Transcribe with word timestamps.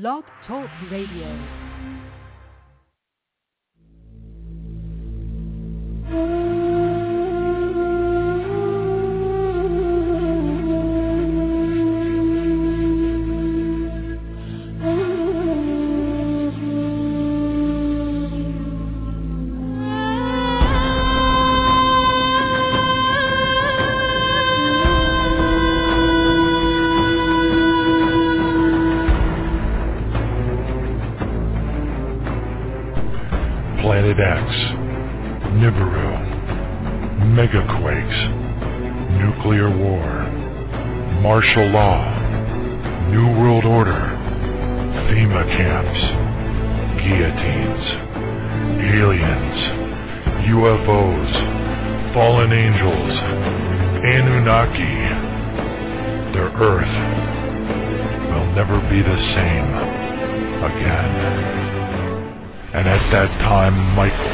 Blog 0.00 0.24
Talk 0.48 0.68
Radio. 0.90 1.28
Mm. 6.10 6.43
Martial 41.54 41.72
Law, 41.72 43.10
New 43.10 43.28
World 43.40 43.64
Order, 43.64 44.10
FEMA 45.06 45.46
camps, 45.56 46.00
guillotines, 46.98 47.84
aliens, 48.98 49.58
UFOs, 50.50 52.12
fallen 52.12 52.52
angels, 52.52 53.12
Anunnaki. 54.02 54.98
Their 56.34 56.50
Earth 56.58 56.96
will 58.32 58.52
never 58.56 58.80
be 58.90 59.00
the 59.00 59.18
same 59.36 59.70
again. 60.58 61.14
And 62.74 62.88
at 62.88 63.12
that 63.12 63.30
time 63.42 63.94
Michael 63.94 64.33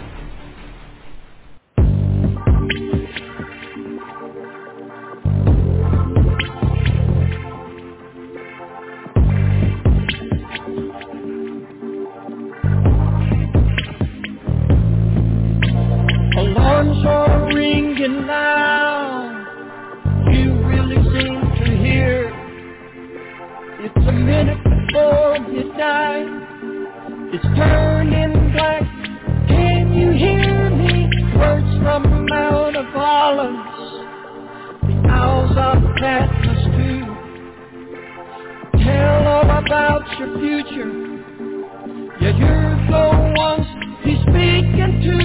Too. 36.01 37.05
Tell 38.83 39.27
all 39.27 39.49
about 39.63 40.01
your 40.17 40.31
future. 40.39 40.91
Yeah, 42.19 42.33
you're 42.37 42.75
the 42.89 43.05
ones 43.37 43.67
he's 44.03 44.21
speaking 44.21 44.93
to. 45.05 45.15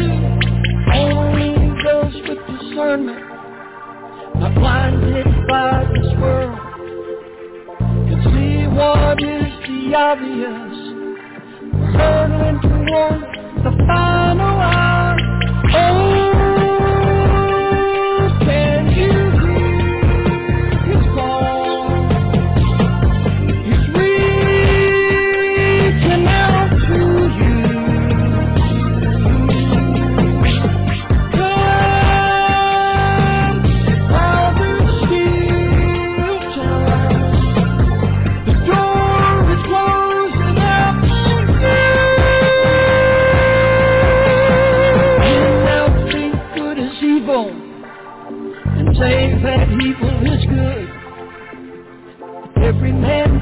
Only 0.92 1.52
those 1.82 2.14
with 2.28 2.42
discernment, 2.46 3.24
not 4.38 4.54
blinded 4.54 5.26
by 5.48 5.84
this 5.94 6.12
world, 6.20 6.58
can 8.08 8.20
see 8.24 8.66
what 8.68 9.22
is 9.22 9.52
the 9.66 9.94
obvious. 9.96 10.76
We're 11.94 12.60
toward 12.60 13.20
the 13.64 13.72
final 13.86 14.60
hour. 14.60 15.16
Oh, 15.72 16.05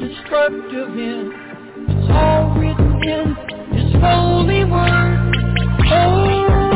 destructive 0.00 0.90
end. 0.90 1.32
It's 1.90 2.10
all 2.10 2.54
written 2.58 3.02
in 3.02 3.36
His 3.76 3.92
holy 4.00 4.64
word. 4.64 5.34
Oh, 5.90 6.67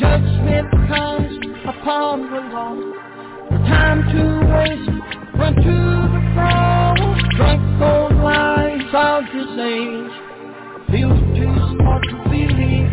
judgment 0.00 0.70
comes 0.88 1.36
upon 1.68 2.22
the. 2.30 2.40
No 3.50 3.58
time 3.68 4.00
to 4.08 4.22
waste. 4.48 4.88
Run 5.36 5.54
to 5.54 5.78
the 6.14 6.22
cross. 6.32 6.98
Drunk 7.36 7.60
those 7.78 8.16
lies 8.24 8.80
of 8.94 9.24
this 9.34 9.52
age. 9.60 10.12
Feel 10.90 11.12
too 11.36 11.52
smart 11.76 12.02
to 12.08 12.16
believe. 12.32 12.92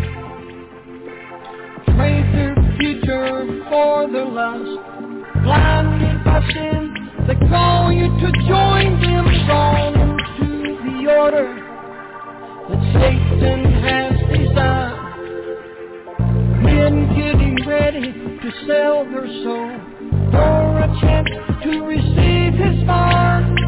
Trade 1.96 2.28
their 2.36 2.54
future 2.78 3.64
for 3.70 4.06
their 4.12 4.26
lust. 4.26 4.76
Blinded 5.42 6.24
by 6.24 6.44
sin, 6.52 6.92
they 7.26 7.36
call 7.48 7.90
you 7.90 8.08
to 8.20 8.28
join 8.46 9.00
them. 9.00 9.24
Drawn 9.46 9.94
into 9.96 10.48
the 10.84 10.98
order 11.10 11.48
that 12.68 12.80
Satan 12.92 13.60
has 13.82 14.07
to 18.00 18.50
sell 18.66 19.04
their 19.06 19.26
soul 19.42 19.80
for 20.30 20.78
a 20.78 21.00
chance 21.00 21.28
to 21.64 21.80
receive 21.82 22.54
his 22.54 22.86
mark. 22.86 23.67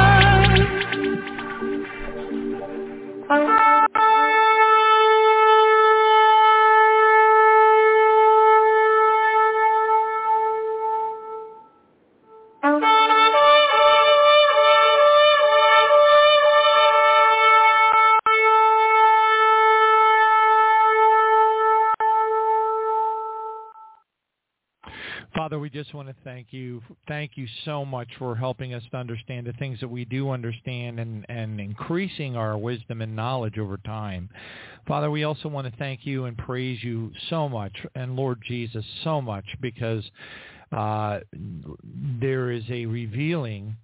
Just 25.71 25.93
want 25.93 26.07
to 26.07 26.15
thank 26.23 26.47
you. 26.51 26.81
Thank 27.07 27.31
you 27.35 27.47
so 27.65 27.85
much 27.85 28.07
for 28.19 28.35
helping 28.35 28.73
us 28.73 28.83
to 28.91 28.97
understand 28.97 29.47
the 29.47 29.53
things 29.53 29.79
that 29.79 29.87
we 29.87 30.05
do 30.05 30.29
understand 30.29 30.99
and, 30.99 31.25
and 31.29 31.59
increasing 31.59 32.35
our 32.35 32.57
wisdom 32.57 33.01
and 33.01 33.15
knowledge 33.15 33.57
over 33.57 33.77
time. 33.77 34.29
Father, 34.87 35.09
we 35.09 35.23
also 35.23 35.47
want 35.47 35.71
to 35.71 35.77
thank 35.77 36.05
you 36.05 36.25
and 36.25 36.37
praise 36.37 36.83
you 36.83 37.11
so 37.29 37.47
much, 37.47 37.73
and 37.95 38.15
Lord 38.15 38.41
Jesus 38.45 38.85
so 39.03 39.21
much, 39.21 39.45
because 39.61 40.03
uh, 40.71 41.19
there 42.19 42.51
is 42.51 42.63
a 42.69 42.85
revealing 42.85 43.75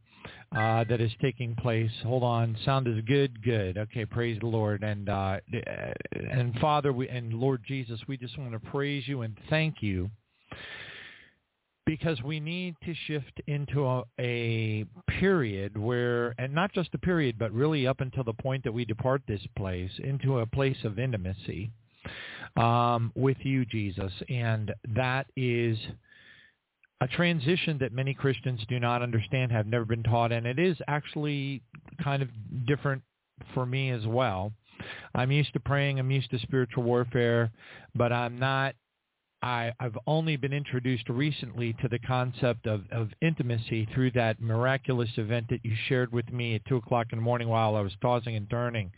uh, 0.55 0.83
that 0.85 1.01
is 1.01 1.11
taking 1.21 1.55
place. 1.55 1.91
Hold 2.03 2.23
on, 2.23 2.57
sound 2.65 2.87
is 2.87 3.03
good, 3.05 3.43
good. 3.43 3.77
Okay, 3.77 4.05
praise 4.05 4.39
the 4.39 4.47
Lord, 4.47 4.83
and 4.83 5.09
uh, 5.09 5.39
and 6.11 6.57
Father, 6.59 6.93
we, 6.93 7.09
and 7.09 7.33
Lord 7.33 7.63
Jesus, 7.67 7.99
we 8.07 8.17
just 8.17 8.37
want 8.37 8.53
to 8.53 8.59
praise 8.59 9.07
you 9.07 9.21
and 9.21 9.37
thank 9.49 9.81
you 9.81 10.09
because 11.87 12.21
we 12.21 12.41
need 12.41 12.75
to 12.83 12.93
shift 13.07 13.41
into 13.47 13.87
a, 13.87 14.03
a, 14.19 14.85
period 15.07 15.77
where, 15.77 16.35
and 16.37 16.53
not 16.53 16.73
just 16.73 16.93
a 16.93 16.97
period, 16.97 17.39
but 17.39 17.51
really 17.53 17.87
up 17.87 18.01
until 18.01 18.25
the 18.25 18.33
point 18.33 18.61
that 18.65 18.73
we 18.73 18.83
depart 18.83 19.21
this 19.25 19.41
place, 19.55 19.89
into 20.03 20.39
a 20.39 20.45
place 20.45 20.75
of 20.83 20.99
intimacy 20.99 21.71
um, 22.57 23.13
with 23.15 23.37
you, 23.39 23.65
Jesus. 23.65 24.11
And 24.27 24.73
that 24.95 25.27
is 25.37 25.77
a 26.99 27.07
transition 27.07 27.77
that 27.79 27.93
many 27.93 28.13
Christians 28.13 28.59
do 28.67 28.81
not 28.81 29.01
understand, 29.01 29.53
have 29.53 29.65
never 29.65 29.85
been 29.85 30.03
taught, 30.03 30.33
and 30.33 30.45
it 30.45 30.59
is 30.59 30.77
actually 30.89 31.63
kind 32.03 32.21
of 32.21 32.27
different 32.67 33.01
for 33.53 33.65
me 33.65 33.91
as 33.91 34.05
well. 34.05 34.51
I'm 35.15 35.31
used 35.31 35.53
to 35.53 35.59
praying, 35.61 35.99
I'm 35.99 36.11
used 36.11 36.31
to 36.31 36.39
spiritual 36.39 36.83
warfare, 36.83 37.49
but 37.95 38.11
I'm 38.11 38.37
not 38.37 38.75
I, 39.47 39.71
have 39.79 39.97
only 40.07 40.35
been 40.35 40.51
introduced 40.51 41.07
recently 41.07 41.71
to 41.81 41.87
the 41.87 41.99
concept 41.99 42.67
of, 42.67 42.81
of 42.91 43.11
intimacy 43.21 43.87
through 43.93 44.11
that 44.11 44.41
miraculous 44.41 45.09
event 45.15 45.47
that 45.51 45.63
you 45.63 45.71
shared 45.87 46.11
with 46.11 46.29
me 46.33 46.55
at 46.55 46.65
2 46.65 46.75
o'clock 46.75 47.07
in 47.13 47.19
the 47.19 47.23
morning 47.23 47.47
while 47.47 47.77
I 47.77 47.79
was 47.79 47.93
tossing 48.01 48.35
and 48.35 48.49
turning 48.49 48.91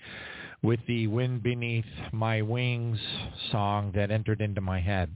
with 0.63 0.79
the 0.87 1.05
Wind 1.05 1.43
Beneath 1.43 1.85
My 2.11 2.41
Wings 2.41 2.97
song 3.51 3.91
that 3.93 4.09
entered 4.09 4.41
into 4.41 4.59
my 4.59 4.79
head. 4.79 5.15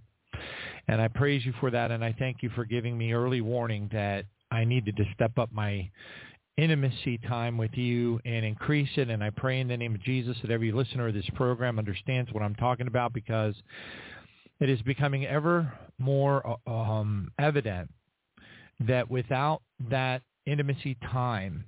And 0.88 1.02
I 1.02 1.08
praise 1.08 1.44
you 1.44 1.54
for 1.60 1.72
that, 1.72 1.90
and 1.90 2.06
I 2.06 2.14
thank 2.20 2.44
you 2.44 2.52
for 2.52 2.64
giving 2.64 2.96
me 2.96 3.14
early 3.14 3.42
warning 3.42 3.90
that 3.92 4.26
I 4.52 4.66
needed 4.66 4.96
to 4.98 5.06
step 5.16 5.40
up 5.40 5.52
my 5.52 5.90
intimacy 6.58 7.18
time 7.28 7.58
with 7.58 7.74
you 7.74 8.20
and 8.24 8.46
increase 8.46 8.90
it. 8.98 9.10
And 9.10 9.24
I 9.24 9.32
pray 9.32 9.60
in 9.60 9.68
the 9.68 9.78
name 9.78 9.96
of 9.96 10.04
Jesus 10.04 10.38
that 10.44 10.52
every 10.52 10.72
listener 10.72 11.08
of 11.08 11.16
this 11.16 11.30
program 11.34 11.80
understands 11.80 12.32
what 12.32 12.44
I'm 12.44 12.54
talking 12.54 12.86
about 12.86 13.14
because 13.14 13.56
it 14.64 14.70
is 14.70 14.82
becoming 14.84 15.26
ever 15.26 15.74
more 16.00 16.58
uh, 16.66 16.72
um, 16.72 17.30
evident 17.38 17.92
that 18.80 19.12
without 19.12 19.62
that 19.90 20.22
intimacy 20.46 20.96
time, 21.12 21.66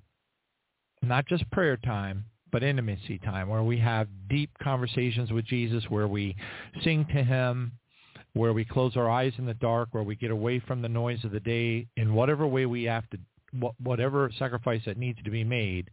not 1.02 1.26
just 1.28 1.50
prayer 1.52 1.76
time, 1.76 2.24
but 2.54 2.64
intimacy 2.64 3.20
time, 3.20 3.50
where 3.50 3.64
we 3.64 3.78
have 3.78 4.08
deep 4.30 4.50
conversations 4.64 5.30
with 5.30 5.44
Jesus, 5.46 5.84
where 5.90 6.08
we 6.08 6.38
sing 6.86 7.06
to 7.14 7.22
him, 7.22 7.74
where 8.32 8.54
we 8.54 8.64
close 8.64 8.96
our 8.96 9.10
eyes 9.10 9.34
in 9.40 9.46
the 9.46 9.54
dark, 9.56 9.90
where 9.92 10.04
we 10.04 10.16
get 10.16 10.32
away 10.32 10.62
from 10.66 10.82
the 10.82 10.88
noise 10.88 11.20
of 11.26 11.32
the 11.32 11.40
day 11.42 11.86
in 11.98 12.14
whatever 12.14 12.48
way 12.48 12.66
we 12.66 12.84
have 12.84 13.04
to, 13.10 13.18
whatever 13.84 14.32
sacrifice 14.40 14.82
that 14.86 14.98
needs 14.98 15.22
to 15.26 15.32
be 15.32 15.44
made, 15.44 15.90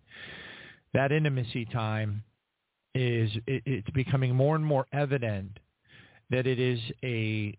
that 0.94 1.10
intimacy 1.10 1.64
time 1.64 2.22
is, 2.94 3.28
it's 3.48 3.90
becoming 3.90 4.36
more 4.36 4.54
and 4.54 4.64
more 4.64 4.86
evident 4.92 5.58
that 6.32 6.46
it 6.46 6.58
is 6.58 6.80
a 7.04 7.56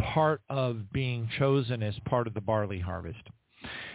part 0.00 0.42
of 0.48 0.92
being 0.92 1.28
chosen 1.38 1.82
as 1.82 1.94
part 2.04 2.26
of 2.26 2.34
the 2.34 2.40
barley 2.40 2.78
harvest. 2.78 3.22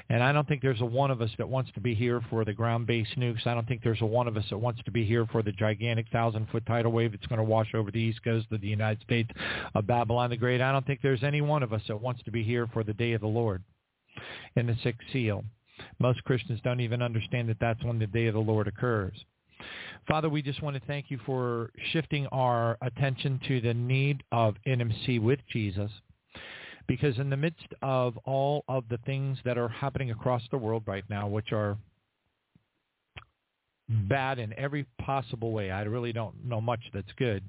And 0.10 0.24
I 0.24 0.32
don't 0.32 0.48
think 0.48 0.64
there's 0.64 0.82
a 0.82 0.86
one 0.86 1.12
of 1.12 1.22
us 1.22 1.30
that 1.38 1.48
wants 1.48 1.72
to 1.74 1.80
be 1.80 1.94
here 1.94 2.20
for 2.32 2.44
the 2.44 2.54
ground-based 2.54 3.16
nukes. 3.18 3.46
I 3.46 3.54
don't 3.54 3.68
think 3.68 3.84
there's 3.84 4.02
a 4.02 4.08
one 4.08 4.28
of 4.28 4.36
us 4.36 4.46
that 4.50 4.58
wants 4.58 4.82
to 4.84 4.92
be 4.92 5.06
here 5.06 5.28
for 5.28 5.44
the 5.44 5.52
gigantic 5.52 6.08
thousand-foot 6.12 6.66
tidal 6.66 6.92
wave 6.92 7.12
that's 7.12 7.28
going 7.28 7.38
to 7.38 7.44
wash 7.44 7.76
over 7.76 7.92
the 7.92 8.00
east 8.00 8.24
coast 8.24 8.48
of 8.52 8.62
the 8.62 8.68
United 8.68 9.04
States 9.04 9.30
of 9.76 9.86
Babylon 9.86 10.32
the 10.32 10.38
Great. 10.38 10.62
I 10.62 10.72
don't 10.72 10.86
think 10.88 11.02
there's 11.04 11.24
any 11.24 11.42
one 11.42 11.62
of 11.62 11.74
us 11.74 11.84
that 11.88 12.02
wants 12.02 12.24
to 12.24 12.32
be 12.32 12.44
here 12.44 12.68
for 12.74 12.84
the 12.84 12.94
day 12.94 13.14
of 13.14 13.22
the 13.22 13.28
Lord 13.28 13.64
and 14.56 14.68
the 14.68 14.76
sixth 14.84 15.08
seal. 15.14 15.44
Most 16.00 16.24
Christians 16.24 16.60
don't 16.64 16.82
even 16.82 17.04
understand 17.04 17.48
that 17.50 17.60
that's 17.62 17.84
when 17.84 18.00
the 18.00 18.08
day 18.08 18.26
of 18.26 18.34
the 18.34 18.40
Lord 18.40 18.68
occurs. 18.68 19.14
Father, 20.08 20.30
we 20.30 20.42
just 20.42 20.62
want 20.62 20.76
to 20.76 20.82
thank 20.88 21.12
you 21.12 21.20
for 21.26 21.72
shifting 21.92 22.26
our 22.28 22.78
attention 22.82 23.40
to 23.48 23.62
the 23.62 23.74
need 23.74 24.24
of 24.32 24.56
intimacy 24.66 25.20
with 25.20 25.40
Jesus. 25.52 25.92
Because 26.88 27.20
in 27.20 27.30
the 27.30 27.38
midst 27.38 27.68
of 27.84 28.18
all 28.26 28.64
of 28.68 28.84
the 28.90 28.98
things 29.06 29.38
that 29.46 29.60
are 29.60 29.68
happening 29.68 30.10
across 30.10 30.42
the 30.50 30.58
world 30.58 30.84
right 30.88 31.04
now, 31.08 31.28
which 31.28 31.52
are 31.52 31.78
bad 33.88 34.40
in 34.40 34.58
every 34.58 34.88
possible 35.00 35.52
way, 35.52 35.70
I 35.70 35.84
really 35.84 36.12
don't 36.12 36.44
know 36.44 36.60
much 36.60 36.80
that's 36.92 37.12
good, 37.18 37.44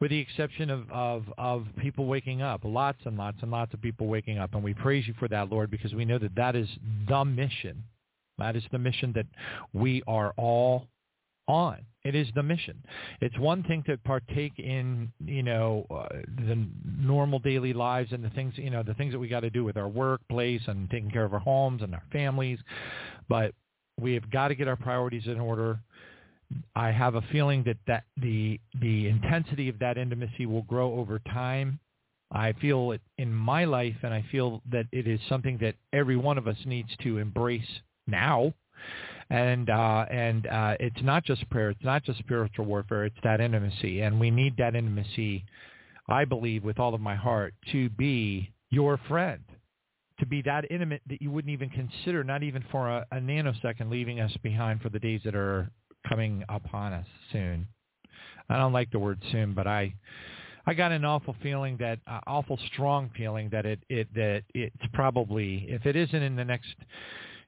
with 0.00 0.10
the 0.10 0.18
exception 0.18 0.70
of, 0.70 0.90
of, 0.90 1.24
of 1.38 1.66
people 1.78 2.06
waking 2.06 2.42
up, 2.42 2.62
lots 2.64 2.98
and 3.04 3.16
lots 3.16 3.38
and 3.42 3.52
lots 3.52 3.72
of 3.72 3.80
people 3.80 4.08
waking 4.08 4.38
up. 4.38 4.54
And 4.54 4.64
we 4.64 4.74
praise 4.74 5.06
you 5.06 5.14
for 5.20 5.28
that, 5.28 5.50
Lord, 5.50 5.70
because 5.70 5.94
we 5.94 6.04
know 6.04 6.18
that 6.18 6.34
that 6.34 6.56
is 6.56 6.68
the 7.08 7.24
mission. 7.24 7.84
That 8.38 8.56
is 8.56 8.64
the 8.72 8.78
mission 8.78 9.12
that 9.14 9.26
we 9.72 10.02
are 10.08 10.34
all 10.36 10.88
on. 11.48 11.78
It 12.04 12.14
is 12.14 12.28
the 12.34 12.42
mission. 12.42 12.84
It's 13.22 13.38
one 13.38 13.62
thing 13.62 13.82
to 13.86 13.96
partake 13.96 14.58
in, 14.58 15.10
you 15.24 15.42
know, 15.42 15.86
uh, 15.90 16.08
the 16.46 16.66
normal 16.98 17.38
daily 17.38 17.72
lives 17.72 18.12
and 18.12 18.22
the 18.22 18.28
things, 18.30 18.52
you 18.56 18.68
know, 18.68 18.82
the 18.82 18.92
things 18.94 19.12
that 19.12 19.18
we 19.18 19.26
got 19.26 19.40
to 19.40 19.50
do 19.50 19.64
with 19.64 19.78
our 19.78 19.88
workplace 19.88 20.60
and 20.66 20.90
taking 20.90 21.10
care 21.10 21.24
of 21.24 21.32
our 21.32 21.40
homes 21.40 21.80
and 21.82 21.94
our 21.94 22.02
families, 22.12 22.58
but 23.28 23.54
we 23.98 24.12
have 24.12 24.30
got 24.30 24.48
to 24.48 24.54
get 24.54 24.68
our 24.68 24.76
priorities 24.76 25.26
in 25.26 25.40
order. 25.40 25.78
I 26.76 26.90
have 26.90 27.14
a 27.14 27.22
feeling 27.32 27.64
that, 27.64 27.78
that 27.86 28.04
the 28.18 28.60
the 28.80 29.08
intensity 29.08 29.70
of 29.70 29.78
that 29.78 29.96
intimacy 29.96 30.44
will 30.44 30.62
grow 30.62 30.94
over 30.96 31.20
time. 31.20 31.80
I 32.30 32.52
feel 32.52 32.92
it 32.92 33.00
in 33.16 33.32
my 33.32 33.64
life, 33.64 33.96
and 34.02 34.12
I 34.12 34.24
feel 34.30 34.60
that 34.70 34.86
it 34.92 35.06
is 35.06 35.20
something 35.28 35.56
that 35.62 35.76
every 35.92 36.16
one 36.16 36.36
of 36.36 36.46
us 36.46 36.56
needs 36.66 36.90
to 37.02 37.16
embrace 37.18 37.62
now 38.06 38.52
and 39.34 39.68
uh, 39.68 40.06
and 40.10 40.46
uh, 40.46 40.76
it's 40.78 41.02
not 41.02 41.24
just 41.24 41.48
prayer, 41.50 41.70
it's 41.70 41.82
not 41.82 42.04
just 42.04 42.20
spiritual 42.20 42.66
warfare, 42.66 43.04
it's 43.04 43.16
that 43.24 43.40
intimacy, 43.40 44.02
and 44.02 44.20
we 44.20 44.30
need 44.30 44.56
that 44.58 44.76
intimacy. 44.76 45.44
I 46.08 46.24
believe 46.24 46.62
with 46.62 46.78
all 46.78 46.94
of 46.94 47.00
my 47.00 47.16
heart 47.16 47.54
to 47.72 47.88
be 47.90 48.52
your 48.70 49.00
friend, 49.08 49.42
to 50.20 50.26
be 50.26 50.40
that 50.42 50.70
intimate 50.70 51.02
that 51.08 51.20
you 51.20 51.32
wouldn't 51.32 51.52
even 51.52 51.68
consider, 51.70 52.22
not 52.22 52.44
even 52.44 52.64
for 52.70 52.88
a, 52.88 53.06
a 53.10 53.16
nanosecond, 53.16 53.90
leaving 53.90 54.20
us 54.20 54.30
behind 54.42 54.82
for 54.82 54.90
the 54.90 55.00
days 55.00 55.22
that 55.24 55.34
are 55.34 55.68
coming 56.08 56.44
upon 56.48 56.92
us 56.92 57.06
soon. 57.32 57.66
I 58.48 58.56
don't 58.58 58.72
like 58.72 58.92
the 58.92 59.00
word 59.00 59.20
soon, 59.32 59.52
but 59.54 59.66
I 59.66 59.94
I 60.64 60.74
got 60.74 60.92
an 60.92 61.04
awful 61.04 61.34
feeling 61.42 61.76
that 61.78 61.98
uh, 62.06 62.20
awful 62.28 62.58
strong 62.72 63.10
feeling 63.16 63.48
that 63.50 63.66
it 63.66 63.80
it 63.88 64.06
that 64.14 64.44
it's 64.54 64.76
probably 64.92 65.66
if 65.68 65.86
it 65.86 65.96
isn't 65.96 66.22
in 66.22 66.36
the 66.36 66.44
next 66.44 66.76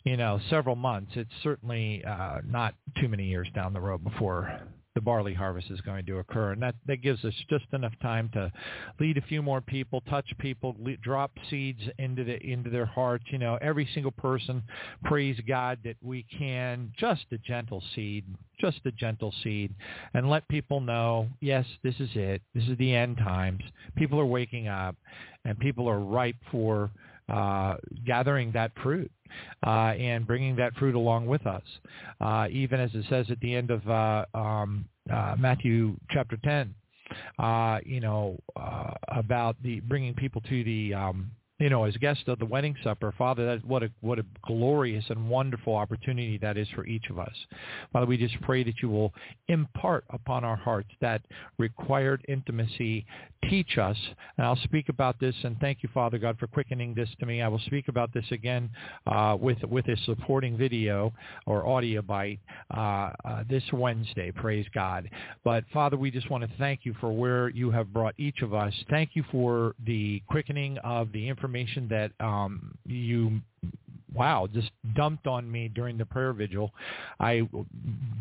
you 0.06 0.16
know, 0.16 0.40
several 0.48 0.76
months. 0.76 1.12
It's 1.16 1.28
certainly 1.42 2.02
uh, 2.04 2.38
not 2.46 2.74
too 3.00 3.08
many 3.08 3.24
years 3.24 3.48
down 3.54 3.74
the 3.74 3.80
road 3.80 4.04
before 4.04 4.60
the 4.94 5.00
barley 5.02 5.34
harvest 5.34 5.70
is 5.70 5.80
going 5.82 6.06
to 6.06 6.18
occur, 6.18 6.52
and 6.52 6.62
that 6.62 6.74
that 6.86 7.02
gives 7.02 7.22
us 7.24 7.34
just 7.50 7.66
enough 7.72 7.92
time 8.00 8.30
to 8.32 8.50
lead 8.98 9.18
a 9.18 9.22
few 9.22 9.42
more 9.42 9.60
people, 9.60 10.00
touch 10.08 10.26
people, 10.38 10.74
lead, 10.78 11.02
drop 11.02 11.32
seeds 11.50 11.82
into 11.98 12.24
the 12.24 12.40
into 12.42 12.70
their 12.70 12.86
hearts. 12.86 13.24
You 13.28 13.38
know, 13.38 13.58
every 13.60 13.86
single 13.92 14.12
person, 14.12 14.62
praise 15.04 15.38
God 15.46 15.80
that 15.84 15.96
we 16.00 16.24
can 16.38 16.92
just 16.96 17.26
a 17.32 17.38
gentle 17.38 17.82
seed, 17.94 18.24
just 18.58 18.78
a 18.86 18.92
gentle 18.92 19.34
seed, 19.42 19.74
and 20.14 20.30
let 20.30 20.48
people 20.48 20.80
know, 20.80 21.28
yes, 21.40 21.66
this 21.82 21.96
is 21.98 22.10
it. 22.14 22.40
This 22.54 22.64
is 22.64 22.78
the 22.78 22.94
end 22.94 23.18
times. 23.18 23.62
People 23.96 24.20
are 24.20 24.24
waking 24.24 24.68
up, 24.68 24.94
and 25.44 25.58
people 25.58 25.90
are 25.90 25.98
ripe 25.98 26.36
for 26.50 26.90
uh, 27.28 27.74
gathering 28.06 28.52
that 28.52 28.70
fruit 28.82 29.10
uh, 29.66 29.92
and 29.98 30.26
bringing 30.26 30.56
that 30.56 30.74
fruit 30.76 30.94
along 30.94 31.26
with 31.26 31.46
us. 31.46 31.62
Uh, 32.20 32.46
even 32.50 32.80
as 32.80 32.90
it 32.94 33.04
says 33.08 33.26
at 33.30 33.40
the 33.40 33.54
end 33.54 33.70
of 33.70 33.88
uh, 33.88 34.24
um, 34.34 34.84
uh, 35.12 35.36
Matthew 35.38 35.96
chapter 36.10 36.36
10, 36.42 36.74
uh, 37.38 37.78
you 37.84 38.00
know, 38.00 38.38
uh, 38.56 38.92
about 39.08 39.56
the 39.62 39.80
bringing 39.80 40.14
people 40.14 40.40
to 40.42 40.64
the 40.64 40.94
um, 40.94 41.30
you 41.58 41.70
know, 41.70 41.84
as 41.84 41.96
guests 41.96 42.24
of 42.26 42.38
the 42.38 42.44
wedding 42.44 42.76
supper, 42.84 43.14
Father, 43.16 43.46
that 43.46 43.64
what 43.64 43.82
a 43.82 43.90
what 44.02 44.18
a 44.18 44.24
glorious 44.46 45.04
and 45.08 45.30
wonderful 45.30 45.74
opportunity 45.74 46.36
that 46.38 46.58
is 46.58 46.68
for 46.74 46.84
each 46.84 47.08
of 47.08 47.18
us. 47.18 47.32
Father, 47.92 48.04
we 48.04 48.18
just 48.18 48.38
pray 48.42 48.62
that 48.62 48.82
you 48.82 48.90
will 48.90 49.14
impart 49.48 50.04
upon 50.10 50.44
our 50.44 50.56
hearts 50.56 50.90
that 51.00 51.22
required 51.58 52.22
intimacy. 52.28 53.06
Teach 53.48 53.78
us, 53.78 53.96
and 54.36 54.46
I'll 54.46 54.58
speak 54.64 54.88
about 54.88 55.20
this. 55.20 55.34
And 55.44 55.56
thank 55.60 55.82
you, 55.82 55.88
Father 55.94 56.18
God, 56.18 56.36
for 56.38 56.46
quickening 56.46 56.94
this 56.94 57.08
to 57.20 57.26
me. 57.26 57.42
I 57.42 57.48
will 57.48 57.60
speak 57.60 57.88
about 57.88 58.12
this 58.12 58.24
again 58.32 58.68
uh, 59.06 59.36
with 59.40 59.62
with 59.64 59.86
a 59.88 59.96
supporting 60.04 60.58
video 60.58 61.12
or 61.46 61.66
audio 61.66 62.02
bite 62.02 62.40
uh, 62.76 63.10
uh, 63.24 63.44
this 63.48 63.62
Wednesday. 63.72 64.30
Praise 64.30 64.66
God. 64.74 65.08
But 65.44 65.64
Father, 65.72 65.96
we 65.96 66.10
just 66.10 66.28
want 66.28 66.44
to 66.44 66.50
thank 66.58 66.80
you 66.84 66.94
for 67.00 67.12
where 67.12 67.48
you 67.48 67.70
have 67.70 67.94
brought 67.94 68.14
each 68.18 68.42
of 68.42 68.52
us. 68.52 68.74
Thank 68.90 69.10
you 69.14 69.24
for 69.30 69.74
the 69.86 70.20
quickening 70.28 70.76
of 70.78 71.12
the 71.12 71.26
information 71.28 71.45
information 71.46 71.88
that 71.88 72.12
um, 72.24 72.76
you 72.86 73.40
wow 74.14 74.48
just 74.52 74.70
dumped 74.94 75.26
on 75.26 75.50
me 75.50 75.68
during 75.68 75.96
the 75.96 76.06
prayer 76.06 76.32
vigil. 76.32 76.72
I 77.20 77.48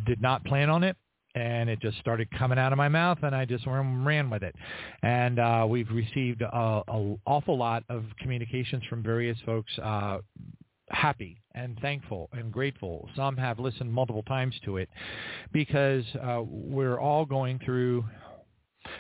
did 0.06 0.22
not 0.22 0.44
plan 0.46 0.70
on 0.70 0.84
it 0.84 0.96
and 1.34 1.70
it 1.70 1.82
just 1.82 1.98
started 1.98 2.30
coming 2.38 2.58
out 2.58 2.72
of 2.72 2.78
my 2.78 2.88
mouth, 2.88 3.18
and 3.22 3.36
I 3.36 3.44
just 3.44 3.66
ran 3.68 4.30
with 4.30 4.42
it. 4.42 4.56
And 5.04 5.38
uh, 5.38 5.66
we've 5.68 5.90
received 5.92 6.42
an 6.42 7.20
awful 7.26 7.58
lot 7.58 7.84
of 7.90 8.06
communications 8.22 8.84
from 8.90 9.04
various 9.04 9.38
folks, 9.46 9.78
uh, 9.84 10.20
happy 10.92 11.42
and 11.54 11.78
thankful 11.82 12.30
and 12.32 12.54
grateful. 12.54 13.10
Some 13.18 13.36
have 13.36 13.60
listened 13.60 13.92
multiple 13.92 14.24
times 14.24 14.56
to 14.64 14.78
it 14.78 14.88
because 15.52 16.06
uh, 16.24 16.42
we're 16.46 17.00
all 17.00 17.26
going 17.26 17.60
through 17.66 18.06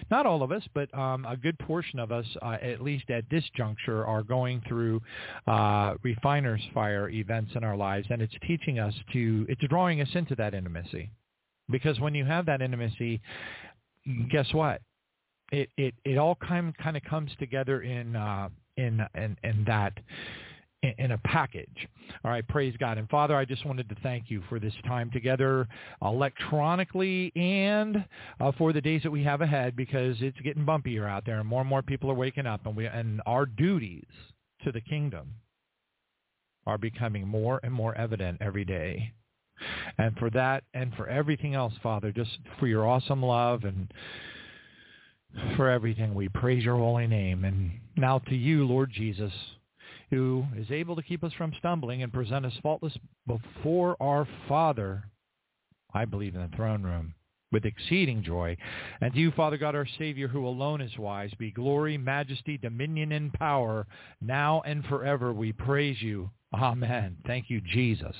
not 0.09 0.25
all 0.25 0.43
of 0.43 0.51
us, 0.51 0.63
but 0.73 0.93
um, 0.97 1.25
a 1.25 1.37
good 1.37 1.57
portion 1.59 1.99
of 1.99 2.11
us, 2.11 2.25
uh, 2.41 2.57
at 2.61 2.81
least 2.81 3.09
at 3.09 3.23
this 3.29 3.43
juncture, 3.55 4.05
are 4.05 4.23
going 4.23 4.61
through 4.67 5.01
uh, 5.47 5.95
refiner's 6.03 6.61
fire 6.73 7.09
events 7.09 7.51
in 7.55 7.63
our 7.63 7.75
lives, 7.77 8.07
and 8.09 8.21
it's 8.21 8.35
teaching 8.45 8.79
us 8.79 8.93
to, 9.13 9.45
it's 9.49 9.61
drawing 9.69 10.01
us 10.01 10.09
into 10.13 10.35
that 10.35 10.53
intimacy. 10.53 11.09
Because 11.69 11.99
when 11.99 12.13
you 12.13 12.25
have 12.25 12.45
that 12.45 12.61
intimacy, 12.61 13.21
guess 14.29 14.53
what? 14.53 14.81
It 15.51 15.69
it 15.77 15.93
it 16.03 16.17
all 16.17 16.35
kind 16.35 16.75
kind 16.77 16.97
of 16.97 17.03
comes 17.03 17.31
together 17.39 17.81
in 17.81 18.15
uh, 18.15 18.49
in 18.77 19.01
in 19.15 19.37
in 19.43 19.63
that 19.65 19.93
in 20.97 21.11
a 21.11 21.17
package. 21.19 21.87
All 22.23 22.31
right, 22.31 22.47
praise 22.47 22.75
God. 22.79 22.97
And 22.97 23.09
Father, 23.09 23.35
I 23.35 23.45
just 23.45 23.65
wanted 23.65 23.89
to 23.89 23.95
thank 24.03 24.29
you 24.29 24.43
for 24.49 24.59
this 24.59 24.73
time 24.87 25.09
together 25.11 25.67
electronically 26.01 27.31
and 27.35 28.05
uh, 28.39 28.51
for 28.57 28.73
the 28.73 28.81
days 28.81 29.01
that 29.03 29.11
we 29.11 29.23
have 29.23 29.41
ahead 29.41 29.75
because 29.75 30.17
it's 30.19 30.39
getting 30.41 30.65
bumpier 30.65 31.09
out 31.09 31.25
there 31.25 31.39
and 31.39 31.47
more 31.47 31.61
and 31.61 31.69
more 31.69 31.81
people 31.81 32.09
are 32.11 32.15
waking 32.15 32.45
up 32.45 32.65
and 32.65 32.75
we 32.75 32.85
and 32.85 33.21
our 33.25 33.45
duties 33.45 34.05
to 34.63 34.71
the 34.71 34.81
kingdom 34.81 35.33
are 36.65 36.77
becoming 36.77 37.27
more 37.27 37.59
and 37.63 37.73
more 37.73 37.95
evident 37.95 38.41
every 38.41 38.65
day. 38.65 39.13
And 39.97 40.17
for 40.17 40.29
that 40.31 40.63
and 40.73 40.93
for 40.95 41.07
everything 41.07 41.55
else, 41.55 41.73
Father, 41.81 42.11
just 42.11 42.37
for 42.59 42.67
your 42.67 42.87
awesome 42.87 43.23
love 43.23 43.63
and 43.63 43.91
for 45.55 45.69
everything, 45.69 46.13
we 46.13 46.29
praise 46.29 46.63
your 46.63 46.77
holy 46.77 47.07
name. 47.07 47.45
And 47.45 47.71
now 47.95 48.19
to 48.19 48.35
you, 48.35 48.65
Lord 48.65 48.91
Jesus, 48.91 49.31
who 50.09 50.45
is 50.55 50.71
able 50.71 50.95
to 50.95 51.03
keep 51.03 51.23
us 51.23 51.33
from 51.33 51.53
stumbling 51.57 52.03
and 52.03 52.13
present 52.13 52.45
us 52.45 52.53
faultless 52.61 52.97
before 53.27 53.97
our 53.99 54.27
Father, 54.47 55.03
I 55.93 56.05
believe 56.05 56.35
in 56.35 56.41
the 56.41 56.55
throne 56.55 56.83
room, 56.83 57.15
with 57.51 57.65
exceeding 57.65 58.23
joy. 58.23 58.57
And 59.01 59.13
to 59.13 59.19
you, 59.19 59.31
Father 59.31 59.57
God, 59.57 59.75
our 59.75 59.87
Savior, 59.97 60.27
who 60.27 60.45
alone 60.45 60.81
is 60.81 60.97
wise, 60.97 61.31
be 61.37 61.51
glory, 61.51 61.97
majesty, 61.97 62.57
dominion, 62.57 63.11
and 63.11 63.33
power, 63.33 63.87
now 64.21 64.61
and 64.65 64.83
forever. 64.85 65.33
We 65.33 65.53
praise 65.53 66.01
you. 66.01 66.29
Amen. 66.53 67.17
Thank 67.25 67.49
you, 67.49 67.61
Jesus. 67.61 68.15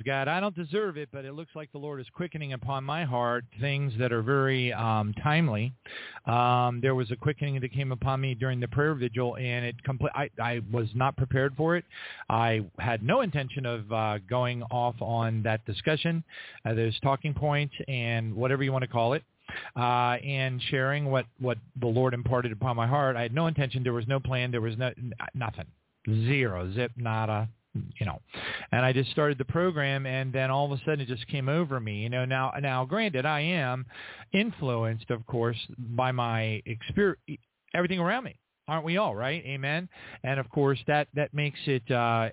Praise 0.00 0.06
God. 0.06 0.28
I 0.28 0.40
don't 0.40 0.56
deserve 0.56 0.96
it, 0.96 1.10
but 1.12 1.26
it 1.26 1.34
looks 1.34 1.50
like 1.54 1.70
the 1.72 1.78
Lord 1.78 2.00
is 2.00 2.06
quickening 2.14 2.54
upon 2.54 2.84
my 2.84 3.04
heart 3.04 3.44
things 3.60 3.92
that 3.98 4.12
are 4.12 4.22
very 4.22 4.72
um, 4.72 5.12
timely. 5.22 5.74
Um, 6.24 6.80
there 6.80 6.94
was 6.94 7.10
a 7.10 7.16
quickening 7.16 7.60
that 7.60 7.70
came 7.72 7.92
upon 7.92 8.22
me 8.22 8.34
during 8.34 8.60
the 8.60 8.68
prayer 8.68 8.94
vigil, 8.94 9.36
and 9.36 9.66
it 9.66 9.76
compl- 9.86 10.08
I, 10.14 10.30
I 10.42 10.62
was 10.72 10.86
not 10.94 11.18
prepared 11.18 11.54
for 11.54 11.76
it. 11.76 11.84
I 12.30 12.64
had 12.78 13.02
no 13.02 13.20
intention 13.20 13.66
of 13.66 13.92
uh, 13.92 14.18
going 14.26 14.62
off 14.70 14.94
on 15.02 15.42
that 15.42 15.66
discussion. 15.66 16.24
Uh, 16.64 16.72
there's 16.72 16.98
talking 17.00 17.34
points 17.34 17.74
and 17.86 18.34
whatever 18.34 18.62
you 18.62 18.72
want 18.72 18.82
to 18.82 18.88
call 18.88 19.12
it. 19.12 19.22
Uh, 19.76 20.16
and 20.24 20.62
sharing 20.70 21.06
what, 21.06 21.26
what 21.40 21.58
the 21.80 21.86
Lord 21.86 22.14
imparted 22.14 22.52
upon 22.52 22.76
my 22.76 22.86
heart. 22.86 23.16
I 23.16 23.22
had 23.22 23.34
no 23.34 23.48
intention. 23.48 23.82
There 23.82 23.92
was 23.92 24.06
no 24.06 24.20
plan. 24.20 24.50
There 24.50 24.60
was 24.60 24.78
no 24.78 24.92
nothing. 25.34 25.66
Zero. 26.06 26.72
Zip. 26.72 26.92
Nada 26.96 27.48
you 27.98 28.06
know 28.06 28.20
and 28.72 28.84
i 28.84 28.92
just 28.92 29.10
started 29.10 29.38
the 29.38 29.44
program 29.44 30.06
and 30.06 30.32
then 30.32 30.50
all 30.50 30.64
of 30.64 30.72
a 30.72 30.78
sudden 30.84 31.00
it 31.00 31.08
just 31.08 31.26
came 31.28 31.48
over 31.48 31.78
me 31.78 31.98
you 32.02 32.08
know 32.08 32.24
now 32.24 32.52
now 32.60 32.84
granted 32.84 33.24
i 33.24 33.40
am 33.40 33.86
influenced 34.32 35.10
of 35.10 35.24
course 35.26 35.58
by 35.78 36.10
my 36.10 36.60
experience 36.66 37.18
everything 37.74 38.00
around 38.00 38.24
me. 38.24 38.36
Aren't 38.70 38.84
we 38.84 38.98
all 38.98 39.16
right? 39.16 39.42
Amen. 39.44 39.88
And 40.22 40.38
of 40.38 40.48
course, 40.48 40.78
that 40.86 41.08
that 41.14 41.34
makes 41.34 41.58
it 41.66 41.90
uh, 41.90 42.28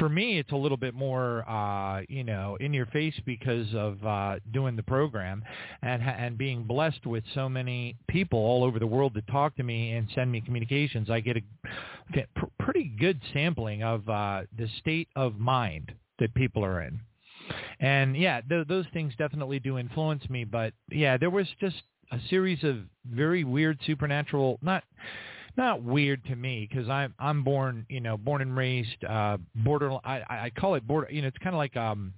for 0.00 0.08
me. 0.08 0.38
It's 0.40 0.50
a 0.50 0.56
little 0.56 0.76
bit 0.76 0.92
more, 0.92 1.48
uh, 1.48 2.02
you 2.08 2.24
know, 2.24 2.56
in 2.58 2.74
your 2.74 2.86
face 2.86 3.14
because 3.24 3.72
of 3.76 4.04
uh, 4.04 4.40
doing 4.52 4.74
the 4.74 4.82
program 4.82 5.44
and 5.82 6.02
and 6.02 6.36
being 6.36 6.64
blessed 6.64 7.06
with 7.06 7.22
so 7.32 7.48
many 7.48 7.96
people 8.08 8.40
all 8.40 8.64
over 8.64 8.80
the 8.80 8.88
world 8.88 9.14
that 9.14 9.28
talk 9.28 9.54
to 9.54 9.62
me 9.62 9.92
and 9.92 10.08
send 10.16 10.32
me 10.32 10.40
communications. 10.40 11.08
I 11.08 11.20
get 11.20 11.36
a 11.36 11.42
get 12.12 12.28
pr- 12.34 12.46
pretty 12.58 12.92
good 12.98 13.20
sampling 13.32 13.84
of 13.84 14.08
uh, 14.08 14.42
the 14.58 14.68
state 14.80 15.06
of 15.14 15.38
mind 15.38 15.92
that 16.18 16.34
people 16.34 16.64
are 16.64 16.82
in. 16.82 16.98
And 17.78 18.16
yeah, 18.16 18.40
th- 18.40 18.66
those 18.66 18.86
things 18.92 19.12
definitely 19.16 19.60
do 19.60 19.78
influence 19.78 20.28
me. 20.28 20.42
But 20.42 20.72
yeah, 20.90 21.18
there 21.18 21.30
was 21.30 21.46
just 21.60 21.82
a 22.14 22.28
series 22.28 22.62
of 22.64 22.78
very 23.10 23.44
weird 23.44 23.78
supernatural 23.86 24.58
not 24.62 24.84
not 25.56 25.82
weird 25.82 26.24
to 26.26 26.36
me 26.36 26.68
because 26.68 26.88
I'm 26.88 27.14
I'm 27.18 27.44
born 27.44 27.86
you 27.88 28.00
know 28.00 28.16
born 28.16 28.42
and 28.42 28.56
raised 28.56 29.04
uh 29.04 29.38
border 29.54 29.92
I 30.04 30.22
I 30.28 30.52
call 30.58 30.74
it 30.74 30.86
border 30.86 31.08
you 31.10 31.22
know 31.22 31.28
it's 31.28 31.38
kind 31.38 31.54
of 31.54 31.58
like 31.58 31.76
um 31.76 32.14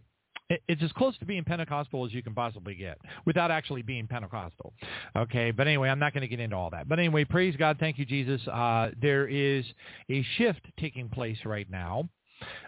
it's 0.48 0.82
as 0.82 0.92
close 0.92 1.16
to 1.18 1.24
being 1.24 1.44
Pentecostal 1.44 2.06
as 2.06 2.12
you 2.12 2.22
can 2.22 2.34
possibly 2.34 2.74
get 2.74 2.98
without 3.24 3.50
actually 3.50 3.82
being 3.82 4.06
Pentecostal. 4.06 4.72
Okay, 5.16 5.50
but 5.50 5.66
anyway, 5.66 5.88
I'm 5.88 5.98
not 5.98 6.12
going 6.12 6.20
to 6.20 6.28
get 6.28 6.38
into 6.38 6.54
all 6.54 6.70
that. 6.70 6.88
But 6.88 6.98
anyway, 6.98 7.24
praise 7.24 7.56
God, 7.56 7.78
thank 7.80 7.98
you, 7.98 8.04
Jesus. 8.04 8.40
Uh, 8.46 8.90
there 9.00 9.26
is 9.26 9.64
a 10.08 10.24
shift 10.36 10.60
taking 10.78 11.08
place 11.08 11.38
right 11.44 11.68
now 11.68 12.08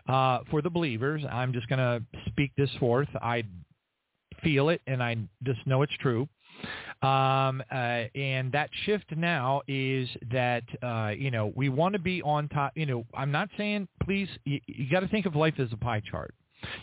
uh, 0.08 0.40
for 0.50 0.60
the 0.60 0.70
believers. 0.70 1.22
I'm 1.30 1.52
just 1.52 1.68
going 1.68 1.78
to 1.78 2.02
speak 2.30 2.50
this 2.56 2.70
forth. 2.80 3.08
I 3.22 3.44
feel 4.42 4.70
it, 4.70 4.80
and 4.86 5.02
I 5.02 5.16
just 5.44 5.64
know 5.66 5.82
it's 5.82 5.96
true. 6.00 6.28
Um, 7.02 7.62
uh, 7.70 8.04
and 8.14 8.50
that 8.52 8.70
shift 8.84 9.16
now 9.16 9.62
is 9.68 10.08
that, 10.32 10.64
uh, 10.82 11.12
you 11.16 11.30
know, 11.30 11.52
we 11.54 11.68
want 11.68 11.92
to 11.92 12.00
be 12.00 12.22
on 12.22 12.48
top. 12.48 12.72
You 12.74 12.86
know, 12.86 13.06
I'm 13.14 13.30
not 13.30 13.48
saying, 13.56 13.88
please, 14.02 14.28
you, 14.44 14.60
you 14.66 14.90
got 14.90 15.00
to 15.00 15.08
think 15.08 15.26
of 15.26 15.36
life 15.36 15.54
as 15.58 15.68
a 15.72 15.76
pie 15.76 16.02
chart. 16.10 16.34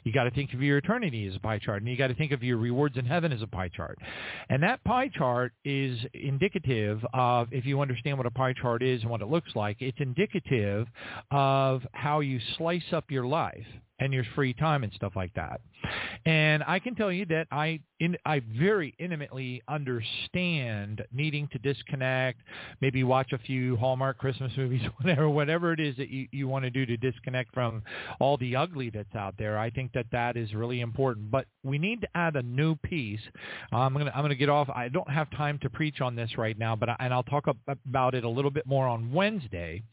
You 0.05 0.13
got 0.13 0.23
to 0.23 0.31
think 0.31 0.53
of 0.53 0.61
your 0.61 0.77
eternity 0.77 1.27
as 1.27 1.35
a 1.35 1.39
pie 1.39 1.59
chart, 1.59 1.81
and 1.81 1.91
you 1.91 1.97
got 1.97 2.07
to 2.07 2.15
think 2.15 2.31
of 2.31 2.41
your 2.41 2.57
rewards 2.57 2.97
in 2.97 3.05
heaven 3.05 3.33
as 3.33 3.41
a 3.41 3.47
pie 3.47 3.69
chart. 3.75 3.99
And 4.49 4.63
that 4.63 4.81
pie 4.85 5.09
chart 5.13 5.51
is 5.65 5.99
indicative 6.13 7.05
of, 7.13 7.49
if 7.51 7.65
you 7.65 7.81
understand 7.81 8.17
what 8.17 8.25
a 8.25 8.31
pie 8.31 8.53
chart 8.53 8.81
is 8.81 9.01
and 9.01 9.09
what 9.09 9.21
it 9.21 9.27
looks 9.27 9.53
like, 9.53 9.77
it's 9.81 9.97
indicative 9.99 10.87
of 11.29 11.81
how 11.91 12.21
you 12.21 12.39
slice 12.57 12.93
up 12.93 13.11
your 13.11 13.25
life 13.25 13.67
and 13.99 14.13
your 14.13 14.25
free 14.35 14.53
time 14.53 14.83
and 14.83 14.91
stuff 14.93 15.13
like 15.15 15.33
that. 15.35 15.61
And 16.25 16.63
I 16.67 16.79
can 16.79 16.95
tell 16.95 17.11
you 17.11 17.25
that 17.27 17.47
I 17.51 17.79
in, 17.99 18.17
I 18.25 18.41
very 18.57 18.93
intimately 18.99 19.61
understand 19.69 21.01
needing 21.13 21.47
to 21.53 21.59
disconnect, 21.59 22.41
maybe 22.81 23.03
watch 23.03 23.31
a 23.31 23.37
few 23.37 23.77
Hallmark 23.77 24.17
Christmas 24.17 24.51
movies, 24.57 24.81
whatever 24.97 25.29
whatever 25.29 25.71
it 25.71 25.79
is 25.79 25.95
that 25.97 26.09
you, 26.09 26.27
you 26.31 26.47
want 26.47 26.65
to 26.65 26.71
do 26.71 26.85
to 26.85 26.97
disconnect 26.97 27.53
from 27.53 27.83
all 28.19 28.37
the 28.37 28.55
ugly 28.55 28.89
that's 28.89 29.15
out 29.15 29.35
there. 29.37 29.57
I 29.57 29.69
think 29.69 29.93
that 29.93 30.07
that 30.11 30.35
is 30.35 30.53
really 30.53 30.81
important. 30.81 31.31
But 31.31 31.45
we 31.63 31.77
need 31.77 32.01
to 32.01 32.07
add 32.15 32.35
a 32.35 32.41
new 32.41 32.75
piece. 32.75 33.21
I'm 33.71 33.93
gonna 33.93 34.11
I'm 34.13 34.23
gonna 34.23 34.35
get 34.35 34.49
off. 34.49 34.69
I 34.69 34.89
don't 34.89 35.09
have 35.09 35.29
time 35.31 35.59
to 35.61 35.69
preach 35.69 36.01
on 36.01 36.15
this 36.15 36.37
right 36.37 36.57
now, 36.57 36.75
but 36.75 36.89
I, 36.89 36.95
and 36.99 37.13
I'll 37.13 37.23
talk 37.23 37.45
about 37.87 38.15
it 38.15 38.23
a 38.23 38.29
little 38.29 38.51
bit 38.51 38.65
more 38.65 38.87
on 38.87 39.11
Wednesday, 39.13 39.83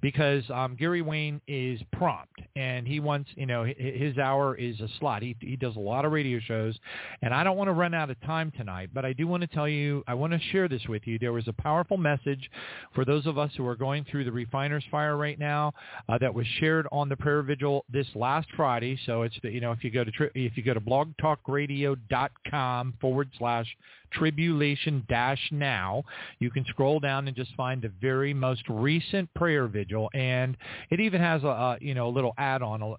because 0.00 0.44
um, 0.50 0.76
Gary 0.78 1.02
Wayne 1.02 1.40
is 1.48 1.80
prompt 1.92 2.40
and 2.56 2.86
he 2.86 3.00
wants 3.00 3.30
you 3.40 3.46
know 3.46 3.64
his 3.64 4.18
hour 4.18 4.54
is 4.54 4.78
a 4.80 4.88
slot. 4.98 5.22
He 5.22 5.34
he 5.40 5.56
does 5.56 5.74
a 5.76 5.80
lot 5.80 6.04
of 6.04 6.12
radio 6.12 6.38
shows, 6.40 6.78
and 7.22 7.32
I 7.32 7.42
don't 7.42 7.56
want 7.56 7.68
to 7.68 7.72
run 7.72 7.94
out 7.94 8.10
of 8.10 8.20
time 8.20 8.52
tonight, 8.54 8.90
but 8.92 9.06
I 9.06 9.14
do 9.14 9.26
want 9.26 9.40
to 9.40 9.46
tell 9.46 9.66
you 9.66 10.04
I 10.06 10.12
want 10.12 10.34
to 10.34 10.40
share 10.52 10.68
this 10.68 10.82
with 10.86 11.06
you. 11.06 11.18
There 11.18 11.32
was 11.32 11.48
a 11.48 11.54
powerful 11.54 11.96
message 11.96 12.50
for 12.94 13.06
those 13.06 13.26
of 13.26 13.38
us 13.38 13.50
who 13.56 13.66
are 13.66 13.76
going 13.76 14.04
through 14.04 14.24
the 14.24 14.32
refiner's 14.32 14.84
fire 14.90 15.16
right 15.16 15.38
now 15.38 15.72
uh, 16.10 16.18
that 16.18 16.34
was 16.34 16.46
shared 16.58 16.86
on 16.92 17.08
the 17.08 17.16
prayer 17.16 17.40
vigil 17.40 17.86
this 17.90 18.08
last 18.14 18.48
Friday. 18.54 18.98
So 19.06 19.22
it's 19.22 19.38
you 19.42 19.62
know 19.62 19.72
if 19.72 19.82
you 19.82 19.90
go 19.90 20.04
to 20.04 20.10
if 20.34 20.58
you 20.58 20.62
go 20.62 20.74
to 20.74 20.80
blogtalkradio.com 20.80 22.94
forward 23.00 23.30
slash 23.38 23.74
tribulation 24.12 25.04
dash 25.08 25.40
now. 25.50 26.02
You 26.38 26.50
can 26.50 26.64
scroll 26.66 27.00
down 27.00 27.28
and 27.28 27.36
just 27.36 27.54
find 27.54 27.82
the 27.82 27.92
very 28.00 28.34
most 28.34 28.62
recent 28.68 29.32
prayer 29.34 29.66
vigil, 29.66 30.10
and 30.14 30.56
it 30.90 31.00
even 31.00 31.20
has 31.20 31.42
a, 31.42 31.46
a 31.46 31.78
you 31.80 31.94
know 31.94 32.08
a 32.08 32.10
little 32.10 32.34
add-on. 32.38 32.96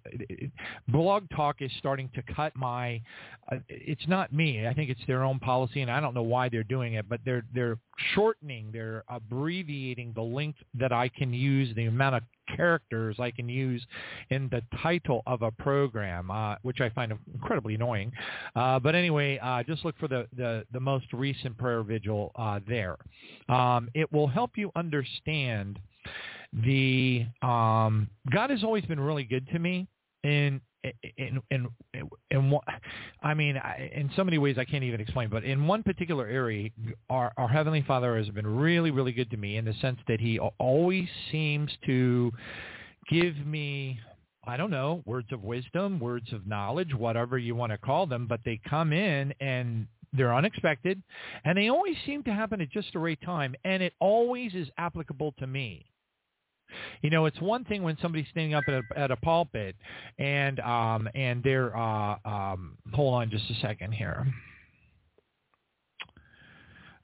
Blog 0.87 1.23
Talk 1.35 1.61
is 1.61 1.71
starting 1.77 2.09
to 2.15 2.21
cut 2.33 2.55
my. 2.55 3.01
Uh, 3.51 3.57
it's 3.67 4.07
not 4.07 4.31
me. 4.31 4.67
I 4.67 4.73
think 4.73 4.89
it's 4.89 5.01
their 5.07 5.23
own 5.23 5.39
policy, 5.39 5.81
and 5.81 5.91
I 5.91 5.99
don't 5.99 6.13
know 6.13 6.21
why 6.21 6.49
they're 6.49 6.63
doing 6.63 6.93
it, 6.93 7.07
but 7.09 7.19
they're 7.25 7.43
they're 7.53 7.77
shortening, 8.15 8.69
they're 8.71 9.03
abbreviating 9.09 10.13
the 10.13 10.21
length 10.21 10.59
that 10.73 10.91
I 10.91 11.09
can 11.09 11.33
use, 11.33 11.73
the 11.75 11.85
amount 11.85 12.15
of 12.15 12.23
characters 12.55 13.17
I 13.19 13.31
can 13.31 13.49
use 13.49 13.85
in 14.29 14.49
the 14.49 14.61
title 14.81 15.23
of 15.27 15.41
a 15.41 15.51
program, 15.51 16.31
uh, 16.31 16.55
which 16.61 16.81
I 16.81 16.89
find 16.89 17.13
incredibly 17.33 17.75
annoying. 17.75 18.11
Uh, 18.55 18.79
but 18.79 18.95
anyway, 18.95 19.39
uh, 19.41 19.63
just 19.63 19.85
look 19.85 19.97
for 19.99 20.07
the, 20.07 20.27
the, 20.35 20.65
the, 20.71 20.79
most 20.79 21.05
recent 21.13 21.57
prayer 21.57 21.83
vigil 21.83 22.31
uh, 22.35 22.59
there. 22.67 22.97
Um, 23.49 23.89
it 23.93 24.11
will 24.11 24.27
help 24.27 24.51
you 24.55 24.71
understand 24.75 25.79
the 26.53 27.25
um, 27.41 28.09
God 28.31 28.49
has 28.49 28.63
always 28.63 28.83
been 28.85 28.99
really 28.99 29.23
good 29.23 29.47
to 29.49 29.59
me 29.59 29.87
in 30.23 30.59
in 31.17 31.41
in 31.51 31.67
in 32.31 32.49
what 32.49 32.63
I 33.21 33.33
mean, 33.33 33.59
in 33.93 34.09
so 34.15 34.23
many 34.23 34.37
ways 34.37 34.57
I 34.57 34.65
can't 34.65 34.83
even 34.83 34.99
explain. 34.99 35.29
But 35.29 35.43
in 35.43 35.67
one 35.67 35.83
particular 35.83 36.27
area, 36.27 36.69
our 37.09 37.31
our 37.37 37.47
heavenly 37.47 37.83
Father 37.87 38.17
has 38.17 38.29
been 38.29 38.47
really, 38.47 38.91
really 38.91 39.11
good 39.11 39.29
to 39.31 39.37
me 39.37 39.57
in 39.57 39.65
the 39.65 39.73
sense 39.81 39.99
that 40.07 40.19
He 40.19 40.39
always 40.39 41.07
seems 41.31 41.71
to 41.85 42.31
give 43.09 43.35
me. 43.45 43.99
I 44.43 44.57
don't 44.57 44.71
know, 44.71 45.03
words 45.05 45.27
of 45.31 45.43
wisdom, 45.43 45.99
words 45.99 46.33
of 46.33 46.47
knowledge, 46.47 46.95
whatever 46.95 47.37
you 47.37 47.53
want 47.53 47.73
to 47.73 47.77
call 47.77 48.07
them, 48.07 48.25
but 48.25 48.39
they 48.43 48.59
come 48.67 48.91
in 48.91 49.35
and 49.39 49.85
they're 50.13 50.33
unexpected 50.33 51.01
and 51.45 51.55
they 51.55 51.69
always 51.69 51.95
seem 52.07 52.23
to 52.23 52.33
happen 52.33 52.59
at 52.59 52.71
just 52.71 52.91
the 52.93 52.99
right 52.99 53.21
time 53.21 53.53
and 53.63 53.83
it 53.83 53.93
always 53.99 54.55
is 54.55 54.67
applicable 54.79 55.33
to 55.37 55.45
me. 55.45 55.90
You 57.01 57.09
know, 57.09 57.25
it's 57.25 57.39
one 57.41 57.63
thing 57.65 57.83
when 57.83 57.97
somebody's 58.01 58.27
standing 58.31 58.53
up 58.53 58.63
at 58.67 58.73
a, 58.75 58.81
at 58.95 59.11
a 59.11 59.17
pulpit 59.17 59.75
and 60.19 60.59
um, 60.59 61.09
and 61.15 61.43
they're 61.43 61.75
uh, 61.75 62.17
um, 62.25 62.77
hold 62.93 63.13
on 63.15 63.29
just 63.29 63.49
a 63.49 63.55
second 63.55 63.93
here. 63.93 64.25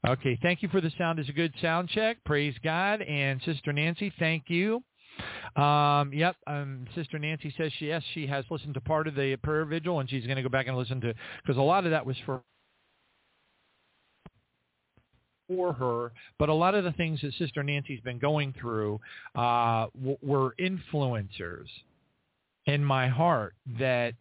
Okay, 0.06 0.38
thank 0.42 0.62
you 0.62 0.68
for 0.68 0.80
the 0.80 0.92
sound. 0.96 1.18
Is 1.18 1.28
a 1.28 1.32
good 1.32 1.52
sound 1.60 1.88
check. 1.88 2.18
Praise 2.24 2.54
God. 2.62 3.02
And 3.02 3.40
Sister 3.44 3.72
Nancy, 3.72 4.12
thank 4.18 4.44
you. 4.48 4.82
Um, 5.56 6.12
yep, 6.12 6.36
um, 6.46 6.86
Sister 6.94 7.18
Nancy 7.18 7.52
says 7.56 7.72
she, 7.78 7.88
yes, 7.88 8.02
she 8.14 8.26
has 8.26 8.44
listened 8.50 8.74
to 8.74 8.80
part 8.80 9.08
of 9.08 9.16
the 9.16 9.36
prayer 9.42 9.64
vigil, 9.64 9.98
and 9.98 10.08
she's 10.08 10.24
going 10.24 10.36
to 10.36 10.42
go 10.42 10.48
back 10.48 10.68
and 10.68 10.76
listen 10.76 11.00
to 11.00 11.12
because 11.42 11.56
a 11.56 11.62
lot 11.62 11.84
of 11.84 11.90
that 11.90 12.06
was 12.06 12.16
for 12.24 12.42
for 15.48 15.72
her, 15.72 16.12
but 16.38 16.48
a 16.48 16.54
lot 16.54 16.74
of 16.74 16.84
the 16.84 16.92
things 16.92 17.20
that 17.22 17.32
Sister 17.34 17.62
Nancy's 17.62 18.00
been 18.00 18.18
going 18.18 18.54
through 18.60 19.00
uh, 19.34 19.86
w- 19.96 20.18
were 20.22 20.54
influencers 20.60 21.66
in 22.66 22.84
my 22.84 23.08
heart 23.08 23.54
that 23.78 24.14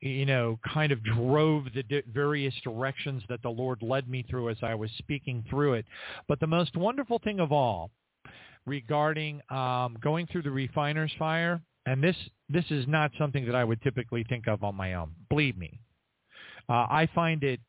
you 0.00 0.26
know 0.26 0.58
kind 0.72 0.92
of 0.92 1.02
drove 1.02 1.64
the 1.74 1.82
di- 1.82 2.02
various 2.12 2.54
directions 2.62 3.22
that 3.28 3.42
the 3.42 3.48
Lord 3.48 3.82
led 3.82 4.08
me 4.08 4.24
through 4.28 4.50
as 4.50 4.58
I 4.62 4.74
was 4.74 4.90
speaking 4.98 5.44
through 5.48 5.74
it. 5.74 5.86
But 6.28 6.38
the 6.38 6.46
most 6.46 6.76
wonderful 6.76 7.18
thing 7.18 7.40
of 7.40 7.50
all 7.50 7.90
regarding 8.66 9.40
um, 9.50 9.96
going 10.02 10.26
through 10.26 10.42
the 10.42 10.50
refiner's 10.50 11.12
fire, 11.18 11.62
and 11.86 12.02
this 12.02 12.16
this 12.48 12.64
is 12.70 12.86
not 12.86 13.10
something 13.18 13.46
that 13.46 13.54
I 13.54 13.64
would 13.64 13.80
typically 13.82 14.24
think 14.28 14.46
of 14.46 14.62
on 14.62 14.74
my 14.74 14.94
own. 14.94 15.12
Believe 15.30 15.56
me, 15.56 15.80
uh, 16.68 16.86
I 16.90 17.08
find 17.14 17.42
it 17.42 17.60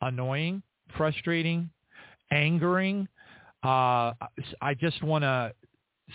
annoying, 0.00 0.62
frustrating, 0.96 1.70
angering. 2.32 3.06
Uh, 3.62 4.12
I 4.60 4.74
just 4.78 5.02
want 5.02 5.22
to 5.22 5.52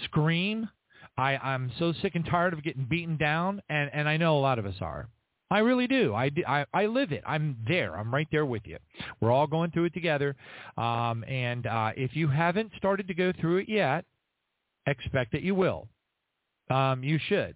scream. 0.04 0.70
I, 1.18 1.38
I'm 1.38 1.72
so 1.80 1.94
sick 2.02 2.16
and 2.16 2.26
tired 2.26 2.54
of 2.54 2.64
getting 2.64 2.86
beaten 2.86 3.18
down, 3.18 3.62
and, 3.70 3.90
and 3.94 4.10
I 4.10 4.18
know 4.18 4.38
a 4.38 4.42
lot 4.42 4.60
of 4.60 4.66
us 4.66 4.76
are. 4.82 5.08
I 5.50 5.60
really 5.60 5.88
do. 5.88 6.14
I, 6.14 6.30
I, 6.46 6.66
I 6.74 6.86
live 6.88 7.14
it. 7.14 7.24
I'm 7.26 7.56
there. 7.68 7.98
I'm 7.98 8.14
right 8.14 8.28
there 8.32 8.46
with 8.46 8.64
you. 8.66 8.78
We're 9.22 9.32
all 9.32 9.48
going 9.48 9.72
through 9.72 9.86
it 9.86 9.94
together. 9.94 10.36
Um, 10.78 11.24
and 11.24 11.66
uh, 11.66 11.92
if 11.96 12.16
you 12.18 12.28
haven't 12.28 12.72
started 12.78 13.08
to 13.08 13.14
go 13.14 13.32
through 13.40 13.58
it 13.60 13.70
yet, 13.70 14.04
expect 14.88 15.32
that 15.32 15.44
you 15.44 15.56
will. 15.56 15.88
Um, 16.70 17.02
you 17.02 17.18
should. 17.30 17.56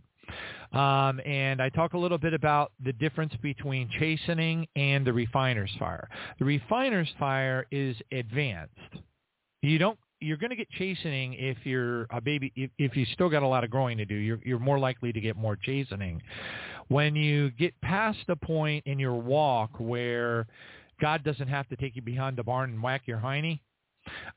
Um, 0.71 1.19
and 1.25 1.61
I 1.61 1.69
talk 1.69 1.93
a 1.93 1.97
little 1.97 2.17
bit 2.17 2.33
about 2.33 2.71
the 2.83 2.93
difference 2.93 3.33
between 3.41 3.89
chastening 3.99 4.67
and 4.75 5.05
the 5.05 5.11
refiner's 5.11 5.71
fire. 5.77 6.07
The 6.39 6.45
refiner's 6.45 7.09
fire 7.19 7.65
is 7.71 7.95
advanced. 8.11 8.73
You 9.61 9.77
don't 9.77 9.97
you're 10.23 10.37
going 10.37 10.51
to 10.51 10.55
get 10.55 10.69
chastening 10.77 11.33
if 11.33 11.57
you're 11.63 12.03
a 12.11 12.21
baby 12.21 12.53
if, 12.55 12.69
if 12.77 12.95
you 12.95 13.05
still 13.13 13.27
got 13.27 13.41
a 13.41 13.47
lot 13.47 13.63
of 13.63 13.71
growing 13.71 13.97
to 13.97 14.05
do 14.05 14.13
you're 14.13 14.39
you're 14.45 14.59
more 14.59 14.77
likely 14.77 15.11
to 15.11 15.19
get 15.19 15.35
more 15.35 15.55
chastening 15.55 16.21
when 16.89 17.15
you 17.15 17.49
get 17.51 17.73
past 17.81 18.19
the 18.27 18.35
point 18.35 18.85
in 18.85 18.99
your 18.99 19.15
walk 19.15 19.71
where 19.79 20.45
god 21.01 21.23
doesn't 21.23 21.47
have 21.47 21.67
to 21.69 21.75
take 21.75 21.95
you 21.95 22.03
behind 22.03 22.37
the 22.37 22.43
barn 22.43 22.69
and 22.69 22.83
whack 22.83 23.01
your 23.07 23.17
hiney 23.17 23.61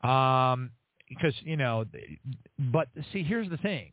um 0.03 0.71
because 1.09 1.35
you 1.43 1.57
know, 1.57 1.85
but 2.73 2.89
see, 3.13 3.23
here's 3.23 3.49
the 3.51 3.57
thing: 3.59 3.93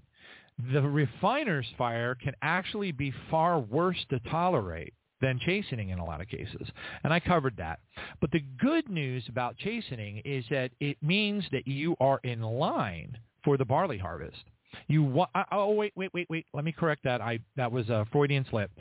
the 0.73 0.81
refiner's 0.81 1.67
fire 1.77 2.15
can 2.15 2.33
actually 2.41 2.91
be 2.91 3.13
far 3.29 3.59
worse 3.59 3.97
to 4.09 4.19
tolerate 4.19 4.93
than 5.21 5.39
chastening 5.39 5.89
in 5.89 5.99
a 5.99 6.05
lot 6.05 6.19
of 6.19 6.27
cases. 6.27 6.67
And 7.03 7.13
I 7.13 7.19
covered 7.19 7.55
that. 7.57 7.79
But 8.19 8.31
the 8.31 8.43
good 8.59 8.89
news 8.89 9.23
about 9.29 9.57
chastening 9.57 10.21
is 10.25 10.43
that 10.49 10.71
it 10.79 10.97
means 11.01 11.45
that 11.51 11.67
you 11.67 11.95
are 11.99 12.19
in 12.23 12.41
line 12.41 13.17
for 13.43 13.57
the 13.57 13.65
barley 13.65 13.97
harvest. 13.97 14.43
You 14.87 15.03
wa- 15.03 15.27
oh 15.51 15.71
wait 15.71 15.93
wait 15.95 16.13
wait 16.13 16.27
wait 16.29 16.45
let 16.53 16.63
me 16.63 16.71
correct 16.71 17.03
that 17.03 17.21
I 17.21 17.39
that 17.57 17.71
was 17.71 17.89
a 17.89 18.05
Freudian 18.11 18.45
slip. 18.49 18.71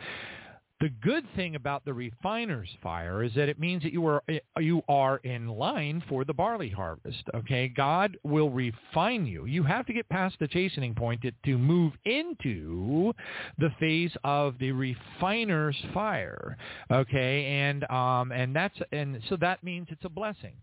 The 0.80 0.88
good 0.88 1.26
thing 1.36 1.56
about 1.56 1.84
the 1.84 1.92
refiner's 1.92 2.70
fire 2.82 3.22
is 3.22 3.34
that 3.34 3.50
it 3.50 3.60
means 3.60 3.82
that 3.82 3.92
you 3.92 4.06
are 4.06 4.22
you 4.58 4.82
are 4.88 5.18
in 5.18 5.46
line 5.46 6.02
for 6.08 6.24
the 6.24 6.32
barley 6.32 6.70
harvest. 6.70 7.22
Okay, 7.34 7.68
God 7.68 8.16
will 8.22 8.48
refine 8.48 9.26
you. 9.26 9.44
You 9.44 9.62
have 9.64 9.84
to 9.86 9.92
get 9.92 10.08
past 10.08 10.36
the 10.40 10.48
chastening 10.48 10.94
point 10.94 11.20
to, 11.20 11.32
to 11.44 11.58
move 11.58 11.92
into 12.06 13.12
the 13.58 13.68
phase 13.78 14.12
of 14.24 14.58
the 14.58 14.72
refiner's 14.72 15.76
fire. 15.92 16.56
Okay, 16.90 17.44
and 17.44 17.84
um 17.90 18.32
and 18.32 18.56
that's 18.56 18.78
and 18.90 19.20
so 19.28 19.36
that 19.36 19.62
means 19.62 19.88
it's 19.90 20.06
a 20.06 20.08
blessing 20.08 20.54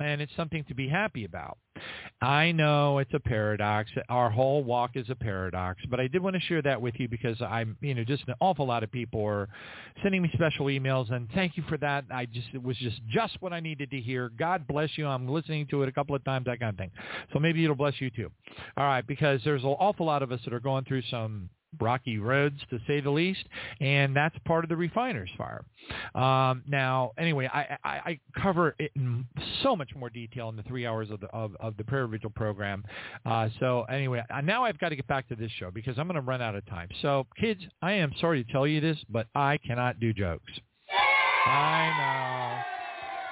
and 0.00 0.20
it's 0.20 0.32
something 0.36 0.64
to 0.64 0.74
be 0.74 0.88
happy 0.88 1.24
about. 1.24 1.58
I 2.22 2.52
know 2.52 2.98
it's 2.98 3.12
a 3.12 3.20
paradox. 3.20 3.90
Our 4.08 4.30
whole 4.30 4.64
walk 4.64 4.92
is 4.94 5.10
a 5.10 5.14
paradox, 5.14 5.82
but 5.90 6.00
I 6.00 6.08
did 6.08 6.22
want 6.22 6.34
to 6.34 6.40
share 6.40 6.62
that 6.62 6.80
with 6.80 6.94
you 6.98 7.08
because 7.08 7.40
I'm, 7.42 7.76
you 7.80 7.94
know, 7.94 8.04
just 8.04 8.26
an 8.28 8.34
awful 8.40 8.66
lot 8.66 8.82
of 8.82 8.90
people 8.90 9.24
are 9.24 9.48
sending 10.02 10.22
me 10.22 10.30
special 10.32 10.66
emails, 10.66 11.12
and 11.12 11.28
thank 11.34 11.56
you 11.56 11.62
for 11.68 11.76
that. 11.78 12.04
I 12.10 12.26
just 12.26 12.48
it 12.54 12.62
was 12.62 12.76
just 12.78 13.00
just 13.08 13.36
what 13.40 13.52
I 13.52 13.60
needed 13.60 13.90
to 13.90 14.00
hear. 14.00 14.30
God 14.38 14.66
bless 14.66 14.90
you. 14.96 15.06
I'm 15.06 15.28
listening 15.28 15.66
to 15.68 15.82
it 15.82 15.88
a 15.88 15.92
couple 15.92 16.14
of 16.14 16.24
times, 16.24 16.46
that 16.46 16.60
kind 16.60 16.70
of 16.70 16.78
thing. 16.78 16.90
So 17.32 17.38
maybe 17.38 17.62
it'll 17.62 17.76
bless 17.76 18.00
you 18.00 18.10
too. 18.10 18.30
All 18.76 18.86
right, 18.86 19.06
because 19.06 19.40
there's 19.44 19.62
an 19.62 19.68
awful 19.68 20.06
lot 20.06 20.22
of 20.22 20.32
us 20.32 20.40
that 20.44 20.54
are 20.54 20.60
going 20.60 20.84
through 20.84 21.02
some 21.10 21.50
rocky 21.80 22.18
roads 22.18 22.58
to 22.70 22.78
say 22.86 23.00
the 23.00 23.10
least, 23.10 23.44
and 23.80 24.14
that's 24.14 24.36
part 24.44 24.64
of 24.64 24.68
the 24.68 24.76
refiner's 24.76 25.30
fire. 25.36 25.64
Um, 26.14 26.62
now, 26.66 27.12
anyway, 27.18 27.48
I, 27.52 27.78
I, 27.84 27.90
I, 27.90 28.20
cover 28.40 28.74
it 28.78 28.90
in 28.96 29.24
so 29.62 29.76
much 29.76 29.90
more 29.94 30.10
detail 30.10 30.48
in 30.48 30.56
the 30.56 30.62
three 30.64 30.84
hours 30.84 31.10
of 31.10 31.20
the 31.20 31.28
of, 31.28 31.54
of 31.60 31.76
the 31.76 31.84
prayer 31.84 32.06
vigil 32.06 32.30
program. 32.30 32.84
Uh, 33.24 33.48
so 33.60 33.84
anyway, 33.84 34.22
now 34.42 34.64
I've 34.64 34.78
got 34.78 34.88
to 34.88 34.96
get 34.96 35.06
back 35.06 35.28
to 35.28 35.36
this 35.36 35.50
show 35.52 35.70
because 35.70 35.98
I'm 35.98 36.06
going 36.06 36.16
to 36.16 36.20
run 36.20 36.42
out 36.42 36.54
of 36.56 36.66
time. 36.66 36.88
So 37.02 37.26
kids, 37.38 37.60
I 37.82 37.92
am 37.92 38.12
sorry 38.20 38.42
to 38.42 38.52
tell 38.52 38.66
you 38.66 38.80
this, 38.80 38.98
but 39.08 39.28
I 39.34 39.58
cannot 39.58 40.00
do 40.00 40.12
jokes. 40.12 40.52
I 41.46 42.64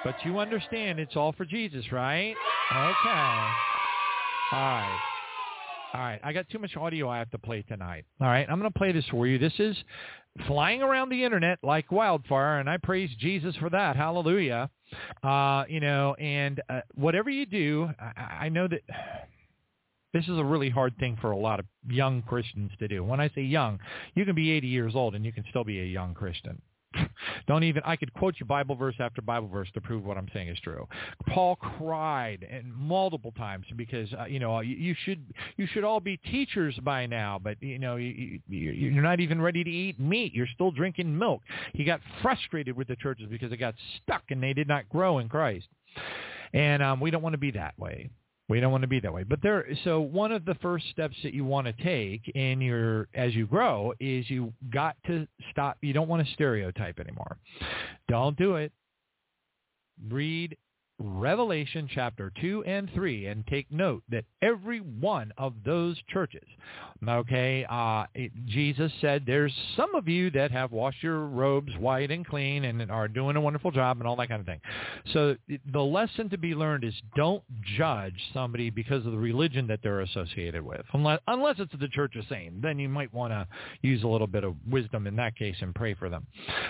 know. 0.05 0.11
But 0.11 0.23
you 0.23 0.39
understand 0.39 0.99
it's 0.99 1.15
all 1.15 1.33
for 1.33 1.45
Jesus, 1.45 1.91
right? 1.91 2.35
Okay. 2.71 3.51
All 4.51 4.59
right. 4.59 4.99
All 5.95 6.01
right, 6.01 6.19
I 6.25 6.33
got 6.33 6.49
too 6.49 6.59
much 6.59 6.75
audio 6.75 7.07
I 7.07 7.19
have 7.19 7.31
to 7.31 7.37
play 7.37 7.61
tonight. 7.61 8.03
All 8.19 8.27
right, 8.27 8.45
I'm 8.49 8.59
going 8.59 8.69
to 8.69 8.77
play 8.77 8.91
this 8.91 9.05
for 9.09 9.27
you. 9.27 9.39
This 9.39 9.53
is 9.59 9.77
flying 10.45 10.81
around 10.81 11.07
the 11.07 11.23
internet 11.23 11.57
like 11.63 11.89
wildfire, 11.89 12.59
and 12.59 12.69
I 12.69 12.75
praise 12.75 13.09
Jesus 13.17 13.55
for 13.55 13.69
that. 13.69 13.95
Hallelujah. 13.95 14.69
Uh, 15.23 15.63
you 15.69 15.79
know, 15.79 16.13
and 16.15 16.61
uh, 16.67 16.81
whatever 16.95 17.29
you 17.29 17.45
do, 17.45 17.89
I, 17.97 18.45
I 18.45 18.49
know 18.49 18.67
that 18.67 18.81
this 20.13 20.25
is 20.25 20.37
a 20.37 20.43
really 20.43 20.69
hard 20.69 20.97
thing 20.97 21.17
for 21.21 21.31
a 21.31 21.37
lot 21.37 21.61
of 21.61 21.65
young 21.87 22.23
Christians 22.23 22.71
to 22.79 22.89
do. 22.89 23.01
When 23.01 23.21
I 23.21 23.29
say 23.29 23.43
young, 23.43 23.79
you 24.15 24.25
can 24.25 24.35
be 24.35 24.51
80 24.51 24.67
years 24.67 24.95
old 24.95 25.15
and 25.15 25.23
you 25.23 25.31
can 25.31 25.45
still 25.49 25.63
be 25.63 25.79
a 25.79 25.85
young 25.85 26.13
Christian. 26.13 26.61
Don't 27.47 27.63
even, 27.63 27.81
I 27.85 27.95
could 27.95 28.13
quote 28.13 28.35
you 28.39 28.45
Bible 28.45 28.75
verse 28.75 28.95
after 28.99 29.21
Bible 29.21 29.47
verse 29.47 29.69
to 29.73 29.81
prove 29.81 30.05
what 30.05 30.17
I'm 30.17 30.27
saying 30.33 30.49
is 30.49 30.59
true. 30.59 30.87
Paul 31.27 31.55
cried 31.55 32.45
and 32.49 32.73
multiple 32.73 33.31
times 33.31 33.65
because, 33.75 34.09
uh, 34.13 34.25
you 34.25 34.39
know, 34.39 34.59
you, 34.59 34.75
you 34.75 34.95
should, 35.05 35.23
you 35.57 35.67
should 35.67 35.83
all 35.83 35.99
be 35.99 36.17
teachers 36.17 36.77
by 36.83 37.05
now, 37.05 37.39
but, 37.41 37.61
you 37.61 37.79
know, 37.79 37.95
you, 37.95 38.39
you, 38.47 38.71
you're 38.71 39.03
not 39.03 39.19
even 39.19 39.41
ready 39.41 39.63
to 39.63 39.69
eat 39.69 39.99
meat. 39.99 40.33
You're 40.33 40.47
still 40.53 40.71
drinking 40.71 41.17
milk. 41.17 41.41
He 41.73 41.83
got 41.83 42.01
frustrated 42.21 42.75
with 42.75 42.87
the 42.87 42.95
churches 42.95 43.27
because 43.29 43.49
they 43.49 43.57
got 43.57 43.75
stuck 44.03 44.23
and 44.29 44.41
they 44.41 44.53
did 44.53 44.67
not 44.67 44.89
grow 44.89 45.19
in 45.19 45.29
Christ. 45.29 45.67
And 46.53 46.81
um, 46.81 46.99
we 46.99 47.11
don't 47.11 47.21
want 47.21 47.33
to 47.33 47.39
be 47.39 47.51
that 47.51 47.77
way. 47.77 48.09
We 48.47 48.59
don't 48.59 48.71
want 48.71 48.83
to 48.83 48.87
be 48.87 48.99
that 48.99 49.13
way. 49.13 49.23
But 49.23 49.41
there 49.41 49.65
so 49.83 50.01
one 50.01 50.31
of 50.31 50.45
the 50.45 50.55
first 50.55 50.89
steps 50.91 51.15
that 51.23 51.33
you 51.33 51.45
want 51.45 51.65
to 51.67 51.73
take 51.83 52.27
in 52.35 52.61
your 52.61 53.07
as 53.13 53.33
you 53.33 53.47
grow 53.47 53.93
is 53.99 54.29
you 54.29 54.53
got 54.71 54.95
to 55.07 55.27
stop 55.51 55.77
you 55.81 55.93
don't 55.93 56.07
want 56.07 56.25
to 56.25 56.33
stereotype 56.33 56.99
anymore. 56.99 57.37
Don't 58.07 58.37
do 58.37 58.55
it. 58.55 58.71
Read 60.09 60.57
Revelation 60.97 61.89
chapter 61.93 62.31
2 62.39 62.63
and 62.63 62.89
3 62.93 63.27
and 63.27 63.45
take 63.47 63.69
note 63.69 64.03
that 64.09 64.23
every 64.41 64.79
one 64.79 65.33
of 65.37 65.53
those 65.65 65.97
churches, 66.07 66.47
okay, 67.07 67.65
uh, 67.69 68.05
it, 68.13 68.31
Jesus 68.45 68.91
said 69.01 69.23
there's 69.25 69.53
some 69.75 69.93
of 69.93 70.07
you 70.07 70.31
that 70.31 70.51
have 70.51 70.71
washed 70.71 71.03
your 71.03 71.25
robes 71.27 71.73
white 71.79 72.11
and 72.11 72.25
clean 72.25 72.63
and 72.63 72.89
are 72.89 73.09
doing 73.09 73.35
a 73.35 73.41
wonderful 73.41 73.71
job 73.71 73.97
and 73.99 74.07
all 74.07 74.15
that 74.15 74.29
kind 74.29 74.39
of 74.39 74.45
thing. 74.45 74.61
So 75.11 75.35
the 75.71 75.81
lesson 75.81 76.29
to 76.29 76.37
be 76.37 76.55
learned 76.55 76.85
is 76.85 76.93
don't 77.15 77.43
judge 77.77 78.15
somebody 78.33 78.69
because 78.69 79.05
of 79.05 79.11
the 79.11 79.17
religion 79.17 79.67
that 79.67 79.81
they're 79.83 80.01
associated 80.01 80.63
with, 80.63 80.81
unless, 80.93 81.19
unless 81.27 81.55
it's 81.59 81.73
the 81.77 81.89
Church 81.89 82.15
of 82.15 82.23
Satan. 82.29 82.61
Then 82.61 82.79
you 82.79 82.87
might 82.87 83.13
want 83.13 83.33
to 83.33 83.47
use 83.81 84.03
a 84.03 84.07
little 84.07 84.27
bit 84.27 84.45
of 84.45 84.55
wisdom 84.69 85.07
in 85.07 85.17
that 85.17 85.35
case 85.35 85.55
and 85.59 85.75
pray 85.75 85.93
for 85.93 86.09
them. 86.09 86.25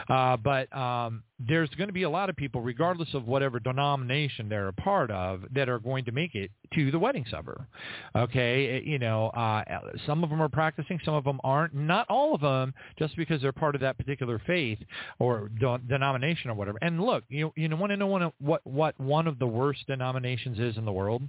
Uh, 0.09 0.37
but 0.37 0.75
um, 0.75 1.23
there's 1.37 1.69
going 1.71 1.89
to 1.89 1.93
be 1.93 2.03
a 2.03 2.09
lot 2.09 2.29
of 2.29 2.35
people, 2.35 2.61
regardless 2.61 3.13
of 3.13 3.27
whatever 3.27 3.59
denomination 3.59 4.47
they're 4.47 4.69
a 4.69 4.73
part 4.73 5.11
of, 5.11 5.43
that 5.53 5.67
are 5.67 5.79
going 5.79 6.05
to 6.05 6.11
make 6.13 6.33
it 6.33 6.49
to 6.73 6.91
the 6.91 6.99
wedding 6.99 7.25
supper. 7.29 7.67
Okay, 8.15 8.81
you 8.85 8.99
know, 8.99 9.27
uh, 9.29 9.63
some 10.05 10.23
of 10.23 10.29
them 10.29 10.41
are 10.41 10.49
practicing, 10.49 10.99
some 11.03 11.13
of 11.13 11.25
them 11.25 11.41
aren't. 11.43 11.73
Not 11.73 12.07
all 12.09 12.33
of 12.33 12.41
them, 12.41 12.73
just 12.97 13.17
because 13.17 13.41
they're 13.41 13.51
part 13.51 13.75
of 13.75 13.81
that 13.81 13.97
particular 13.97 14.41
faith 14.47 14.79
or 15.19 15.49
denomination 15.87 16.51
or 16.51 16.53
whatever. 16.53 16.77
And 16.81 17.01
look, 17.01 17.25
you 17.27 17.51
you 17.57 17.75
want 17.75 17.91
to 17.91 17.97
know 17.97 18.07
one 18.07 18.21
of, 18.21 18.33
what 18.39 18.61
what 18.65 18.97
one 18.99 19.27
of 19.27 19.37
the 19.37 19.47
worst 19.47 19.85
denominations 19.87 20.57
is 20.57 20.77
in 20.77 20.85
the 20.85 20.93
world? 20.93 21.21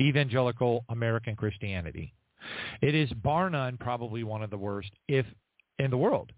Evangelical 0.00 0.84
American 0.88 1.36
Christianity. 1.36 2.12
It 2.80 2.94
is 2.94 3.12
bar 3.12 3.50
none 3.50 3.76
probably 3.78 4.24
one 4.24 4.42
of 4.42 4.50
the 4.50 4.58
worst, 4.58 4.90
if 5.08 5.26
in 5.78 5.90
the 5.90 5.96
world 5.96 6.32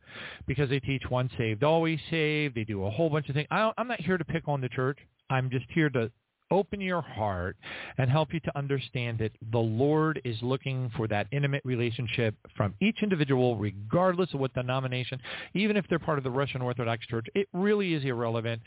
because 0.47 0.69
they 0.69 0.81
teach 0.81 1.03
once 1.11 1.33
saved, 1.39 1.65
always 1.65 1.99
saved. 2.11 2.55
They 2.55 2.65
do 2.65 2.85
a 2.85 2.91
whole 2.91 3.11
bunch 3.11 3.29
of 3.29 3.35
things. 3.35 3.49
I 3.51 3.71
I'm 3.79 3.89
not 3.89 4.01
here 4.01 4.19
to 4.19 4.25
pick 4.25 4.49
on 4.49 4.61
the 4.61 4.69
church. 4.69 4.99
I'm 5.31 5.51
just 5.51 5.67
here 5.71 5.91
to 5.91 6.11
open 6.51 6.81
your 6.81 7.01
heart 7.01 7.57
and 7.99 8.11
help 8.11 8.35
you 8.35 8.41
to 8.41 8.59
understand 8.59 9.19
that 9.19 9.31
the 9.53 9.59
Lord 9.59 10.21
is 10.25 10.37
looking 10.43 10.91
for 10.97 11.07
that 11.09 11.29
intimate 11.31 11.63
relationship 11.65 12.35
from 12.57 12.75
each 12.81 13.03
individual, 13.03 13.57
regardless 13.57 14.35
of 14.35 14.41
what 14.41 14.53
denomination, 14.55 15.21
even 15.55 15.77
if 15.77 15.87
they're 15.89 15.99
part 15.99 16.19
of 16.19 16.25
the 16.25 16.31
Russian 16.31 16.61
Orthodox 16.61 17.07
Church. 17.07 17.27
It 17.35 17.49
really 17.53 17.95
is 17.95 18.05
irrelevant. 18.05 18.63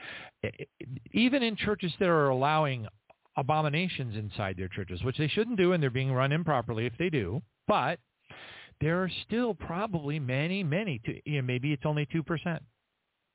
Even 1.12 1.44
in 1.44 1.56
churches 1.56 1.92
that 2.00 2.08
are 2.08 2.30
allowing 2.30 2.88
abominations 3.36 4.16
inside 4.16 4.56
their 4.58 4.70
churches, 4.70 5.04
which 5.04 5.18
they 5.18 5.28
shouldn't 5.28 5.58
do, 5.58 5.74
and 5.74 5.82
they're 5.82 5.90
being 5.90 6.14
run 6.14 6.32
improperly 6.32 6.86
if 6.86 6.94
they 6.98 7.10
do. 7.10 7.42
But 7.68 8.00
there 8.84 9.02
are 9.02 9.10
still 9.26 9.54
probably 9.54 10.19
many, 10.19 10.62
many, 10.62 11.02
you 11.24 11.41
know, 11.41 11.41
maybe 11.41 11.72
it's 11.72 11.86
only 11.86 12.06
2%. 12.08 12.60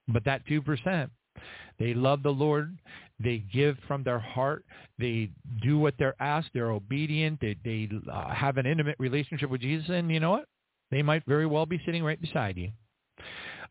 But 0.08 0.24
that 0.24 0.46
2%, 0.46 1.08
they 1.78 1.94
love 1.94 2.22
the 2.22 2.30
Lord. 2.30 2.76
They 3.18 3.38
give 3.52 3.78
from 3.87 4.02
their 4.02 4.18
heart. 4.18 4.64
They 4.98 5.30
do 5.62 5.78
what 5.78 5.94
they're 5.98 6.20
asked. 6.20 6.50
They're 6.52 6.70
obedient. 6.70 7.40
They, 7.40 7.56
they 7.64 7.88
uh, 8.12 8.34
have 8.34 8.58
an 8.58 8.66
intimate 8.66 8.96
relationship 8.98 9.48
with 9.48 9.62
Jesus. 9.62 9.88
And 9.88 10.11
you 10.11 10.20
know 10.20 10.30
what? 10.30 10.44
They 10.90 11.02
might 11.02 11.24
very 11.26 11.46
well 11.46 11.64
be 11.64 11.80
sitting 11.87 12.04
right 12.04 12.20
beside 12.20 12.58
you. 12.58 12.70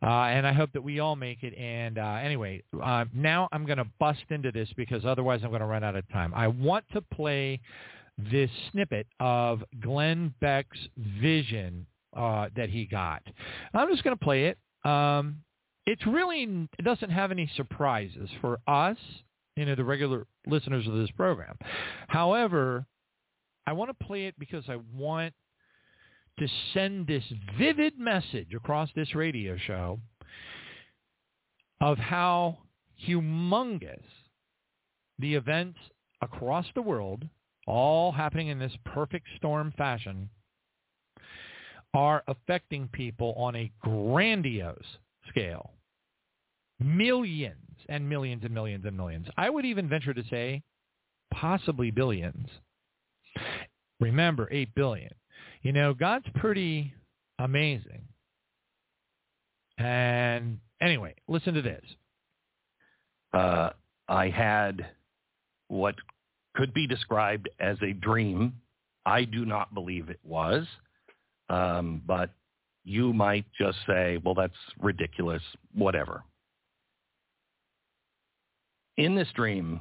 Uh, 0.01 0.05
and 0.05 0.45
I 0.45 0.53
hope 0.53 0.71
that 0.73 0.81
we 0.81 0.99
all 0.99 1.15
make 1.15 1.43
it. 1.43 1.55
And 1.57 1.99
uh, 1.99 2.19
anyway, 2.21 2.63
uh, 2.83 3.05
now 3.13 3.49
I'm 3.51 3.65
going 3.65 3.77
to 3.77 3.87
bust 3.99 4.23
into 4.29 4.51
this 4.51 4.69
because 4.75 5.05
otherwise 5.05 5.41
I'm 5.43 5.49
going 5.49 5.61
to 5.61 5.67
run 5.67 5.83
out 5.83 5.95
of 5.95 6.07
time. 6.09 6.33
I 6.35 6.47
want 6.47 6.85
to 6.93 7.01
play 7.01 7.61
this 8.17 8.49
snippet 8.71 9.07
of 9.19 9.63
Glenn 9.79 10.33
Beck's 10.41 10.79
vision 10.97 11.85
uh, 12.15 12.47
that 12.55 12.69
he 12.69 12.85
got. 12.85 13.21
I'm 13.73 13.89
just 13.89 14.03
going 14.03 14.17
to 14.17 14.23
play 14.23 14.45
it. 14.45 14.57
Um, 14.89 15.43
it's 15.85 16.05
really 16.05 16.67
it 16.77 16.83
doesn't 16.83 17.09
have 17.09 17.31
any 17.31 17.49
surprises 17.55 18.29
for 18.41 18.59
us, 18.67 18.97
you 19.55 19.65
know, 19.65 19.75
the 19.75 19.83
regular 19.83 20.25
listeners 20.45 20.87
of 20.87 20.93
this 20.93 21.11
program. 21.11 21.57
However, 22.07 22.85
I 23.65 23.73
want 23.73 23.89
to 23.97 24.05
play 24.05 24.25
it 24.25 24.35
because 24.37 24.65
I 24.67 24.77
want 24.95 25.33
to 26.39 26.47
send 26.73 27.07
this 27.07 27.23
vivid 27.57 27.97
message 27.97 28.53
across 28.53 28.89
this 28.95 29.15
radio 29.15 29.57
show 29.57 29.99
of 31.81 31.97
how 31.97 32.57
humongous 33.07 34.03
the 35.19 35.35
events 35.35 35.79
across 36.21 36.65
the 36.75 36.81
world 36.81 37.27
all 37.67 38.11
happening 38.11 38.47
in 38.47 38.57
this 38.57 38.71
perfect 38.85 39.27
storm 39.37 39.73
fashion, 39.77 40.29
are 41.93 42.23
affecting 42.27 42.87
people 42.91 43.33
on 43.37 43.55
a 43.55 43.71
grandiose 43.81 44.97
scale. 45.29 45.73
Millions 46.79 47.55
and 47.89 48.07
millions 48.07 48.43
and 48.43 48.53
millions 48.53 48.85
and 48.85 48.95
millions. 48.95 49.27
I 49.37 49.49
would 49.49 49.65
even 49.65 49.89
venture 49.89 50.13
to 50.13 50.23
say 50.29 50.63
possibly 51.33 51.91
billions. 51.91 52.47
Remember, 53.99 54.47
8 54.51 54.73
billion. 54.75 55.11
You 55.63 55.71
know, 55.73 55.93
God's 55.93 56.27
pretty 56.35 56.93
amazing. 57.39 58.01
And 59.77 60.59
anyway, 60.81 61.15
listen 61.27 61.53
to 61.55 61.61
this. 61.61 61.83
Uh, 63.33 63.71
I 64.07 64.29
had 64.29 64.85
what 65.67 65.95
could 66.57 66.73
be 66.73 66.87
described 66.87 67.47
as 67.59 67.77
a 67.83 67.93
dream. 67.93 68.51
I 69.05 69.23
do 69.23 69.45
not 69.45 69.73
believe 69.73 70.09
it 70.09 70.19
was, 70.23 70.65
um, 71.49 72.01
but 72.05 72.31
you 72.83 73.13
might 73.13 73.45
just 73.57 73.77
say, 73.85 74.19
well, 74.25 74.33
that's 74.33 74.55
ridiculous, 74.81 75.43
whatever. 75.73 76.23
In 78.97 79.15
this 79.15 79.27
dream, 79.35 79.79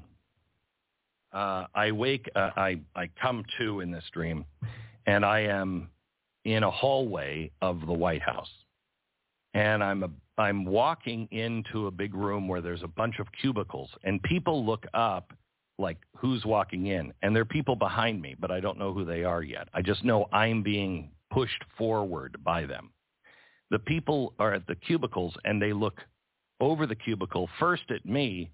uh, 1.33 1.65
I 1.75 1.91
wake, 1.93 2.31
uh, 2.37 2.51
I, 2.57 2.79
I 2.95 3.09
come 3.21 3.43
to 3.59 3.81
in 3.81 3.91
this 3.91 4.05
dream, 4.13 4.45
and 5.07 5.25
I 5.25 5.41
am 5.41 5.89
in 6.45 6.63
a 6.63 6.71
hallway 6.71 7.51
of 7.63 7.81
the 7.87 7.93
White 7.93 8.23
House. 8.23 8.51
And 9.55 9.83
I'm 9.83 10.03
a, 10.03 10.11
I'm 10.37 10.67
walking 10.67 11.27
into 11.31 11.87
a 11.87 11.91
big 11.91 12.15
room 12.15 12.47
where 12.47 12.61
there's 12.61 12.83
a 12.83 12.89
bunch 12.89 13.19
of 13.19 13.27
cubicles, 13.41 13.89
and 14.05 14.23
people 14.23 14.65
look 14.65 14.85
up 14.93 15.33
like 15.79 15.99
who's 16.17 16.45
walking 16.45 16.87
in, 16.87 17.13
and 17.23 17.35
there 17.35 17.43
are 17.43 17.47
people 17.47 17.77
behind 17.77 18.21
me, 18.21 18.35
but 18.39 18.51
I 18.51 18.61
don't 18.61 18.79
know 18.79 18.93
who 18.93 19.05
they 19.05 19.25
are 19.25 19.43
yet. 19.43 19.69
I 19.75 19.83
just 19.83 20.05
know 20.05 20.27
I'm 20.33 20.63
being 20.63 21.11
pushed 21.31 21.63
forward 21.77 22.37
by 22.43 22.65
them. 22.65 22.91
The 23.71 23.79
people 23.79 24.35
are 24.39 24.55
at 24.55 24.67
the 24.67 24.75
cubicles, 24.75 25.35
and 25.45 25.61
they 25.61 25.73
look 25.73 26.01
over 26.61 26.87
the 26.87 26.95
cubicle 26.95 27.49
first 27.59 27.91
at 27.91 28.07
me, 28.07 28.51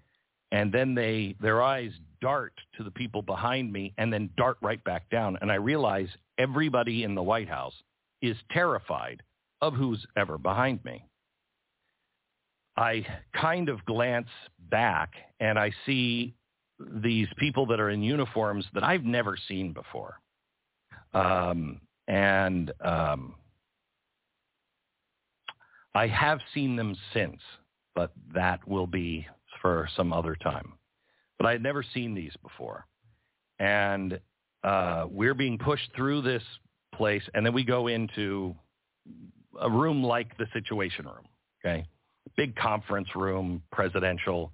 and 0.51 0.71
then 0.71 0.95
they 0.95 1.35
their 1.39 1.61
eyes 1.61 1.91
dart 2.21 2.53
to 2.77 2.83
the 2.83 2.91
people 2.91 3.21
behind 3.21 3.71
me, 3.71 3.93
and 3.97 4.11
then 4.11 4.29
dart 4.37 4.57
right 4.61 4.83
back 4.83 5.09
down. 5.09 5.37
And 5.41 5.51
I 5.51 5.55
realize 5.55 6.09
everybody 6.37 7.03
in 7.03 7.15
the 7.15 7.23
White 7.23 7.49
House 7.49 7.75
is 8.21 8.37
terrified 8.51 9.21
of 9.61 9.73
who's 9.73 10.05
ever 10.17 10.37
behind 10.37 10.83
me. 10.83 11.05
I 12.75 13.05
kind 13.39 13.69
of 13.69 13.85
glance 13.85 14.29
back 14.69 15.13
and 15.39 15.59
I 15.59 15.71
see 15.85 16.33
these 17.03 17.27
people 17.37 17.65
that 17.67 17.79
are 17.79 17.89
in 17.89 18.01
uniforms 18.01 18.65
that 18.73 18.83
I've 18.83 19.03
never 19.03 19.37
seen 19.47 19.73
before. 19.73 20.19
Um, 21.13 21.81
and 22.07 22.71
um, 22.83 23.35
I 25.95 26.07
have 26.07 26.39
seen 26.53 26.75
them 26.75 26.95
since, 27.13 27.39
but 27.95 28.11
that 28.33 28.67
will 28.67 28.87
be 28.87 29.27
for 29.61 29.87
some 29.95 30.11
other 30.11 30.35
time. 30.35 30.73
But 31.37 31.47
I 31.47 31.51
had 31.51 31.63
never 31.63 31.83
seen 31.93 32.13
these 32.13 32.33
before. 32.41 32.85
And 33.59 34.19
uh, 34.63 35.05
we're 35.09 35.33
being 35.33 35.57
pushed 35.57 35.89
through 35.95 36.21
this 36.21 36.43
place, 36.95 37.23
and 37.33 37.45
then 37.45 37.53
we 37.53 37.63
go 37.63 37.87
into 37.87 38.55
a 39.61 39.69
room 39.69 40.03
like 40.03 40.35
the 40.37 40.47
Situation 40.53 41.05
Room, 41.05 41.27
okay? 41.63 41.85
Big 42.35 42.55
conference 42.55 43.09
room, 43.15 43.61
presidential, 43.71 44.51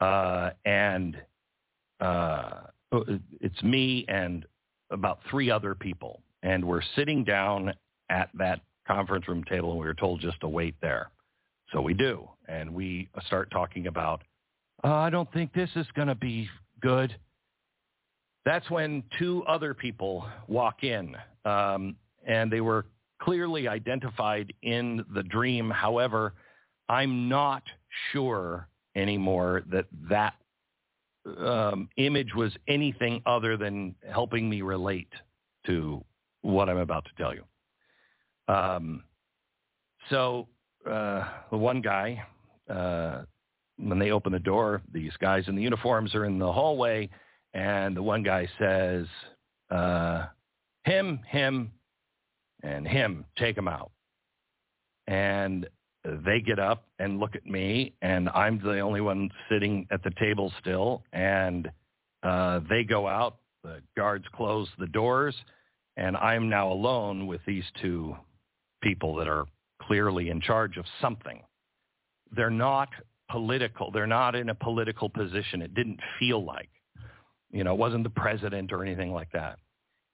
uh, 0.00 0.50
and 0.64 1.16
uh, 2.00 2.50
it's 3.40 3.62
me 3.62 4.04
and 4.08 4.44
about 4.90 5.20
three 5.30 5.50
other 5.50 5.74
people, 5.74 6.22
and 6.42 6.64
we're 6.64 6.82
sitting 6.94 7.24
down 7.24 7.72
at 8.10 8.30
that 8.34 8.60
conference 8.86 9.26
room 9.28 9.42
table, 9.44 9.70
and 9.70 9.80
we 9.80 9.86
were 9.86 9.94
told 9.94 10.20
just 10.20 10.40
to 10.40 10.48
wait 10.48 10.74
there. 10.80 11.10
So 11.72 11.80
we 11.80 11.94
do, 11.94 12.28
and 12.48 12.72
we 12.72 13.08
start 13.26 13.50
talking 13.50 13.88
about, 13.88 14.22
oh, 14.84 14.92
I 14.92 15.10
don't 15.10 15.30
think 15.32 15.52
this 15.52 15.70
is 15.74 15.86
going 15.96 16.08
to 16.08 16.14
be 16.14 16.48
good. 16.80 17.16
That's 18.44 18.70
when 18.70 19.02
two 19.18 19.42
other 19.48 19.74
people 19.74 20.24
walk 20.46 20.84
in, 20.84 21.16
um, 21.44 21.96
and 22.24 22.52
they 22.52 22.60
were 22.60 22.86
clearly 23.20 23.66
identified 23.66 24.52
in 24.62 25.04
the 25.12 25.24
dream. 25.24 25.70
However, 25.70 26.34
I'm 26.88 27.28
not 27.28 27.64
sure 28.12 28.68
anymore 28.94 29.62
that 29.72 29.86
that 30.08 30.34
um, 31.38 31.88
image 31.96 32.34
was 32.34 32.52
anything 32.68 33.22
other 33.26 33.56
than 33.56 33.94
helping 34.10 34.48
me 34.48 34.62
relate 34.62 35.12
to 35.66 36.04
what 36.42 36.68
I'm 36.68 36.78
about 36.78 37.04
to 37.06 37.10
tell 37.16 37.34
you. 37.34 37.44
Um, 38.52 39.02
so 40.10 40.46
uh, 40.88 41.24
the 41.50 41.56
one 41.56 41.80
guy, 41.80 42.22
uh, 42.70 43.22
when 43.78 43.98
they 43.98 44.10
open 44.10 44.32
the 44.32 44.38
door, 44.38 44.82
these 44.92 45.12
guys 45.20 45.44
in 45.48 45.56
the 45.56 45.62
uniforms 45.62 46.14
are 46.14 46.24
in 46.24 46.38
the 46.38 46.52
hallway, 46.52 47.10
and 47.54 47.96
the 47.96 48.02
one 48.02 48.22
guy 48.22 48.48
says, 48.58 49.06
uh, 49.70 50.26
"Him, 50.84 51.20
him, 51.28 51.72
and 52.62 52.86
him, 52.86 53.24
take 53.36 53.56
him 53.56 53.68
out." 53.68 53.90
And 55.08 55.68
they 56.24 56.40
get 56.40 56.58
up 56.58 56.84
and 56.98 57.18
look 57.18 57.34
at 57.34 57.46
me, 57.46 57.92
and 58.02 58.28
I'm 58.28 58.60
the 58.62 58.80
only 58.80 59.00
one 59.00 59.30
sitting 59.50 59.86
at 59.90 60.02
the 60.04 60.12
table 60.18 60.52
still. 60.60 61.02
And 61.12 61.70
uh, 62.22 62.60
they 62.68 62.84
go 62.84 63.08
out. 63.08 63.38
The 63.64 63.80
guards 63.96 64.24
close 64.32 64.68
the 64.78 64.86
doors, 64.86 65.34
and 65.96 66.16
I'm 66.16 66.48
now 66.48 66.70
alone 66.70 67.26
with 67.26 67.40
these 67.46 67.64
two 67.82 68.16
people 68.82 69.16
that 69.16 69.26
are 69.26 69.46
clearly 69.82 70.30
in 70.30 70.40
charge 70.40 70.76
of 70.76 70.84
something. 71.00 71.42
They're 72.34 72.50
not 72.50 72.88
political. 73.28 73.90
They're 73.90 74.06
not 74.06 74.36
in 74.36 74.50
a 74.50 74.54
political 74.54 75.08
position. 75.08 75.62
It 75.62 75.74
didn't 75.74 75.98
feel 76.20 76.44
like, 76.44 76.68
you 77.50 77.64
know, 77.64 77.72
it 77.72 77.78
wasn't 77.78 78.04
the 78.04 78.10
president 78.10 78.72
or 78.72 78.84
anything 78.84 79.12
like 79.12 79.32
that. 79.32 79.58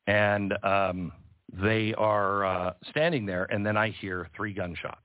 And 0.07 0.55
um, 0.65 1.13
they 1.53 1.93
are 1.95 2.45
uh, 2.47 2.73
standing 2.89 3.27
there, 3.27 3.45
and 3.51 3.67
then 3.67 3.77
I 3.77 3.91
hear 3.91 4.31
three 4.35 4.55
gunshots 4.55 5.01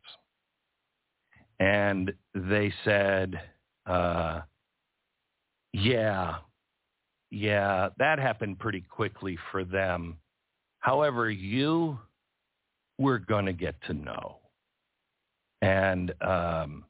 and 1.60 2.14
they 2.34 2.72
said, 2.84 3.42
uh, 3.86 4.42
yeah, 5.74 6.36
yeah, 7.32 7.90
that 7.98 8.20
happened 8.20 8.60
pretty 8.60 8.82
quickly 8.82 9.38
for 9.52 9.64
them. 9.64 10.18
However, 10.80 11.30
you, 11.30 11.98
we're 12.98 13.18
going 13.18 13.46
to 13.46 13.54
get 13.54 13.76
to 13.88 13.94
know. 13.94 14.38
And, 15.62 16.14
um, 16.22 16.86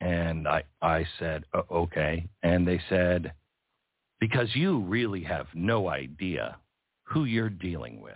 and 0.00 0.48
I, 0.48 0.64
I 0.80 1.06
said, 1.18 1.44
okay. 1.70 2.28
And 2.42 2.66
they 2.66 2.80
said, 2.88 3.32
because 4.20 4.48
you 4.54 4.80
really 4.80 5.22
have 5.24 5.46
no 5.54 5.88
idea 5.88 6.56
who 7.04 7.24
you're 7.24 7.50
dealing 7.50 8.00
with. 8.00 8.14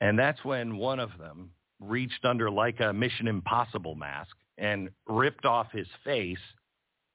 And 0.00 0.18
that's 0.18 0.44
when 0.44 0.76
one 0.76 1.00
of 1.00 1.10
them 1.18 1.50
reached 1.80 2.24
under 2.24 2.50
like 2.50 2.80
a 2.80 2.92
Mission 2.92 3.28
Impossible 3.28 3.94
mask 3.94 4.34
and 4.58 4.90
ripped 5.06 5.44
off 5.44 5.70
his 5.72 5.86
face 6.04 6.38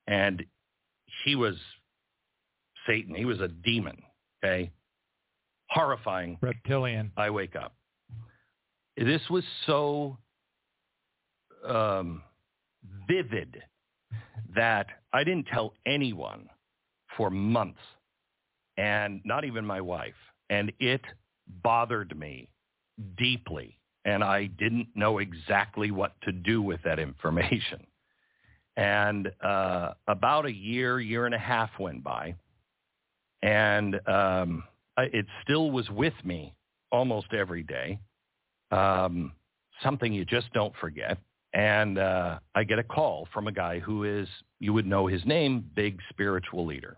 and 0.07 0.43
he 1.23 1.35
was 1.35 1.55
Satan. 2.87 3.15
He 3.15 3.25
was 3.25 3.39
a 3.39 3.47
demon. 3.47 3.97
Okay. 4.43 4.71
Horrifying. 5.69 6.37
Reptilian. 6.41 7.11
I 7.15 7.29
wake 7.29 7.55
up. 7.55 7.75
This 8.97 9.21
was 9.29 9.43
so 9.65 10.17
um, 11.67 12.21
vivid 13.07 13.61
that 14.55 14.87
I 15.13 15.23
didn't 15.23 15.47
tell 15.47 15.73
anyone 15.85 16.49
for 17.15 17.29
months 17.29 17.79
and 18.77 19.21
not 19.23 19.45
even 19.45 19.65
my 19.65 19.81
wife. 19.81 20.13
And 20.49 20.71
it 20.79 21.01
bothered 21.63 22.17
me 22.17 22.49
deeply 23.17 23.77
and 24.05 24.23
I 24.23 24.45
didn't 24.45 24.87
know 24.95 25.19
exactly 25.19 25.91
what 25.91 26.13
to 26.23 26.31
do 26.31 26.61
with 26.61 26.81
that 26.83 26.99
information. 26.99 27.85
And 28.77 29.31
uh, 29.43 29.93
about 30.07 30.45
a 30.45 30.51
year, 30.51 30.99
year 30.99 31.25
and 31.25 31.35
a 31.35 31.39
half 31.39 31.69
went 31.79 32.03
by, 32.03 32.35
and 33.43 33.99
um, 34.07 34.63
it 34.97 35.25
still 35.43 35.71
was 35.71 35.89
with 35.89 36.13
me 36.23 36.55
almost 36.91 37.33
every 37.33 37.63
day. 37.63 37.99
Um, 38.71 39.33
something 39.83 40.13
you 40.13 40.25
just 40.25 40.51
don't 40.53 40.73
forget. 40.79 41.17
And 41.53 41.97
uh, 41.97 42.39
I 42.55 42.63
get 42.63 42.79
a 42.79 42.83
call 42.83 43.27
from 43.33 43.47
a 43.47 43.51
guy 43.51 43.79
who 43.79 44.05
is, 44.05 44.27
you 44.59 44.71
would 44.73 44.85
know 44.85 45.07
his 45.07 45.25
name, 45.25 45.65
big 45.75 45.99
spiritual 46.09 46.65
leader. 46.65 46.97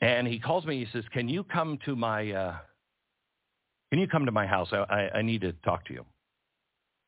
And 0.00 0.28
he 0.28 0.38
calls 0.38 0.64
me. 0.64 0.84
He 0.84 0.90
says, 0.92 1.04
"Can 1.12 1.28
you 1.28 1.44
come 1.44 1.78
to 1.84 1.94
my 1.94 2.30
uh, 2.30 2.56
can 3.90 3.98
you 3.98 4.06
come 4.06 4.26
to 4.26 4.32
my 4.32 4.46
house? 4.46 4.68
I, 4.72 5.10
I 5.14 5.22
need 5.22 5.40
to 5.42 5.52
talk 5.64 5.84
to 5.86 5.92
you. 5.92 6.04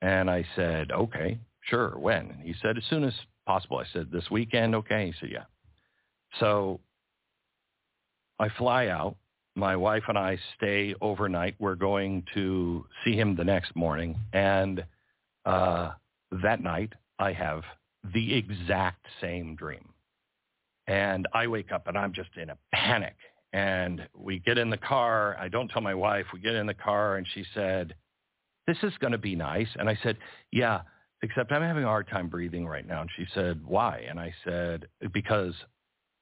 And 0.00 0.28
I 0.30 0.44
said, 0.56 0.90
okay, 0.90 1.38
sure. 1.62 1.96
When? 1.98 2.30
And 2.30 2.42
he 2.42 2.54
said, 2.60 2.76
as 2.76 2.84
soon 2.90 3.04
as 3.04 3.14
possible. 3.46 3.78
I 3.78 3.84
said, 3.92 4.10
this 4.10 4.30
weekend, 4.30 4.74
okay? 4.74 5.06
He 5.06 5.14
said, 5.20 5.30
yeah. 5.32 5.44
So 6.40 6.80
I 8.38 8.48
fly 8.58 8.88
out. 8.88 9.16
My 9.54 9.76
wife 9.76 10.04
and 10.08 10.16
I 10.16 10.38
stay 10.56 10.94
overnight. 11.02 11.54
We're 11.58 11.74
going 11.74 12.24
to 12.34 12.86
see 13.04 13.14
him 13.14 13.36
the 13.36 13.44
next 13.44 13.76
morning. 13.76 14.18
And 14.32 14.84
uh, 15.44 15.92
that 16.42 16.62
night, 16.62 16.94
I 17.18 17.32
have 17.32 17.62
the 18.14 18.34
exact 18.34 19.04
same 19.20 19.54
dream. 19.54 19.88
And 20.86 21.28
I 21.34 21.46
wake 21.46 21.70
up 21.70 21.86
and 21.86 21.96
I'm 21.96 22.12
just 22.12 22.30
in 22.36 22.50
a 22.50 22.58
panic. 22.72 23.14
And 23.52 24.08
we 24.14 24.38
get 24.38 24.58
in 24.58 24.70
the 24.70 24.78
car. 24.78 25.36
I 25.38 25.48
don't 25.48 25.68
tell 25.68 25.82
my 25.82 25.94
wife. 25.94 26.26
We 26.32 26.40
get 26.40 26.54
in 26.54 26.66
the 26.66 26.74
car 26.74 27.16
and 27.16 27.26
she 27.34 27.44
said, 27.54 27.94
this 28.66 28.78
is 28.82 28.92
going 29.00 29.12
to 29.12 29.18
be 29.18 29.36
nice. 29.36 29.68
And 29.78 29.88
I 29.88 29.98
said, 30.02 30.18
yeah, 30.52 30.82
except 31.22 31.52
I'm 31.52 31.62
having 31.62 31.84
a 31.84 31.88
hard 31.88 32.08
time 32.08 32.28
breathing 32.28 32.66
right 32.66 32.86
now. 32.86 33.02
And 33.02 33.10
she 33.16 33.26
said, 33.34 33.60
why? 33.64 34.06
And 34.08 34.18
I 34.18 34.32
said, 34.44 34.86
because 35.12 35.54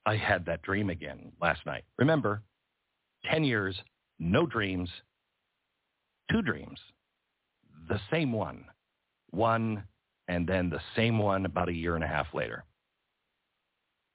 I 0.07 0.17
had 0.17 0.47
that 0.47 0.63
dream 0.63 0.91
again 0.91 1.33
last 1.41 1.65
night. 1.67 1.85
Remember, 1.99 2.43
10 3.31 3.45
years, 3.45 3.77
no 4.19 4.47
dreams, 4.47 4.89
two 6.31 6.43
dreams, 6.43 6.79
the 7.89 8.01
same 8.11 8.33
one, 8.33 8.65
one, 9.31 9.85
and 10.29 10.47
then 10.47 10.71
the 10.71 10.81
same 10.97 11.19
one 11.19 11.45
about 11.45 11.69
a 11.69 11.73
year 11.73 11.95
and 11.95 12.05
a 12.05 12.09
half 12.09 12.27
later. 12.33 12.65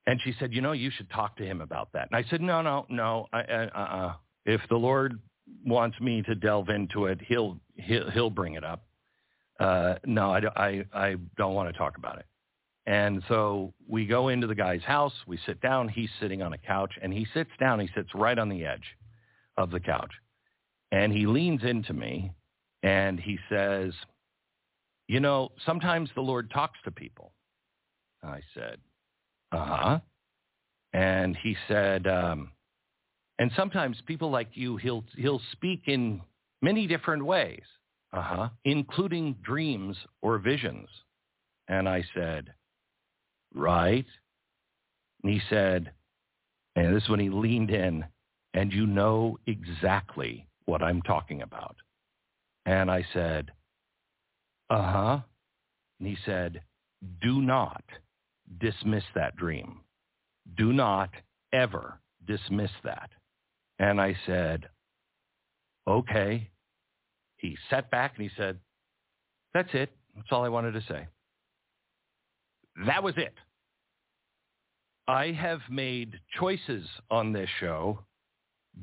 And 0.07 0.21
she 0.21 0.33
said, 0.39 0.53
you 0.53 0.61
know, 0.61 0.73
you 0.73 0.91
should 0.91 1.09
talk 1.09 1.35
to 1.37 1.43
him 1.43 1.61
about 1.61 1.89
that. 1.93 2.09
And 2.11 2.15
I 2.25 2.29
said, 2.29 2.41
no, 2.41 2.61
no, 2.61 2.85
no. 2.89 3.27
I, 3.33 3.41
uh, 3.41 3.69
uh, 3.75 4.13
if 4.45 4.61
the 4.69 4.75
Lord 4.75 5.19
wants 5.65 5.99
me 5.99 6.21
to 6.23 6.35
delve 6.35 6.69
into 6.69 7.05
it, 7.05 7.19
he'll 7.27 7.59
he'll, 7.75 8.09
he'll 8.11 8.29
bring 8.29 8.53
it 8.53 8.63
up. 8.63 8.83
Uh, 9.59 9.95
no, 10.05 10.31
I, 10.31 10.41
I 10.55 10.85
I 10.93 11.15
don't 11.37 11.53
want 11.53 11.71
to 11.71 11.77
talk 11.77 11.97
about 11.97 12.19
it. 12.19 12.25
And 12.87 13.23
so 13.27 13.73
we 13.87 14.05
go 14.05 14.27
into 14.27 14.45
the 14.45 14.55
guy's 14.55 14.83
house. 14.83 15.13
We 15.25 15.39
sit 15.45 15.59
down. 15.61 15.89
He's 15.89 16.09
sitting 16.19 16.43
on 16.43 16.53
a 16.53 16.57
couch, 16.57 16.93
and 17.01 17.11
he 17.11 17.25
sits 17.33 17.49
down. 17.59 17.79
He 17.79 17.89
sits 17.95 18.09
right 18.13 18.37
on 18.37 18.47
the 18.47 18.63
edge 18.63 18.85
of 19.57 19.71
the 19.71 19.79
couch, 19.79 20.11
and 20.91 21.11
he 21.11 21.25
leans 21.25 21.63
into 21.63 21.93
me, 21.93 22.31
and 22.83 23.19
he 23.19 23.39
says, 23.49 23.93
"You 25.07 25.19
know, 25.19 25.49
sometimes 25.65 26.11
the 26.13 26.21
Lord 26.21 26.51
talks 26.51 26.77
to 26.83 26.91
people." 26.91 27.31
I 28.23 28.41
said, 28.53 28.77
uh-huh. 29.51 29.99
And 30.93 31.35
he 31.35 31.55
said, 31.67 32.07
um, 32.07 32.51
and 33.39 33.51
sometimes 33.55 33.97
people 34.05 34.31
like 34.31 34.49
you, 34.53 34.77
he'll, 34.77 35.03
he'll 35.17 35.41
speak 35.51 35.83
in 35.87 36.21
many 36.61 36.87
different 36.87 37.25
ways, 37.25 37.63
uh-huh, 38.13 38.49
including 38.63 39.35
dreams 39.43 39.97
or 40.21 40.37
visions. 40.37 40.87
And 41.67 41.89
I 41.89 42.03
said, 42.13 42.53
right. 43.53 44.05
And 45.23 45.33
he 45.33 45.41
said, 45.49 45.91
and 46.75 46.95
this 46.95 47.03
is 47.03 47.09
when 47.09 47.19
he 47.19 47.29
leaned 47.29 47.71
in, 47.71 48.05
and 48.53 48.71
you 48.71 48.85
know 48.85 49.37
exactly 49.47 50.47
what 50.65 50.81
I'm 50.81 51.01
talking 51.01 51.41
about. 51.41 51.75
And 52.65 52.89
I 52.89 53.05
said, 53.13 53.51
uh-huh. 54.69 55.19
And 55.99 56.07
he 56.07 56.17
said, 56.25 56.61
do 57.21 57.41
not 57.41 57.83
dismiss 58.59 59.03
that 59.15 59.35
dream. 59.35 59.81
Do 60.57 60.73
not 60.73 61.09
ever 61.53 61.99
dismiss 62.27 62.71
that. 62.83 63.09
And 63.79 63.99
I 63.99 64.15
said, 64.25 64.69
okay. 65.87 66.49
He 67.37 67.57
sat 67.69 67.91
back 67.91 68.13
and 68.15 68.23
he 68.23 68.31
said, 68.37 68.59
that's 69.53 69.69
it. 69.73 69.91
That's 70.15 70.27
all 70.31 70.43
I 70.43 70.49
wanted 70.49 70.73
to 70.73 70.83
say. 70.87 71.07
That 72.85 73.03
was 73.03 73.13
it. 73.17 73.33
I 75.07 75.31
have 75.31 75.61
made 75.69 76.19
choices 76.39 76.85
on 77.11 77.31
this 77.31 77.49
show 77.59 77.99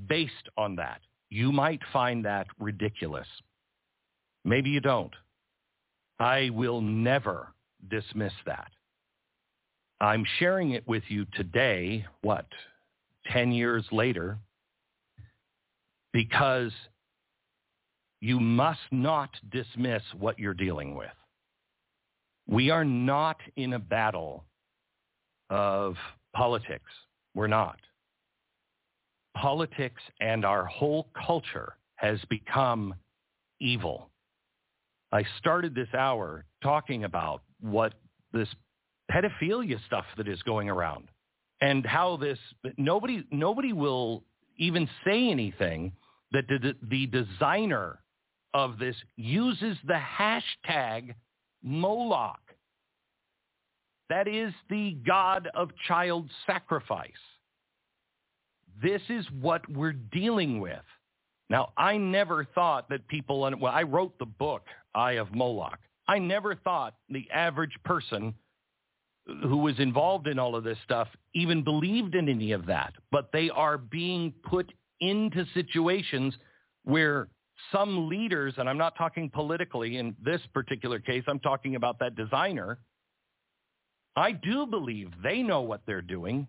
based 0.09 0.49
on 0.57 0.77
that. 0.77 1.01
You 1.31 1.51
might 1.51 1.81
find 1.93 2.25
that 2.25 2.47
ridiculous. 2.59 3.27
Maybe 4.45 4.71
you 4.71 4.81
don't. 4.81 5.13
I 6.19 6.51
will 6.51 6.81
never 6.81 7.53
dismiss 7.91 8.33
that. 8.47 8.71
I'm 10.03 10.25
sharing 10.41 10.73
it 10.73 10.87
with 10.89 11.05
you 11.07 11.27
today, 11.37 12.05
what, 12.23 12.47
10 13.31 13.53
years 13.53 13.87
later, 13.93 14.37
because 16.13 16.73
you 18.21 18.41
must 18.41 18.81
not 18.91 19.31
dismiss 19.53 20.03
what 20.19 20.41
you're 20.41 20.55
dealing 20.55 20.97
with. 20.97 21.13
We 22.49 22.71
are 22.71 22.85
not 22.85 23.37
in 23.55 23.75
a 23.75 23.79
battle 23.79 24.45
of 25.51 25.95
politics. 26.35 26.91
We're 27.37 27.47
not. 27.47 27.79
Politics 29.37 30.03
and 30.21 30.45
our 30.45 30.65
whole 30.65 31.11
culture 31.15 31.77
has 31.95 32.19
become 32.29 32.93
evil. 33.61 34.11
I 35.13 35.23
started 35.39 35.77
this 35.77 35.95
hour 35.97 36.45
talking 36.61 37.05
about 37.05 37.43
what 37.61 37.95
this 38.33 38.49
pedophilia 39.13 39.79
stuff 39.87 40.05
that 40.17 40.29
is 40.29 40.43
going 40.43 40.69
around 40.69 41.09
and 41.61 41.85
how 41.85 42.17
this 42.17 42.39
nobody 42.77 43.25
nobody 43.31 43.73
will 43.73 44.25
even 44.59 44.89
say 45.05 45.31
anything 45.31 45.93
that 46.33 46.45
the, 46.49 46.75
the 46.89 47.07
designer 47.07 47.99
of 48.55 48.79
this 48.79 48.97
uses 49.17 49.77
the 49.87 49.99
hashtag 49.99 51.15
Moloch. 51.63 52.39
That 54.09 54.29
is 54.29 54.53
the 54.69 54.97
god 55.07 55.49
of 55.55 55.71
child 55.87 56.29
sacrifice. 56.47 57.11
This 58.83 59.03
is 59.09 59.25
what 59.41 59.69
we're 59.71 59.93
dealing 59.93 60.61
with. 60.61 60.83
Now, 61.49 61.73
I 61.77 61.99
never 61.99 62.47
thought 62.55 62.89
that 62.89 63.07
people, 63.09 63.47
and 63.47 63.61
well, 63.61 63.73
I 63.73 63.83
wrote 63.83 64.19
the 64.19 64.27
book, 64.27 64.65
Eye 64.95 65.13
of 65.13 65.35
Moloch. 65.35 65.79
I 66.09 66.19
never 66.19 66.55
thought 66.57 66.95
the 67.09 67.27
average 67.31 67.77
person 67.85 68.35
who 69.27 69.59
was 69.59 69.79
involved 69.79 70.27
in 70.27 70.39
all 70.39 70.57
of 70.57 70.65
this 70.65 70.79
stuff 70.85 71.09
even 71.35 71.63
believed 71.63 72.15
in 72.15 72.29
any 72.29 72.53
of 72.53 72.67
that. 72.67 72.93
But 73.11 73.31
they 73.33 73.51
are 73.51 73.79
being 73.79 74.33
put 74.43 74.73
into 75.01 75.45
situations 75.55 76.35
where 76.85 77.29
some 77.71 78.09
leaders, 78.09 78.55
and 78.57 78.69
I'm 78.69 78.79
not 78.79 78.97
talking 78.97 79.31
politically 79.31 79.99
in 79.99 80.17
this 80.23 80.41
particular 80.53 80.99
case, 80.99 81.23
I'm 81.29 81.39
talking 81.39 81.77
about 81.77 81.99
that 82.01 82.17
designer. 82.17 82.79
I 84.17 84.33
do 84.33 84.67
believe 84.67 85.11
they 85.23 85.43
know 85.43 85.61
what 85.61 85.83
they're 85.87 86.03
doing. 86.03 86.49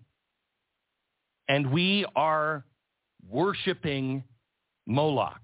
And 1.48 1.72
we 1.72 2.06
are 2.16 2.66
worshiping 3.30 4.24
Moloch. 4.88 5.42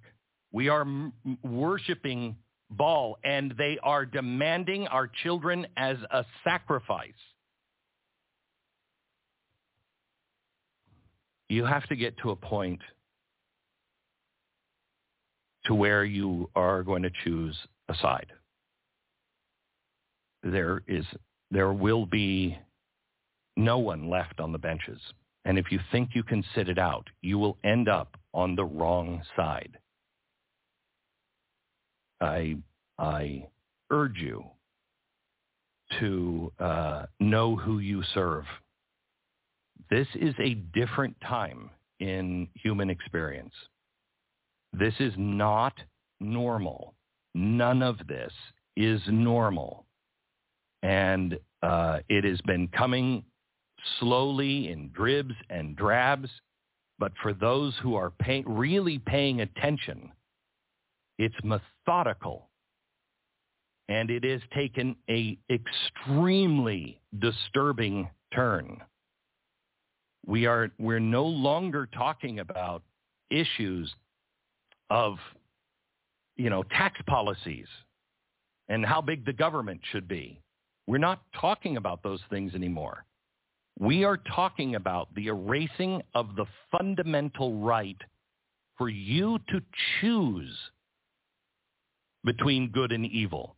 We 0.52 0.70
are 0.70 0.82
m- 0.82 1.14
worshiping 1.44 2.36
Baal, 2.72 3.18
and 3.24 3.54
they 3.58 3.80
are 3.82 4.06
demanding 4.06 4.88
our 4.88 5.08
children 5.24 5.66
as 5.76 5.98
a 6.12 6.24
sacrifice. 6.44 7.12
You 11.50 11.66
have 11.66 11.88
to 11.88 11.96
get 11.96 12.18
to 12.20 12.30
a 12.30 12.36
point 12.36 12.80
to 15.66 15.74
where 15.74 16.06
you 16.06 16.50
are 16.56 16.84
going 16.84 17.04
to 17.04 17.12
choose 17.24 17.58
a 17.90 17.96
side. 17.96 18.28
There 20.44 20.84
is, 20.88 21.06
there 21.52 21.74
will 21.74 22.06
be 22.06 22.58
no 23.58 23.80
one 23.80 24.10
left 24.10 24.40
on 24.40 24.52
the 24.52 24.58
benches. 24.58 25.02
And 25.46 25.58
if 25.58 25.72
you 25.72 25.80
think 25.92 26.12
you 26.14 26.24
can 26.24 26.44
sit 26.54 26.70
it 26.70 26.78
out, 26.78 27.08
you 27.22 27.40
will 27.40 27.58
end 27.64 27.90
up 27.90 28.16
on 28.34 28.56
the 28.56 28.64
wrong 28.64 29.22
side. 29.36 29.78
I 32.22 32.58
I 32.98 33.48
urge 33.92 34.18
you 34.18 34.44
to 36.00 36.52
uh, 36.60 37.06
know 37.20 37.56
who 37.56 37.80
you 37.80 38.04
serve. 38.14 38.46
This 39.90 40.08
is 40.16 40.36
a 40.40 40.56
different 40.74 41.20
time 41.22 41.70
in 42.00 42.48
human 42.54 42.90
experience. 42.90 43.54
This 44.72 44.94
is 45.00 45.14
not 45.18 45.74
normal. 46.20 46.94
None 47.34 47.82
of 47.82 47.98
this 48.08 48.32
is 48.76 49.02
normal. 49.08 49.86
And 50.84 51.40
uh, 51.64 52.00
it 52.08 52.24
has 52.24 52.40
been 52.42 52.68
coming 52.68 53.24
slowly 54.00 54.70
in 54.70 54.92
dribs 54.94 55.36
and 55.50 55.76
drabs. 55.76 56.30
But 57.00 57.14
for 57.22 57.34
those 57.34 57.74
who 57.82 57.96
are 57.96 58.12
pay- 58.12 58.44
really 58.46 59.00
paying 59.00 59.42
attention, 59.42 60.12
it's 61.20 61.36
methodical. 61.44 62.48
And 63.90 64.10
it 64.10 64.24
has 64.24 64.42
taken 64.56 64.96
a 65.10 65.38
extremely 65.52 67.00
disturbing 67.20 68.10
turn. 68.34 68.82
We 70.26 70.46
are 70.46 70.72
we're 70.80 71.00
no 71.00 71.26
longer 71.26 71.88
talking 71.94 72.40
about 72.40 72.84
issues 73.30 73.94
of 74.90 75.18
you 76.38 76.50
know 76.50 76.64
tax 76.64 77.00
policies 77.08 77.68
and 78.70 78.86
how 78.86 79.02
big 79.02 79.26
the 79.26 79.34
government 79.34 79.82
should 79.92 80.08
be. 80.08 80.40
We're 80.88 81.00
not 81.00 81.22
talking 81.40 81.78
about 81.78 82.04
those 82.04 82.22
things 82.30 82.54
anymore. 82.54 83.06
We 83.80 84.04
are 84.04 84.18
talking 84.36 84.76
about 84.76 85.14
the 85.16 85.28
erasing 85.28 86.02
of 86.14 86.36
the 86.36 86.46
fundamental 86.72 87.60
right 87.60 87.98
for 88.78 88.90
you 88.90 89.40
to 89.50 89.62
choose 90.00 90.56
between 92.24 92.72
good 92.72 92.92
and 92.92 93.06
evil. 93.06 93.56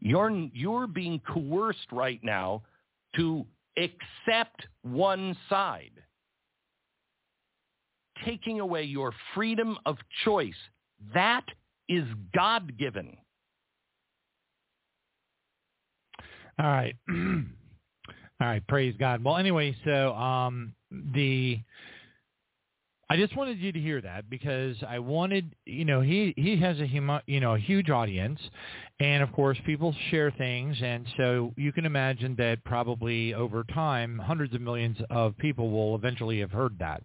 You're, 0.00 0.30
you're 0.52 0.86
being 0.86 1.20
coerced 1.32 1.92
right 1.92 2.20
now 2.22 2.62
to 3.16 3.44
accept 3.76 4.66
one 4.82 5.36
side. 5.48 5.92
Taking 8.24 8.60
away 8.60 8.84
your 8.84 9.12
freedom 9.34 9.78
of 9.86 9.96
choice. 10.24 10.54
That 11.14 11.44
is 11.88 12.04
God-given. 12.34 13.16
All 16.58 16.66
right. 16.66 16.94
All 18.40 18.46
right, 18.46 18.66
praise 18.68 18.94
God. 18.98 19.22
Well, 19.22 19.36
anyway, 19.36 19.76
so 19.84 20.14
um, 20.14 20.74
the 21.14 21.58
I 23.12 23.16
just 23.16 23.36
wanted 23.36 23.58
you 23.58 23.72
to 23.72 23.80
hear 23.80 24.00
that 24.02 24.30
because 24.30 24.76
I 24.88 25.00
wanted, 25.00 25.56
you 25.66 25.84
know, 25.84 26.00
he 26.00 26.32
he 26.36 26.56
has 26.58 26.78
a 26.78 26.86
hum, 26.86 27.20
you 27.26 27.40
know 27.40 27.56
a 27.56 27.58
huge 27.58 27.90
audience, 27.90 28.40
and 29.00 29.20
of 29.20 29.32
course 29.32 29.58
people 29.66 29.92
share 30.12 30.30
things, 30.30 30.76
and 30.80 31.04
so 31.16 31.52
you 31.56 31.72
can 31.72 31.86
imagine 31.86 32.36
that 32.38 32.62
probably 32.62 33.34
over 33.34 33.64
time 33.64 34.16
hundreds 34.16 34.54
of 34.54 34.60
millions 34.60 34.96
of 35.10 35.36
people 35.38 35.72
will 35.72 35.96
eventually 35.96 36.38
have 36.38 36.52
heard 36.52 36.78
that. 36.78 37.02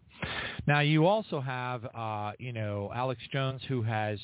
Now 0.68 0.82
you 0.82 1.08
also 1.08 1.42
have, 1.42 1.84
uh, 1.96 2.34
you 2.38 2.54
know, 2.54 2.92
Alex 2.94 3.20
Jones 3.34 3.62
who 3.68 3.82
has 3.82 4.20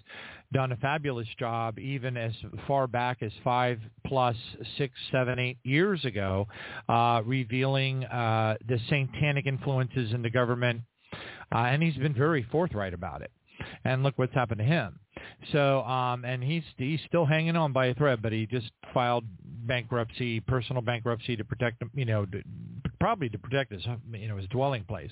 done 0.54 0.74
a 0.74 0.78
fabulous 0.78 1.28
job 1.40 1.80
even 1.80 2.16
as 2.16 2.34
far 2.68 2.86
back 2.86 3.24
as 3.24 3.32
five 3.44 3.80
plus 4.06 4.36
six, 4.78 4.94
seven, 5.12 5.40
eight 5.40 5.58
years 5.64 6.06
ago, 6.06 6.48
uh, 6.90 7.24
revealing 7.26 8.04
uh, 8.06 8.56
the 8.68 8.78
satanic 8.88 9.48
influences 9.48 10.14
in 10.14 10.22
the 10.22 10.30
government 10.30 10.82
uh, 11.54 11.58
and 11.58 11.82
he's 11.82 11.96
been 11.96 12.14
very 12.14 12.44
forthright 12.52 12.94
about 12.94 13.22
it. 13.22 13.32
And 13.86 14.02
look 14.02 14.18
what's 14.18 14.34
happened 14.34 14.60
to 14.60 14.66
him. 14.66 15.00
So, 15.52 15.82
um, 15.84 16.26
and 16.26 16.44
he's 16.44 16.64
he's 16.78 17.00
still 17.08 17.26
hanging 17.26 17.56
on 17.56 17.74
by 17.74 17.88
a 17.88 17.94
thread, 17.94 18.22
but 18.22 18.32
he 18.32 18.48
just 18.48 18.72
filed 18.94 19.24
bankruptcy, 19.44 20.40
personal 20.40 20.82
bankruptcy 20.82 21.36
to 21.36 21.44
protect 21.44 21.84
you 21.94 22.06
know, 22.06 22.26
to, 22.26 22.42
probably 23.00 23.30
to 23.30 23.38
protect 23.38 23.72
his, 23.72 23.86
you 24.14 24.28
know, 24.28 24.38
his 24.38 24.48
dwelling 24.48 24.84
place, 24.84 25.12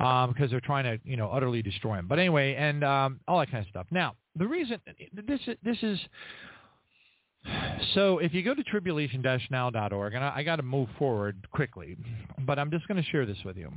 um, 0.00 0.32
because 0.32 0.50
they're 0.50 0.60
trying 0.60 0.84
to, 0.84 0.98
you 1.08 1.16
know, 1.16 1.30
utterly 1.30 1.62
destroy 1.62 1.94
him. 1.94 2.06
But 2.08 2.18
anyway, 2.18 2.54
and 2.54 2.84
um, 2.84 3.20
all 3.26 3.38
that 3.40 3.50
kind 3.50 3.64
of 3.64 3.68
stuff. 3.68 3.86
Now, 3.90 4.14
the 4.36 4.46
reason 4.46 4.80
this 5.12 5.40
this 5.62 5.78
is. 5.82 5.98
So 7.94 8.18
if 8.18 8.34
you 8.34 8.42
go 8.42 8.54
to 8.54 8.64
tribulation-now.org, 8.64 10.14
and 10.14 10.24
I, 10.24 10.32
I 10.36 10.42
got 10.42 10.56
to 10.56 10.64
move 10.64 10.88
forward 10.98 11.46
quickly, 11.52 11.96
but 12.40 12.58
I'm 12.58 12.72
just 12.72 12.88
going 12.88 13.00
to 13.00 13.08
share 13.10 13.24
this 13.24 13.38
with 13.44 13.56
you. 13.56 13.72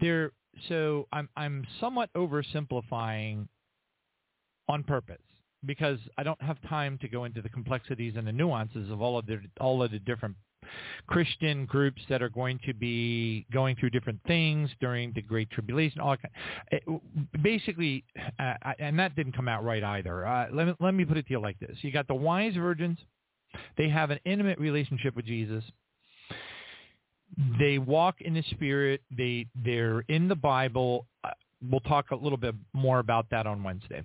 There, 0.00 0.30
so 0.68 1.08
I'm 1.12 1.28
I'm 1.36 1.66
somewhat 1.80 2.10
oversimplifying 2.16 3.48
on 4.68 4.82
purpose 4.84 5.18
because 5.64 5.98
I 6.18 6.22
don't 6.22 6.40
have 6.42 6.60
time 6.68 6.98
to 7.02 7.08
go 7.08 7.24
into 7.24 7.42
the 7.42 7.48
complexities 7.48 8.14
and 8.16 8.26
the 8.26 8.32
nuances 8.32 8.90
of 8.90 9.00
all 9.00 9.18
of 9.18 9.26
the 9.26 9.40
all 9.60 9.82
of 9.82 9.90
the 9.90 9.98
different 9.98 10.36
Christian 11.06 11.66
groups 11.66 12.00
that 12.08 12.22
are 12.22 12.28
going 12.28 12.58
to 12.66 12.72
be 12.72 13.46
going 13.52 13.76
through 13.76 13.90
different 13.90 14.20
things 14.26 14.70
during 14.80 15.12
the 15.12 15.22
Great 15.22 15.50
Tribulation. 15.50 16.00
All 16.00 16.16
it, 16.70 16.82
basically, 17.42 18.04
uh, 18.38 18.54
and 18.78 18.98
that 18.98 19.16
didn't 19.16 19.32
come 19.32 19.48
out 19.48 19.64
right 19.64 19.82
either. 19.82 20.26
Uh, 20.26 20.46
let 20.52 20.66
me 20.68 20.74
let 20.80 20.94
me 20.94 21.04
put 21.04 21.16
it 21.16 21.26
to 21.26 21.32
you 21.32 21.40
like 21.40 21.58
this: 21.58 21.76
you 21.82 21.90
got 21.90 22.08
the 22.08 22.14
wise 22.14 22.54
virgins; 22.54 22.98
they 23.76 23.88
have 23.88 24.10
an 24.10 24.20
intimate 24.24 24.58
relationship 24.58 25.16
with 25.16 25.26
Jesus 25.26 25.64
they 27.58 27.78
walk 27.78 28.20
in 28.20 28.34
the 28.34 28.42
spirit. 28.50 29.00
They 29.16 29.46
they're 29.64 30.00
in 30.08 30.28
the 30.28 30.36
Bible. 30.36 31.06
Uh, 31.24 31.30
we'll 31.70 31.80
talk 31.80 32.10
a 32.10 32.16
little 32.16 32.38
bit 32.38 32.54
more 32.72 32.98
about 32.98 33.26
that 33.30 33.46
on 33.46 33.62
Wednesday. 33.62 34.02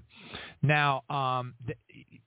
Now, 0.62 1.04
um, 1.10 1.54
th- 1.66 1.78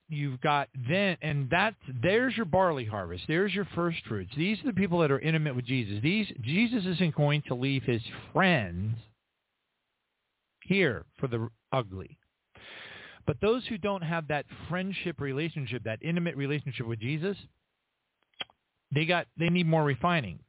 you've 0.09 0.41
got 0.41 0.69
then, 0.89 1.17
and 1.23 1.49
that's 1.51 1.77
there's 2.03 2.37
your 2.37 2.47
barley 2.47 2.85
harvest. 2.85 3.25
There's 3.29 3.55
your 3.55 3.67
first 3.75 3.99
fruits. 4.09 4.33
These 4.37 4.61
are 4.61 4.67
the 4.67 4.73
people 4.73 4.99
that 5.01 5.11
are 5.11 5.21
intimate 5.21 5.57
with 5.57 5.67
Jesus. 5.67 6.03
These 6.03 6.27
Jesus 6.43 6.85
isn't 6.85 7.15
going 7.15 7.43
to 7.49 7.55
leave 7.55 7.83
his 7.85 8.03
friends 8.33 8.97
here 10.65 11.05
for 11.19 11.29
the 11.29 11.49
ugly. 11.73 12.19
But 13.27 13.41
those 13.41 13.65
who 13.67 13.79
don't 13.79 14.03
have 14.03 14.29
that 14.29 14.47
friendship 14.69 15.21
relationship, 15.21 15.85
that 15.85 16.01
intimate 16.03 16.37
relationship 16.37 16.87
with 16.87 17.01
Jesus, 17.01 17.37
they 18.93 19.05
got 19.05 19.27
they 19.39 19.49
need 19.49 19.67
more 19.67 19.85
refining. 19.85 20.41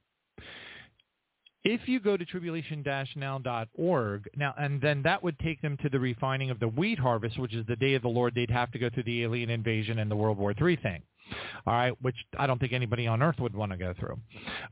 If 1.63 1.87
you 1.87 1.99
go 1.99 2.17
to 2.17 2.25
tribulation-now.org, 2.25 4.29
now 4.35 4.55
and 4.57 4.81
then 4.81 5.03
that 5.03 5.21
would 5.21 5.37
take 5.39 5.61
them 5.61 5.77
to 5.77 5.89
the 5.89 5.99
refining 5.99 6.49
of 6.49 6.59
the 6.59 6.67
wheat 6.67 6.97
harvest, 6.97 7.37
which 7.37 7.53
is 7.53 7.63
the 7.67 7.75
day 7.75 7.93
of 7.93 8.01
the 8.01 8.07
Lord. 8.07 8.33
They'd 8.33 8.49
have 8.49 8.71
to 8.71 8.79
go 8.79 8.89
through 8.89 9.03
the 9.03 9.21
alien 9.23 9.51
invasion 9.51 9.99
and 9.99 10.09
the 10.09 10.15
World 10.15 10.39
War 10.39 10.55
III 10.59 10.75
thing, 10.77 11.03
all 11.67 11.73
right, 11.73 11.93
which 12.01 12.15
I 12.37 12.47
don't 12.47 12.59
think 12.59 12.73
anybody 12.73 13.05
on 13.05 13.21
earth 13.21 13.39
would 13.39 13.55
want 13.55 13.71
to 13.71 13.77
go 13.77 13.93
through, 13.99 14.19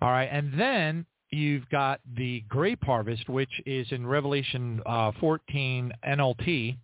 all 0.02 0.10
right. 0.10 0.30
And 0.32 0.60
then 0.60 1.06
you've 1.30 1.70
got 1.70 2.02
the 2.18 2.42
grape 2.50 2.84
harvest, 2.84 3.30
which 3.30 3.62
is 3.68 3.86
in 3.92 4.08
Revelation 4.08 4.82
uh, 4.86 5.12
14 5.20 5.92
NLT, 6.08 6.78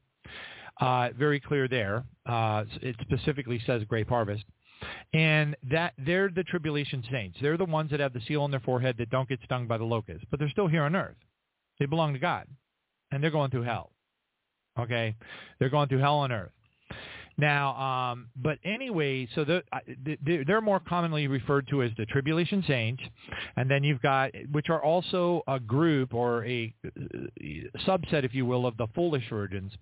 uh, 0.82 1.10
very 1.18 1.40
clear 1.40 1.68
there. 1.68 2.04
Uh, 2.26 2.66
it 2.82 2.96
specifically 3.02 3.62
says 3.66 3.84
grape 3.88 4.10
harvest. 4.10 4.44
And 5.14 5.56
that 5.70 5.94
they're 5.98 6.30
the 6.30 6.44
tribulation 6.44 7.04
saints. 7.12 7.38
They're 7.42 7.58
the 7.58 7.66
ones 7.66 7.92
that 7.92 8.00
have 8.00 8.14
the 8.14 8.22
seal 8.28 8.42
on 8.42 8.52
their 8.52 8.60
forehead 8.60 8.96
that 8.98 9.10
don't 9.10 9.30
get 9.30 9.40
stung 9.44 9.68
by 9.68 9.78
the 9.78 9.84
locust. 9.84 10.26
But 10.30 10.40
they're 10.40 10.50
still 10.50 10.68
here 10.68 10.84
on 10.84 10.96
earth. 10.96 11.18
They 11.80 11.86
belong 11.86 12.14
to 12.14 12.20
God. 12.20 12.48
And 13.12 13.24
they're 13.24 13.32
going 13.32 13.52
through 13.52 13.64
hell. 13.64 13.92
Okay? 14.80 15.16
They're 15.60 15.70
going 15.70 15.88
through 15.90 16.00
hell 16.00 16.18
on 16.18 16.32
earth. 16.32 16.52
Now, 17.38 17.76
um, 17.76 18.30
but 18.36 18.60
anyway, 18.64 19.28
so 19.36 19.44
the, 19.44 19.62
they're 20.48 20.62
more 20.62 20.80
commonly 20.80 21.28
referred 21.28 21.68
to 21.70 21.84
as 21.84 21.92
the 21.98 22.06
tribulation 22.06 22.64
saints, 22.66 23.04
and 23.58 23.70
then 23.70 23.84
you've 23.84 24.02
got, 24.02 24.32
which 24.52 24.70
are 24.70 24.82
also 24.82 25.44
a 25.48 25.60
group 25.60 26.14
or 26.14 26.46
a 26.46 26.74
subset, 27.86 28.24
if 28.24 28.34
you 28.34 28.46
will, 28.46 28.66
of 28.66 28.78
the 28.78 28.88
foolish 28.96 29.26
virgins. 29.30 29.74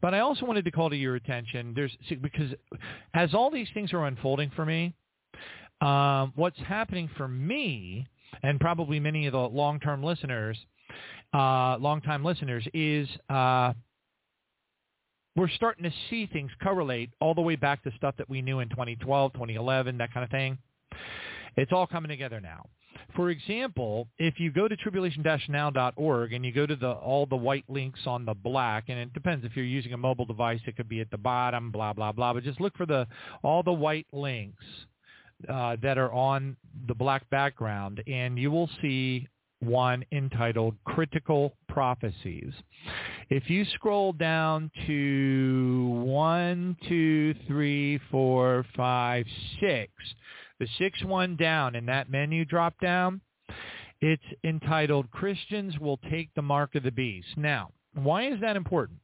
But 0.00 0.12
I 0.14 0.20
also 0.20 0.44
wanted 0.44 0.64
to 0.64 0.70
call 0.70 0.90
to 0.90 0.96
your 0.96 1.14
attention, 1.14 1.72
there's 1.74 1.96
because 2.20 2.52
as 3.14 3.34
all 3.34 3.50
these 3.50 3.68
things 3.74 3.92
are 3.92 4.04
unfolding 4.06 4.50
for 4.56 4.64
me, 4.64 4.94
um, 5.80 6.32
what's 6.34 6.58
happening 6.58 7.08
for 7.16 7.28
me, 7.28 8.06
and 8.42 8.58
probably 8.58 8.98
many 8.98 9.26
of 9.26 9.32
the 9.32 9.38
long-term 9.38 10.02
listeners, 10.02 10.58
uh, 11.32 11.76
long-time 11.78 12.24
listeners, 12.24 12.66
is 12.74 13.08
uh, 13.28 13.72
we're 15.38 15.48
starting 15.48 15.84
to 15.84 15.92
see 16.10 16.26
things 16.26 16.50
correlate 16.60 17.10
all 17.20 17.32
the 17.32 17.40
way 17.40 17.54
back 17.54 17.84
to 17.84 17.92
stuff 17.96 18.16
that 18.18 18.28
we 18.28 18.42
knew 18.42 18.58
in 18.58 18.68
2012, 18.68 19.32
2011, 19.32 19.98
that 19.98 20.12
kind 20.12 20.24
of 20.24 20.30
thing. 20.30 20.58
It's 21.56 21.72
all 21.72 21.86
coming 21.86 22.08
together 22.08 22.40
now. 22.40 22.66
For 23.14 23.30
example, 23.30 24.08
if 24.18 24.40
you 24.40 24.50
go 24.50 24.66
to 24.66 24.76
tribulation-now.org 24.76 26.32
and 26.32 26.44
you 26.44 26.52
go 26.52 26.66
to 26.66 26.74
the 26.74 26.90
all 26.90 27.24
the 27.26 27.36
white 27.36 27.64
links 27.68 28.00
on 28.06 28.24
the 28.24 28.34
black, 28.34 28.84
and 28.88 28.98
it 28.98 29.12
depends 29.12 29.44
if 29.44 29.56
you're 29.56 29.64
using 29.64 29.92
a 29.92 29.96
mobile 29.96 30.24
device, 30.24 30.60
it 30.66 30.76
could 30.76 30.88
be 30.88 31.00
at 31.00 31.10
the 31.10 31.16
bottom, 31.16 31.70
blah 31.70 31.92
blah 31.92 32.12
blah. 32.12 32.34
But 32.34 32.42
just 32.42 32.60
look 32.60 32.76
for 32.76 32.86
the 32.86 33.06
all 33.42 33.62
the 33.62 33.72
white 33.72 34.06
links 34.12 34.64
uh, 35.48 35.76
that 35.82 35.98
are 35.98 36.12
on 36.12 36.56
the 36.86 36.94
black 36.94 37.28
background, 37.30 38.02
and 38.06 38.38
you 38.38 38.50
will 38.50 38.68
see 38.82 39.28
one 39.60 40.04
entitled 40.12 40.76
Critical 40.84 41.54
Prophecies. 41.68 42.52
If 43.30 43.50
you 43.50 43.64
scroll 43.74 44.12
down 44.12 44.70
to 44.86 46.02
one, 46.04 46.76
two, 46.88 47.34
three, 47.46 48.00
four, 48.10 48.64
five, 48.76 49.26
six, 49.60 49.92
the 50.58 50.68
sixth 50.78 51.04
one 51.04 51.36
down 51.36 51.74
in 51.74 51.86
that 51.86 52.10
menu 52.10 52.44
drop 52.44 52.74
down, 52.80 53.20
it's 54.00 54.22
entitled 54.44 55.10
Christians 55.10 55.78
Will 55.78 55.98
Take 56.10 56.30
the 56.34 56.42
Mark 56.42 56.74
of 56.74 56.82
the 56.84 56.92
Beast. 56.92 57.28
Now, 57.36 57.70
why 57.94 58.28
is 58.28 58.40
that 58.40 58.56
important? 58.56 58.98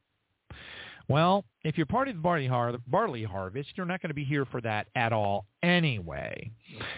Well, 1.07 1.45
if 1.63 1.77
you're 1.77 1.85
part 1.85 2.07
of 2.07 2.15
the 2.15 2.21
barley, 2.21 2.47
har- 2.47 2.77
barley 2.87 3.23
harvest, 3.23 3.69
you're 3.75 3.85
not 3.85 4.01
going 4.01 4.09
to 4.09 4.15
be 4.15 4.23
here 4.23 4.45
for 4.45 4.59
that 4.61 4.87
at 4.95 5.13
all 5.13 5.45
anyway. 5.61 6.51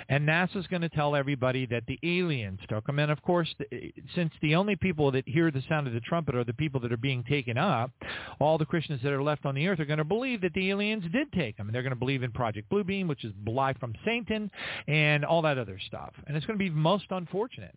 And 0.07 0.27
NASA's 0.27 0.67
going 0.67 0.81
to 0.81 0.89
tell 0.89 1.15
everybody 1.15 1.65
that 1.67 1.83
the 1.87 1.99
aliens 2.03 2.59
took 2.69 2.85
them. 2.85 2.99
And 2.99 3.11
of 3.11 3.21
course, 3.21 3.53
the, 3.59 3.93
since 4.15 4.31
the 4.41 4.55
only 4.55 4.75
people 4.75 5.11
that 5.11 5.27
hear 5.27 5.51
the 5.51 5.63
sound 5.67 5.87
of 5.87 5.93
the 5.93 5.99
trumpet 6.01 6.35
are 6.35 6.45
the 6.45 6.53
people 6.53 6.79
that 6.81 6.91
are 6.91 6.97
being 6.97 7.23
taken 7.23 7.57
up, 7.57 7.91
all 8.39 8.57
the 8.57 8.65
Christians 8.65 9.01
that 9.03 9.11
are 9.11 9.23
left 9.23 9.45
on 9.45 9.55
the 9.55 9.67
earth 9.67 9.79
are 9.79 9.85
going 9.85 9.97
to 9.97 10.05
believe 10.05 10.41
that 10.41 10.53
the 10.53 10.69
aliens 10.69 11.03
did 11.11 11.31
take 11.33 11.57
them. 11.57 11.67
And 11.67 11.75
they're 11.75 11.83
going 11.83 11.91
to 11.91 11.99
believe 11.99 12.23
in 12.23 12.31
Project 12.31 12.69
Bluebeam, 12.69 13.07
which 13.07 13.25
is 13.25 13.33
lie 13.45 13.73
from 13.73 13.93
Satan, 14.05 14.49
and 14.87 15.25
all 15.25 15.41
that 15.41 15.57
other 15.57 15.79
stuff. 15.85 16.13
And 16.27 16.37
it's 16.37 16.45
going 16.45 16.57
to 16.57 16.63
be 16.63 16.69
most 16.69 17.05
unfortunate. 17.09 17.75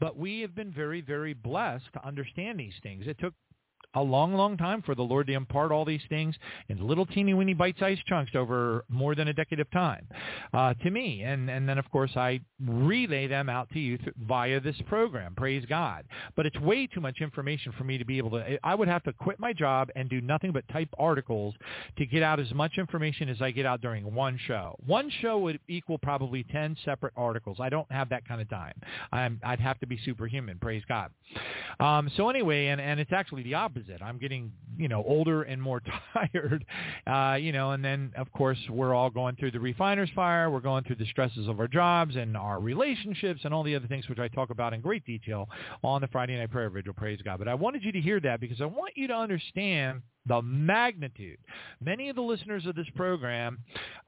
But 0.00 0.16
we 0.16 0.40
have 0.40 0.54
been 0.54 0.72
very, 0.72 1.00
very 1.00 1.34
blessed 1.34 1.92
to 1.92 2.06
understand 2.06 2.58
these 2.58 2.74
things. 2.82 3.06
It 3.06 3.18
took 3.18 3.34
a 3.94 4.02
long, 4.02 4.34
long 4.34 4.56
time 4.56 4.82
for 4.82 4.94
the 4.94 5.02
Lord 5.02 5.26
to 5.28 5.32
impart 5.32 5.72
all 5.72 5.84
these 5.84 6.02
things 6.08 6.34
in 6.68 6.86
little 6.86 7.06
teeny 7.06 7.34
weeny 7.34 7.54
bite-sized 7.54 8.04
chunks 8.06 8.32
over 8.34 8.84
more 8.88 9.14
than 9.14 9.28
a 9.28 9.32
decade 9.32 9.60
of 9.60 9.70
time 9.70 10.06
uh, 10.52 10.74
to 10.74 10.90
me. 10.90 11.22
And, 11.22 11.48
and 11.48 11.68
then, 11.68 11.78
of 11.78 11.90
course, 11.90 12.10
I 12.14 12.40
relay 12.64 13.26
them 13.26 13.48
out 13.48 13.70
to 13.70 13.78
you 13.78 13.96
th- 13.96 14.12
via 14.26 14.60
this 14.60 14.76
program. 14.86 15.34
Praise 15.34 15.64
God. 15.68 16.04
But 16.36 16.46
it's 16.46 16.58
way 16.60 16.86
too 16.86 17.00
much 17.00 17.18
information 17.20 17.72
for 17.78 17.84
me 17.84 17.96
to 17.98 18.04
be 18.04 18.18
able 18.18 18.30
to. 18.30 18.58
I 18.62 18.74
would 18.74 18.88
have 18.88 19.02
to 19.04 19.12
quit 19.12 19.40
my 19.40 19.52
job 19.52 19.88
and 19.96 20.08
do 20.08 20.20
nothing 20.20 20.52
but 20.52 20.68
type 20.68 20.88
articles 20.98 21.54
to 21.96 22.06
get 22.06 22.22
out 22.22 22.40
as 22.40 22.52
much 22.52 22.72
information 22.76 23.28
as 23.28 23.40
I 23.40 23.50
get 23.50 23.64
out 23.64 23.80
during 23.80 24.14
one 24.14 24.38
show. 24.46 24.76
One 24.84 25.10
show 25.22 25.38
would 25.38 25.60
equal 25.68 25.98
probably 25.98 26.44
10 26.44 26.76
separate 26.84 27.14
articles. 27.16 27.56
I 27.60 27.70
don't 27.70 27.90
have 27.90 28.10
that 28.10 28.26
kind 28.28 28.40
of 28.40 28.50
time. 28.50 28.74
I'm, 29.12 29.40
I'd 29.42 29.60
have 29.60 29.80
to 29.80 29.86
be 29.86 29.98
superhuman. 30.04 30.58
Praise 30.58 30.82
God. 30.86 31.10
Um, 31.80 32.10
so 32.16 32.28
anyway, 32.28 32.66
and, 32.66 32.80
and 32.80 33.00
it's 33.00 33.12
actually 33.12 33.42
the 33.44 33.54
opposite. 33.54 33.77
I'm 34.02 34.18
getting, 34.18 34.52
you 34.76 34.88
know, 34.88 35.02
older 35.06 35.42
and 35.42 35.60
more 35.60 35.82
tired, 36.14 36.64
uh, 37.06 37.36
you 37.36 37.52
know, 37.52 37.72
and 37.72 37.84
then, 37.84 38.12
of 38.16 38.30
course, 38.32 38.58
we're 38.70 38.94
all 38.94 39.10
going 39.10 39.36
through 39.36 39.52
the 39.52 39.60
refiner's 39.60 40.10
fire. 40.14 40.50
We're 40.50 40.60
going 40.60 40.84
through 40.84 40.96
the 40.96 41.06
stresses 41.06 41.48
of 41.48 41.60
our 41.60 41.68
jobs 41.68 42.16
and 42.16 42.36
our 42.36 42.60
relationships 42.60 43.40
and 43.44 43.52
all 43.52 43.62
the 43.62 43.74
other 43.74 43.86
things 43.86 44.08
which 44.08 44.18
I 44.18 44.28
talk 44.28 44.50
about 44.50 44.72
in 44.72 44.80
great 44.80 45.04
detail 45.04 45.48
on 45.82 46.00
the 46.00 46.08
Friday 46.08 46.36
Night 46.38 46.50
Prayer 46.50 46.70
Vigil. 46.70 46.94
Praise 46.94 47.20
God. 47.22 47.38
But 47.38 47.48
I 47.48 47.54
wanted 47.54 47.82
you 47.84 47.92
to 47.92 48.00
hear 48.00 48.20
that 48.20 48.40
because 48.40 48.60
I 48.60 48.66
want 48.66 48.96
you 48.96 49.06
to 49.08 49.14
understand 49.14 50.02
the 50.28 50.42
magnitude. 50.42 51.38
Many 51.84 52.08
of 52.08 52.16
the 52.16 52.22
listeners 52.22 52.66
of 52.66 52.76
this 52.76 52.86
program 52.94 53.58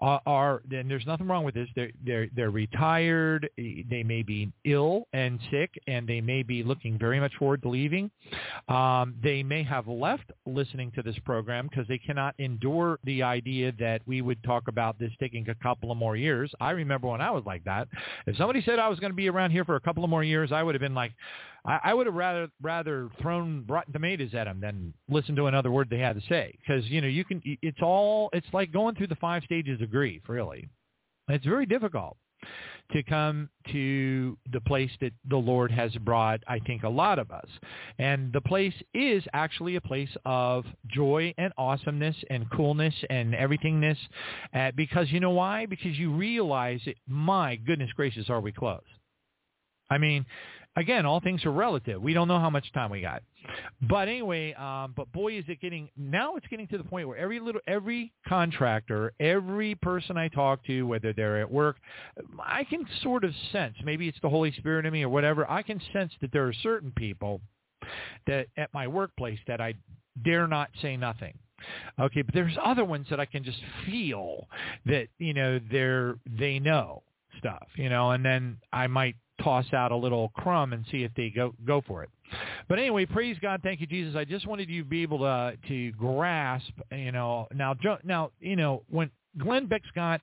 are, 0.00 0.20
are 0.26 0.62
and 0.70 0.90
there's 0.90 1.06
nothing 1.06 1.26
wrong 1.26 1.44
with 1.44 1.54
this. 1.54 1.68
They're 1.74 1.90
they're 2.04 2.28
they're 2.34 2.50
retired. 2.50 3.48
They 3.56 4.02
may 4.04 4.22
be 4.22 4.52
ill 4.64 5.06
and 5.12 5.38
sick, 5.50 5.70
and 5.86 6.06
they 6.06 6.20
may 6.20 6.42
be 6.42 6.62
looking 6.62 6.98
very 6.98 7.20
much 7.20 7.34
forward 7.36 7.62
to 7.62 7.68
leaving. 7.68 8.10
Um, 8.68 9.14
they 9.22 9.42
may 9.42 9.62
have 9.62 9.88
left 9.88 10.30
listening 10.46 10.92
to 10.92 11.02
this 11.02 11.18
program 11.24 11.68
because 11.68 11.86
they 11.88 11.98
cannot 11.98 12.34
endure 12.38 12.98
the 13.04 13.22
idea 13.22 13.72
that 13.78 14.02
we 14.06 14.22
would 14.22 14.42
talk 14.44 14.68
about 14.68 14.98
this 14.98 15.10
taking 15.18 15.48
a 15.48 15.54
couple 15.56 15.90
of 15.90 15.98
more 15.98 16.16
years. 16.16 16.52
I 16.60 16.70
remember 16.70 17.08
when 17.08 17.20
I 17.20 17.30
was 17.30 17.44
like 17.46 17.64
that. 17.64 17.88
If 18.26 18.36
somebody 18.36 18.62
said 18.62 18.78
I 18.78 18.88
was 18.88 19.00
going 19.00 19.12
to 19.12 19.16
be 19.16 19.28
around 19.28 19.50
here 19.50 19.64
for 19.64 19.76
a 19.76 19.80
couple 19.80 20.04
of 20.04 20.10
more 20.10 20.24
years, 20.24 20.52
I 20.52 20.62
would 20.62 20.74
have 20.74 20.80
been 20.80 20.94
like, 20.94 21.12
I, 21.64 21.80
I 21.84 21.94
would 21.94 22.06
have 22.06 22.14
rather 22.14 22.48
rather 22.62 23.08
thrown 23.20 23.64
rotten 23.68 23.92
tomatoes 23.92 24.34
at 24.34 24.44
them 24.44 24.60
than 24.60 24.94
listen 25.08 25.36
to 25.36 25.46
another 25.46 25.70
word 25.70 25.88
they 25.90 25.98
had 25.98 26.20
to 26.20 26.26
say. 26.28 26.56
Because 26.60 26.86
you 26.86 27.00
know 27.00 27.08
you 27.08 27.24
can. 27.24 27.42
It's 27.44 27.82
all. 27.82 28.30
It's 28.32 28.46
like 28.52 28.72
going 28.72 28.94
through 28.94 29.08
the 29.08 29.16
five 29.16 29.42
stages 29.44 29.80
of 29.80 29.90
grief. 29.90 30.22
Really, 30.28 30.68
it's 31.28 31.44
very 31.44 31.66
difficult 31.66 32.16
to 32.92 33.02
come 33.02 33.48
to 33.70 34.36
the 34.52 34.60
place 34.60 34.90
that 35.00 35.12
the 35.28 35.36
Lord 35.36 35.70
has 35.70 35.94
brought, 35.96 36.40
I 36.48 36.58
think, 36.60 36.82
a 36.82 36.88
lot 36.88 37.18
of 37.18 37.30
us. 37.30 37.46
And 37.98 38.32
the 38.32 38.40
place 38.40 38.74
is 38.94 39.22
actually 39.32 39.76
a 39.76 39.80
place 39.80 40.08
of 40.24 40.64
joy 40.88 41.32
and 41.38 41.52
awesomeness 41.56 42.16
and 42.30 42.50
coolness 42.50 42.94
and 43.08 43.34
everythingness. 43.34 43.96
Uh, 44.54 44.72
because 44.74 45.10
you 45.10 45.20
know 45.20 45.30
why? 45.30 45.66
Because 45.66 45.96
you 45.98 46.12
realize, 46.12 46.80
that, 46.86 46.96
my 47.06 47.56
goodness 47.56 47.90
gracious, 47.94 48.28
are 48.28 48.40
we 48.40 48.52
close? 48.52 48.80
I 49.90 49.98
mean, 49.98 50.24
again, 50.76 51.06
all 51.06 51.20
things 51.20 51.44
are 51.44 51.52
relative. 51.52 52.00
We 52.00 52.14
don't 52.14 52.28
know 52.28 52.38
how 52.38 52.50
much 52.50 52.72
time 52.72 52.90
we 52.90 53.00
got. 53.00 53.22
But 53.82 54.08
anyway, 54.08 54.52
um, 54.54 54.94
but 54.96 55.10
boy, 55.12 55.38
is 55.38 55.44
it 55.48 55.60
getting 55.60 55.88
now? 55.96 56.36
It's 56.36 56.46
getting 56.46 56.68
to 56.68 56.78
the 56.78 56.84
point 56.84 57.08
where 57.08 57.16
every 57.16 57.40
little, 57.40 57.60
every 57.66 58.12
contractor, 58.28 59.12
every 59.18 59.74
person 59.76 60.16
I 60.16 60.28
talk 60.28 60.64
to, 60.66 60.82
whether 60.82 61.12
they're 61.12 61.40
at 61.40 61.50
work, 61.50 61.76
I 62.42 62.64
can 62.64 62.86
sort 63.02 63.24
of 63.24 63.32
sense. 63.52 63.74
Maybe 63.84 64.08
it's 64.08 64.18
the 64.22 64.28
Holy 64.28 64.52
Spirit 64.52 64.86
in 64.86 64.92
me 64.92 65.02
or 65.02 65.08
whatever. 65.08 65.50
I 65.50 65.62
can 65.62 65.80
sense 65.92 66.12
that 66.20 66.32
there 66.32 66.46
are 66.46 66.54
certain 66.62 66.92
people 66.96 67.40
that 68.26 68.46
at 68.56 68.72
my 68.72 68.86
workplace 68.86 69.38
that 69.46 69.60
I 69.60 69.74
dare 70.22 70.46
not 70.46 70.70
say 70.82 70.96
nothing. 70.96 71.34
Okay, 71.98 72.22
but 72.22 72.34
there's 72.34 72.56
other 72.62 72.84
ones 72.84 73.06
that 73.10 73.20
I 73.20 73.26
can 73.26 73.44
just 73.44 73.60
feel 73.84 74.48
that 74.86 75.08
you 75.18 75.34
know 75.34 75.60
they're 75.70 76.16
they 76.38 76.58
know 76.58 77.02
stuff, 77.38 77.66
you 77.76 77.88
know, 77.88 78.10
and 78.12 78.24
then 78.24 78.58
I 78.72 78.86
might 78.86 79.16
toss 79.42 79.66
out 79.72 79.92
a 79.92 79.96
little 79.96 80.30
crumb 80.36 80.72
and 80.72 80.84
see 80.90 81.02
if 81.02 81.12
they 81.14 81.30
go 81.30 81.54
go 81.66 81.82
for 81.86 82.02
it. 82.02 82.10
But 82.68 82.78
anyway, 82.78 83.06
praise 83.06 83.36
God, 83.40 83.60
thank 83.62 83.80
you, 83.80 83.86
Jesus. 83.86 84.14
I 84.16 84.24
just 84.24 84.46
wanted 84.46 84.68
you 84.68 84.82
to 84.82 84.88
be 84.88 85.02
able 85.02 85.18
to 85.20 85.56
to 85.68 85.92
grasp, 85.92 86.72
you 86.92 87.12
know. 87.12 87.48
Now, 87.54 87.74
now, 88.04 88.30
you 88.40 88.56
know, 88.56 88.82
when 88.88 89.10
Glenn 89.38 89.66
Beck 89.66 89.82
Scott, 89.88 90.20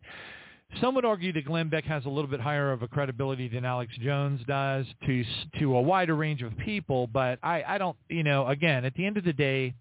some 0.82 0.96
would 0.96 1.06
argue 1.06 1.34
that 1.34 1.46
Glenn 1.46 1.70
Beck 1.70 1.86
has 1.86 2.06
a 2.06 2.10
little 2.10 2.30
bit 2.30 2.40
higher 2.40 2.72
of 2.72 2.82
a 2.84 2.88
credibility 2.88 3.48
than 3.48 3.66
Alex 3.66 3.94
Jones 4.00 4.42
does 4.48 4.86
to 5.06 5.24
to 5.60 5.78
a 5.78 5.82
wider 5.82 6.16
range 6.16 6.42
of 6.42 6.58
people. 6.58 7.08
But 7.08 7.40
I, 7.42 7.64
I 7.68 7.78
don't, 7.78 7.98
you 8.10 8.24
know, 8.24 8.48
again, 8.48 8.86
at 8.86 8.94
the 8.94 9.06
end 9.06 9.18
of 9.18 9.24
the 9.24 9.34
day, 9.34 9.74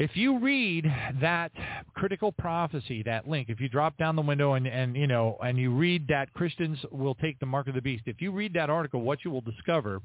if 0.00 0.16
you 0.16 0.38
read 0.38 0.90
that 1.20 1.52
critical 1.94 2.32
prophecy, 2.32 3.02
that 3.02 3.28
link, 3.28 3.50
if 3.50 3.60
you 3.60 3.68
drop 3.68 3.98
down 3.98 4.16
the 4.16 4.22
window 4.22 4.54
and, 4.54 4.66
and 4.66 4.96
you 4.96 5.06
know 5.06 5.36
and 5.44 5.58
you 5.58 5.70
read 5.70 6.08
that 6.08 6.32
Christians 6.32 6.78
will 6.90 7.14
take 7.16 7.38
the 7.38 7.46
mark 7.46 7.68
of 7.68 7.74
the 7.74 7.82
beast, 7.82 8.04
if 8.06 8.20
you 8.22 8.32
read 8.32 8.54
that 8.54 8.70
article, 8.70 9.02
what 9.02 9.18
you 9.26 9.30
will 9.30 9.42
discover 9.42 10.00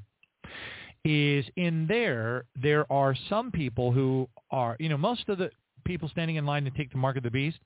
is 1.02 1.46
in 1.56 1.86
there 1.88 2.44
there 2.60 2.90
are 2.92 3.16
some 3.30 3.50
people 3.50 3.90
who 3.90 4.28
are 4.50 4.76
you 4.78 4.90
know 4.90 4.98
most 4.98 5.28
of 5.28 5.38
the 5.38 5.50
people 5.84 6.08
standing 6.10 6.36
in 6.36 6.44
line 6.44 6.64
to 6.64 6.70
take 6.72 6.90
the 6.90 6.98
mark 6.98 7.16
of 7.16 7.22
the 7.22 7.30
beast 7.30 7.58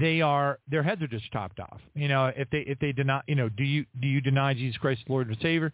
they 0.00 0.20
are 0.20 0.58
their 0.68 0.82
heads 0.82 1.02
are 1.02 1.08
just 1.08 1.30
chopped 1.32 1.60
off. 1.60 1.80
You 1.94 2.08
know 2.08 2.32
if 2.36 2.50
they 2.50 2.60
if 2.60 2.78
they 2.80 2.92
deny 2.92 3.22
you 3.26 3.34
know 3.34 3.48
do 3.48 3.64
you 3.64 3.86
do 4.00 4.08
you 4.08 4.20
deny 4.20 4.54
jesus 4.54 4.76
christ 4.78 5.02
lord 5.08 5.28
and 5.28 5.36
savior? 5.40 5.72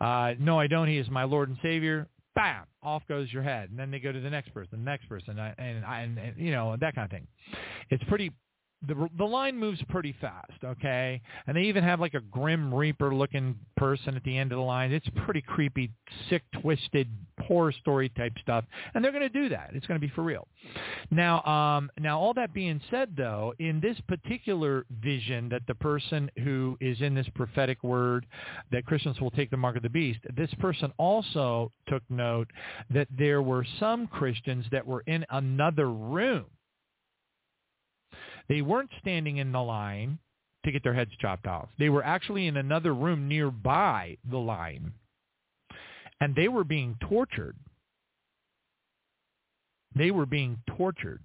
Uh 0.00 0.34
no 0.38 0.58
i 0.58 0.66
don't. 0.66 0.88
He 0.88 0.96
is 0.96 1.08
my 1.10 1.24
lord 1.24 1.48
and 1.48 1.58
savior 1.62 2.08
bam, 2.34 2.64
off 2.82 3.02
goes 3.08 3.32
your 3.32 3.42
head, 3.42 3.70
and 3.70 3.78
then 3.78 3.90
they 3.90 3.98
go 3.98 4.12
to 4.12 4.20
the 4.20 4.30
next 4.30 4.52
person, 4.54 4.70
the 4.72 4.90
next 4.90 5.08
person, 5.08 5.38
and 5.38 5.54
and, 5.58 5.84
and, 5.84 6.18
and 6.18 6.36
you 6.38 6.52
know 6.52 6.76
that 6.80 6.94
kind 6.94 7.04
of 7.04 7.10
thing. 7.10 7.26
It's 7.90 8.02
pretty 8.04 8.32
the 8.86 9.08
the 9.16 9.24
line 9.24 9.56
moves 9.56 9.80
pretty 9.88 10.14
fast, 10.20 10.64
okay? 10.64 11.20
And 11.46 11.56
they 11.56 11.62
even 11.62 11.84
have 11.84 12.00
like 12.00 12.14
a 12.14 12.20
grim 12.20 12.74
reaper 12.74 13.14
looking 13.14 13.56
person 13.76 14.16
at 14.16 14.24
the 14.24 14.36
end 14.36 14.52
of 14.52 14.58
the 14.58 14.64
line. 14.64 14.92
It's 14.92 15.08
pretty 15.24 15.40
creepy, 15.40 15.90
sick, 16.28 16.42
twisted, 16.60 17.08
horror 17.40 17.72
story 17.72 18.08
type 18.10 18.32
stuff. 18.40 18.64
And 18.94 19.04
they're 19.04 19.12
going 19.12 19.22
to 19.22 19.28
do 19.28 19.48
that. 19.50 19.70
It's 19.72 19.86
going 19.86 20.00
to 20.00 20.06
be 20.06 20.12
for 20.12 20.22
real. 20.22 20.46
Now, 21.10 21.42
um, 21.44 21.90
now 21.98 22.18
all 22.18 22.34
that 22.34 22.52
being 22.52 22.80
said, 22.90 23.14
though, 23.16 23.54
in 23.58 23.80
this 23.80 23.96
particular 24.08 24.84
vision 25.00 25.48
that 25.50 25.62
the 25.66 25.74
person 25.74 26.30
who 26.42 26.76
is 26.80 27.00
in 27.00 27.14
this 27.14 27.28
prophetic 27.34 27.82
word 27.82 28.26
that 28.70 28.84
Christians 28.86 29.20
will 29.20 29.30
take 29.30 29.50
the 29.50 29.56
mark 29.56 29.76
of 29.76 29.82
the 29.82 29.90
beast, 29.90 30.20
this 30.36 30.52
person 30.58 30.92
also 30.98 31.70
took 31.88 32.02
note 32.10 32.50
that 32.90 33.08
there 33.16 33.42
were 33.42 33.64
some 33.78 34.06
Christians 34.06 34.66
that 34.72 34.86
were 34.86 35.02
in 35.06 35.24
another 35.30 35.90
room 35.90 36.46
they 38.48 38.62
weren't 38.62 38.90
standing 39.00 39.38
in 39.38 39.52
the 39.52 39.62
line 39.62 40.18
to 40.64 40.72
get 40.72 40.82
their 40.82 40.94
heads 40.94 41.10
chopped 41.20 41.46
off. 41.46 41.68
They 41.78 41.88
were 41.88 42.04
actually 42.04 42.46
in 42.46 42.56
another 42.56 42.94
room 42.94 43.28
nearby 43.28 44.16
the 44.30 44.38
line. 44.38 44.92
And 46.20 46.34
they 46.36 46.48
were 46.48 46.64
being 46.64 46.96
tortured. 47.08 47.56
They 49.96 50.10
were 50.10 50.26
being 50.26 50.58
tortured. 50.76 51.20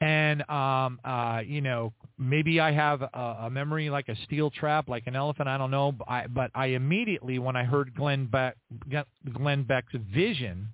And, 0.00 0.48
um, 0.50 1.00
uh, 1.04 1.42
you 1.46 1.60
know, 1.62 1.92
maybe 2.18 2.60
I 2.60 2.72
have 2.72 3.00
a, 3.00 3.36
a 3.42 3.50
memory 3.50 3.88
like 3.88 4.08
a 4.08 4.16
steel 4.24 4.50
trap, 4.50 4.88
like 4.88 5.06
an 5.06 5.16
elephant. 5.16 5.48
I 5.48 5.56
don't 5.56 5.70
know. 5.70 5.92
But 5.92 6.10
I, 6.10 6.26
but 6.26 6.50
I 6.54 6.66
immediately, 6.66 7.38
when 7.38 7.56
I 7.56 7.64
heard 7.64 7.94
Glenn, 7.94 8.26
Beck, 8.26 8.56
Glenn 9.32 9.62
Beck's 9.62 9.94
vision, 10.14 10.68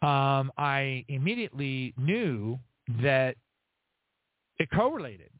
um, 0.00 0.52
I 0.56 1.04
immediately 1.08 1.92
knew 1.98 2.58
that 3.02 3.36
it 4.58 4.70
correlated. 4.70 5.30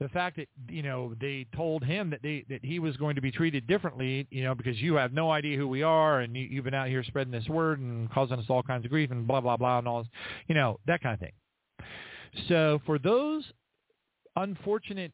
The 0.00 0.08
fact 0.08 0.36
that 0.36 0.48
you 0.68 0.82
know 0.82 1.14
they 1.20 1.46
told 1.56 1.82
him 1.82 2.10
that 2.10 2.22
they 2.22 2.44
that 2.48 2.64
he 2.64 2.78
was 2.78 2.96
going 2.96 3.16
to 3.16 3.20
be 3.20 3.32
treated 3.32 3.66
differently, 3.66 4.28
you 4.30 4.44
know, 4.44 4.54
because 4.54 4.80
you 4.80 4.94
have 4.94 5.12
no 5.12 5.30
idea 5.32 5.56
who 5.56 5.66
we 5.66 5.82
are, 5.82 6.20
and 6.20 6.36
you, 6.36 6.44
you've 6.44 6.64
been 6.64 6.74
out 6.74 6.86
here 6.86 7.02
spreading 7.02 7.32
this 7.32 7.48
word 7.48 7.80
and 7.80 8.08
causing 8.12 8.38
us 8.38 8.44
all 8.48 8.62
kinds 8.62 8.84
of 8.84 8.92
grief 8.92 9.10
and 9.10 9.26
blah 9.26 9.40
blah 9.40 9.56
blah 9.56 9.78
and 9.78 9.88
all, 9.88 10.02
this, 10.02 10.10
you 10.46 10.54
know, 10.54 10.78
that 10.86 11.02
kind 11.02 11.14
of 11.14 11.20
thing. 11.20 11.32
So 12.48 12.80
for 12.86 12.98
those 13.00 13.42
unfortunate 14.36 15.12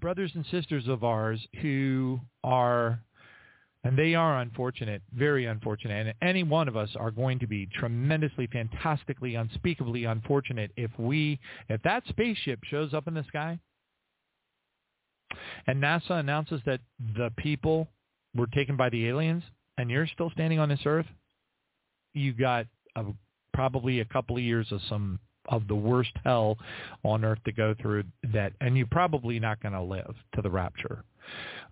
brothers 0.00 0.32
and 0.34 0.44
sisters 0.50 0.88
of 0.88 1.04
ours 1.04 1.40
who 1.62 2.18
are 2.42 3.00
and 3.84 3.96
they 3.96 4.14
are 4.14 4.40
unfortunate, 4.40 5.02
very 5.14 5.46
unfortunate. 5.46 6.06
And 6.06 6.14
any 6.20 6.42
one 6.42 6.68
of 6.68 6.76
us 6.76 6.90
are 6.96 7.10
going 7.10 7.38
to 7.38 7.46
be 7.46 7.66
tremendously, 7.66 8.48
fantastically, 8.48 9.36
unspeakably 9.36 10.04
unfortunate 10.04 10.72
if 10.76 10.90
we, 10.98 11.38
if 11.68 11.80
that 11.82 12.02
spaceship 12.08 12.60
shows 12.64 12.92
up 12.92 13.06
in 13.06 13.14
the 13.14 13.24
sky. 13.28 13.58
And 15.66 15.82
NASA 15.82 16.12
announces 16.12 16.60
that 16.66 16.80
the 17.16 17.30
people 17.36 17.88
were 18.34 18.46
taken 18.48 18.76
by 18.76 18.88
the 18.88 19.06
aliens 19.08 19.44
and 19.76 19.90
you're 19.90 20.08
still 20.08 20.30
standing 20.30 20.58
on 20.58 20.68
this 20.68 20.80
earth, 20.84 21.06
you 22.14 22.32
got 22.32 22.66
a, 22.96 23.04
probably 23.54 24.00
a 24.00 24.04
couple 24.04 24.36
of 24.36 24.42
years 24.42 24.66
of 24.72 24.80
some 24.88 25.20
of 25.48 25.66
the 25.68 25.74
worst 25.74 26.12
hell 26.24 26.58
on 27.04 27.24
earth 27.24 27.38
to 27.44 27.52
go 27.52 27.74
through 27.80 28.04
that 28.32 28.52
and 28.60 28.76
you're 28.76 28.86
probably 28.90 29.40
not 29.40 29.60
going 29.62 29.72
to 29.72 29.80
live 29.80 30.14
to 30.34 30.42
the 30.42 30.50
rapture 30.50 31.04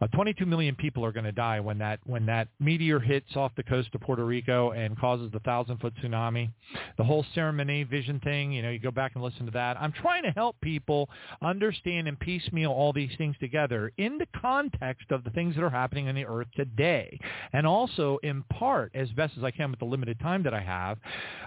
Uh, 0.00 0.06
22 0.08 0.44
million 0.44 0.74
people 0.74 1.04
are 1.04 1.12
going 1.12 1.24
to 1.24 1.32
die 1.32 1.58
when 1.58 1.78
that 1.78 1.98
when 2.04 2.26
that 2.26 2.48
meteor 2.60 3.00
hits 3.00 3.34
off 3.34 3.52
the 3.56 3.62
coast 3.62 3.88
of 3.94 4.00
Puerto 4.02 4.24
Rico 4.24 4.72
and 4.72 4.98
causes 4.98 5.30
the 5.32 5.40
thousand 5.40 5.78
foot 5.78 5.94
tsunami. 6.02 6.50
The 6.98 7.04
whole 7.04 7.24
ceremony 7.34 7.82
vision 7.84 8.20
thing, 8.20 8.52
you 8.52 8.62
know, 8.62 8.70
you 8.70 8.78
go 8.78 8.90
back 8.90 9.12
and 9.14 9.24
listen 9.24 9.46
to 9.46 9.52
that. 9.52 9.80
I'm 9.80 9.92
trying 9.92 10.22
to 10.24 10.30
help 10.30 10.56
people 10.60 11.08
understand 11.40 12.08
and 12.08 12.18
piecemeal 12.18 12.70
all 12.70 12.92
these 12.92 13.10
things 13.16 13.36
together 13.40 13.92
in 13.96 14.18
the 14.18 14.26
context 14.40 15.10
of 15.10 15.24
the 15.24 15.30
things 15.30 15.54
that 15.54 15.62
are 15.62 15.70
happening 15.70 16.08
on 16.08 16.14
the 16.14 16.26
earth 16.26 16.48
today, 16.54 17.18
and 17.52 17.66
also 17.66 18.18
impart 18.22 18.90
as 18.94 19.08
best 19.10 19.34
as 19.38 19.44
I 19.44 19.50
can 19.50 19.70
with 19.70 19.80
the 19.80 19.86
limited 19.86 20.20
time 20.20 20.42
that 20.42 20.52
I 20.52 20.60
have, 20.60 20.98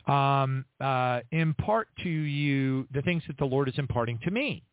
um, 0.08 0.66
uh, 0.82 1.22
impart 1.32 1.88
to 2.04 2.10
you 2.10 2.88
the 2.94 3.02
things 3.04 3.24
that 3.28 3.38
the 3.38 3.46
Lord 3.46 3.70
is 3.70 3.78
imparting 3.78 4.20
to 4.24 4.32
me 4.32 4.64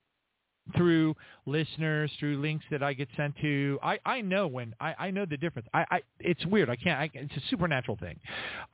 through 0.77 1.15
listeners, 1.47 2.11
through 2.19 2.41
links 2.41 2.65
that 2.71 2.83
I 2.83 2.93
get 2.93 3.09
sent 3.17 3.37
to. 3.41 3.79
I, 3.83 3.99
I 4.05 4.21
know 4.21 4.47
when 4.47 4.75
I, 4.81 4.95
I 4.99 5.11
know 5.11 5.27
the 5.27 5.37
difference. 5.37 5.69
I, 5.73 5.85
I 5.91 6.01
it's 6.21 6.45
weird. 6.47 6.71
I 6.71 6.77
can't. 6.77 6.99
I, 6.99 7.11
it's 7.15 7.37
a 7.37 7.49
supernatural 7.51 7.97
thing. 7.99 8.19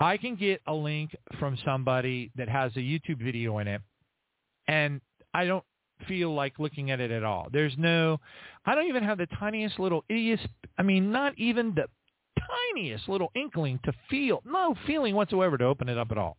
I 0.00 0.16
can 0.16 0.36
get 0.36 0.60
a 0.66 0.72
link 0.72 1.14
from 1.38 1.58
somebody 1.64 2.30
that 2.36 2.48
has 2.48 2.72
a 2.76 2.80
YouTube 2.80 3.22
video 3.22 3.58
in 3.58 3.68
it, 3.68 3.82
and 4.68 5.00
I 5.34 5.46
don't 5.46 5.64
feel 6.08 6.34
like 6.34 6.58
looking 6.58 6.90
at 6.90 7.00
it 7.00 7.10
at 7.10 7.24
all. 7.24 7.48
There's 7.52 7.74
no. 7.76 8.18
I 8.64 8.74
don't 8.74 8.88
even 8.88 9.04
have 9.04 9.18
the 9.18 9.26
tiniest 9.38 9.78
little 9.78 10.04
idiot. 10.08 10.40
I 10.78 10.82
mean, 10.82 11.12
not 11.12 11.36
even 11.36 11.74
the 11.74 11.86
tiniest 12.74 13.08
little 13.08 13.30
inkling 13.34 13.80
to 13.84 13.92
feel. 14.08 14.42
No 14.44 14.74
feeling 14.86 15.14
whatsoever 15.14 15.58
to 15.58 15.64
open 15.64 15.88
it 15.88 15.98
up 15.98 16.10
at 16.10 16.18
all. 16.18 16.36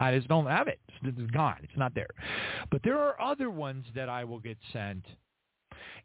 I 0.00 0.16
just 0.16 0.28
don't 0.28 0.46
have 0.46 0.66
it. 0.66 0.80
It's 1.02 1.30
gone. 1.30 1.58
It's 1.62 1.76
not 1.76 1.94
there. 1.94 2.08
But 2.70 2.82
there 2.82 2.98
are 2.98 3.20
other 3.20 3.50
ones 3.50 3.84
that 3.94 4.08
I 4.08 4.24
will 4.24 4.40
get 4.40 4.56
sent, 4.72 5.04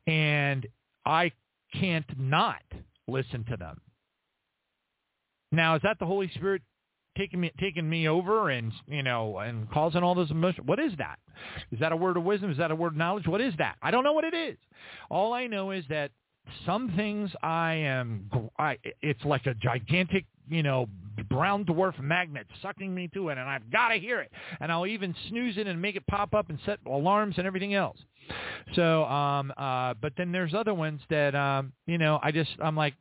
and 0.06 0.68
I 1.06 1.32
can't 1.74 2.06
not 2.20 2.62
listen 3.08 3.46
to 3.50 3.58
them. 3.58 3.80
Now, 5.52 5.76
is 5.76 5.82
that 5.84 5.98
the 6.00 6.06
Holy 6.06 6.30
Spirit 6.36 6.62
taking 7.18 7.40
me 7.40 7.52
taking 7.60 7.90
me 7.90 8.10
over 8.10 8.50
and 8.50 8.74
you 8.88 9.02
know 9.02 9.38
and 9.38 9.70
causing 9.72 10.04
all 10.04 10.16
this 10.16 10.30
emotion? 10.30 10.66
What 10.66 10.80
is 10.80 10.92
that? 10.98 11.18
Is 11.72 11.80
that 11.80 11.94
a 11.94 11.96
word 11.96 12.18
of 12.18 12.24
wisdom? 12.24 12.52
Is 12.52 12.58
that 12.58 12.72
a 12.72 12.76
word 12.76 12.94
of 12.94 12.98
knowledge? 12.98 13.28
What 13.28 13.42
is 13.42 13.54
that? 13.58 13.76
I 13.82 13.92
don't 13.92 14.04
know 14.04 14.14
what 14.14 14.26
it 14.26 14.34
is. 14.34 14.58
All 15.10 15.34
I 15.34 15.48
know 15.48 15.72
is 15.72 15.86
that 15.90 16.12
some 16.66 16.92
things 16.96 17.32
I 17.42 17.74
am. 17.76 18.30
I, 18.60 18.78
it's 19.02 19.24
like 19.24 19.46
a 19.46 19.54
gigantic 19.54 20.26
you 20.50 20.64
know, 20.64 20.88
brown 21.30 21.66
dwarf 21.66 22.00
magnet 22.00 22.46
sucking 22.62 22.94
me 22.94 23.10
to 23.14 23.30
it, 23.30 23.38
and 23.38 23.48
I've 23.50 23.70
got 23.72 23.90
to 23.90 23.96
hear 23.96 24.22
it. 24.22 24.32
And 24.60 24.72
I'll 24.72 24.88
even 24.88 25.16
snooze 25.30 25.58
it 25.58 25.68
and 25.68 25.82
make 25.82 25.96
it 25.96 26.06
pop 26.08 26.34
up 26.34 26.50
and 26.50 26.60
set 26.66 26.80
alarms 26.86 27.36
and 27.38 27.48
everything 27.48 27.74
else. 27.74 27.98
So, 28.74 29.06
um, 29.06 29.54
uh, 29.58 29.94
but 30.02 30.14
then 30.18 30.32
there's 30.32 30.54
other 30.54 30.74
ones 30.74 31.02
that, 31.10 31.36
um, 31.36 31.74
you 31.86 31.98
know, 31.98 32.20
I 32.22 32.32
just, 32.32 32.52
I'm 32.60 32.76
like, 32.76 32.96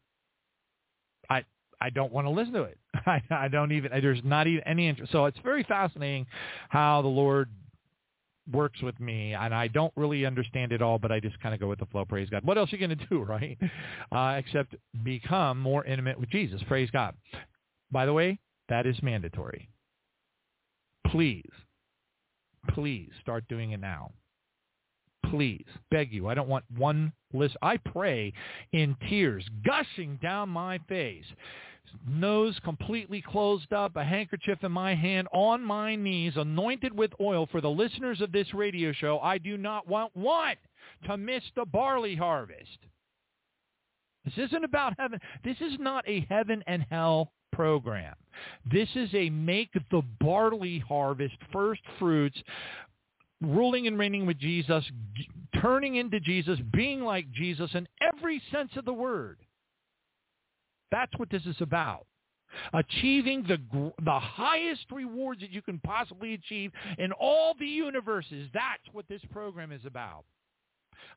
I, 1.30 1.44
I 1.80 1.90
don't 1.90 2.12
want 2.12 2.26
to 2.26 2.30
listen 2.30 2.52
to 2.54 2.62
it. 2.62 2.78
I, 3.06 3.22
I 3.30 3.48
don't 3.48 3.72
even, 3.72 3.90
there's 4.02 4.20
not 4.24 4.46
even 4.46 4.62
any 4.66 4.88
interest. 4.88 5.12
So 5.12 5.24
it's 5.26 5.38
very 5.42 5.64
fascinating 5.64 6.26
how 6.68 7.02
the 7.02 7.08
Lord 7.08 7.48
works 8.52 8.82
with 8.82 8.98
me, 9.00 9.34
and 9.34 9.54
I 9.54 9.68
don't 9.68 9.92
really 9.96 10.26
understand 10.26 10.72
it 10.72 10.82
all, 10.82 10.98
but 10.98 11.10
I 11.10 11.20
just 11.20 11.40
kind 11.40 11.54
of 11.54 11.60
go 11.60 11.68
with 11.68 11.78
the 11.78 11.86
flow. 11.86 12.04
Praise 12.04 12.28
God. 12.30 12.44
What 12.44 12.58
else 12.58 12.72
are 12.72 12.76
you 12.76 12.86
going 12.86 12.98
to 12.98 13.06
do, 13.06 13.22
right? 13.22 13.58
Uh, 14.12 14.36
except 14.38 14.74
become 15.02 15.60
more 15.60 15.84
intimate 15.84 16.18
with 16.18 16.30
Jesus. 16.30 16.62
Praise 16.68 16.90
God. 16.90 17.14
By 17.90 18.06
the 18.06 18.12
way, 18.12 18.38
that 18.68 18.86
is 18.86 18.96
mandatory. 19.02 19.68
Please, 21.08 21.50
please 22.70 23.10
start 23.20 23.44
doing 23.48 23.72
it 23.72 23.80
now. 23.80 24.10
Please, 25.30 25.64
beg 25.90 26.12
you. 26.12 26.28
I 26.28 26.34
don't 26.34 26.48
want 26.48 26.64
one 26.76 27.12
list. 27.32 27.56
I 27.62 27.76
pray 27.76 28.32
in 28.72 28.96
tears 29.08 29.44
gushing 29.64 30.18
down 30.22 30.48
my 30.48 30.78
face 30.88 31.24
nose 32.06 32.58
completely 32.64 33.22
closed 33.22 33.72
up, 33.72 33.96
a 33.96 34.04
handkerchief 34.04 34.58
in 34.62 34.72
my 34.72 34.94
hand, 34.94 35.28
on 35.32 35.62
my 35.62 35.96
knees, 35.96 36.34
anointed 36.36 36.96
with 36.96 37.12
oil 37.20 37.46
for 37.50 37.60
the 37.60 37.70
listeners 37.70 38.20
of 38.20 38.32
this 38.32 38.52
radio 38.54 38.92
show. 38.92 39.18
I 39.20 39.38
do 39.38 39.56
not 39.56 39.88
want 39.88 40.16
one 40.16 40.56
to 41.06 41.16
miss 41.16 41.42
the 41.56 41.64
barley 41.64 42.14
harvest. 42.14 42.78
This 44.24 44.48
isn't 44.48 44.64
about 44.64 44.94
heaven. 44.98 45.20
This 45.44 45.56
is 45.60 45.78
not 45.78 46.08
a 46.08 46.26
heaven 46.30 46.62
and 46.66 46.84
hell 46.90 47.32
program. 47.52 48.14
This 48.70 48.88
is 48.94 49.10
a 49.14 49.30
make 49.30 49.70
the 49.90 50.02
barley 50.20 50.78
harvest 50.78 51.36
first 51.52 51.82
fruits 51.98 52.38
ruling 53.40 53.86
and 53.86 53.98
reigning 53.98 54.26
with 54.26 54.38
Jesus, 54.38 54.84
turning 55.60 55.96
into 55.96 56.20
Jesus, 56.20 56.58
being 56.72 57.02
like 57.02 57.30
Jesus 57.32 57.70
in 57.74 57.86
every 58.00 58.42
sense 58.50 58.70
of 58.76 58.84
the 58.84 58.92
word. 58.92 59.38
That's 60.90 61.12
what 61.16 61.30
this 61.30 61.44
is 61.46 61.56
about. 61.60 62.06
Achieving 62.72 63.42
the 63.48 63.58
the 64.04 64.20
highest 64.20 64.86
rewards 64.92 65.40
that 65.40 65.50
you 65.50 65.60
can 65.60 65.80
possibly 65.80 66.34
achieve 66.34 66.70
in 66.98 67.10
all 67.12 67.54
the 67.58 67.66
universes. 67.66 68.48
That's 68.54 68.82
what 68.92 69.08
this 69.08 69.22
program 69.32 69.72
is 69.72 69.84
about. 69.84 70.24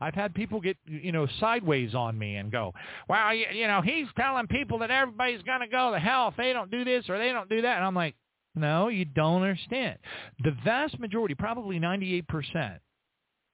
I've 0.01 0.15
had 0.15 0.33
people 0.33 0.59
get, 0.59 0.77
you 0.85 1.11
know, 1.11 1.27
sideways 1.39 1.95
on 1.95 2.17
me 2.17 2.35
and 2.35 2.51
go, 2.51 2.73
well, 3.07 3.33
you, 3.33 3.45
you 3.53 3.67
know, 3.67 3.81
he's 3.81 4.07
telling 4.17 4.47
people 4.47 4.79
that 4.79 4.91
everybody's 4.91 5.41
going 5.43 5.61
to 5.61 5.67
go 5.67 5.91
to 5.91 5.99
hell 5.99 6.29
if 6.29 6.35
they 6.35 6.53
don't 6.53 6.71
do 6.71 6.83
this 6.83 7.05
or 7.09 7.17
they 7.17 7.31
don't 7.31 7.49
do 7.49 7.61
that. 7.61 7.77
And 7.77 7.85
I'm 7.85 7.95
like, 7.95 8.15
no, 8.55 8.87
you 8.87 9.05
don't 9.05 9.43
understand. 9.43 9.97
The 10.43 10.55
vast 10.63 10.99
majority, 10.99 11.35
probably 11.35 11.79
98%, 11.79 12.79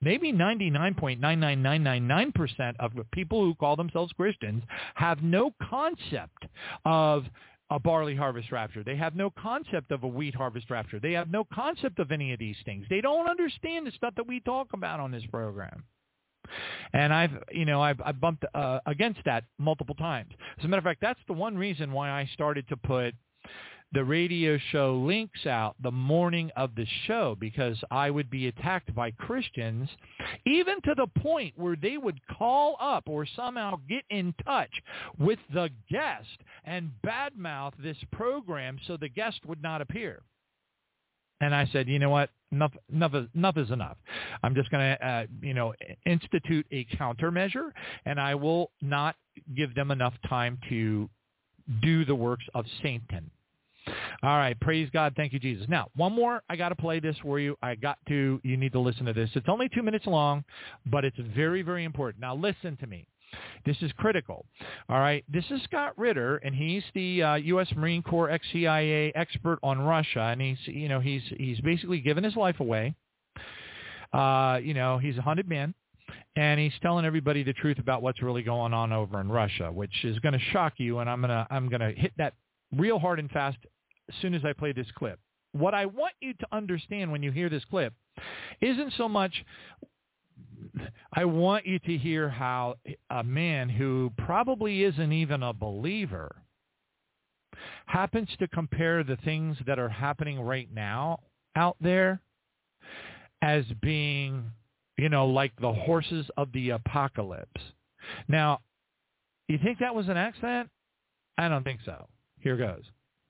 maybe 0.03 0.33
99.99999% 0.33 2.75
of 2.79 2.91
people 3.11 3.43
who 3.43 3.55
call 3.55 3.75
themselves 3.75 4.13
Christians 4.13 4.63
have 4.95 5.23
no 5.23 5.53
concept 5.69 6.45
of 6.85 7.25
a 7.69 7.79
barley 7.79 8.15
harvest 8.15 8.51
rapture. 8.51 8.83
They 8.83 8.97
have 8.97 9.15
no 9.15 9.29
concept 9.31 9.91
of 9.91 10.03
a 10.03 10.07
wheat 10.07 10.35
harvest 10.35 10.69
rapture. 10.69 10.99
They 10.99 11.13
have 11.13 11.31
no 11.31 11.45
concept 11.51 11.97
of 11.99 12.11
any 12.11 12.33
of 12.33 12.39
these 12.39 12.57
things. 12.65 12.85
They 12.89 13.01
don't 13.01 13.29
understand 13.29 13.87
the 13.87 13.91
stuff 13.91 14.13
that 14.15 14.27
we 14.27 14.41
talk 14.41 14.67
about 14.73 14.99
on 14.99 15.11
this 15.11 15.23
program. 15.31 15.83
And 16.91 17.13
I've, 17.13 17.31
you 17.51 17.65
know, 17.65 17.81
I've, 17.81 18.01
I've 18.05 18.19
bumped 18.19 18.45
uh, 18.53 18.79
against 18.85 19.21
that 19.25 19.45
multiple 19.57 19.95
times. 19.95 20.33
As 20.59 20.65
a 20.65 20.67
matter 20.67 20.79
of 20.79 20.83
fact, 20.83 21.01
that's 21.01 21.19
the 21.27 21.33
one 21.33 21.57
reason 21.57 21.91
why 21.91 22.11
I 22.11 22.29
started 22.33 22.67
to 22.67 22.77
put 22.77 23.15
the 23.93 24.03
radio 24.03 24.57
show 24.71 24.95
links 24.95 25.45
out 25.45 25.75
the 25.81 25.91
morning 25.91 26.51
of 26.55 26.73
the 26.75 26.87
show 27.05 27.37
because 27.39 27.77
I 27.91 28.09
would 28.09 28.29
be 28.29 28.47
attacked 28.47 28.93
by 28.95 29.11
Christians, 29.11 29.87
even 30.45 30.81
to 30.81 30.95
the 30.95 31.07
point 31.21 31.53
where 31.57 31.75
they 31.75 31.97
would 31.97 32.19
call 32.37 32.75
up 32.79 33.03
or 33.07 33.27
somehow 33.35 33.79
get 33.87 34.03
in 34.09 34.33
touch 34.45 34.71
with 35.19 35.39
the 35.53 35.69
guest 35.91 36.27
and 36.65 36.91
badmouth 37.05 37.73
this 37.81 37.97
program 38.11 38.79
so 38.87 38.97
the 38.97 39.09
guest 39.09 39.39
would 39.45 39.61
not 39.61 39.81
appear. 39.81 40.23
And 41.41 41.53
I 41.53 41.69
said, 41.71 41.87
you 41.87 41.99
know 41.99 42.09
what? 42.09 42.29
Enough, 42.51 42.73
enough, 42.91 43.13
is, 43.15 43.27
enough 43.35 43.57
is 43.57 43.69
enough. 43.69 43.97
I'm 44.43 44.55
just 44.55 44.71
going 44.71 44.95
to, 44.95 45.05
uh, 45.05 45.25
you 45.41 45.53
know, 45.53 45.73
institute 46.05 46.65
a 46.71 46.85
countermeasure, 46.97 47.71
and 48.05 48.19
I 48.19 48.35
will 48.35 48.71
not 48.81 49.15
give 49.55 49.75
them 49.75 49.91
enough 49.91 50.13
time 50.29 50.57
to 50.69 51.09
do 51.81 52.05
the 52.05 52.15
works 52.15 52.45
of 52.53 52.65
Satan. 52.81 53.29
All 54.23 54.37
right, 54.37 54.59
praise 54.59 54.89
God. 54.91 55.13
Thank 55.15 55.33
you, 55.33 55.39
Jesus. 55.39 55.67
Now, 55.67 55.87
one 55.95 56.13
more. 56.13 56.41
I 56.49 56.55
got 56.55 56.69
to 56.69 56.75
play 56.75 56.99
this 56.99 57.15
for 57.21 57.39
you. 57.39 57.57
I 57.61 57.75
got 57.75 57.97
to. 58.07 58.39
You 58.43 58.57
need 58.57 58.71
to 58.73 58.79
listen 58.79 59.05
to 59.05 59.13
this. 59.13 59.29
It's 59.33 59.49
only 59.49 59.69
two 59.69 59.83
minutes 59.83 60.05
long, 60.05 60.43
but 60.85 61.03
it's 61.03 61.17
very, 61.35 61.61
very 61.61 61.83
important. 61.83 62.21
Now, 62.21 62.35
listen 62.35 62.77
to 62.77 62.87
me. 62.87 63.07
This 63.65 63.77
is 63.81 63.91
critical. 63.97 64.45
All 64.89 64.99
right. 64.99 65.23
This 65.27 65.45
is 65.49 65.61
Scott 65.63 65.97
Ritter, 65.97 66.37
and 66.37 66.53
he's 66.53 66.83
the 66.93 67.23
uh, 67.23 67.35
U.S. 67.35 67.67
Marine 67.75 68.03
Corps 68.03 68.29
ex-CIA 68.29 69.11
expert 69.15 69.59
on 69.63 69.79
Russia, 69.79 70.21
and 70.31 70.41
he's, 70.41 70.57
you 70.65 70.87
know, 70.87 70.99
he's 70.99 71.23
he's 71.37 71.59
basically 71.61 71.99
given 71.99 72.23
his 72.23 72.35
life 72.35 72.59
away. 72.59 72.93
Uh, 74.13 74.59
you 74.61 74.73
know, 74.73 74.97
he's 74.99 75.17
a 75.17 75.21
hunted 75.21 75.49
man, 75.49 75.73
and 76.35 76.59
he's 76.59 76.73
telling 76.81 77.05
everybody 77.05 77.43
the 77.43 77.53
truth 77.53 77.79
about 77.79 78.01
what's 78.01 78.21
really 78.21 78.43
going 78.43 78.73
on 78.73 78.93
over 78.93 79.19
in 79.19 79.29
Russia, 79.29 79.71
which 79.71 80.03
is 80.03 80.19
going 80.19 80.33
to 80.33 80.45
shock 80.51 80.73
you. 80.77 80.99
And 80.99 81.09
I'm 81.09 81.21
gonna 81.21 81.47
I'm 81.49 81.69
gonna 81.69 81.91
hit 81.95 82.13
that 82.17 82.33
real 82.75 82.99
hard 82.99 83.19
and 83.19 83.29
fast 83.31 83.57
as 84.09 84.15
soon 84.21 84.33
as 84.33 84.43
I 84.45 84.53
play 84.53 84.71
this 84.71 84.87
clip. 84.95 85.19
What 85.53 85.73
I 85.73 85.85
want 85.85 86.13
you 86.19 86.33
to 86.33 86.47
understand 86.51 87.11
when 87.11 87.21
you 87.21 87.31
hear 87.31 87.49
this 87.49 87.63
clip 87.65 87.93
isn't 88.61 88.93
so 88.97 89.07
much 89.07 89.43
I 91.13 91.25
want 91.25 91.65
you 91.65 91.79
to 91.79 91.97
hear 91.97 92.29
how 92.29 92.75
a 93.09 93.23
man 93.23 93.69
who 93.69 94.11
probably 94.17 94.83
isn't 94.83 95.11
even 95.11 95.43
a 95.43 95.53
believer 95.53 96.35
happens 97.85 98.29
to 98.39 98.47
compare 98.47 99.03
the 99.03 99.17
things 99.17 99.57
that 99.67 99.77
are 99.77 99.89
happening 99.89 100.39
right 100.39 100.67
now 100.73 101.19
out 101.55 101.77
there 101.79 102.21
as 103.41 103.65
being, 103.81 104.51
you 104.97 105.09
know, 105.09 105.27
like 105.27 105.53
the 105.59 105.73
horses 105.73 106.25
of 106.37 106.51
the 106.53 106.71
apocalypse. 106.71 107.61
Now, 108.27 108.61
you 109.47 109.59
think 109.61 109.79
that 109.79 109.93
was 109.93 110.07
an 110.07 110.17
accident? 110.17 110.69
I 111.37 111.47
don't 111.49 111.63
think 111.63 111.81
so. 111.85 112.07
Here 112.39 112.57
goes 112.57 112.83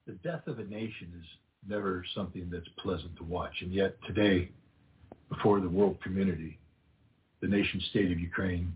the 0.05 0.13
death 0.23 0.47
of 0.47 0.59
a 0.59 0.63
nation 0.63 1.11
is 1.19 1.25
never 1.67 2.03
something 2.13 2.49
that's 2.51 2.67
pleasant 2.79 3.15
to 3.17 3.23
watch. 3.23 3.53
And 3.61 3.71
yet 3.71 3.95
today, 4.05 4.49
before 5.29 5.61
the 5.61 5.69
world 5.69 5.97
community, 6.01 6.59
the 7.41 7.47
nation 7.47 7.81
state 7.89 8.11
of 8.11 8.19
Ukraine 8.19 8.75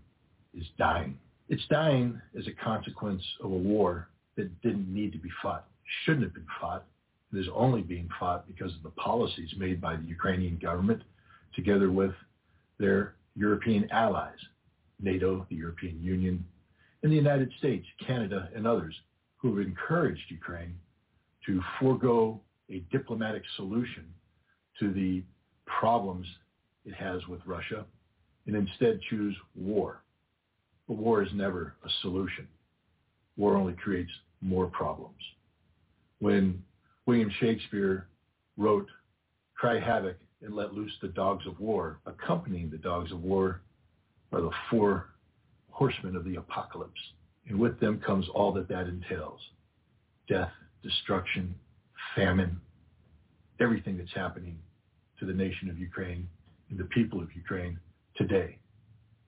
is 0.54 0.64
dying. 0.78 1.18
It's 1.48 1.66
dying 1.70 2.20
as 2.38 2.46
a 2.46 2.64
consequence 2.64 3.22
of 3.42 3.52
a 3.52 3.56
war 3.56 4.08
that 4.36 4.60
didn't 4.62 4.92
need 4.92 5.12
to 5.12 5.18
be 5.18 5.30
fought, 5.42 5.66
shouldn't 6.04 6.24
have 6.24 6.34
been 6.34 6.46
fought. 6.60 6.84
It 7.32 7.38
is 7.38 7.46
only 7.54 7.82
being 7.82 8.08
fought 8.18 8.46
because 8.46 8.74
of 8.74 8.82
the 8.82 8.90
policies 8.90 9.50
made 9.58 9.80
by 9.80 9.96
the 9.96 10.04
Ukrainian 10.04 10.58
government 10.58 11.02
together 11.54 11.90
with 11.90 12.12
their 12.78 13.14
European 13.36 13.90
allies, 13.90 14.38
NATO, 15.00 15.46
the 15.50 15.56
European 15.56 16.02
Union, 16.02 16.44
and 17.02 17.12
the 17.12 17.16
United 17.16 17.52
States, 17.58 17.86
Canada, 18.06 18.48
and 18.54 18.66
others 18.66 18.94
who 19.36 19.56
have 19.56 19.66
encouraged 19.66 20.22
Ukraine 20.30 20.74
to 21.48 21.62
forego 21.80 22.38
a 22.70 22.80
diplomatic 22.92 23.42
solution 23.56 24.04
to 24.78 24.92
the 24.92 25.22
problems 25.66 26.26
it 26.84 26.94
has 26.94 27.26
with 27.26 27.40
Russia 27.46 27.84
and 28.46 28.54
instead 28.54 29.00
choose 29.08 29.34
war. 29.56 30.02
But 30.86 30.98
war 30.98 31.22
is 31.22 31.30
never 31.34 31.74
a 31.84 31.88
solution. 32.02 32.46
War 33.36 33.56
only 33.56 33.72
creates 33.72 34.10
more 34.42 34.66
problems. 34.66 35.16
When 36.18 36.62
William 37.06 37.30
Shakespeare 37.40 38.06
wrote 38.58 38.86
Cry 39.54 39.80
Havoc 39.80 40.18
and 40.42 40.54
Let 40.54 40.74
Loose 40.74 40.92
the 41.00 41.08
Dogs 41.08 41.46
of 41.46 41.58
War, 41.58 41.98
accompanying 42.04 42.70
the 42.70 42.78
Dogs 42.78 43.10
of 43.10 43.22
War 43.22 43.62
are 44.32 44.42
the 44.42 44.50
four 44.70 45.06
horsemen 45.70 46.14
of 46.14 46.24
the 46.24 46.36
apocalypse. 46.36 47.00
And 47.48 47.58
with 47.58 47.80
them 47.80 48.00
comes 48.04 48.26
all 48.34 48.52
that 48.52 48.68
that 48.68 48.86
entails. 48.86 49.40
Death, 50.28 50.52
destruction, 50.82 51.54
famine, 52.14 52.60
everything 53.60 53.98
that's 53.98 54.14
happening 54.14 54.58
to 55.18 55.26
the 55.26 55.32
nation 55.32 55.68
of 55.68 55.78
Ukraine 55.78 56.28
and 56.70 56.78
the 56.78 56.84
people 56.84 57.20
of 57.20 57.28
Ukraine 57.34 57.78
today. 58.16 58.58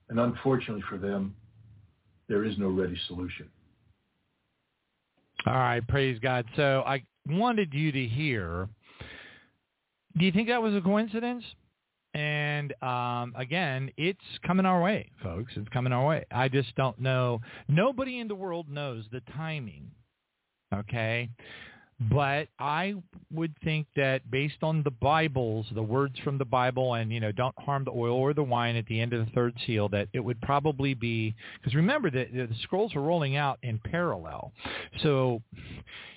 And 0.09 0.19
unfortunately 0.19 0.83
for 0.89 0.97
them, 0.97 1.35
there 2.27 2.43
is 2.45 2.57
no 2.57 2.69
ready 2.69 2.97
solution. 3.07 3.47
All 5.45 5.53
right, 5.53 5.85
praise 5.87 6.19
God. 6.19 6.45
So 6.55 6.83
I 6.85 7.03
wanted 7.27 7.73
you 7.73 7.91
to 7.91 8.05
hear. 8.05 8.69
Do 10.17 10.25
you 10.25 10.31
think 10.31 10.49
that 10.49 10.61
was 10.61 10.75
a 10.75 10.81
coincidence? 10.81 11.43
And 12.13 12.73
um, 12.83 13.33
again, 13.37 13.89
it's 13.97 14.19
coming 14.45 14.65
our 14.65 14.81
way, 14.81 15.09
folks. 15.23 15.53
It's 15.55 15.69
coming 15.69 15.93
our 15.93 16.05
way. 16.05 16.25
I 16.31 16.49
just 16.49 16.75
don't 16.75 16.99
know. 16.99 17.39
Nobody 17.69 18.19
in 18.19 18.27
the 18.27 18.35
world 18.35 18.69
knows 18.69 19.05
the 19.11 19.21
timing. 19.35 19.91
Okay, 20.73 21.29
but 22.09 22.47
I 22.57 22.95
would 23.31 23.53
think 23.63 23.85
that 23.95 24.29
based 24.31 24.63
on 24.63 24.81
the 24.81 24.91
Bibles, 24.91 25.67
the 25.75 25.83
words 25.83 26.17
from 26.23 26.39
the 26.39 26.45
Bible, 26.45 26.95
and 26.95 27.11
you 27.11 27.19
know, 27.19 27.31
don't 27.31 27.57
harm 27.59 27.83
the 27.83 27.91
oil 27.91 28.15
or 28.15 28.33
the 28.33 28.41
wine 28.41 28.75
at 28.75 28.87
the 28.87 28.99
end 28.99 29.13
of 29.13 29.23
the 29.23 29.31
third 29.33 29.53
seal, 29.67 29.87
that 29.89 30.07
it 30.13 30.19
would 30.19 30.41
probably 30.41 30.95
be 30.95 31.35
because 31.59 31.75
remember 31.75 32.09
that 32.09 32.33
the 32.33 32.49
scrolls 32.63 32.95
are 32.95 33.01
rolling 33.01 33.35
out 33.35 33.59
in 33.61 33.79
parallel. 33.79 34.51
So, 35.03 35.43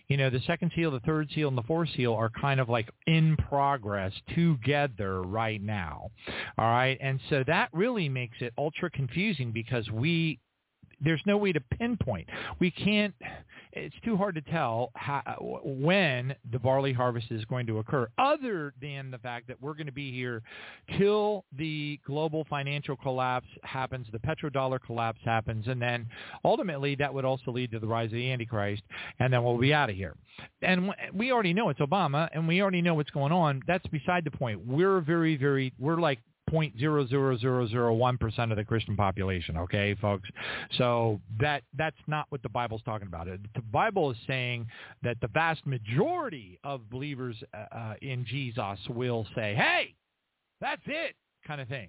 you 0.09 0.17
know, 0.17 0.31
the 0.31 0.41
second 0.47 0.73
seal, 0.75 0.91
the 0.91 1.01
third 1.01 1.29
seal, 1.35 1.49
and 1.49 1.59
the 1.59 1.63
fourth 1.63 1.91
seal 1.95 2.15
are 2.15 2.31
kind 2.31 2.61
of 2.61 2.71
like 2.71 2.89
in 3.07 3.37
progress 3.37 4.13
together 4.35 5.21
right 5.21 5.61
now. 5.61 6.11
All 6.57 6.71
right, 6.71 6.97
and 6.99 7.21
so 7.29 7.45
that 7.47 7.69
really 7.75 8.09
makes 8.09 8.39
it 8.41 8.55
ultra 8.57 8.89
confusing 8.89 9.53
because 9.53 9.91
we 9.91 10.39
there's 11.01 11.23
no 11.27 11.37
way 11.37 11.53
to 11.53 11.61
pinpoint. 11.61 12.29
We 12.59 12.71
can't. 12.71 13.15
It's 13.73 13.95
too 14.05 14.17
hard 14.17 14.37
to 14.37 14.41
tell 14.41 14.93
how, 14.95 15.23
when 15.65 16.35
the 16.53 16.59
barley 16.59 16.93
harvest 16.93 17.27
is 17.31 17.45
going 17.47 17.67
to 17.67 17.79
occur, 17.79 18.09
other 18.19 18.73
than 18.81 19.11
the 19.11 19.19
fact 19.19 19.49
that 19.49 19.61
we're 19.61 19.75
going 19.75 19.87
to 19.87 19.93
be 19.93 20.13
here 20.13 20.43
till 20.97 21.45
the 21.59 21.99
global 22.07 22.47
financial 22.49 22.97
collapse 22.97 23.49
happens, 23.65 24.07
the 24.13 24.19
petrodollar 24.19 24.79
collapse 24.81 25.21
happens, 25.25 25.67
and 25.67 25.83
then 25.83 26.07
ultimately 26.45 26.95
that 26.95 27.13
would 27.13 27.25
also 27.25 27.51
lead 27.51 27.73
to 27.73 27.81
the 27.81 27.87
rise 27.87 28.07
of 28.07 28.13
the 28.13 28.31
Antichrist, 28.31 28.83
and 29.19 29.33
then 29.33 29.43
we'll 29.43 29.59
be 29.59 29.75
out 29.75 29.91
of 29.91 29.97
here. 29.97 30.15
And 30.63 30.93
we 31.13 31.33
already 31.33 31.53
know 31.53 31.69
it's 31.69 31.81
Obama, 31.81 32.29
and 32.33 32.47
we 32.47 32.63
already 32.63 32.83
know 32.83 32.95
what's 32.95 33.11
going 33.11 33.33
on. 33.33 33.63
That's 33.67 33.87
beside 33.89 34.25
the 34.25 34.31
point. 34.31 34.65
We're 34.65 35.01
very, 35.01 35.37
very, 35.37 35.73
we're 35.79 36.01
like 36.01 36.21
0.00001% 36.51 38.51
of 38.51 38.57
the 38.57 38.65
Christian 38.65 38.97
population, 38.97 39.57
okay, 39.57 39.95
folks? 40.01 40.29
So 40.79 41.21
that 41.41 41.63
that's 41.77 41.97
not 42.07 42.27
what 42.29 42.43
the 42.43 42.49
Bible's 42.49 42.83
talking 42.83 43.09
about. 43.09 43.27
The 43.27 43.63
Bible 43.73 44.11
is 44.11 44.17
saying 44.27 44.67
that 45.03 45.17
the 45.21 45.29
vast 45.29 45.67
majority 45.67 46.59
of 46.65 46.89
believers 46.91 47.37
uh, 47.53 47.75
uh, 47.75 47.95
in 48.03 48.25
Jesus 48.25 48.79
will 48.89 49.27
say, 49.35 49.55
hey, 49.55 49.95
that's 50.61 50.83
it, 50.87 51.15
kind 51.47 51.61
of 51.61 51.69
thing. 51.69 51.89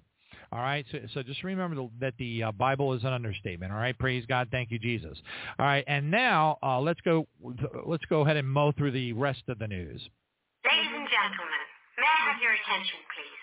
All 0.52 0.60
right, 0.60 0.86
so, 0.92 1.00
so 1.14 1.24
just 1.24 1.44
remember 1.44 1.88
that 2.00 2.14
the 2.18 2.44
uh, 2.44 2.52
Bible 2.52 2.94
is 2.94 3.04
an 3.04 3.14
understatement. 3.14 3.72
All 3.72 3.78
right, 3.78 3.98
praise 3.98 4.26
God, 4.28 4.48
thank 4.52 4.72
you, 4.72 4.80
Jesus. 4.80 5.18
All 5.60 5.66
right, 5.66 5.84
and 5.88 6.12
now 6.12 6.58
uh, 6.62 6.80
let's 6.80 7.00
go. 7.02 7.28
Let's 7.86 8.06
go 8.06 8.22
ahead 8.22 8.38
and 8.38 8.48
mow 8.48 8.72
through 8.72 8.92
the 8.92 9.14
rest 9.14 9.44
of 9.48 9.60
the 9.60 9.68
news. 9.68 10.02
Ladies 10.66 10.92
and 10.92 11.08
gentlemen, 11.08 11.64
may 11.98 12.08
I 12.08 12.32
have 12.32 12.42
your 12.42 12.54
attention, 12.54 13.00
please? 13.16 13.35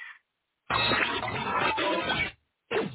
It's 2.71 2.93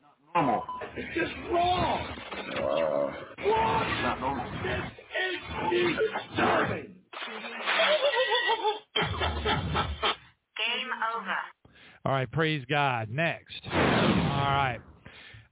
not 0.00 0.16
normal. 0.34 0.62
It's 0.96 1.14
just 1.18 1.32
wrong. 1.52 2.06
Uh, 2.56 2.62
wrong. 2.62 3.82
It's 3.82 4.02
not 4.02 4.20
normal. 4.20 4.44
This 4.62 4.82
is 5.72 5.96
disturbing. 6.30 6.94
Game 10.56 10.90
over. 11.16 11.38
All 12.04 12.12
right, 12.12 12.30
praise 12.30 12.64
God. 12.68 13.10
Next. 13.10 13.60
All 13.66 13.72
right. 13.72 14.78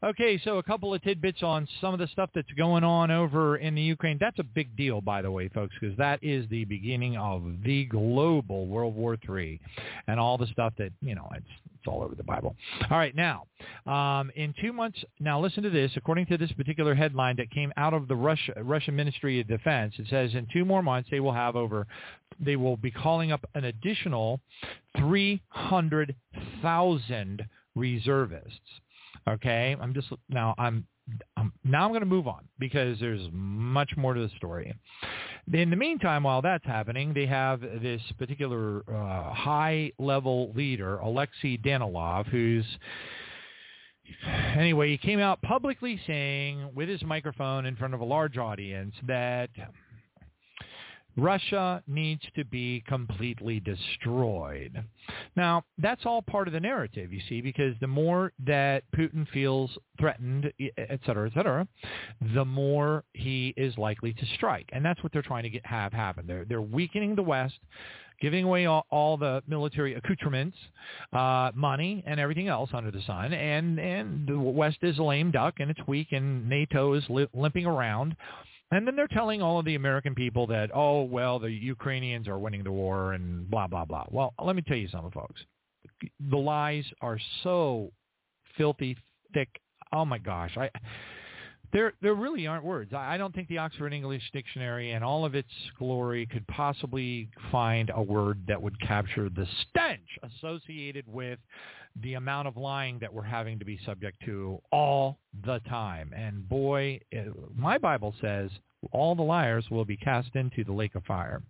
Okay, 0.04 0.38
so 0.44 0.58
a 0.58 0.62
couple 0.62 0.92
of 0.92 1.02
tidbits 1.02 1.42
on 1.42 1.66
some 1.80 1.94
of 1.94 1.98
the 1.98 2.06
stuff 2.08 2.28
that's 2.34 2.50
going 2.58 2.84
on 2.84 3.10
over 3.10 3.56
in 3.56 3.74
the 3.74 3.80
Ukraine. 3.80 4.18
That's 4.20 4.38
a 4.38 4.44
big 4.44 4.76
deal, 4.76 5.00
by 5.00 5.22
the 5.22 5.30
way, 5.30 5.48
folks, 5.48 5.74
because 5.80 5.96
that 5.96 6.22
is 6.22 6.46
the 6.50 6.66
beginning 6.66 7.16
of 7.16 7.42
the 7.64 7.86
global 7.86 8.66
World 8.66 8.94
War 8.94 9.16
III 9.26 9.58
and 10.06 10.20
all 10.20 10.36
the 10.36 10.46
stuff 10.48 10.74
that, 10.76 10.92
you 11.00 11.14
know, 11.14 11.26
it's, 11.34 11.46
it's 11.78 11.88
all 11.88 12.02
over 12.02 12.14
the 12.14 12.22
Bible. 12.22 12.54
All 12.90 12.98
right, 12.98 13.16
now, 13.16 13.46
um, 13.86 14.30
in 14.36 14.52
two 14.60 14.74
months, 14.74 15.02
now 15.20 15.40
listen 15.40 15.62
to 15.62 15.70
this. 15.70 15.90
According 15.96 16.26
to 16.26 16.36
this 16.36 16.52
particular 16.52 16.94
headline 16.94 17.36
that 17.36 17.50
came 17.50 17.72
out 17.78 17.94
of 17.94 18.06
the 18.06 18.14
Russia, 18.14 18.52
Russian 18.62 18.94
Ministry 18.94 19.40
of 19.40 19.48
Defense, 19.48 19.94
it 19.96 20.08
says 20.10 20.34
in 20.34 20.46
two 20.52 20.66
more 20.66 20.82
months 20.82 21.08
they 21.10 21.20
will 21.20 21.32
have 21.32 21.56
over, 21.56 21.86
they 22.38 22.56
will 22.56 22.76
be 22.76 22.90
calling 22.90 23.32
up 23.32 23.48
an 23.54 23.64
additional 23.64 24.38
300,000 24.98 27.46
reservists. 27.74 28.60
Okay, 29.28 29.76
I'm 29.80 29.94
just 29.94 30.08
now 30.28 30.54
I'm, 30.58 30.86
I'm 31.36 31.52
now 31.64 31.84
I'm 31.84 31.90
going 31.90 32.00
to 32.00 32.06
move 32.06 32.28
on 32.28 32.46
because 32.58 32.98
there's 33.00 33.26
much 33.32 33.96
more 33.96 34.14
to 34.14 34.20
the 34.20 34.30
story. 34.36 34.74
In 35.52 35.70
the 35.70 35.76
meantime, 35.76 36.24
while 36.24 36.42
that's 36.42 36.64
happening, 36.64 37.12
they 37.14 37.26
have 37.26 37.60
this 37.60 38.00
particular 38.18 38.82
uh, 38.88 39.32
high-level 39.32 40.52
leader, 40.54 40.98
Alexei 40.98 41.58
Danilov, 41.58 42.26
who's 42.26 42.64
anyway, 44.56 44.90
he 44.90 44.98
came 44.98 45.20
out 45.20 45.40
publicly 45.42 46.00
saying 46.06 46.70
with 46.74 46.88
his 46.88 47.02
microphone 47.02 47.66
in 47.66 47.76
front 47.76 47.94
of 47.94 48.00
a 48.00 48.04
large 48.04 48.36
audience 48.36 48.94
that 49.06 49.50
Russia 51.16 51.82
needs 51.86 52.22
to 52.34 52.44
be 52.44 52.82
completely 52.88 53.60
destroyed. 53.60 54.82
Now, 55.36 55.62
that's 55.78 56.04
all 56.04 56.22
part 56.22 56.48
of 56.48 56.54
the 56.54 56.60
narrative, 56.60 57.12
you 57.12 57.20
see, 57.28 57.40
because 57.40 57.74
the 57.80 57.86
more 57.86 58.32
that 58.44 58.82
Putin 58.96 59.28
feels 59.30 59.70
threatened, 59.98 60.52
et 60.60 61.00
cetera, 61.06 61.28
et 61.28 61.34
cetera, 61.34 61.68
the 62.34 62.44
more 62.44 63.04
he 63.12 63.54
is 63.56 63.76
likely 63.78 64.12
to 64.12 64.26
strike. 64.34 64.68
And 64.72 64.84
that's 64.84 65.02
what 65.02 65.12
they're 65.12 65.22
trying 65.22 65.44
to 65.44 65.50
get, 65.50 65.64
have 65.66 65.92
happen. 65.92 66.26
They're, 66.26 66.44
they're 66.44 66.62
weakening 66.62 67.14
the 67.14 67.22
West, 67.22 67.58
giving 68.20 68.44
away 68.44 68.66
all, 68.66 68.86
all 68.90 69.16
the 69.16 69.42
military 69.46 69.94
accoutrements, 69.94 70.56
uh, 71.12 71.50
money, 71.54 72.02
and 72.06 72.18
everything 72.18 72.48
else 72.48 72.70
under 72.72 72.90
the 72.90 73.02
sun. 73.02 73.32
And, 73.32 73.78
and 73.78 74.26
the 74.26 74.38
West 74.38 74.78
is 74.82 74.98
a 74.98 75.02
lame 75.02 75.30
duck, 75.30 75.54
and 75.60 75.70
it's 75.70 75.80
weak, 75.86 76.08
and 76.12 76.48
NATO 76.48 76.94
is 76.94 77.04
li- 77.08 77.28
limping 77.34 77.66
around. 77.66 78.16
And 78.74 78.84
then 78.84 78.96
they're 78.96 79.06
telling 79.06 79.40
all 79.40 79.60
of 79.60 79.64
the 79.66 79.76
American 79.76 80.16
people 80.16 80.48
that, 80.48 80.68
oh, 80.74 81.02
well, 81.02 81.38
the 81.38 81.48
Ukrainians 81.48 82.26
are 82.26 82.40
winning 82.40 82.64
the 82.64 82.72
war 82.72 83.12
and 83.12 83.48
blah, 83.48 83.68
blah, 83.68 83.84
blah. 83.84 84.04
Well, 84.10 84.34
let 84.42 84.56
me 84.56 84.62
tell 84.62 84.76
you 84.76 84.88
something, 84.88 85.12
folks. 85.12 85.40
The 86.28 86.36
lies 86.36 86.84
are 87.00 87.16
so 87.44 87.92
filthy, 88.58 88.96
thick. 89.32 89.48
Oh, 89.92 90.04
my 90.04 90.18
gosh. 90.18 90.56
I 90.56 90.70
there, 91.74 91.92
there 92.00 92.14
really 92.14 92.46
aren't 92.46 92.64
words. 92.64 92.94
I 92.94 93.18
don't 93.18 93.34
think 93.34 93.48
the 93.48 93.58
Oxford 93.58 93.92
English 93.92 94.22
Dictionary 94.32 94.92
and 94.92 95.02
all 95.02 95.24
of 95.24 95.34
its 95.34 95.50
glory 95.76 96.24
could 96.24 96.46
possibly 96.46 97.28
find 97.50 97.90
a 97.92 98.00
word 98.00 98.38
that 98.46 98.62
would 98.62 98.80
capture 98.80 99.28
the 99.28 99.46
stench 99.62 100.00
associated 100.22 101.04
with 101.08 101.40
the 102.00 102.14
amount 102.14 102.46
of 102.46 102.56
lying 102.56 103.00
that 103.00 103.12
we're 103.12 103.22
having 103.22 103.58
to 103.58 103.64
be 103.64 103.78
subject 103.84 104.18
to 104.24 104.60
all 104.70 105.18
the 105.44 105.60
time. 105.68 106.12
And 106.16 106.48
boy, 106.48 107.00
it, 107.10 107.32
my 107.56 107.76
Bible 107.76 108.14
says 108.20 108.50
all 108.92 109.16
the 109.16 109.22
liars 109.22 109.66
will 109.68 109.84
be 109.84 109.96
cast 109.96 110.36
into 110.36 110.62
the 110.62 110.72
lake 110.72 110.94
of 110.94 111.02
fire, 111.04 111.42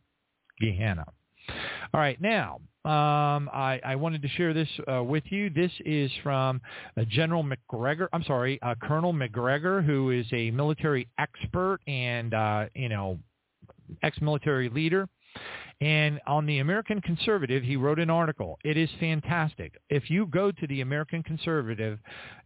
Gehenna. 0.58 1.04
All 1.48 2.00
right, 2.00 2.20
now 2.20 2.60
um, 2.84 3.48
I, 3.52 3.80
I, 3.84 3.96
wanted 3.96 4.20
to 4.22 4.28
share 4.28 4.52
this 4.52 4.68
uh, 4.92 5.02
with 5.02 5.24
you. 5.30 5.48
This 5.48 5.70
is 5.86 6.10
from 6.22 6.60
uh, 6.98 7.04
General 7.08 7.42
Macgregor. 7.42 8.10
I'm 8.12 8.24
sorry, 8.24 8.60
uh, 8.60 8.74
Colonel 8.82 9.12
Macgregor, 9.12 9.80
who 9.80 10.10
is 10.10 10.26
a 10.32 10.50
military 10.50 11.08
expert 11.18 11.78
and 11.86 12.34
uh, 12.34 12.66
you 12.74 12.90
know 12.90 13.18
ex-military 14.02 14.68
leader. 14.68 15.08
And 15.80 16.20
on 16.26 16.46
the 16.46 16.60
American 16.60 17.00
Conservative, 17.00 17.62
he 17.62 17.76
wrote 17.76 17.98
an 17.98 18.08
article. 18.08 18.58
It 18.64 18.76
is 18.76 18.88
fantastic. 19.00 19.74
If 19.90 20.08
you 20.08 20.26
go 20.26 20.52
to 20.52 20.66
the 20.66 20.80
American 20.82 21.22
Conservative, 21.22 21.98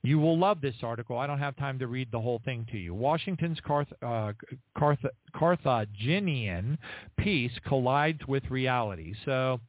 you 0.02 0.18
will 0.18 0.38
love 0.38 0.60
this 0.60 0.76
article. 0.82 1.18
I 1.18 1.26
don't 1.26 1.38
have 1.38 1.56
time 1.56 1.78
to 1.80 1.86
read 1.86 2.08
the 2.10 2.20
whole 2.20 2.40
thing 2.44 2.66
to 2.72 2.78
you. 2.78 2.94
Washington's 2.94 3.60
Carth- 3.60 3.92
uh, 4.02 4.32
Carth- 4.76 5.04
Carthaginian 5.36 6.78
peace 7.18 7.52
collides 7.66 8.20
with 8.26 8.42
reality. 8.50 9.14
So 9.24 9.60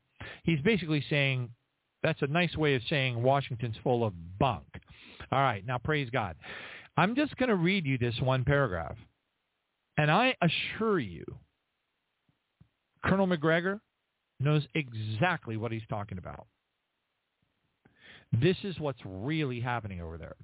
he's 0.44 0.62
basically 0.62 1.04
saying 1.10 1.50
that's 2.02 2.22
a 2.22 2.28
nice 2.28 2.56
way 2.56 2.76
of 2.76 2.82
saying 2.90 3.22
Washington's 3.22 3.76
full 3.84 4.06
of 4.06 4.14
bunk. 4.40 4.66
All 5.32 5.42
right, 5.42 5.66
now 5.66 5.78
praise 5.78 6.10
God. 6.10 6.36
I'm 6.98 7.16
just 7.16 7.36
going 7.38 7.50
to 7.50 7.56
read 7.56 7.86
you 7.86 7.98
this 7.98 8.16
one 8.22 8.44
paragraph. 8.46 8.96
And 9.98 10.10
I 10.10 10.36
assure 10.42 11.00
you 11.00 11.26
Colonel 13.06 13.28
Macgregor 13.28 13.80
knows 14.40 14.66
exactly 14.76 15.58
what 15.58 15.72
he's 15.72 15.86
talking 15.90 16.18
about. 16.18 16.48
This 18.32 18.58
is 18.64 18.80
what's 18.80 19.00
really 19.06 19.60
happening 19.60 20.02
over 20.02 20.18
there. 20.18 20.36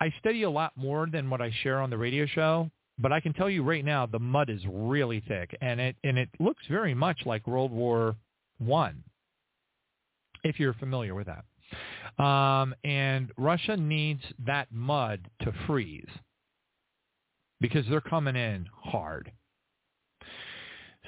I 0.00 0.12
study 0.18 0.44
a 0.44 0.50
lot 0.50 0.72
more 0.76 1.06
than 1.10 1.28
what 1.28 1.42
I 1.42 1.52
share 1.62 1.80
on 1.80 1.90
the 1.90 1.98
radio 1.98 2.26
show, 2.26 2.70
but 2.98 3.12
I 3.12 3.20
can 3.20 3.34
tell 3.34 3.50
you 3.50 3.62
right 3.62 3.84
now 3.84 4.06
the 4.06 4.18
mud 4.18 4.48
is 4.48 4.60
really 4.66 5.22
thick 5.28 5.56
and 5.60 5.80
it 5.80 5.96
and 6.04 6.18
it 6.18 6.30
looks 6.38 6.62
very 6.70 6.94
much 6.94 7.20
like 7.26 7.46
World 7.46 7.70
War 7.70 8.16
1 8.58 9.02
if 10.42 10.58
you're 10.58 10.74
familiar 10.74 11.14
with 11.14 11.26
that. 11.26 11.44
Um, 12.22 12.74
and 12.82 13.30
Russia 13.36 13.76
needs 13.76 14.22
that 14.46 14.68
mud 14.72 15.20
to 15.42 15.52
freeze 15.66 16.08
because 17.60 17.84
they're 17.88 18.00
coming 18.00 18.36
in 18.36 18.66
hard. 18.72 19.30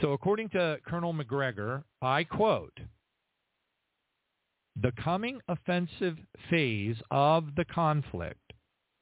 So 0.02 0.12
according 0.12 0.50
to 0.50 0.76
Colonel 0.84 1.12
Macgregor, 1.12 1.84
I 2.02 2.24
quote, 2.24 2.76
the 4.74 4.90
coming 5.00 5.38
offensive 5.46 6.18
phase 6.50 6.96
of 7.12 7.54
the 7.54 7.64
conflict 7.64 8.52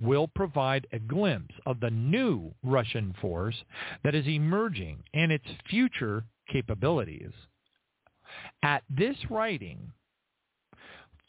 will 0.03 0.29
provide 0.29 0.87
a 0.93 0.99
glimpse 0.99 1.55
of 1.65 1.81
the 1.81 1.89
new 1.89 2.53
Russian 2.63 3.15
force 3.19 3.65
that 4.05 4.15
is 4.15 4.27
emerging 4.27 5.05
and 5.15 5.33
its 5.33 5.47
future 5.71 6.25
capabilities. 6.53 7.33
At 8.63 8.83
this 8.91 9.17
writing, 9.31 9.95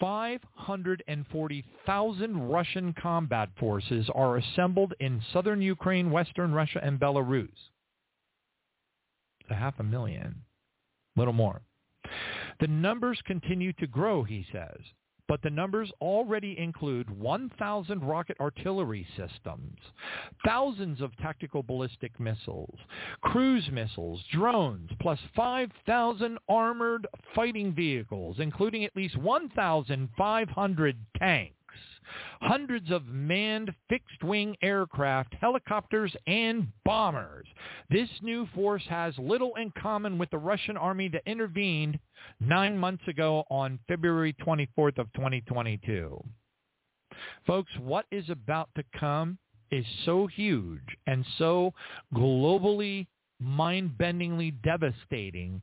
540,000 0.01 2.49
Russian 2.49 2.93
combat 2.93 3.47
forces 3.57 4.09
are 4.13 4.36
assembled 4.36 4.93
in 4.99 5.22
southern 5.32 5.61
Ukraine, 5.61 6.11
western 6.11 6.51
Russia, 6.51 6.82
and 6.84 6.99
Belarus 6.99 7.70
to 9.47 9.55
half 9.55 9.79
a 9.79 9.83
million, 9.83 10.35
little 11.15 11.33
more. 11.33 11.61
The 12.59 12.67
numbers 12.67 13.19
continue 13.25 13.73
to 13.73 13.87
grow, 13.87 14.23
he 14.23 14.45
says, 14.51 14.79
but 15.27 15.41
the 15.41 15.49
numbers 15.49 15.89
already 16.01 16.57
include 16.59 17.09
1,000 17.09 18.03
rocket 18.03 18.35
artillery 18.41 19.07
systems, 19.15 19.77
thousands 20.45 20.99
of 20.99 21.15
tactical 21.17 21.63
ballistic 21.63 22.19
missiles, 22.19 22.77
cruise 23.21 23.69
missiles, 23.71 24.21
drones, 24.31 24.89
plus 24.99 25.19
5,000 25.35 26.37
armored 26.49 27.07
fighting 27.33 27.73
vehicles, 27.73 28.37
including 28.39 28.83
at 28.83 28.95
least 28.95 29.17
1,500 29.17 30.97
tanks 31.17 31.55
hundreds 32.41 32.91
of 32.91 33.05
manned 33.07 33.74
fixed-wing 33.89 34.55
aircraft, 34.61 35.34
helicopters, 35.39 36.13
and 36.28 36.67
bombers. 36.84 37.47
This 37.89 38.09
new 38.22 38.47
force 38.53 38.84
has 38.89 39.13
little 39.17 39.55
in 39.55 39.72
common 39.82 40.17
with 40.17 40.30
the 40.32 40.38
Russian 40.38 40.78
army 40.78 41.07
that 41.09 41.24
intervened 41.26 41.99
nine 42.39 42.78
months 42.78 43.07
ago 43.07 43.43
on 43.49 43.80
February 43.88 44.36
24th 44.45 44.97
of 44.97 45.11
2022. 45.13 46.22
Folks, 47.45 47.72
what 47.80 48.05
is 48.11 48.30
about 48.30 48.69
to 48.76 48.84
come 48.99 49.38
is 49.69 49.86
so 50.05 50.28
huge 50.28 50.82
and 51.07 51.26
so 51.38 51.74
globally 52.13 53.07
mind-bendingly 53.39 54.53
devastating 54.61 55.61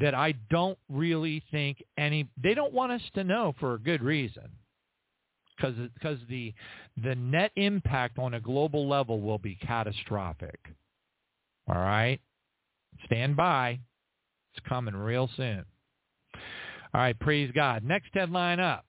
that 0.00 0.14
I 0.14 0.32
don't 0.50 0.78
really 0.88 1.42
think 1.50 1.82
any, 1.96 2.28
they 2.42 2.54
don't 2.54 2.72
want 2.72 2.92
us 2.92 3.02
to 3.14 3.22
know 3.22 3.54
for 3.60 3.74
a 3.74 3.78
good 3.78 4.02
reason 4.02 4.48
because 5.56 5.74
because 5.94 6.18
the 6.28 6.52
the 7.02 7.14
net 7.14 7.52
impact 7.56 8.18
on 8.18 8.34
a 8.34 8.40
global 8.40 8.88
level 8.88 9.20
will 9.20 9.38
be 9.38 9.56
catastrophic. 9.56 10.58
All 11.68 11.76
right, 11.76 12.20
stand 13.06 13.36
by. 13.36 13.80
It's 14.54 14.66
coming 14.68 14.94
real 14.94 15.28
soon. 15.36 15.64
All 16.92 17.00
right, 17.00 17.18
praise 17.18 17.50
God. 17.54 17.82
Next 17.82 18.10
headline 18.12 18.60
up. 18.60 18.84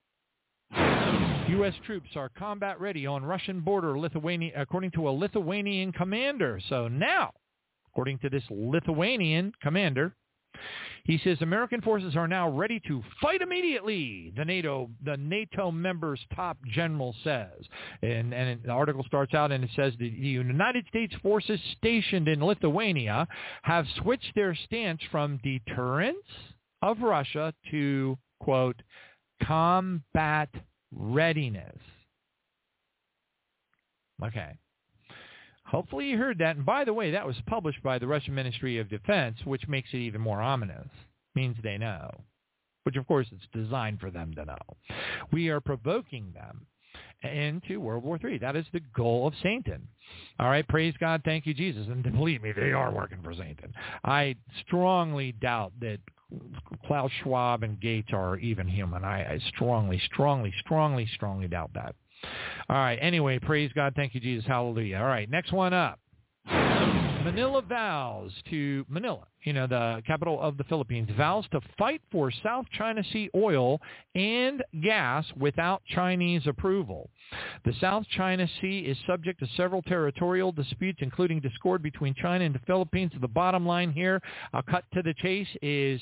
U.S. 1.50 1.74
troops 1.86 2.10
are 2.16 2.30
combat 2.30 2.80
ready 2.80 3.06
on 3.06 3.24
Russian 3.24 3.62
border, 3.62 3.98
Lithuania, 3.98 4.52
according 4.56 4.92
to 4.92 5.08
a 5.08 5.12
Lithuanian 5.12 5.92
commander. 5.92 6.60
So 6.70 6.88
now, 6.88 7.32
according 7.92 8.20
to 8.20 8.30
this 8.30 8.44
Lithuanian 8.50 9.54
commander, 9.62 10.16
he 11.06 11.20
says 11.24 11.38
American 11.42 11.82
forces 11.82 12.16
are 12.16 12.28
now 12.28 12.50
ready 12.50 12.82
to 12.88 13.04
fight 13.22 13.42
immediately. 13.42 14.34
The 14.36 14.44
NATO, 14.44 14.90
the 15.04 15.18
NATO 15.18 15.72
members' 15.72 16.20
top 16.36 16.58
general 16.68 17.16
says, 17.24 17.62
and, 18.02 18.34
and 18.34 18.62
the 18.64 18.72
article 18.72 19.04
starts 19.06 19.34
out 19.34 19.52
and 19.52 19.64
it 19.64 19.70
says 19.76 19.94
the 20.00 20.08
United 20.08 20.86
States 20.88 21.14
forces 21.22 21.60
stationed 21.78 22.28
in 22.28 22.44
Lithuania 22.44 23.28
have 23.64 23.86
switched 24.02 24.34
their 24.36 24.56
stance 24.56 25.02
from 25.12 25.40
deterrence 25.44 26.18
of 26.82 27.02
Russia 27.02 27.54
to 27.72 28.18
quote 28.40 28.82
combat 29.44 30.50
readiness. 30.92 31.78
Okay. 34.24 34.58
Hopefully 35.76 36.06
you 36.06 36.18
heard 36.18 36.38
that. 36.38 36.56
And 36.56 36.66
by 36.66 36.86
the 36.86 36.94
way, 36.94 37.12
that 37.12 37.28
was 37.28 37.36
published 37.48 37.84
by 37.84 38.00
the 38.00 38.08
Russian 38.08 38.34
Ministry 38.34 38.78
of 38.78 38.90
Defense, 38.90 39.36
which 39.44 39.68
makes 39.68 39.90
it 39.92 39.98
even 39.98 40.22
more 40.22 40.42
ominous. 40.42 40.88
Means 41.36 41.58
they 41.62 41.78
know. 41.78 42.10
Which, 42.84 42.96
of 42.96 43.06
course, 43.06 43.28
it's 43.34 43.44
designed 43.52 44.00
for 44.00 44.10
them 44.10 44.34
to 44.36 44.46
know. 44.46 44.58
We 45.34 45.50
are 45.50 45.60
provoking 45.60 46.34
them 46.34 46.66
into 47.30 47.82
World 47.82 48.06
War 48.06 48.18
III. 48.24 48.38
That 48.38 48.56
is 48.56 48.66
the 48.72 48.80
goal 48.96 49.28
of 49.28 49.34
Satan. 49.44 49.86
All 50.40 50.50
right, 50.50 50.66
praise 50.66 50.94
God, 50.98 51.24
thank 51.26 51.46
you, 51.46 51.54
Jesus. 51.54 51.88
And 51.88 52.04
believe 52.04 52.42
me, 52.42 52.54
they 52.54 52.72
are 52.72 52.94
working 52.94 53.20
for 53.22 53.34
Satan. 53.34 53.74
I 54.06 54.36
strongly 54.66 55.34
doubt 55.34 55.74
that 55.82 56.00
Klaus 56.88 57.12
Schwab 57.22 57.64
and 57.64 57.82
Gates 57.82 58.12
are 58.14 58.38
even 58.38 58.66
human. 58.66 59.04
I, 59.04 59.34
I 59.34 59.40
strongly, 59.50 60.02
strongly, 60.06 60.54
strongly, 60.64 61.06
strongly 61.16 61.50
doubt 61.50 61.72
that. 61.74 61.96
All 62.70 62.78
right. 62.78 62.98
Anyway, 63.02 63.40
praise 63.40 63.72
God. 63.74 63.94
Thank 63.96 64.16
you, 64.16 64.20
Jesus. 64.20 64.46
Hallelujah. 64.48 64.98
All 64.98 65.06
right. 65.06 65.30
Next 65.30 65.52
one 65.52 65.74
up. 65.74 66.00
Manila 67.26 67.64
vows 67.64 68.32
to 68.52 68.86
Manila, 68.88 69.26
you 69.46 69.52
know, 69.52 69.66
the 69.66 70.04
capital 70.06 70.40
of 70.40 70.58
the 70.58 70.64
Philippines, 70.66 71.10
vows 71.18 71.44
to 71.52 71.60
fight 71.76 72.00
for 72.12 72.32
South 72.44 72.68
China 72.78 73.04
Sea 73.12 73.32
oil 73.36 73.82
and 74.14 74.64
gas 74.84 75.26
without 75.36 75.82
Chinese 75.86 76.46
approval. 76.46 77.10
The 77.66 77.74
South 77.82 78.06
China 78.16 78.48
Sea 78.62 78.82
is 78.82 78.96
subject 79.08 79.40
to 79.40 79.48
several 79.58 79.82
territorial 79.82 80.52
disputes, 80.52 81.00
including 81.02 81.40
discord 81.40 81.82
between 81.82 82.14
China 82.14 82.46
and 82.46 82.54
the 82.54 82.62
Philippines. 82.68 83.12
The 83.20 83.28
bottom 83.28 83.66
line 83.66 83.92
here, 83.92 84.22
I'll 84.54 84.62
cut 84.62 84.84
to 84.94 85.02
the 85.02 85.16
chase, 85.16 85.48
is 85.64 86.00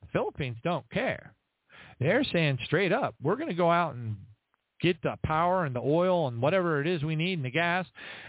the 0.00 0.08
Philippines 0.12 0.56
don't 0.64 0.90
care. 0.90 1.34
They're 2.00 2.24
saying 2.24 2.58
straight 2.64 2.92
up, 2.92 3.14
we're 3.22 3.36
going 3.36 3.48
to 3.48 3.54
go 3.54 3.70
out 3.70 3.94
and 3.94 4.16
get 4.80 5.02
the 5.02 5.16
power 5.24 5.64
and 5.64 5.74
the 5.74 5.80
oil 5.80 6.28
and 6.28 6.40
whatever 6.40 6.80
it 6.80 6.86
is 6.86 7.02
we 7.02 7.16
need 7.16 7.34
and 7.34 7.44
the 7.44 7.50
gas. 7.50 7.86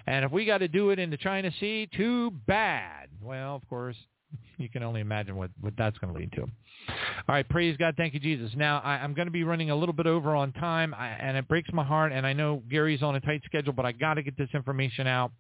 And 0.08 0.26
if 0.26 0.32
we 0.32 0.46
got 0.46 0.60
to 0.60 0.68
do 0.68 0.90
it 0.90 1.00
in 1.00 1.10
the 1.10 1.18
China 1.18 1.52
Sea, 1.60 1.90
too 1.96 2.32
bad. 2.48 3.10
Well, 3.22 3.56
of 3.56 3.68
course, 3.70 3.96
you 4.58 4.70
can 4.70 4.84
only 4.84 5.02
imagine 5.02 5.36
what, 5.36 5.52
what 5.60 5.74
that's 5.78 5.98
going 5.98 6.14
to 6.14 6.20
lead 6.20 6.32
to. 6.34 6.42
All 6.42 7.36
right, 7.36 7.48
praise 7.48 7.78
God. 7.78 7.96
Thank 7.98 8.14
you, 8.14 8.20
Jesus. 8.20 8.52
Now, 8.56 8.80
I, 8.84 8.98
am 9.04 9.14
going 9.14 9.28
to 9.28 9.32
be 9.32 9.44
running 9.44 9.70
a 9.70 9.76
little 9.76 9.94
bit 9.94 10.08
over 10.08 10.36
on 10.36 10.52
time, 10.54 10.94
I, 10.94 11.10
and 11.10 11.38
it 11.38 11.48
breaks 11.48 11.70
my 11.74 11.84
heart, 11.84 12.12
and 12.12 12.26
I 12.26 12.34
know 12.34 12.64
Gary's 12.70 13.04
on 13.04 13.16
a 13.16 13.20
tight 13.20 13.42
schedule, 13.46 13.74
but 13.74 13.86
I 13.86 13.92
got 13.92 14.16
to 14.16 14.24
get 14.24 14.38
this 14.38 14.50
information 14.54 15.08
out. 15.08 15.32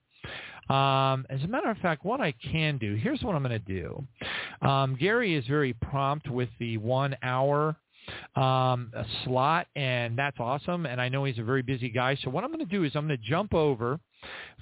Um, 0.70 1.26
as 1.30 1.44
a 1.44 1.48
matter 1.48 1.70
of 1.70 1.78
fact, 1.80 2.06
what 2.06 2.22
I 2.22 2.34
can 2.52 2.78
do, 2.78 2.96
here's 2.96 3.22
what 3.24 3.36
I'm 3.36 3.44
going 3.44 3.60
to 3.60 3.82
do. 3.82 4.08
Um, 4.66 4.96
Gary 5.00 5.36
is 5.36 5.46
very 5.48 5.74
prompt 5.74 6.30
with 6.30 6.50
the 6.60 6.78
one 6.78 7.16
hour 7.24 7.76
um, 8.36 8.92
a 8.96 9.06
slot, 9.24 9.68
and 9.76 10.18
that's 10.18 10.38
awesome. 10.40 10.86
And 10.86 11.02
I 11.02 11.10
know 11.10 11.24
he's 11.26 11.40
a 11.40 11.44
very 11.44 11.62
busy 11.62 11.90
guy. 11.90 12.18
So 12.24 12.30
what 12.30 12.44
I'm 12.44 12.52
going 12.52 12.66
to 12.66 12.66
do 12.66 12.84
is 12.84 12.92
I'm 12.96 13.08
going 13.08 13.20
to 13.20 13.30
jump 13.30 13.54
over 13.54 14.00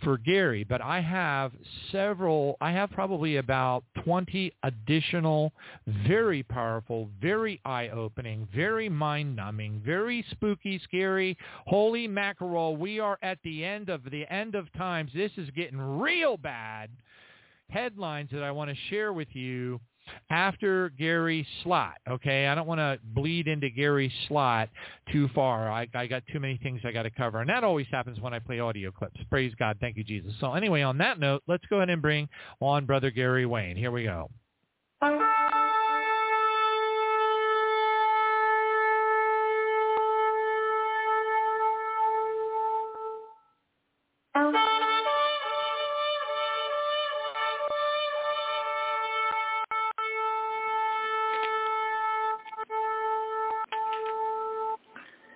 for 0.04 0.18
Gary, 0.18 0.64
but 0.64 0.82
I 0.82 1.02
have 1.02 1.52
several, 1.92 2.58
I 2.62 2.72
have 2.72 2.92
probably 2.92 3.38
about 3.38 3.84
20 4.06 4.54
additional, 4.64 5.52
very 6.08 6.44
powerful, 6.44 7.10
very 7.22 7.60
eye-opening, 7.66 8.48
very 8.56 8.88
mind-numbing, 8.88 9.82
very 9.86 10.26
spooky, 10.32 10.80
scary, 10.84 11.38
holy 11.66 12.08
mackerel, 12.08 12.78
we 12.78 13.00
are 13.00 13.18
at 13.22 13.40
the 13.44 13.66
end 13.66 13.90
of 13.90 14.04
the 14.10 14.32
end 14.32 14.56
of 14.56 14.72
times. 14.74 15.12
This 15.14 15.32
is 15.38 15.50
getting 15.52 15.78
real 15.78 16.38
bad. 16.38 16.90
Headlines 17.70 18.30
that 18.32 18.44
I 18.44 18.52
want 18.52 18.70
to 18.72 18.76
share 18.90 19.14
with 19.14 19.28
you 19.34 19.80
after 20.30 20.90
Gary 20.90 21.46
Slot. 21.64 21.98
Okay, 22.10 22.48
I 22.48 22.56
don't 22.56 22.68
want 22.68 22.80
to 22.80 23.00
bleed 23.14 23.48
into 23.48 23.70
Gary 23.70 24.12
Slot 24.28 24.70
too 25.12 25.30
far. 25.36 25.72
I, 25.72 25.88
I 25.94 26.08
got 26.08 26.24
too 26.32 26.40
many 26.40 26.58
things 26.58 26.82
I 26.84 26.92
got 26.92 27.04
to 27.04 27.10
cover, 27.10 27.42
and 27.42 27.50
that 27.50 27.64
always 27.64 27.88
happens 27.92 28.20
when 28.20 28.34
I 28.34 28.40
play 28.40 28.60
audio 28.60 28.92
clips. 28.92 29.20
Praise 29.30 29.54
God, 29.58 29.78
thank 29.80 29.98
you, 29.98 30.04
Jesus. 30.04 30.34
So 30.40 30.54
anyway, 30.54 30.82
on 30.82 30.98
that 31.00 31.20
note, 31.20 31.44
let's 31.48 31.66
go 31.70 31.78
ahead 31.78 31.90
and 31.90 32.02
bring 32.02 32.28
on 32.60 32.86
Brother 32.86 33.12
Gary 33.12 33.46
Wayne. 33.46 33.76
Here 33.76 33.92
we 33.92 34.04
go. 34.04 34.30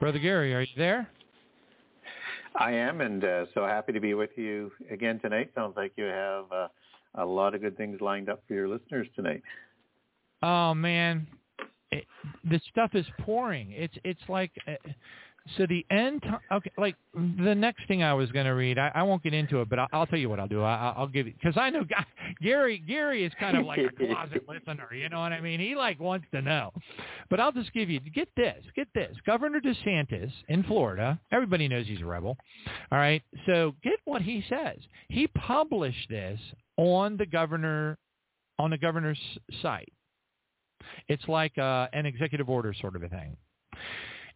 Brother 0.03 0.19
Gary, 0.19 0.53
are 0.53 0.59
you 0.59 0.75
there? 0.75 1.07
I 2.59 2.73
am, 2.73 2.99
and 2.99 3.23
uh, 3.23 3.45
so 3.53 3.65
happy 3.65 3.93
to 3.93 4.01
be 4.01 4.15
with 4.15 4.31
you 4.35 4.69
again 4.91 5.17
tonight. 5.21 5.51
Sounds 5.55 5.77
like 5.77 5.93
you 5.95 6.03
have 6.03 6.43
uh, 6.51 6.67
a 7.15 7.25
lot 7.25 7.55
of 7.55 7.61
good 7.61 7.77
things 7.77 8.01
lined 8.01 8.27
up 8.27 8.43
for 8.45 8.53
your 8.53 8.67
listeners 8.67 9.07
tonight. 9.15 9.41
Oh 10.41 10.73
man, 10.73 11.25
it, 11.91 12.03
the 12.43 12.59
stuff 12.69 12.91
is 12.95 13.05
pouring. 13.21 13.71
It's 13.71 13.93
it's 14.03 14.19
like 14.27 14.51
uh, 14.67 14.73
so 15.57 15.65
the 15.67 15.85
end. 15.91 16.21
Time, 16.21 16.39
okay, 16.51 16.71
like 16.77 16.95
the 17.13 17.53
next 17.53 17.87
thing 17.87 18.01
I 18.01 18.13
was 18.13 18.31
going 18.31 18.45
to 18.45 18.53
read. 18.53 18.79
I, 18.79 18.91
I 18.95 19.03
won't 19.03 19.23
get 19.23 19.33
into 19.33 19.61
it, 19.61 19.69
but 19.69 19.77
I'll, 19.79 19.87
I'll 19.91 20.05
tell 20.07 20.19
you 20.19 20.29
what 20.29 20.39
I'll 20.39 20.47
do. 20.47 20.63
I, 20.63 20.93
I'll 20.95 21.07
give 21.07 21.27
you 21.27 21.33
because 21.33 21.57
I 21.57 21.69
know 21.69 21.83
Gary. 22.41 22.83
Gary 22.87 23.25
is 23.25 23.31
kind 23.39 23.57
of 23.57 23.65
like 23.65 23.79
a 23.79 23.89
closet 23.89 24.43
listener. 24.47 24.93
You 24.93 25.09
know 25.09 25.19
what 25.19 25.33
I 25.33 25.41
mean? 25.41 25.59
He 25.59 25.75
like 25.75 25.99
wants 25.99 26.27
to 26.31 26.41
know. 26.41 26.71
But 27.29 27.39
I'll 27.39 27.51
just 27.51 27.73
give 27.73 27.89
you 27.89 27.99
get 27.99 28.29
this. 28.37 28.63
Get 28.75 28.87
this. 28.95 29.15
Governor 29.25 29.59
DeSantis 29.59 30.31
in 30.47 30.63
Florida. 30.63 31.19
Everybody 31.31 31.67
knows 31.67 31.87
he's 31.87 32.01
a 32.01 32.05
rebel. 32.05 32.37
All 32.91 32.97
right. 32.97 33.21
So 33.45 33.75
get 33.83 33.99
what 34.05 34.21
he 34.21 34.43
says. 34.49 34.77
He 35.09 35.27
published 35.27 36.09
this 36.09 36.39
on 36.77 37.17
the 37.17 37.25
governor 37.25 37.97
on 38.59 38.69
the 38.69 38.77
governor's 38.77 39.19
site. 39.61 39.91
It's 41.07 41.27
like 41.27 41.57
uh, 41.57 41.87
an 41.93 42.05
executive 42.05 42.49
order 42.49 42.73
sort 42.79 42.95
of 42.95 43.03
a 43.03 43.09
thing. 43.09 43.35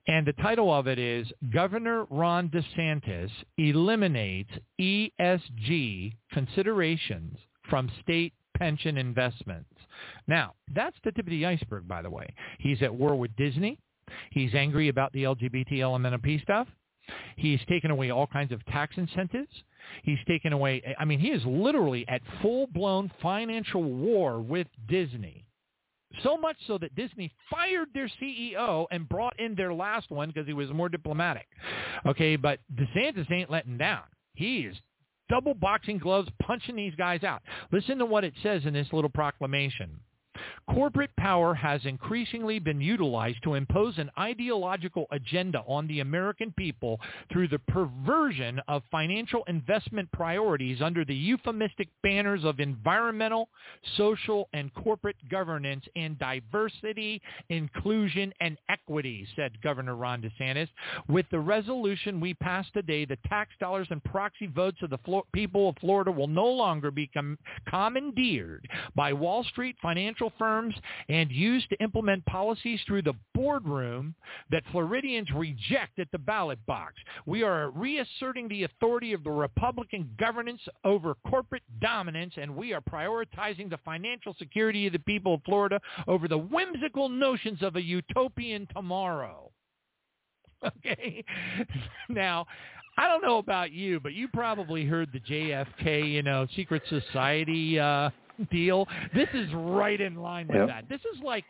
And 0.08 0.26
the 0.26 0.34
title 0.34 0.74
of 0.74 0.88
it 0.88 1.00
is 1.00 1.28
Governor 1.52 2.06
Ron 2.10 2.50
DeSantis 2.50 3.30
eliminates 3.58 4.52
ESG 4.80 6.14
considerations 6.32 7.38
from 7.70 7.92
state 8.02 8.34
pension 8.58 8.98
investments. 8.98 9.70
Now, 10.28 10.54
that's 10.74 10.96
the 11.04 11.12
tip 11.12 11.26
of 11.26 11.32
the 11.32 11.46
iceberg, 11.46 11.88
by 11.88 12.02
the 12.02 12.10
way. 12.10 12.28
He's 12.60 12.82
at 12.82 12.94
war 12.94 13.16
with 13.16 13.36
Disney. 13.36 13.80
He's 14.32 14.56
angry 14.56 14.88
about 14.88 15.12
the 15.12 15.24
LGBT 15.24 15.74
LMNOP 15.74 16.42
stuff. 16.42 16.68
He's 17.36 17.60
taken 17.68 17.92
away 17.92 18.10
all 18.10 18.28
kinds 18.28 18.52
of 18.52 18.66
tax 18.66 18.96
incentives. 18.98 19.52
He's 20.04 20.20
taken 20.28 20.54
away, 20.54 20.96
I 21.00 21.06
mean, 21.06 21.20
he 21.20 21.30
is 21.30 21.46
literally 21.46 22.06
at 22.08 22.22
full-blown 22.42 23.12
financial 23.22 23.84
war 23.84 24.40
with 24.42 24.68
Disney. 24.88 25.47
So 26.24 26.38
much 26.38 26.56
so 26.68 26.78
that 26.80 26.96
Disney 26.96 27.32
fired 27.50 27.90
their 27.94 28.10
CEO 28.22 28.86
and 28.92 29.08
brought 29.08 29.40
in 29.40 29.56
their 29.56 29.74
last 29.74 30.10
one 30.10 30.30
because 30.30 30.48
he 30.48 30.54
was 30.54 30.70
more 30.72 30.90
diplomatic. 30.90 31.48
Okay, 32.06 32.36
but 32.36 32.60
DeSantis 32.76 33.32
ain't 33.32 33.52
letting 33.52 33.78
down. 33.78 34.04
He 34.34 34.62
is 34.62 34.76
double 35.30 35.54
boxing 35.54 35.98
gloves 35.98 36.30
punching 36.42 36.76
these 36.76 36.96
guys 36.96 37.24
out. 37.24 37.42
Listen 37.72 37.98
to 37.98 38.06
what 38.06 38.24
it 38.24 38.34
says 38.42 38.64
in 38.66 38.74
this 38.74 38.88
little 38.92 39.10
proclamation. 39.10 40.00
Corporate 40.74 41.16
power 41.18 41.54
has 41.54 41.82
increasingly 41.86 42.60
been 42.60 42.82
utilized 42.82 43.42
to 43.44 43.54
impose 43.54 43.98
an 43.98 44.12
ideological 44.20 45.06
agenda 45.12 45.64
on 45.68 45.88
the 45.88 46.02
American 46.02 46.54
people 46.58 47.00
through 47.32 47.48
the 47.48 47.60
perversion 47.60 48.60
of 48.68 48.84
financial 48.92 49.44
investment 49.48 50.12
priorities 50.12 50.82
under 50.82 51.06
the 51.06 51.16
euphemistic 51.16 51.88
banners 52.04 52.44
of 52.44 52.60
environmental, 52.60 53.50
social, 53.96 54.50
and 54.54 54.74
corporate 54.74 55.16
governance 55.30 55.86
and 55.96 56.20
diversity, 56.20 57.22
inclusion, 57.50 58.34
and 58.42 58.58
equity, 58.70 59.28
said 59.36 59.62
Governor 59.62 59.96
Ron 59.96 60.22
DeSantis. 60.22 60.70
With 61.08 61.26
the 61.32 61.40
resolution 61.40 62.20
we 62.20 62.34
passed 62.34 62.74
today, 62.74 63.06
the 63.06 63.18
tax 63.28 63.52
dollars 63.60 63.88
and 63.90 64.04
proxy 64.04 64.48
votes 64.48 64.78
of 64.82 64.90
the 64.90 65.22
people 65.34 65.70
of 65.70 65.78
Florida 65.80 66.12
will 66.12 66.28
no 66.28 66.48
longer 66.48 66.92
be 66.92 67.08
com- 67.08 67.38
commandeered 67.68 68.68
by 68.96 69.14
Wall 69.14 69.44
Street 69.46 69.76
financial 69.82 69.98
financial 69.98 70.32
firms 70.58 70.76
and 71.10 71.32
used 71.32 71.70
to 71.70 71.82
implement 71.82 72.26
policies 72.26 72.80
through 72.88 73.02
the 73.02 73.14
boardroom 73.34 74.16
that 74.52 74.64
Floridians 74.72 75.28
reject 75.36 76.00
at 76.00 76.08
the 76.12 76.18
ballot 76.18 76.60
box. 76.66 76.96
We 77.26 77.44
are 77.44 77.70
reasserting 77.72 78.48
the 78.48 78.64
authority 78.64 79.14
of 79.14 79.24
the 79.24 79.32
Republican 79.32 80.10
governance 80.20 80.62
over 80.84 81.16
corporate 81.30 81.64
dominance, 81.82 82.34
and 82.38 82.56
we 82.56 82.74
are 82.74 82.82
prioritizing 82.82 83.70
the 83.70 83.80
financial 83.86 84.36
security 84.40 84.88
of 84.88 84.94
the 84.94 85.00
people 85.00 85.36
of 85.36 85.42
Florida 85.46 85.80
over 86.08 86.28
the 86.28 86.38
whimsical 86.38 87.10
notions 87.10 87.62
of 87.62 87.76
a 87.76 87.82
utopian 87.82 88.68
tomorrow. 88.74 89.52
Okay. 90.66 91.24
now, 92.10 92.48
I 92.98 93.08
don't 93.08 93.22
know 93.22 93.38
about 93.38 93.72
you, 93.72 94.00
but 94.00 94.14
you 94.14 94.28
probably 94.28 94.86
heard 94.86 95.10
the 95.14 95.20
JFK, 95.20 96.12
you 96.12 96.24
know, 96.24 96.48
secret 96.56 96.82
society 96.90 97.80
uh 97.80 98.10
deal. 98.52 98.88
This 99.14 99.30
is 99.34 99.48
right 99.54 100.00
in 100.00 100.16
line 100.16 100.48
with 100.48 100.58
yep. 100.58 100.68
that. 100.68 100.90
This 100.90 101.02
is 101.02 101.22
like 101.24 101.46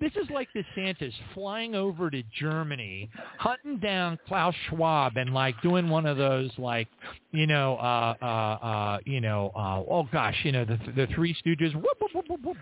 this 0.00 0.12
is 0.16 0.28
like 0.30 0.48
DeSantis 0.52 1.12
flying 1.32 1.76
over 1.76 2.10
to 2.10 2.22
Germany, 2.36 3.08
hunting 3.38 3.78
down 3.78 4.18
Klaus 4.26 4.54
Schwab, 4.68 5.16
and 5.16 5.32
like 5.32 5.60
doing 5.62 5.88
one 5.88 6.06
of 6.06 6.16
those 6.16 6.50
like, 6.58 6.88
you 7.30 7.46
know, 7.46 7.76
uh, 7.76 8.14
uh, 8.20 8.24
uh, 8.24 8.98
you 9.04 9.20
know, 9.20 9.52
uh, 9.54 9.82
oh 9.88 10.08
gosh, 10.12 10.36
you 10.42 10.50
know, 10.50 10.64
the 10.64 10.78
the 10.96 11.06
Three 11.14 11.34
Stooges, 11.34 11.74
whoop, 11.74 11.86
whoop, 12.00 12.10
whoop, 12.14 12.24
whoop, 12.28 12.40
whoop, 12.44 12.56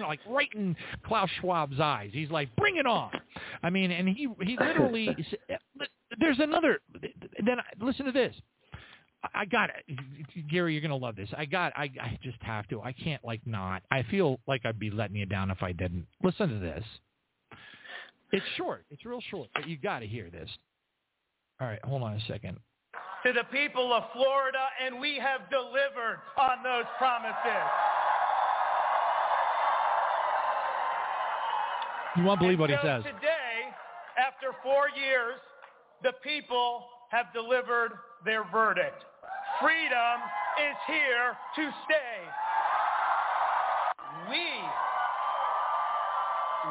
like 0.00 0.20
right 0.28 0.50
in 0.54 0.76
Klaus 1.06 1.30
Schwab's 1.40 1.80
eyes. 1.80 2.10
He's 2.12 2.30
like, 2.30 2.54
bring 2.56 2.76
it 2.76 2.86
on. 2.86 3.10
I 3.62 3.70
mean, 3.70 3.90
and 3.90 4.08
he 4.08 4.28
he 4.42 4.58
literally. 4.60 5.16
There's 6.20 6.38
another. 6.38 6.80
Then 7.44 7.56
listen 7.80 8.06
to 8.06 8.12
this. 8.12 8.34
I 9.34 9.44
got 9.44 9.70
it, 9.70 10.48
Gary. 10.50 10.72
You're 10.72 10.82
gonna 10.82 10.96
love 10.96 11.16
this. 11.16 11.28
I 11.36 11.44
got. 11.44 11.72
I, 11.76 11.90
I 12.00 12.18
just 12.22 12.42
have 12.42 12.66
to. 12.68 12.80
I 12.82 12.92
can't 12.92 13.24
like 13.24 13.40
not. 13.46 13.82
I 13.90 14.02
feel 14.10 14.40
like 14.46 14.62
I'd 14.64 14.78
be 14.78 14.90
letting 14.90 15.16
you 15.16 15.26
down 15.26 15.50
if 15.50 15.62
I 15.62 15.72
didn't. 15.72 16.06
Listen 16.22 16.48
to 16.48 16.58
this. 16.58 16.84
It's 18.32 18.44
short. 18.56 18.84
It's 18.90 19.04
real 19.04 19.20
short, 19.30 19.48
but 19.54 19.68
you 19.68 19.78
got 19.78 20.00
to 20.00 20.06
hear 20.06 20.30
this. 20.30 20.50
All 21.60 21.66
right, 21.66 21.82
hold 21.84 22.02
on 22.02 22.14
a 22.14 22.20
second. 22.28 22.58
To 23.24 23.32
the 23.32 23.44
people 23.44 23.92
of 23.92 24.04
Florida, 24.12 24.66
and 24.84 25.00
we 25.00 25.16
have 25.16 25.48
delivered 25.50 26.20
on 26.38 26.62
those 26.62 26.84
promises. 26.98 27.36
You 32.16 32.24
won't 32.24 32.40
believe 32.40 32.58
what 32.58 32.70
he 32.70 32.76
says. 32.82 33.04
Today, 33.04 33.72
after 34.18 34.56
four 34.62 34.88
years, 34.88 35.34
the 36.02 36.12
people 36.22 36.84
have 37.10 37.26
delivered 37.32 37.92
their 38.24 38.44
verdict. 38.50 39.04
Freedom 39.60 40.20
is 40.60 40.76
here 40.86 41.32
to 41.56 41.70
stay. 41.84 42.18
We, 44.28 44.48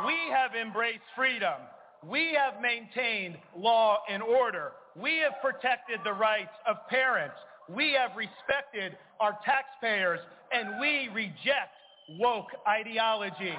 we 0.05 0.17
have 0.31 0.53
embraced 0.53 1.01
freedom. 1.15 1.61
We 2.07 2.38
have 2.38 2.61
maintained 2.61 3.38
law 3.57 3.99
and 4.07 4.21
order. 4.21 4.73
We 4.95 5.17
have 5.23 5.41
protected 5.41 5.99
the 6.03 6.13
rights 6.13 6.53
of 6.67 6.75
parents. 6.88 7.36
We 7.67 7.93
have 7.99 8.11
respected 8.15 8.95
our 9.19 9.39
taxpayers, 9.43 10.19
and 10.51 10.79
we 10.79 11.09
reject 11.11 11.73
woke 12.19 12.51
ideology. 12.67 13.55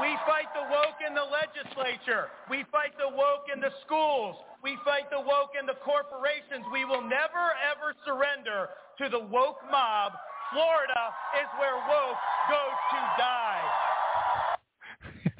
We 0.00 0.16
fight 0.26 0.50
the 0.52 0.66
woke 0.68 1.00
in 1.06 1.14
the 1.14 1.24
legislature. 1.24 2.28
We 2.50 2.64
fight 2.72 2.92
the 2.98 3.08
woke 3.08 3.48
in 3.52 3.60
the 3.60 3.70
schools. 3.84 4.36
We 4.62 4.76
fight 4.84 5.08
the 5.10 5.20
woke 5.20 5.52
in 5.58 5.66
the 5.66 5.78
corporations. 5.84 6.66
We 6.72 6.84
will 6.84 7.02
never, 7.02 7.54
ever 7.64 7.94
surrender 8.04 8.68
to 8.98 9.08
the 9.08 9.20
woke 9.20 9.58
mob. 9.70 10.12
Florida 10.52 11.12
is 11.40 11.48
where 11.58 11.76
woke 11.88 12.18
goes 12.48 12.78
to 12.92 13.00
die. 13.18 13.86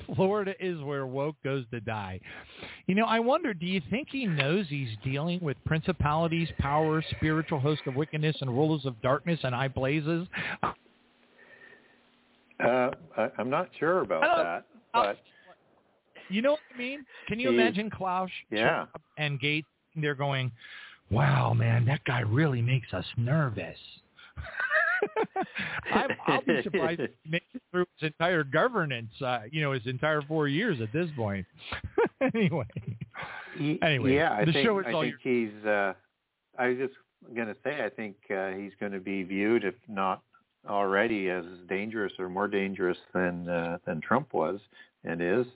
Florida 0.17 0.55
is 0.61 0.81
where 0.83 1.07
woke 1.07 1.37
goes 1.45 1.65
to 1.71 1.81
die. 1.81 2.21
You 2.87 2.95
know, 2.95 3.05
I 3.05 3.21
wonder, 3.21 3.53
do 3.53 3.67
you 3.67 3.83
think 3.91 4.09
he 4.11 4.27
knows 4.27 4.67
he's 4.69 4.97
dealing 5.05 5.41
with 5.41 5.57
principalities, 5.65 6.49
powers, 6.59 7.05
spiritual 7.17 7.61
hosts 7.61 7.85
of 7.87 7.95
wickedness, 7.95 8.37
and 8.41 8.51
rulers 8.51 8.85
of 8.85 9.01
darkness 9.03 9.41
and 9.43 9.55
high 9.55 9.69
places? 9.69 10.27
Uh, 12.63 12.91
I, 13.17 13.29
I'm 13.39 13.51
not 13.51 13.69
sure 13.79 14.01
about 14.01 14.23
that, 14.23 14.65
but 14.93 15.19
you 16.29 16.43
know 16.43 16.53
what 16.53 16.61
I 16.75 16.79
mean? 16.79 17.05
Can 17.29 17.39
you 17.39 17.51
He- 17.51 17.55
imagine 17.55 17.91
Klaus 17.91 18.31
yeah, 18.51 18.87
and 19.19 19.39
Gates? 19.41 19.67
They're 19.95 20.15
going, 20.15 20.51
"Wow, 21.11 21.55
man, 21.55 21.85
that 21.87 22.05
guy 22.05 22.21
really 22.21 22.63
makes 22.63 22.93
us 22.93 23.05
nervous." 23.17 23.79
I'm, 25.93 26.09
I'll 26.27 26.43
be 26.43 26.63
surprised 26.63 27.01
if 27.01 27.11
he 27.23 27.31
makes 27.31 27.47
it 27.55 27.63
through 27.71 27.87
his 27.99 28.09
entire 28.09 28.45
governance. 28.45 29.11
Uh, 29.21 29.41
you 29.51 29.63
know, 29.63 29.73
his 29.73 29.87
entire 29.87 30.23
four 30.23 30.49
years 30.49 30.81
at 30.81 30.93
this 30.93 31.09
point. 31.17 31.47
anyway, 32.35 32.67
Anyway, 33.83 34.15
yeah, 34.15 34.33
I 34.33 34.45
the 34.45 34.53
think 34.53 34.67
show 34.67 34.79
is 34.79 34.87
I 34.89 34.93
all 34.93 35.03
think 35.03 35.15
he's. 35.23 35.65
Uh, 35.65 35.95
I 36.59 36.69
was 36.69 36.79
just 36.79 36.95
going 37.35 37.49
to 37.49 37.57
say, 37.65 37.85
I 37.85 37.89
think 37.89 38.17
uh, 38.31 38.51
he's 38.51 38.73
going 38.79 38.93
to 38.93 39.01
be 39.01 39.23
viewed, 39.23 39.65
if 39.65 39.75
not 39.89 40.23
already, 40.69 41.31
as 41.31 41.45
dangerous 41.69 42.13
or 42.19 42.29
more 42.29 42.49
dangerous 42.49 42.99
than 43.15 43.49
uh, 43.49 43.79
than 43.87 44.01
Trump 44.01 44.33
was 44.33 44.61
and 45.05 45.21
is, 45.23 45.47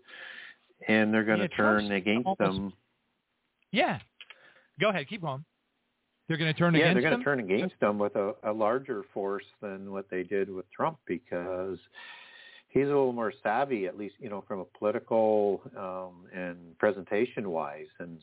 and 0.88 1.12
they're 1.12 1.24
going 1.24 1.40
Yeah, 1.40 1.46
to 1.48 1.54
turn 1.56 1.86
Trump's 1.88 1.94
against 1.94 2.26
almost- 2.26 2.38
them. 2.40 2.72
yeah. 3.72 3.98
Go 4.80 4.88
ahead, 4.88 5.08
keep 5.08 5.20
going. 5.20 5.44
They're 6.28 6.36
going 6.38 6.52
to 6.52 6.58
turn 6.58 6.74
yeah, 6.74 6.82
against 6.90 6.94
they're 7.02 7.10
going 7.10 7.18
to 7.18 7.24
turn 7.24 7.40
against 7.40 7.80
them 7.80 7.98
with 7.98 8.14
a, 8.16 8.34
a 8.44 8.52
larger 8.52 9.02
force 9.12 9.44
than 9.60 9.90
what 9.90 10.08
they 10.10 10.22
did 10.22 10.48
with 10.48 10.64
Trump 10.70 10.96
because 11.06 11.76
he's 12.68 12.84
a 12.84 12.86
little 12.86 13.12
more 13.12 13.32
savvy, 13.42 13.86
at 13.86 13.98
least 13.98 14.14
you 14.20 14.30
know 14.30 14.42
from 14.46 14.60
a 14.60 14.64
political 14.78 15.60
um, 15.76 16.26
and 16.32 16.78
presentation 16.78 17.50
wise, 17.50 17.88
and 17.98 18.18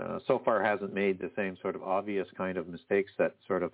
uh, 0.00 0.18
so 0.26 0.40
far 0.44 0.62
hasn't 0.62 0.94
made 0.94 1.18
the 1.20 1.30
same 1.36 1.56
sort 1.60 1.76
of 1.76 1.82
obvious 1.82 2.26
kind 2.38 2.56
of 2.56 2.68
mistakes 2.68 3.12
that 3.18 3.34
sort 3.46 3.62
of 3.62 3.70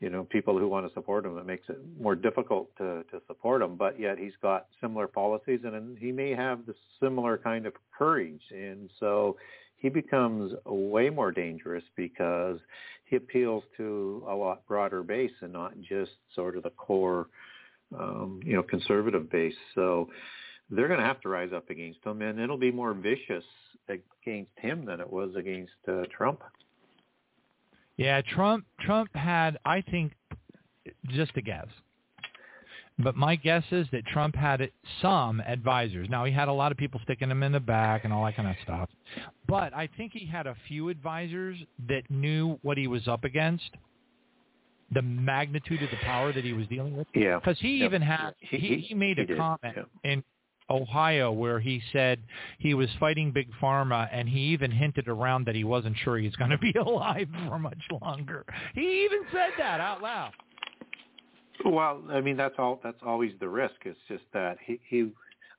you 0.00 0.10
know 0.10 0.24
people 0.24 0.58
who 0.58 0.68
want 0.68 0.86
to 0.86 0.92
support 0.94 1.24
him. 1.24 1.38
It 1.38 1.46
makes 1.46 1.68
it 1.68 1.78
more 2.00 2.14
difficult 2.14 2.74
to 2.78 3.04
to 3.10 3.20
support 3.26 3.62
him, 3.62 3.76
but 3.76 4.00
yet 4.00 4.18
he's 4.18 4.32
got 4.42 4.66
similar 4.80 5.06
policies 5.06 5.60
and 5.64 5.96
he 5.98 6.10
may 6.10 6.34
have 6.34 6.66
the 6.66 6.74
similar 7.00 7.38
kind 7.38 7.66
of 7.66 7.74
courage, 7.96 8.42
and 8.50 8.90
so 8.98 9.36
he 9.76 9.88
becomes 9.88 10.52
way 10.66 11.08
more 11.10 11.32
dangerous 11.32 11.84
because 11.96 12.58
he 13.04 13.16
appeals 13.16 13.64
to 13.76 14.24
a 14.28 14.34
lot 14.34 14.66
broader 14.66 15.02
base 15.02 15.32
and 15.40 15.52
not 15.52 15.72
just 15.80 16.12
sort 16.34 16.56
of 16.56 16.62
the 16.62 16.70
core, 16.70 17.26
um, 17.98 18.40
you 18.44 18.54
know, 18.54 18.62
conservative 18.62 19.30
base. 19.30 19.54
So 19.74 20.08
they're 20.70 20.86
going 20.86 21.00
to 21.00 21.06
have 21.06 21.20
to 21.22 21.28
rise 21.28 21.50
up 21.54 21.70
against 21.70 22.04
him, 22.04 22.22
and 22.22 22.38
it'll 22.38 22.58
be 22.58 22.70
more 22.70 22.94
vicious 22.94 23.44
against 23.88 24.52
him 24.56 24.84
than 24.84 25.00
it 25.00 25.10
was 25.10 25.34
against 25.34 25.72
uh, 25.88 26.02
Trump. 26.16 26.42
Yeah, 28.00 28.22
Trump 28.22 28.64
Trump 28.80 29.14
had 29.14 29.58
I 29.64 29.82
think 29.82 30.12
just 31.10 31.32
a 31.36 31.42
guess. 31.42 31.66
But 32.98 33.14
my 33.16 33.36
guess 33.36 33.64
is 33.70 33.86
that 33.92 34.04
Trump 34.06 34.34
had 34.34 34.70
some 35.00 35.40
advisors. 35.40 36.08
Now 36.10 36.24
he 36.24 36.32
had 36.32 36.48
a 36.48 36.52
lot 36.52 36.70
of 36.72 36.78
people 36.78 37.00
sticking 37.04 37.30
him 37.30 37.42
in 37.42 37.52
the 37.52 37.60
back 37.60 38.04
and 38.04 38.12
all 38.12 38.24
that 38.24 38.36
kind 38.36 38.48
of 38.48 38.56
stuff. 38.62 38.88
But 39.46 39.72
I 39.74 39.88
think 39.96 40.12
he 40.14 40.26
had 40.26 40.46
a 40.46 40.54
few 40.68 40.88
advisors 40.90 41.56
that 41.88 42.02
knew 42.10 42.58
what 42.62 42.76
he 42.78 42.86
was 42.88 43.06
up 43.08 43.24
against, 43.24 43.70
the 44.92 45.00
magnitude 45.02 45.82
of 45.82 45.90
the 45.90 45.96
power 45.98 46.32
that 46.32 46.44
he 46.44 46.52
was 46.52 46.66
dealing 46.68 46.94
with. 46.96 47.06
Yeah, 47.14 47.38
Because 47.38 47.58
he 47.60 47.76
Yep. 47.78 47.86
even 47.86 48.02
had 48.02 48.34
He- 48.40 48.58
he, 48.58 48.76
he- 48.80 48.94
made 48.94 49.16
he 49.18 49.22
a 49.24 49.26
did, 49.26 49.36
comment 49.38 49.76
yeah. 49.76 50.12
in 50.12 50.24
Ohio 50.70 51.32
where 51.32 51.60
he 51.60 51.82
said 51.92 52.20
he 52.58 52.74
was 52.74 52.88
fighting 52.98 53.32
big 53.32 53.48
pharma 53.60 54.08
and 54.12 54.28
he 54.28 54.38
even 54.38 54.70
hinted 54.70 55.08
around 55.08 55.46
that 55.46 55.54
he 55.54 55.64
wasn't 55.64 55.96
sure 56.04 56.16
he's 56.16 56.36
going 56.36 56.50
to 56.50 56.58
be 56.58 56.72
alive 56.86 57.28
for 57.48 57.58
much 57.58 57.82
longer. 58.00 58.44
He 58.74 59.04
even 59.04 59.20
said 59.32 59.50
that 59.58 59.80
out 59.80 60.00
loud. 60.00 60.32
Well, 61.64 62.02
I 62.08 62.20
mean 62.20 62.36
that's 62.36 62.54
all. 62.58 62.80
That's 62.82 63.00
always 63.04 63.32
the 63.40 63.48
risk. 63.48 63.74
It's 63.84 63.98
just 64.08 64.24
that 64.32 64.56
he, 64.64 64.80
he 64.88 65.10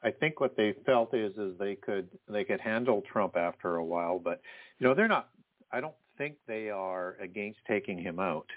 I 0.04 0.12
think 0.12 0.40
what 0.40 0.58
they 0.58 0.74
felt 0.86 1.14
is 1.14 1.34
is 1.38 1.54
they 1.60 1.76
could 1.76 2.08
they 2.28 2.44
could 2.44 2.60
handle 2.60 3.04
Trump 3.12 3.36
after 3.38 3.76
a 3.76 3.86
while, 3.86 4.20
but 4.20 4.42
you 4.80 4.88
know 4.88 4.96
they're 4.96 5.08
not. 5.08 5.30
I 5.72 5.80
don't 5.80 5.94
think 6.18 6.36
they 6.48 6.70
are 6.70 7.16
against 7.22 7.60
taking 7.68 7.98
him 7.98 8.20
out, 8.20 8.48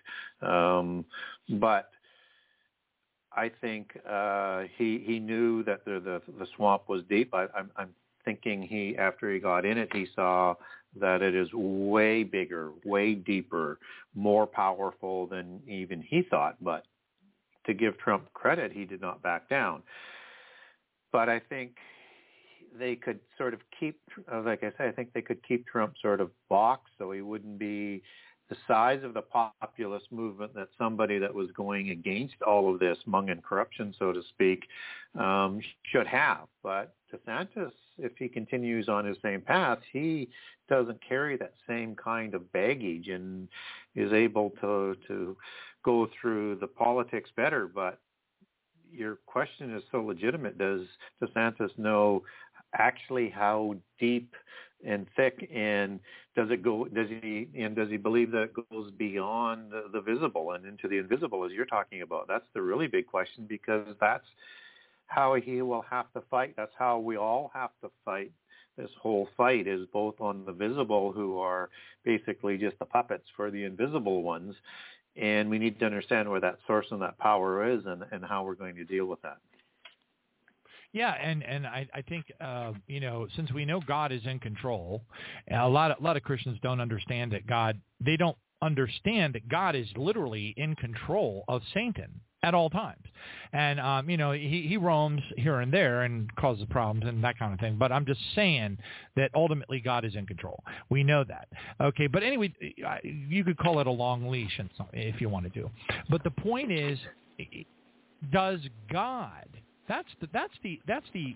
um, 0.43 1.05
but 1.61 1.91
I 3.37 3.51
think 3.61 3.99
uh, 4.09 4.65
he 4.77 5.03
he 5.05 5.19
knew 5.19 5.63
that 5.65 5.85
the 5.85 6.01
the, 6.01 6.23
the 6.39 6.47
swamp 6.57 6.89
was 6.89 7.03
deep. 7.09 7.35
I, 7.35 7.47
I'm, 7.57 7.71
I'm 7.77 7.95
thinking 8.25 8.63
he 8.63 8.97
after 8.97 9.33
he 9.33 9.41
got 9.41 9.65
in 9.65 9.79
it, 9.79 9.91
he 9.93 10.07
saw 10.15 10.55
that 11.01 11.23
it 11.23 11.35
is 11.35 11.49
way 11.53 12.23
bigger, 12.23 12.71
way 12.85 13.15
deeper, 13.15 13.79
more 14.15 14.47
powerful 14.47 15.27
than 15.27 15.61
even 15.67 16.01
he 16.01 16.23
thought. 16.23 16.57
But 16.61 16.85
to 17.67 17.75
give 17.75 17.99
Trump 17.99 18.33
credit, 18.33 18.73
he 18.73 18.85
did 18.85 19.01
not 19.01 19.23
back 19.23 19.49
down. 19.49 19.83
But 21.13 21.29
I 21.29 21.41
think 21.41 21.77
they 22.79 22.97
could 22.97 23.21
sort 23.39 23.55
of 23.55 23.61
keep, 23.79 24.01
like 24.45 24.63
I 24.63 24.73
said, 24.77 24.89
I 24.89 24.93
think 24.93 25.13
they 25.13 25.23
could 25.23 25.47
keep 25.47 25.67
Trump 25.67 25.95
sort 26.01 26.21
of 26.21 26.31
boxed 26.49 26.93
so 26.99 27.11
he 27.13 27.21
wouldn't 27.21 27.59
be 27.59 28.03
the 28.51 28.57
size 28.69 29.03
of 29.03 29.15
the 29.15 29.23
populist 29.23 30.13
movement 30.13 30.55
that 30.55 30.69
somebody 30.77 31.19
that 31.19 31.33
was 31.33 31.49
going 31.57 31.91
against 31.91 32.35
all 32.47 32.73
of 32.73 32.79
this 32.79 32.99
mung 33.07 33.31
and 33.31 33.43
corruption, 33.43 33.95
so 33.99 34.13
to 34.13 34.23
speak, 34.31 34.65
um, 35.19 35.61
should 35.91 36.07
have. 36.07 36.47
But 36.63 36.95
DeSantis, 37.13 37.73
if 37.99 38.13
he 38.19 38.29
continues 38.29 38.89
on 38.89 39.07
his 39.07 39.17
same 39.23 39.41
path, 39.41 39.79
he 39.93 40.29
doesn't 40.69 40.99
carry 41.07 41.37
that 41.39 41.55
same 41.67 41.95
kind 41.97 42.35
of 42.35 42.53
baggage 42.53 43.09
and 43.09 43.49
is 43.95 44.13
able 44.13 44.51
to 44.61 44.97
to 45.09 45.37
go 45.85 46.09
through 46.21 46.57
the 46.57 46.67
politics 46.67 47.31
better. 47.37 47.67
But 47.67 47.99
your 48.93 49.17
question 49.27 49.75
is 49.75 49.83
so 49.91 50.03
legitimate. 50.03 50.59
Does 50.59 50.83
DeSantis 51.23 51.77
know 51.79 52.23
actually 52.75 53.31
how 53.31 53.77
deep 53.99 54.35
and 54.87 55.07
thick 55.17 55.49
and 55.53 56.01
does 56.37 56.51
it 56.51 56.63
go 56.63 56.87
does 56.87 57.09
he 57.09 57.49
and 57.57 57.77
does 57.77 57.89
he 57.89 57.97
believe 57.97 58.31
that 58.33 58.43
it 58.43 58.53
goes 58.71 58.91
beyond 58.93 59.71
the, 59.71 59.85
the 59.93 60.01
visible 60.01 60.53
and 60.53 60.67
into 60.67 60.89
the 60.89 60.99
invisible 60.99 61.45
as 61.45 61.53
you're 61.53 61.67
talking 61.67 62.03
about? 62.03 62.27
That's 62.29 62.47
the 62.55 62.63
really 62.63 62.87
big 62.87 63.07
question 63.07 63.47
because 63.49 63.95
that's 64.01 64.27
how 65.07 65.35
he 65.35 65.63
will 65.63 65.85
have 65.91 66.13
to 66.15 66.23
fight. 66.31 66.55
That's 66.57 66.73
how 66.79 66.99
we 66.99 67.17
all 67.17 67.51
have 67.55 67.71
to 67.83 67.91
fight 68.05 68.33
this 68.77 68.91
whole 69.01 69.29
fight 69.37 69.67
is 69.67 69.87
both 69.93 70.21
on 70.21 70.45
the 70.45 70.53
visible 70.53 71.13
who 71.13 71.39
are 71.39 71.71
basically 72.05 72.59
just 72.59 72.79
the 72.79 72.85
puppets 72.85 73.27
for 73.37 73.51
the 73.51 73.65
invisible 73.65 74.23
ones 74.23 74.55
and 75.17 75.49
we 75.49 75.59
need 75.59 75.79
to 75.79 75.87
understand 75.87 76.29
where 76.29 76.41
that 76.41 76.59
source 76.67 76.87
and 76.91 77.01
that 77.01 77.17
power 77.19 77.71
is 77.71 77.85
and, 77.87 78.05
and 78.11 78.25
how 78.25 78.43
we're 78.43 78.55
going 78.55 78.75
to 78.75 78.85
deal 78.85 79.07
with 79.07 79.23
that 79.23 79.39
Yeah, 80.95 81.13
and 81.21 81.43
and 81.43 81.67
I 81.67 81.89
I 81.93 82.03
think 82.03 82.33
uh, 82.41 82.73
you 82.87 83.01
know 83.01 83.27
since 83.35 83.53
we 83.53 83.65
know 83.65 83.81
God 83.81 84.13
is 84.13 84.23
in 84.25 84.39
control, 84.39 85.03
a 85.51 85.69
lot 85.69 85.91
of 85.91 85.99
a 85.99 86.03
lot 86.03 86.17
of 86.17 86.23
Christians 86.23 86.57
don't 86.63 86.81
understand 86.81 87.33
that 87.33 87.49
God 87.49 87.81
they 88.01 88.17
don't 88.17 88.37
understand 88.63 89.35
that 89.35 89.49
God 89.49 89.75
is 89.75 89.89
literally 89.97 90.55
in 90.57 90.77
control 90.77 91.45
of 91.49 91.63
Satan 91.75 92.21
at 92.45 92.55
all 92.55 92.71
times, 92.71 93.03
and 93.53 93.81
um, 93.81 94.09
you 94.09 94.17
know 94.17 94.31
he 94.31 94.67
he 94.69 94.77
roams 94.77 95.21
here 95.37 95.59
and 95.59 95.73
there 95.73 96.03
and 96.03 96.33
causes 96.37 96.65
problems 96.71 97.05
and 97.09 97.25
that 97.25 97.41
kind 97.41 97.53
of 97.53 97.59
thing. 97.59 97.77
But 97.77 97.91
I'm 97.91 98.07
just 98.07 98.21
saying 98.37 98.79
that 99.17 99.33
ultimately 99.35 99.81
God 99.81 100.05
is 100.05 100.15
in 100.15 100.27
control. 100.27 100.63
We 100.91 101.03
know 101.03 101.25
that. 101.25 101.49
Okay, 101.81 102.07
but 102.07 102.23
anyway, 102.23 102.55
you 103.03 103.43
could 103.43 103.59
call 103.59 103.81
it 103.81 103.89
a 103.89 103.91
long 103.91 104.29
leash 104.29 104.61
if 104.93 105.21
you 105.21 105.29
wanted 105.29 105.55
to. 105.55 105.63
do. 105.63 105.71
But 106.09 106.23
the 106.23 106.31
point 106.31 106.71
is, 106.71 107.01
does 108.31 108.61
God 108.93 109.49
that's 109.89 110.09
the 110.21 110.29
that's 110.33 110.53
the 110.63 110.81
that's 110.87 111.07
the 111.13 111.35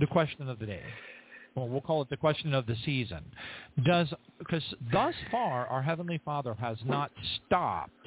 the 0.00 0.06
question 0.06 0.48
of 0.48 0.58
the 0.58 0.66
day. 0.66 0.82
Well, 1.54 1.68
we'll 1.68 1.80
call 1.80 2.02
it 2.02 2.10
the 2.10 2.16
question 2.16 2.54
of 2.54 2.66
the 2.66 2.76
season. 2.84 3.24
Does 3.84 4.12
because 4.38 4.62
thus 4.92 5.14
far 5.30 5.66
our 5.66 5.82
heavenly 5.82 6.20
Father 6.24 6.54
has 6.54 6.78
not 6.84 7.10
stopped 7.46 8.06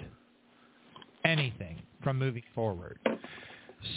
anything 1.25 1.81
from 2.03 2.17
moving 2.17 2.43
forward 2.55 2.99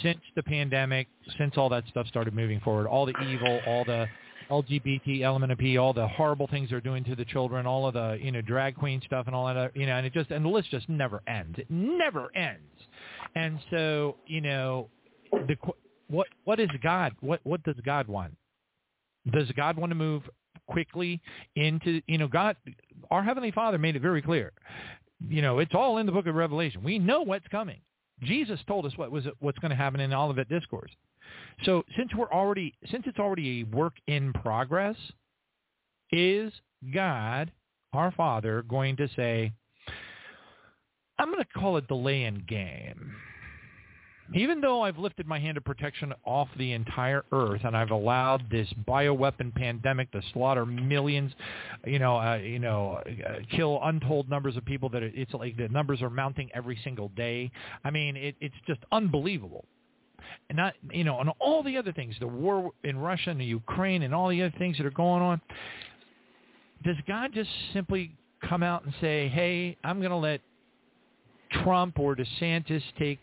since 0.01 0.19
the 0.35 0.43
pandemic, 0.43 1.07
since 1.37 1.53
all 1.57 1.69
that 1.69 1.83
stuff 1.89 2.07
started 2.07 2.33
moving 2.33 2.59
forward, 2.61 2.87
all 2.87 3.05
the 3.05 3.17
evil, 3.21 3.59
all 3.67 3.85
the 3.85 4.07
LGBT 4.49 5.21
element 5.21 5.51
of 5.51 5.57
P, 5.57 5.77
all 5.77 5.93
the 5.93 6.07
horrible 6.07 6.47
things 6.47 6.69
they're 6.69 6.81
doing 6.81 7.03
to 7.05 7.15
the 7.15 7.25
children, 7.25 7.65
all 7.65 7.87
of 7.87 7.93
the 7.93 8.17
you 8.21 8.31
know 8.31 8.41
drag 8.41 8.75
queen 8.75 9.01
stuff 9.05 9.27
and 9.27 9.35
all 9.35 9.53
that, 9.53 9.75
you 9.75 9.85
know, 9.85 9.95
and 9.95 10.05
it 10.05 10.13
just 10.13 10.31
and 10.31 10.45
the 10.45 10.49
list 10.49 10.69
just 10.71 10.87
never 10.89 11.21
ends. 11.27 11.57
It 11.57 11.69
never 11.69 12.35
ends. 12.35 12.61
And 13.35 13.59
so 13.71 14.17
you 14.27 14.41
know, 14.41 14.89
the 15.31 15.57
what 16.07 16.27
what 16.43 16.59
is 16.59 16.69
God? 16.83 17.13
What 17.21 17.39
what 17.43 17.63
does 17.63 17.75
God 17.85 18.07
want? 18.07 18.35
Does 19.31 19.49
God 19.55 19.77
want 19.77 19.91
to 19.91 19.95
move 19.95 20.23
quickly 20.67 21.21
into 21.55 22.01
you 22.07 22.17
know 22.17 22.27
God? 22.27 22.55
Our 23.11 23.23
heavenly 23.23 23.51
Father 23.51 23.77
made 23.77 23.95
it 23.95 24.01
very 24.01 24.21
clear. 24.21 24.51
You 25.27 25.41
know, 25.41 25.59
it's 25.59 25.73
all 25.73 25.97
in 25.97 26.05
the 26.05 26.11
book 26.11 26.27
of 26.27 26.35
Revelation. 26.35 26.83
We 26.83 26.99
know 26.99 27.21
what's 27.21 27.47
coming. 27.47 27.79
Jesus 28.21 28.59
told 28.67 28.85
us 28.85 28.93
what 28.97 29.11
was 29.11 29.25
what's 29.39 29.59
going 29.59 29.71
to 29.71 29.75
happen 29.75 29.99
in 29.99 30.13
Olivet 30.13 30.49
Discourse. 30.49 30.91
So 31.63 31.83
since 31.97 32.09
we're 32.15 32.31
already 32.31 32.73
since 32.91 33.03
it's 33.07 33.19
already 33.19 33.61
a 33.61 33.75
work 33.75 33.93
in 34.07 34.33
progress, 34.33 34.95
is 36.11 36.53
God, 36.93 37.51
our 37.93 38.11
Father, 38.11 38.63
going 38.63 38.97
to 38.97 39.07
say, 39.15 39.51
I'm 41.17 41.31
going 41.31 41.43
to 41.43 41.59
call 41.59 41.77
it 41.77 41.87
delay 41.87 42.23
in 42.23 42.43
game. 42.47 43.15
Even 44.33 44.59
though 44.59 44.81
I've 44.81 44.97
lifted 44.97 45.27
my 45.27 45.39
hand 45.39 45.57
of 45.57 45.63
protection 45.63 46.13
off 46.25 46.47
the 46.57 46.73
entire 46.73 47.23
earth 47.31 47.61
and 47.63 47.77
I've 47.77 47.91
allowed 47.91 48.49
this 48.49 48.67
bioweapon 48.87 49.53
pandemic 49.53 50.11
to 50.13 50.21
slaughter 50.33 50.65
millions, 50.65 51.31
you 51.85 51.99
know, 51.99 52.17
uh, 52.17 52.37
you 52.37 52.59
know, 52.59 53.01
uh, 53.05 53.35
kill 53.55 53.79
untold 53.83 54.27
numbers 54.27 54.57
of 54.57 54.65
people 54.65 54.89
that 54.89 55.03
it's 55.03 55.33
like 55.33 55.57
the 55.57 55.69
numbers 55.69 56.01
are 56.01 56.09
mounting 56.09 56.49
every 56.55 56.79
single 56.83 57.09
day. 57.09 57.51
I 57.83 57.91
mean, 57.91 58.15
it, 58.15 58.35
it's 58.41 58.55
just 58.65 58.79
unbelievable 58.91 59.65
and 60.49 60.57
not 60.57 60.73
you 60.91 61.03
know 61.03 61.19
and 61.19 61.29
all 61.39 61.61
the 61.61 61.77
other 61.77 61.91
things 61.91 62.15
the 62.19 62.27
war 62.27 62.71
in 62.83 62.97
russia 62.97 63.29
and 63.29 63.39
the 63.39 63.45
ukraine 63.45 64.01
and 64.03 64.13
all 64.13 64.29
the 64.29 64.41
other 64.41 64.53
things 64.57 64.77
that 64.77 64.85
are 64.85 64.91
going 64.91 65.21
on 65.21 65.39
does 66.83 66.95
god 67.07 67.31
just 67.33 67.49
simply 67.73 68.11
come 68.41 68.63
out 68.63 68.83
and 68.83 68.93
say 68.99 69.27
hey 69.27 69.77
i'm 69.83 69.99
going 69.99 70.09
to 70.11 70.17
let 70.17 70.41
trump 71.63 71.99
or 71.99 72.15
desantis 72.15 72.81
take 72.97 73.19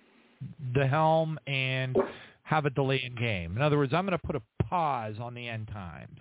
the 0.74 0.86
helm 0.86 1.38
and 1.46 1.96
have 2.42 2.66
a 2.66 2.70
delay 2.70 3.02
in 3.04 3.14
game 3.14 3.56
in 3.56 3.62
other 3.62 3.78
words 3.78 3.92
i'm 3.92 4.06
going 4.06 4.18
to 4.18 4.26
put 4.26 4.36
a 4.36 4.42
pause 4.64 5.16
on 5.20 5.34
the 5.34 5.48
end 5.48 5.68
times 5.68 6.18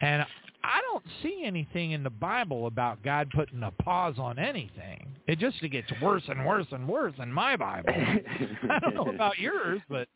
and 0.00 0.24
I 0.66 0.80
don't 0.90 1.04
see 1.22 1.44
anything 1.44 1.92
in 1.92 2.02
the 2.02 2.10
Bible 2.10 2.66
about 2.66 3.02
God 3.02 3.30
putting 3.30 3.62
a 3.62 3.70
pause 3.70 4.16
on 4.18 4.38
anything. 4.38 5.14
It 5.28 5.38
just 5.38 5.60
gets 5.70 5.88
worse 6.02 6.24
and 6.28 6.44
worse 6.44 6.66
and 6.72 6.88
worse 6.88 7.14
in 7.22 7.32
my 7.32 7.56
Bible. 7.56 7.92
I 8.70 8.78
don't 8.80 8.94
know 8.94 9.08
about 9.14 9.38
yours, 9.38 9.80
but 9.88 10.08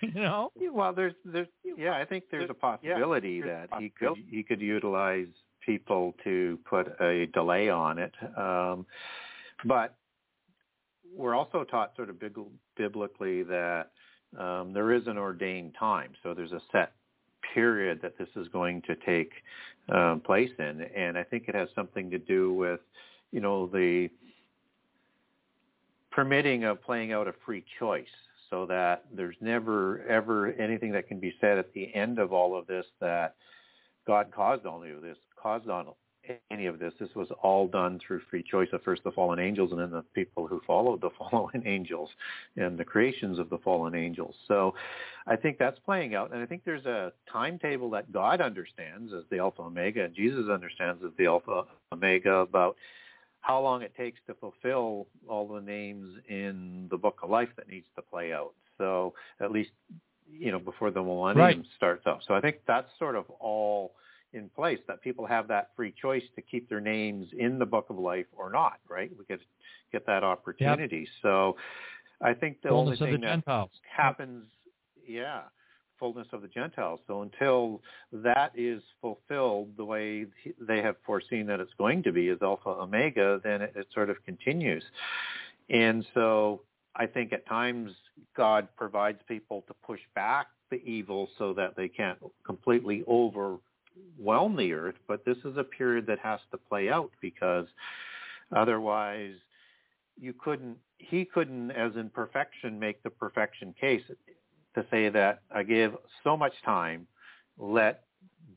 you 0.00 0.14
know. 0.14 0.50
Well, 0.72 0.92
there's 0.92 1.14
there's 1.24 1.46
yeah, 1.76 1.96
I 1.96 2.04
think 2.04 2.24
there's 2.30 2.50
a 2.50 2.54
possibility 2.54 3.40
that 3.42 3.68
he 3.78 3.90
could 3.90 4.14
he 4.28 4.42
could 4.42 4.60
utilize 4.60 5.28
people 5.64 6.14
to 6.24 6.58
put 6.68 6.88
a 7.00 7.26
delay 7.26 7.68
on 7.68 7.98
it. 7.98 8.12
Um, 8.36 8.86
but 9.64 9.94
we're 11.16 11.34
also 11.34 11.64
taught 11.64 11.94
sort 11.96 12.10
of 12.10 12.16
biblically 12.76 13.42
that 13.44 13.90
um, 14.38 14.72
there 14.72 14.92
is 14.92 15.06
an 15.06 15.18
ordained 15.18 15.74
time. 15.78 16.12
So 16.22 16.34
there's 16.34 16.52
a 16.52 16.60
set 16.72 16.92
period 17.52 18.00
that 18.02 18.18
this 18.18 18.28
is 18.36 18.48
going 18.48 18.82
to 18.82 18.96
take 18.96 19.32
um, 19.88 20.20
place 20.20 20.50
in, 20.58 20.82
and 20.96 21.16
I 21.16 21.24
think 21.24 21.44
it 21.46 21.54
has 21.54 21.68
something 21.74 22.10
to 22.10 22.18
do 22.18 22.52
with, 22.52 22.80
you 23.32 23.40
know, 23.40 23.66
the 23.66 24.08
permitting 26.10 26.64
of 26.64 26.82
playing 26.82 27.12
out 27.12 27.28
a 27.28 27.34
free 27.44 27.64
choice, 27.78 28.06
so 28.50 28.66
that 28.66 29.04
there's 29.14 29.36
never 29.40 30.02
ever 30.06 30.52
anything 30.52 30.92
that 30.92 31.08
can 31.08 31.18
be 31.18 31.34
said 31.40 31.58
at 31.58 31.72
the 31.74 31.92
end 31.94 32.18
of 32.18 32.32
all 32.32 32.56
of 32.56 32.66
this 32.66 32.86
that 33.00 33.34
God 34.06 34.30
caused 34.34 34.64
all 34.64 34.82
of 34.82 35.02
this, 35.02 35.16
caused 35.40 35.68
all 35.68 35.96
any 36.50 36.66
of 36.66 36.78
this. 36.78 36.92
This 36.98 37.14
was 37.14 37.28
all 37.42 37.66
done 37.66 38.00
through 38.04 38.20
free 38.30 38.42
choice 38.42 38.68
of 38.72 38.82
first 38.82 39.04
the 39.04 39.12
fallen 39.12 39.38
angels 39.38 39.72
and 39.72 39.80
then 39.80 39.90
the 39.90 40.04
people 40.14 40.46
who 40.46 40.60
followed 40.66 41.00
the 41.00 41.10
fallen 41.30 41.62
angels 41.66 42.10
and 42.56 42.78
the 42.78 42.84
creations 42.84 43.38
of 43.38 43.50
the 43.50 43.58
fallen 43.58 43.94
angels. 43.94 44.34
So 44.48 44.74
I 45.26 45.36
think 45.36 45.58
that's 45.58 45.78
playing 45.80 46.14
out. 46.14 46.32
And 46.32 46.42
I 46.42 46.46
think 46.46 46.62
there's 46.64 46.86
a 46.86 47.12
timetable 47.30 47.90
that 47.90 48.12
God 48.12 48.40
understands 48.40 49.12
as 49.12 49.24
the 49.30 49.38
Alpha 49.38 49.62
Omega 49.62 50.04
and 50.04 50.14
Jesus 50.14 50.48
understands 50.50 51.02
as 51.04 51.12
the 51.18 51.26
Alpha 51.26 51.64
Omega 51.92 52.36
about 52.36 52.76
how 53.40 53.60
long 53.60 53.82
it 53.82 53.94
takes 53.94 54.18
to 54.26 54.34
fulfill 54.34 55.06
all 55.28 55.46
the 55.46 55.60
names 55.60 56.16
in 56.28 56.88
the 56.90 56.96
book 56.96 57.18
of 57.22 57.28
life 57.28 57.50
that 57.56 57.68
needs 57.68 57.86
to 57.94 58.02
play 58.02 58.32
out. 58.32 58.54
So 58.78 59.12
at 59.40 59.52
least, 59.52 59.70
you 60.26 60.50
know, 60.50 60.58
before 60.58 60.90
the 60.90 61.02
millennium 61.02 61.38
right. 61.38 61.64
starts 61.76 62.06
up. 62.06 62.20
So 62.26 62.34
I 62.34 62.40
think 62.40 62.56
that's 62.66 62.88
sort 62.98 63.16
of 63.16 63.28
all 63.40 63.92
in 64.34 64.50
place 64.50 64.78
that 64.88 65.00
people 65.02 65.26
have 65.26 65.48
that 65.48 65.70
free 65.76 65.94
choice 66.00 66.22
to 66.36 66.42
keep 66.42 66.68
their 66.68 66.80
names 66.80 67.26
in 67.38 67.58
the 67.58 67.66
book 67.66 67.86
of 67.90 67.98
life 67.98 68.26
or 68.36 68.50
not, 68.50 68.80
right? 68.88 69.10
We 69.18 69.24
get 69.24 69.40
get 69.92 70.06
that 70.06 70.24
opportunity. 70.24 70.98
Yep. 70.98 71.08
So 71.22 71.56
I 72.20 72.34
think 72.34 72.60
the 72.62 72.70
fullness 72.70 73.00
only 73.00 73.12
thing 73.12 73.20
that 73.22 73.26
Gentiles. 73.28 73.70
happens, 73.96 74.44
yeah, 75.06 75.42
fullness 75.98 76.26
of 76.32 76.42
the 76.42 76.48
Gentiles. 76.48 77.00
So 77.06 77.22
until 77.22 77.80
that 78.12 78.52
is 78.56 78.82
fulfilled 79.00 79.68
the 79.76 79.84
way 79.84 80.26
they 80.60 80.82
have 80.82 80.96
foreseen 81.06 81.46
that 81.46 81.60
it's 81.60 81.72
going 81.78 82.02
to 82.02 82.12
be 82.12 82.28
as 82.28 82.38
Alpha 82.42 82.68
Omega, 82.68 83.40
then 83.44 83.62
it, 83.62 83.72
it 83.76 83.86
sort 83.94 84.10
of 84.10 84.16
continues. 84.24 84.84
And 85.70 86.04
so 86.14 86.62
I 86.96 87.06
think 87.06 87.32
at 87.32 87.46
times 87.46 87.92
God 88.36 88.68
provides 88.76 89.18
people 89.26 89.64
to 89.68 89.74
push 89.86 90.00
back 90.14 90.48
the 90.70 90.82
evil 90.84 91.28
so 91.38 91.52
that 91.54 91.76
they 91.76 91.88
can't 91.88 92.18
completely 92.44 93.04
over 93.06 93.56
overwhelm 94.18 94.56
the 94.56 94.72
earth, 94.72 94.96
but 95.06 95.24
this 95.24 95.38
is 95.44 95.56
a 95.56 95.64
period 95.64 96.06
that 96.06 96.18
has 96.20 96.40
to 96.50 96.58
play 96.58 96.88
out 96.88 97.10
because 97.20 97.66
otherwise 98.54 99.34
you 100.20 100.32
couldn't 100.32 100.76
he 100.98 101.24
couldn't 101.24 101.70
as 101.72 101.92
in 101.96 102.08
perfection 102.08 102.78
make 102.78 103.02
the 103.02 103.10
perfection 103.10 103.74
case 103.78 104.02
to 104.74 104.86
say 104.90 105.08
that 105.08 105.40
I 105.54 105.62
give 105.62 105.96
so 106.22 106.36
much 106.36 106.52
time, 106.64 107.06
let 107.58 108.04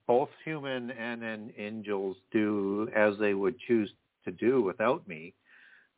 both 0.07 0.29
human 0.45 0.91
and, 0.91 1.23
and 1.23 1.51
angels 1.57 2.15
do 2.31 2.89
as 2.95 3.15
they 3.19 3.33
would 3.33 3.59
choose 3.59 3.91
to 4.25 4.31
do 4.31 4.61
without 4.61 5.07
me, 5.07 5.33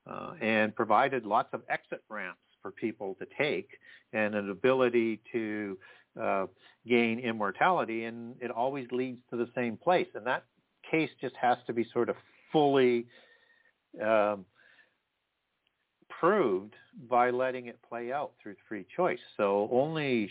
uh, 0.09 0.33
and 0.41 0.75
provided 0.75 1.25
lots 1.25 1.49
of 1.53 1.61
exit 1.69 2.03
ramps 2.09 2.41
for 2.61 2.71
people 2.71 3.15
to 3.19 3.27
take 3.37 3.69
and 4.13 4.35
an 4.35 4.49
ability 4.49 5.21
to 5.31 5.77
uh, 6.19 6.47
gain 6.87 7.19
immortality, 7.19 8.05
and 8.05 8.35
it 8.39 8.51
always 8.51 8.87
leads 8.91 9.19
to 9.29 9.37
the 9.37 9.49
same 9.55 9.77
place. 9.77 10.07
And 10.15 10.25
that 10.25 10.43
case 10.89 11.09
just 11.21 11.35
has 11.35 11.57
to 11.67 11.73
be 11.73 11.85
sort 11.93 12.09
of 12.09 12.15
fully 12.51 13.05
um, 14.03 14.45
proved 16.19 16.75
by 17.09 17.29
letting 17.29 17.67
it 17.67 17.79
play 17.87 18.11
out 18.11 18.31
through 18.41 18.55
free 18.67 18.85
choice. 18.95 19.19
So 19.37 19.69
only 19.71 20.29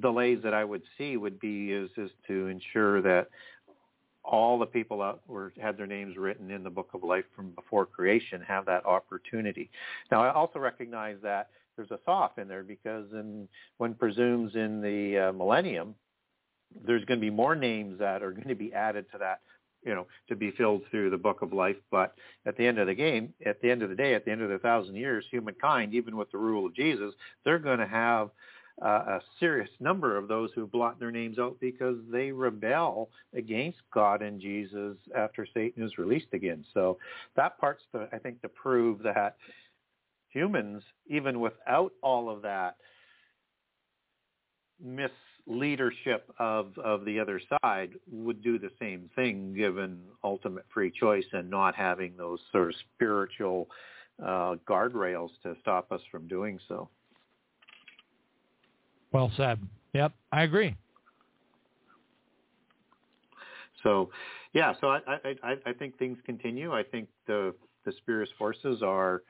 delays 0.00 0.40
that 0.42 0.54
I 0.54 0.64
would 0.64 0.82
see 0.96 1.16
would 1.16 1.38
be 1.40 1.72
is 1.72 1.90
is 1.96 2.10
to 2.26 2.48
ensure 2.48 3.00
that 3.02 3.28
all 4.24 4.58
the 4.58 4.66
people 4.66 4.98
that 4.98 5.18
were 5.26 5.52
had 5.60 5.78
their 5.78 5.86
names 5.86 6.16
written 6.16 6.50
in 6.50 6.62
the 6.62 6.70
book 6.70 6.90
of 6.94 7.02
life 7.02 7.24
from 7.34 7.50
before 7.52 7.86
creation 7.86 8.42
have 8.42 8.66
that 8.66 8.84
opportunity. 8.84 9.70
Now 10.10 10.22
I 10.22 10.32
also 10.32 10.58
recognize 10.58 11.16
that 11.22 11.48
there's 11.78 11.90
a 11.92 12.00
soft 12.04 12.38
in 12.38 12.48
there 12.48 12.64
because 12.64 13.06
in, 13.12 13.48
one 13.78 13.94
presumes 13.94 14.54
in 14.54 14.82
the 14.82 15.28
uh, 15.28 15.32
millennium, 15.32 15.94
there's 16.84 17.04
going 17.06 17.18
to 17.18 17.24
be 17.24 17.30
more 17.30 17.54
names 17.54 17.98
that 18.00 18.22
are 18.22 18.32
going 18.32 18.48
to 18.48 18.54
be 18.54 18.74
added 18.74 19.06
to 19.12 19.18
that, 19.18 19.40
you 19.86 19.94
know, 19.94 20.06
to 20.28 20.36
be 20.36 20.50
filled 20.50 20.82
through 20.90 21.08
the 21.08 21.16
book 21.16 21.40
of 21.40 21.52
life. 21.52 21.76
But 21.90 22.14
at 22.44 22.56
the 22.56 22.66
end 22.66 22.78
of 22.78 22.88
the 22.88 22.94
game, 22.94 23.32
at 23.46 23.62
the 23.62 23.70
end 23.70 23.82
of 23.82 23.88
the 23.88 23.96
day, 23.96 24.14
at 24.14 24.24
the 24.24 24.32
end 24.32 24.42
of 24.42 24.50
the 24.50 24.58
thousand 24.58 24.96
years, 24.96 25.24
humankind, 25.30 25.94
even 25.94 26.16
with 26.16 26.30
the 26.32 26.38
rule 26.38 26.66
of 26.66 26.74
Jesus, 26.74 27.14
they're 27.44 27.60
going 27.60 27.78
to 27.78 27.86
have 27.86 28.30
uh, 28.82 28.86
a 28.86 29.20
serious 29.40 29.70
number 29.80 30.16
of 30.16 30.28
those 30.28 30.50
who 30.54 30.66
blot 30.66 31.00
their 31.00 31.10
names 31.10 31.38
out 31.38 31.56
because 31.60 31.96
they 32.12 32.30
rebel 32.30 33.08
against 33.34 33.78
God 33.92 34.20
and 34.22 34.40
Jesus 34.40 34.96
after 35.16 35.46
Satan 35.54 35.82
is 35.84 35.96
released 35.96 36.32
again. 36.32 36.64
So 36.74 36.98
that 37.36 37.58
part's, 37.58 37.82
to, 37.92 38.08
I 38.12 38.18
think, 38.18 38.42
to 38.42 38.48
prove 38.48 39.02
that 39.02 39.36
humans, 40.30 40.82
even 41.06 41.40
without 41.40 41.92
all 42.02 42.30
of 42.30 42.42
that 42.42 42.76
misleadership 44.84 46.20
of, 46.38 46.76
of 46.78 47.04
the 47.04 47.18
other 47.18 47.40
side, 47.62 47.90
would 48.10 48.42
do 48.42 48.58
the 48.58 48.70
same 48.80 49.10
thing 49.14 49.54
given 49.54 50.00
ultimate 50.22 50.64
free 50.72 50.90
choice 50.90 51.24
and 51.32 51.50
not 51.50 51.74
having 51.74 52.16
those 52.16 52.38
sort 52.52 52.68
of 52.68 52.74
spiritual 52.94 53.68
uh, 54.24 54.56
guardrails 54.68 55.30
to 55.42 55.54
stop 55.60 55.90
us 55.92 56.00
from 56.10 56.26
doing 56.28 56.58
so. 56.68 56.88
Well 59.12 59.32
said. 59.36 59.58
Yep, 59.94 60.12
I 60.32 60.42
agree. 60.42 60.76
So, 63.82 64.10
yeah, 64.52 64.74
so 64.80 64.88
I, 64.88 65.00
I, 65.42 65.54
I 65.66 65.72
think 65.72 65.98
things 65.98 66.18
continue. 66.26 66.72
I 66.72 66.82
think 66.82 67.08
the 67.26 67.54
the 67.84 67.92
spirits 67.92 68.32
forces 68.36 68.82
are 68.82 69.22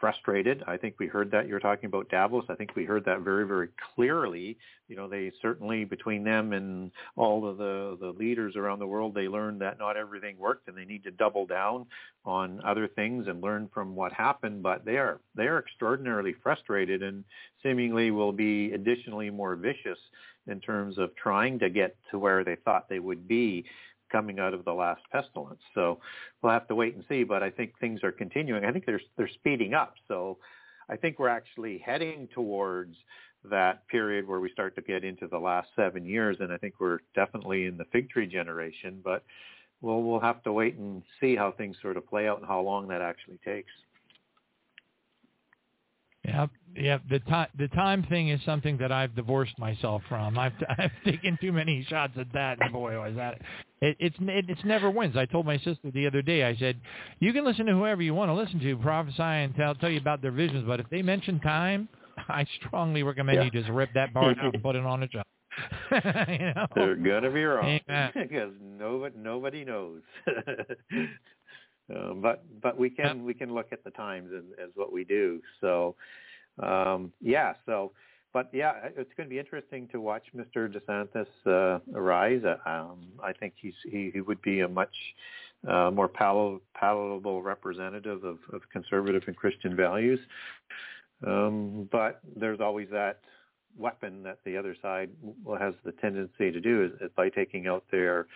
frustrated. 0.00 0.64
I 0.66 0.76
think 0.76 0.96
we 0.98 1.06
heard 1.06 1.30
that 1.30 1.46
you 1.46 1.54
were 1.54 1.60
talking 1.60 1.86
about 1.86 2.08
Davos. 2.08 2.46
I 2.48 2.54
think 2.54 2.74
we 2.74 2.84
heard 2.84 3.04
that 3.04 3.20
very, 3.20 3.46
very 3.46 3.68
clearly. 3.94 4.56
You 4.88 4.96
know, 4.96 5.08
they 5.08 5.30
certainly 5.40 5.84
between 5.84 6.24
them 6.24 6.52
and 6.52 6.90
all 7.16 7.46
of 7.46 7.58
the 7.58 7.96
the 8.00 8.10
leaders 8.10 8.56
around 8.56 8.78
the 8.78 8.86
world, 8.86 9.14
they 9.14 9.28
learned 9.28 9.60
that 9.60 9.78
not 9.78 9.96
everything 9.96 10.38
worked, 10.38 10.68
and 10.68 10.76
they 10.76 10.84
need 10.84 11.04
to 11.04 11.10
double 11.10 11.46
down 11.46 11.86
on 12.24 12.60
other 12.64 12.88
things 12.88 13.28
and 13.28 13.40
learn 13.40 13.68
from 13.72 13.94
what 13.94 14.12
happened. 14.12 14.62
But 14.62 14.84
they 14.84 14.96
are 14.96 15.20
they 15.36 15.46
are 15.46 15.58
extraordinarily 15.58 16.34
frustrated, 16.42 17.02
and 17.02 17.22
seemingly 17.62 18.10
will 18.10 18.32
be 18.32 18.72
additionally 18.72 19.30
more 19.30 19.54
vicious 19.54 19.98
in 20.46 20.60
terms 20.60 20.98
of 20.98 21.14
trying 21.16 21.58
to 21.58 21.70
get 21.70 21.96
to 22.10 22.18
where 22.18 22.42
they 22.42 22.56
thought 22.56 22.88
they 22.88 22.98
would 22.98 23.28
be 23.28 23.64
coming 24.10 24.38
out 24.38 24.54
of 24.54 24.64
the 24.64 24.72
last 24.72 25.02
pestilence. 25.12 25.60
So 25.74 26.00
we'll 26.42 26.52
have 26.52 26.68
to 26.68 26.74
wait 26.74 26.94
and 26.94 27.04
see. 27.08 27.24
But 27.24 27.42
I 27.42 27.50
think 27.50 27.72
things 27.80 28.00
are 28.02 28.12
continuing. 28.12 28.64
I 28.64 28.72
think 28.72 28.86
they're 28.86 29.00
they're 29.16 29.28
speeding 29.28 29.74
up. 29.74 29.94
So 30.08 30.38
I 30.88 30.96
think 30.96 31.18
we're 31.18 31.28
actually 31.28 31.78
heading 31.78 32.28
towards 32.34 32.96
that 33.44 33.86
period 33.88 34.28
where 34.28 34.40
we 34.40 34.50
start 34.50 34.74
to 34.76 34.82
get 34.82 35.04
into 35.04 35.26
the 35.26 35.38
last 35.38 35.68
seven 35.74 36.04
years, 36.04 36.36
and 36.40 36.52
I 36.52 36.58
think 36.58 36.74
we're 36.78 36.98
definitely 37.14 37.64
in 37.66 37.76
the 37.76 37.86
fig 37.92 38.10
tree 38.10 38.26
generation. 38.26 39.00
But 39.02 39.24
we'll 39.80 40.02
we'll 40.02 40.20
have 40.20 40.42
to 40.44 40.52
wait 40.52 40.76
and 40.76 41.02
see 41.20 41.36
how 41.36 41.52
things 41.52 41.76
sort 41.80 41.96
of 41.96 42.06
play 42.08 42.28
out 42.28 42.38
and 42.38 42.46
how 42.46 42.60
long 42.60 42.88
that 42.88 43.00
actually 43.02 43.38
takes. 43.44 43.70
Yeah, 46.24 46.46
yeah. 46.76 46.98
The 47.08 47.20
time 47.20 47.48
the 47.58 47.68
time 47.68 48.02
thing 48.04 48.28
is 48.28 48.40
something 48.44 48.76
that 48.78 48.92
I've 48.92 49.14
divorced 49.14 49.58
myself 49.58 50.02
from. 50.08 50.38
I've 50.38 50.52
I've 50.78 50.92
taken 51.04 51.38
too 51.40 51.52
many 51.52 51.84
shots 51.88 52.12
at 52.18 52.32
that, 52.34 52.58
and 52.60 52.72
boy, 52.72 53.00
was 53.00 53.16
that 53.16 53.40
it, 53.80 53.96
it's 53.98 54.16
it, 54.20 54.44
it's 54.48 54.64
never 54.64 54.90
wins. 54.90 55.16
I 55.16 55.26
told 55.26 55.46
my 55.46 55.56
sister 55.58 55.90
the 55.92 56.06
other 56.06 56.22
day. 56.22 56.44
I 56.44 56.56
said, 56.56 56.80
you 57.18 57.32
can 57.32 57.44
listen 57.44 57.66
to 57.66 57.72
whoever 57.72 58.02
you 58.02 58.14
want 58.14 58.28
to 58.28 58.34
listen 58.34 58.60
to, 58.60 58.76
prophesy 58.76 59.22
and 59.22 59.54
tell 59.54 59.74
tell 59.74 59.90
you 59.90 59.98
about 60.00 60.20
their 60.22 60.32
visions, 60.32 60.64
but 60.66 60.80
if 60.80 60.88
they 60.90 61.02
mention 61.02 61.40
time, 61.40 61.88
I 62.28 62.46
strongly 62.66 63.02
recommend 63.02 63.36
Yeah. 63.38 63.44
you 63.44 63.50
just 63.50 63.70
rip 63.70 63.90
that 63.94 64.12
bar 64.12 64.30
out 64.30 64.54
and 64.54 64.62
put 64.62 64.76
it 64.76 64.84
on 64.84 65.02
a 65.02 65.08
job. 65.08 65.24
you 65.92 66.52
know? 66.54 66.66
They're 66.74 66.94
gonna 66.96 67.30
be 67.30 67.44
wrong 67.44 67.80
Amen. 67.88 68.12
because 68.14 68.52
nobody 68.60 69.14
nobody 69.18 69.64
knows. 69.64 70.02
um, 71.94 72.20
but 72.20 72.44
but 72.62 72.78
we 72.78 72.90
can 72.90 73.24
we 73.24 73.34
can 73.34 73.52
look 73.54 73.68
at 73.72 73.82
the 73.84 73.90
times 73.90 74.30
as, 74.36 74.44
as 74.62 74.70
what 74.74 74.92
we 74.92 75.04
do. 75.04 75.40
So 75.60 75.96
um, 76.62 77.12
yeah. 77.20 77.54
So 77.66 77.92
but 78.32 78.48
yeah, 78.52 78.72
it's 78.96 79.12
going 79.16 79.28
to 79.28 79.30
be 79.30 79.38
interesting 79.38 79.88
to 79.88 80.00
watch 80.00 80.24
Mr. 80.36 80.72
DeSantis 80.72 81.26
uh, 81.46 81.80
arise. 81.94 82.42
Uh, 82.44 82.56
Um, 82.68 83.08
I 83.22 83.32
think 83.32 83.54
he's 83.56 83.74
he, 83.84 84.10
he 84.12 84.20
would 84.20 84.40
be 84.42 84.60
a 84.60 84.68
much 84.68 84.94
uh, 85.66 85.90
more 85.90 86.08
pal- 86.08 86.60
palatable 86.74 87.42
representative 87.42 88.24
of, 88.24 88.38
of 88.52 88.62
conservative 88.72 89.22
and 89.26 89.36
Christian 89.36 89.76
values. 89.76 90.20
Um, 91.26 91.88
but 91.92 92.20
there's 92.36 92.60
always 92.60 92.88
that 92.90 93.20
weapon 93.76 94.22
that 94.22 94.38
the 94.44 94.56
other 94.56 94.74
side 94.82 95.10
has 95.58 95.74
the 95.84 95.92
tendency 95.92 96.50
to 96.50 96.60
do 96.60 96.84
is, 96.84 96.92
is 97.00 97.10
by 97.16 97.28
taking 97.28 97.66
out 97.66 97.84
their 97.90 98.26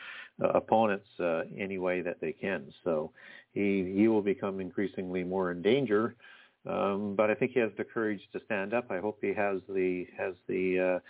uh, 0.42 0.48
opponents 0.48 1.06
uh, 1.20 1.42
any 1.58 1.78
way 1.78 2.02
that 2.02 2.20
they 2.20 2.32
can. 2.32 2.72
So 2.82 3.12
he 3.52 3.94
he 3.96 4.08
will 4.08 4.22
become 4.22 4.60
increasingly 4.60 5.24
more 5.24 5.50
in 5.50 5.62
danger. 5.62 6.14
Um, 6.68 7.14
but 7.16 7.30
I 7.30 7.34
think 7.34 7.52
he 7.52 7.60
has 7.60 7.70
the 7.76 7.84
courage 7.84 8.20
to 8.32 8.40
stand 8.46 8.72
up. 8.72 8.90
I 8.90 8.98
hope 8.98 9.18
he 9.20 9.34
has 9.34 9.60
the 9.68 10.06
has 10.16 10.34
the 10.48 11.00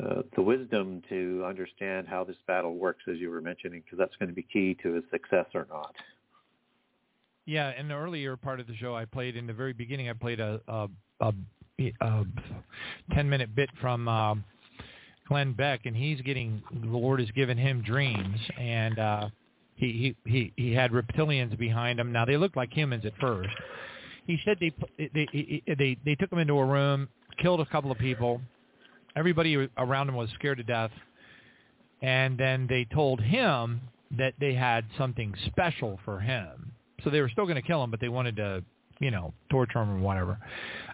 uh, 0.00 0.02
uh, 0.02 0.22
the 0.34 0.42
wisdom 0.42 1.02
to 1.08 1.44
understand 1.46 2.08
how 2.08 2.24
this 2.24 2.36
battle 2.46 2.74
works, 2.74 3.04
as 3.10 3.18
you 3.18 3.30
were 3.30 3.40
mentioning, 3.40 3.82
because 3.84 3.98
that's 3.98 4.16
going 4.16 4.28
to 4.28 4.34
be 4.34 4.46
key 4.52 4.76
to 4.82 4.94
his 4.94 5.04
success 5.10 5.46
or 5.54 5.66
not. 5.70 5.94
Yeah, 7.46 7.78
in 7.78 7.88
the 7.88 7.94
earlier 7.94 8.36
part 8.36 8.58
of 8.58 8.66
the 8.66 8.74
show, 8.76 8.96
I 8.96 9.04
played 9.04 9.36
in 9.36 9.46
the 9.46 9.52
very 9.52 9.74
beginning. 9.74 10.08
I 10.08 10.14
played 10.14 10.40
a 10.40 10.60
a, 10.66 10.88
a, 11.20 11.32
a 12.00 12.24
ten 13.12 13.28
minute 13.28 13.54
bit 13.54 13.68
from 13.82 14.08
um, 14.08 14.44
Glenn 15.28 15.52
Beck, 15.52 15.84
and 15.84 15.94
he's 15.94 16.20
getting 16.22 16.62
the 16.72 16.86
Lord 16.86 17.20
has 17.20 17.30
given 17.32 17.58
him 17.58 17.82
dreams, 17.82 18.38
and 18.58 18.98
uh, 18.98 19.28
he 19.76 20.14
he 20.24 20.30
he 20.30 20.52
he 20.56 20.72
had 20.72 20.90
reptilians 20.90 21.56
behind 21.58 22.00
him. 22.00 22.12
Now 22.12 22.24
they 22.24 22.38
looked 22.38 22.56
like 22.56 22.72
humans 22.72 23.04
at 23.04 23.12
first. 23.20 23.54
He 24.26 24.38
said 24.44 24.58
they 24.60 24.72
they 24.98 25.62
they, 25.78 25.96
they 26.04 26.14
took 26.14 26.32
him 26.32 26.38
into 26.38 26.58
a 26.58 26.64
room, 26.64 27.08
killed 27.38 27.60
a 27.60 27.66
couple 27.66 27.90
of 27.90 27.98
people. 27.98 28.40
Everybody 29.16 29.68
around 29.78 30.08
him 30.08 30.16
was 30.16 30.28
scared 30.34 30.58
to 30.58 30.64
death, 30.64 30.90
and 32.02 32.36
then 32.38 32.66
they 32.68 32.86
told 32.92 33.20
him 33.20 33.80
that 34.16 34.34
they 34.40 34.54
had 34.54 34.84
something 34.98 35.34
special 35.46 35.98
for 36.04 36.20
him. 36.20 36.72
So 37.02 37.10
they 37.10 37.20
were 37.20 37.28
still 37.28 37.44
going 37.44 37.56
to 37.56 37.62
kill 37.62 37.82
him, 37.84 37.90
but 37.90 38.00
they 38.00 38.08
wanted 38.08 38.36
to, 38.36 38.64
you 38.98 39.10
know, 39.10 39.34
torture 39.50 39.82
him 39.82 39.90
or 39.90 39.98
whatever. 39.98 40.38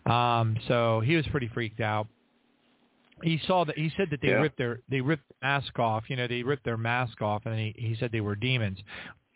Um, 0.07 0.57
so 0.69 1.01
he 1.01 1.17
was 1.17 1.27
pretty 1.29 1.49
freaked 1.49 1.81
out. 1.81 2.09
He 3.23 3.41
saw 3.47 3.65
that 3.65 3.77
he 3.77 3.93
said 3.97 4.09
that 4.11 4.21
they 4.23 4.29
Yeah. 4.29 4.41
ripped 4.41 4.57
their 4.57 4.81
they 4.89 5.01
ripped 5.03 5.29
the 5.29 5.35
mask 5.43 5.79
off. 5.79 6.09
You 6.09 6.17
know, 6.17 6.27
they 6.27 6.43
ripped 6.43 6.65
their 6.65 6.79
mask 6.79 7.21
off, 7.21 7.45
and 7.45 7.59
he 7.59 7.75
he 7.77 7.95
said 7.97 8.11
they 8.13 8.23
were 8.23 8.35
demons. 8.35 8.79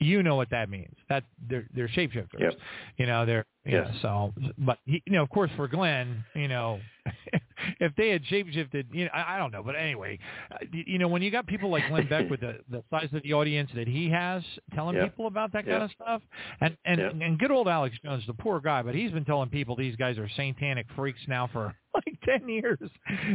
You 0.01 0.23
know 0.23 0.35
what 0.37 0.51
that 0.51 0.69
means? 0.69 0.95
That 1.09 1.25
they're 1.49 1.67
they're 1.75 1.89
shapeshifters. 1.89 2.41
Yep. 2.41 2.55
You 2.99 3.07
know 3.07 3.25
they're 3.27 3.47
yeah. 3.65 3.87
Yes. 3.87 3.97
So, 4.03 4.35
but 4.59 4.79
he, 4.85 5.03
you 5.07 5.13
know, 5.15 5.23
of 5.23 5.31
course, 5.31 5.51
for 5.57 5.67
Glenn, 5.69 6.23
you 6.35 6.49
know, 6.49 6.81
if 7.81 7.95
they 7.97 8.11
had 8.11 8.23
shapeshifted, 8.25 8.85
you 8.93 9.05
know, 9.07 9.11
I, 9.15 9.37
I 9.37 9.39
don't 9.39 9.53
know, 9.53 9.63
but 9.63 9.75
anyway, 9.75 10.19
uh, 10.53 10.57
you 10.73 10.99
know, 10.99 11.09
when 11.09 11.23
you 11.23 11.31
got 11.31 11.47
people 11.47 11.71
like 11.71 11.89
Glenn 11.89 12.07
Beck 12.09 12.29
with 12.29 12.41
the 12.41 12.59
the 12.71 12.83
size 12.91 13.09
of 13.15 13.23
the 13.23 13.33
audience 13.33 13.71
that 13.75 13.89
he 13.89 14.11
has, 14.11 14.43
telling 14.75 14.97
Yeah. 14.97 15.05
people 15.05 15.29
about 15.29 15.53
that 15.53 15.65
Yeah. 15.67 15.73
kind 15.79 15.83
of 15.85 15.91
stuff, 15.93 16.23
and 16.61 16.77
and 16.85 16.99
Yeah. 17.01 17.27
and 17.27 17.39
good 17.39 17.51
old 17.53 17.69
Alex 17.69 17.97
Jones, 18.05 18.25
the 18.27 18.35
poor 18.35 18.61
guy, 18.61 18.83
but 18.83 18.95
he's 18.95 19.13
been 19.13 19.25
telling 19.25 19.49
people 19.49 19.77
these 19.77 19.97
guys 19.97 20.19
are 20.19 20.29
satanic 20.31 20.87
freaks 20.97 21.21
now 21.29 21.47
for 21.47 21.75
like 21.95 22.19
ten 22.25 22.47
years. 22.49 22.79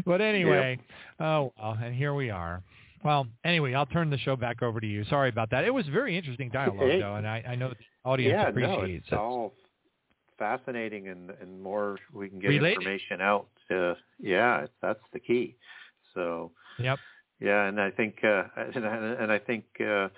But 0.05 0.21
anyway, 0.21 0.77
oh 1.19 1.53
well, 1.57 1.77
and 1.81 1.95
here 1.95 2.13
we 2.13 2.29
are. 2.29 2.61
Well, 3.03 3.27
anyway, 3.45 3.73
I'll 3.73 3.85
turn 3.85 4.09
the 4.09 4.17
show 4.17 4.35
back 4.35 4.61
over 4.61 4.79
to 4.79 4.87
you. 4.87 5.03
Sorry 5.05 5.29
about 5.29 5.49
that. 5.51 5.63
It 5.63 5.73
was 5.73 5.85
very 5.87 6.17
interesting 6.17 6.49
dialogue, 6.49 6.99
though, 6.99 7.15
and 7.15 7.27
I, 7.27 7.43
I 7.47 7.55
know 7.55 7.69
the 7.69 7.75
audience 8.03 8.35
appreciates. 8.47 8.57
yeah, 8.59 8.67
no, 8.67 8.73
appreciates 8.79 9.05
it's 9.07 9.13
it. 9.13 9.17
all 9.17 9.53
fascinating, 10.37 11.07
and 11.09 11.31
and 11.41 11.61
more 11.61 11.97
we 12.13 12.29
can 12.29 12.39
get 12.39 12.47
Related. 12.49 12.77
information 12.77 13.21
out. 13.21 13.47
Uh, 13.69 13.93
yeah, 14.19 14.65
that's 14.81 15.03
the 15.13 15.19
key. 15.19 15.55
So 16.13 16.51
Yep. 16.79 16.97
yeah, 17.39 17.65
and 17.65 17.79
I 17.79 17.91
think 17.91 18.23
uh, 18.23 18.43
and, 18.75 18.85
I- 18.85 19.15
and 19.21 19.31
I 19.31 19.39
think 19.39 19.65
uh, 19.79 19.83
uh, 19.83 20.09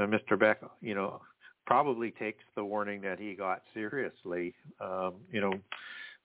Mr. 0.00 0.38
Beck, 0.38 0.60
you 0.80 0.94
know, 0.94 1.20
probably 1.66 2.10
takes 2.12 2.44
the 2.54 2.64
warning 2.64 3.00
that 3.02 3.18
he 3.18 3.34
got 3.34 3.62
seriously. 3.74 4.54
Um, 4.80 5.14
you 5.32 5.40
know, 5.40 5.52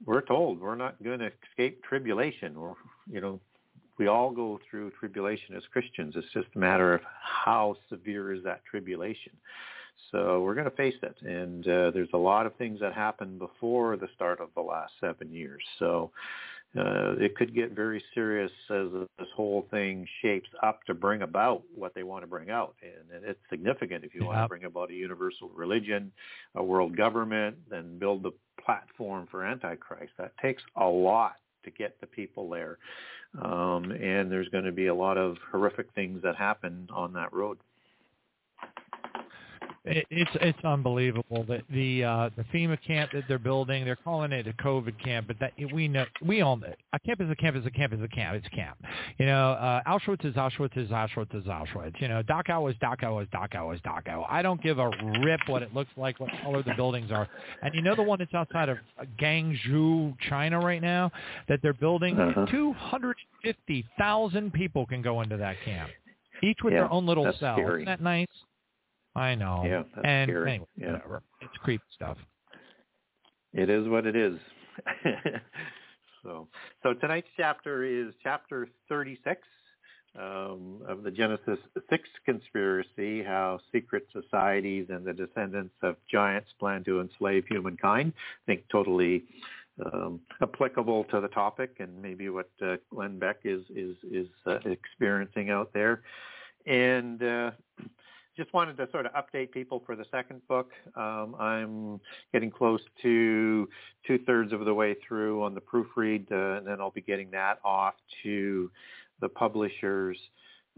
we're 0.06 0.22
told 0.22 0.60
we're 0.60 0.76
not 0.76 1.02
going 1.04 1.20
to 1.20 1.32
escape 1.50 1.84
tribulation, 1.84 2.56
or 2.56 2.76
you 3.10 3.22
know, 3.22 3.40
we 3.98 4.08
all 4.08 4.32
go 4.32 4.60
through 4.70 4.92
tribulation 5.00 5.56
as 5.56 5.64
Christians. 5.72 6.16
It's 6.16 6.32
just 6.34 6.48
a 6.56 6.60
matter 6.60 6.94
of 6.94 7.02
how 7.22 7.76
severe 7.90 8.34
is 8.34 8.44
that 8.44 8.62
tribulation. 8.70 9.34
So 10.12 10.42
we're 10.42 10.56
going 10.56 10.70
to 10.70 10.76
face 10.76 10.96
it, 11.04 11.16
and 11.22 11.66
uh, 11.68 11.92
there's 11.92 12.10
a 12.14 12.18
lot 12.18 12.46
of 12.46 12.56
things 12.56 12.80
that 12.80 12.94
happened 12.94 13.40
before 13.40 13.98
the 13.98 14.08
start 14.16 14.40
of 14.40 14.50
the 14.56 14.62
last 14.62 14.94
seven 15.00 15.32
years. 15.32 15.62
So 15.78 16.12
uh, 16.78 17.16
it 17.20 17.36
could 17.36 17.54
get 17.54 17.72
very 17.72 18.04
serious 18.16 18.52
as 18.70 18.88
this 19.20 19.28
whole 19.36 19.68
thing 19.72 20.08
shapes 20.22 20.50
up 20.64 20.84
to 20.86 20.94
bring 20.94 21.22
about 21.22 21.64
what 21.76 21.94
they 21.94 22.04
want 22.04 22.24
to 22.24 22.28
bring 22.28 22.50
out, 22.50 22.76
and 22.82 23.24
it's 23.24 23.40
significant 23.50 24.04
if 24.04 24.16
you 24.16 24.26
want 24.26 24.38
to 24.38 24.48
bring 24.48 24.64
about 24.64 24.90
a 24.90 24.94
universal 24.94 25.50
religion, 25.54 26.12
a 26.56 26.64
world 26.64 26.96
government, 26.98 27.58
then 27.70 28.00
build 28.00 28.24
the 28.24 28.32
platform 28.64 29.28
for 29.30 29.46
Antichrist. 29.46 30.14
That 30.18 30.32
takes 30.42 30.64
a 30.78 30.86
lot 30.86 31.36
to 31.64 31.72
get 31.72 32.00
the 32.02 32.08
people 32.08 32.50
there, 32.50 32.78
um, 33.42 33.92
and 33.92 34.32
there's 34.32 34.50
going 34.50 34.66
to 34.66 34.72
be 34.72 34.88
a 34.88 34.96
lot 34.96 35.18
of 35.18 35.38
horrific 35.52 35.88
things 35.94 36.22
that 36.24 36.36
happen 36.36 36.88
on 36.92 37.14
that 37.14 37.34
road. 37.34 37.58
It, 39.84 40.06
it's 40.12 40.30
it's 40.36 40.64
unbelievable 40.64 41.44
that 41.50 41.64
the 41.72 42.04
uh, 42.04 42.30
the 42.38 42.44
FEMA 42.54 42.78
camp 42.86 43.12
that 43.14 43.24
they're 43.28 43.40
building, 43.40 43.84
they're 43.84 43.96
calling 43.96 44.32
it 44.32 44.46
a 44.46 44.54
COVID 44.54 45.04
camp, 45.04 45.26
but 45.26 45.38
that 45.40 45.54
we 45.74 45.88
know 45.88 46.06
we 46.24 46.42
all 46.42 46.56
know 46.56 46.72
a 46.94 47.00
camp 47.00 47.20
is 47.20 47.32
a 47.32 47.36
camp 47.36 47.56
is 47.56 47.66
a 47.66 47.72
camp 47.72 47.92
is 47.92 48.00
a 48.00 48.08
camp. 48.08 48.36
It's 48.36 48.48
camp. 48.54 48.78
You 49.18 49.26
know, 49.26 49.54
uh, 49.54 49.82
Auschwitz 49.88 50.24
is 50.24 50.36
Auschwitz 50.36 50.78
is 50.78 50.90
Auschwitz 50.92 51.34
is 51.34 51.46
Auschwitz. 51.46 52.00
You 52.00 52.10
know, 52.10 52.22
Dachau 52.22 52.70
is 52.70 52.78
Dachau 52.78 53.24
is 53.24 53.28
Dachau 53.30 53.74
is 53.74 53.82
Dachau. 53.82 54.24
I 54.30 54.44
don't 54.44 54.62
give 54.62 54.78
a 54.78 54.92
rip 55.26 55.40
what 55.48 55.64
it 55.64 55.74
looks 55.74 55.90
like, 55.98 56.20
what 56.20 56.30
color 56.44 56.62
the 56.62 56.76
buildings 56.76 57.12
are. 57.12 57.28
And 57.64 57.74
you 57.74 57.82
know 57.82 57.96
the 57.96 58.04
one 58.04 58.20
that's 58.20 58.36
outside 58.36 58.70
of 58.70 58.78
Guangzhou, 59.20 60.16
China 60.30 60.60
right 60.60 60.82
now, 60.82 61.12
that 61.50 61.60
they're 61.64 61.74
building. 61.74 62.20
Uh-huh. 62.20 62.46
Two 62.52 62.74
hundred 62.74 63.18
fifty 63.44 63.84
thousand 63.98 64.54
people 64.54 64.86
can 64.86 65.02
go 65.02 65.22
into 65.22 65.38
that 65.38 65.56
camp, 65.66 65.90
each 66.44 66.58
with 66.64 66.74
Yeah, 66.74 66.82
their 66.82 66.92
own 66.92 67.08
little 67.08 67.34
cell. 67.40 67.56
scary. 67.56 67.82
Isn't 67.82 67.86
that 67.86 68.02
nice? 68.02 68.28
I 69.16 69.36
know. 69.36 69.64
Yeah, 69.66 69.84
that's 69.96 70.06
and 70.06 70.30
scary. 70.30 70.52
anyway, 70.52 70.68
Yeah. 70.78 70.92
whatever. 70.94 71.24
It's 71.42 71.58
creepy 71.58 71.84
stuff. 71.94 72.18
It 73.54 73.70
is 73.70 73.88
what 73.88 74.06
it 74.06 74.16
is. 74.16 74.40
so, 76.24 76.48
so 76.84 76.94
tonight's 76.94 77.28
chapter 77.36 77.84
is 77.84 78.14
chapter 78.24 78.68
36 78.88 79.42
um, 80.18 80.82
of 80.88 81.04
the 81.04 81.12
Genesis 81.12 81.60
6 81.90 82.10
conspiracy, 82.26 83.24
how 83.24 83.60
secret 83.72 84.08
societies 84.14 84.88
and 84.90 85.06
the 85.06 85.14
descendants 85.14 85.76
of 85.82 85.96
giants 86.10 86.50
plan 86.60 86.84
to 86.86 87.02
enslave 87.02 87.46
humankind. 87.50 88.14
I 88.16 88.46
think 88.46 88.64
totally 88.72 89.24
um, 89.86 90.20
applicable 90.42 91.06
to 91.06 91.22
the 91.22 91.30
topic 91.30 91.78
and 91.80 92.02
maybe 92.02 92.30
what 92.30 92.50
uh, 92.62 92.76
Glenn 92.90 93.20
Beck 93.20 93.38
is, 93.44 93.62
is, 93.74 93.96
is 94.10 94.28
uh, 94.46 94.60
experiencing 94.66 95.50
out 95.50 95.72
there. 95.74 96.02
And 96.66 97.24
uh, 97.24 97.52
just 98.42 98.54
wanted 98.56 98.76
to 98.76 98.90
sort 98.92 99.06
of 99.06 99.12
update 99.14 99.52
people 99.52 99.84
for 99.86 99.96
the 99.96 100.06
second 100.10 100.42
book. 100.48 100.72
Um, 100.96 101.36
I'm 101.40 102.02
getting 102.34 102.50
close 102.50 102.82
to 103.04 103.70
two 104.08 104.20
thirds 104.26 104.52
of 104.52 104.66
the 104.66 104.74
way 104.74 104.96
through 105.08 105.44
on 105.44 105.54
the 105.54 105.62
proofread, 105.62 106.32
uh, 106.32 106.58
and 106.58 106.66
then 106.66 106.82
I'll 106.82 106.90
be 106.90 107.02
getting 107.02 107.30
that 107.32 107.60
off 107.64 107.94
to 108.24 108.72
the 109.20 109.30
publishers 109.30 110.18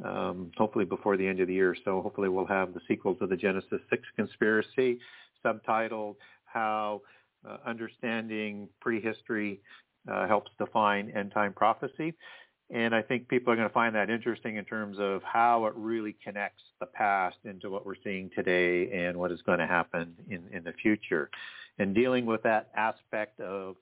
um, 0.04 0.52
hopefully 0.58 0.84
before 0.84 1.16
the 1.16 1.26
end 1.26 1.40
of 1.40 1.48
the 1.48 1.54
year. 1.54 1.74
So 1.86 2.02
hopefully 2.02 2.28
we'll 2.28 2.46
have 2.48 2.74
the 2.74 2.82
sequel 2.86 3.16
to 3.16 3.28
the 3.28 3.38
Genesis 3.38 3.80
6 3.90 4.04
conspiracy 4.18 5.00
subtitled 5.46 6.16
How 6.44 7.02
uh, 7.48 7.58
understanding 7.66 8.68
prehistory 8.82 9.62
uh, 10.12 10.28
helps 10.28 10.52
define 10.58 11.12
end 11.12 11.32
time 11.32 11.54
prophecy. 11.54 12.14
And 12.70 12.96
I 12.96 13.02
think 13.02 13.28
people 13.28 13.54
are 13.54 13.56
going 13.56 13.68
to 13.68 13.74
find 13.74 13.96
that 13.96 14.10
interesting 14.10 14.56
in 14.56 14.66
terms 14.66 14.98
of 15.00 15.22
how 15.24 15.66
it 15.66 15.74
really 15.76 16.16
connects 16.24 16.64
the 16.80 16.86
past 16.86 17.38
into 17.44 17.70
what 17.70 17.86
we're 17.86 17.96
seeing 18.04 18.32
today 18.36 18.92
and 18.92 19.18
what 19.18 19.32
is 19.32 19.42
going 19.44 19.60
to 19.60 19.68
happen 19.68 20.16
in, 20.30 20.44
in 20.52 20.64
the 20.64 20.74
future. 20.74 21.30
And 21.78 21.94
dealing 21.94 22.26
with 22.26 22.42
that 22.44 22.70
aspect 22.76 23.40
of 23.40 23.76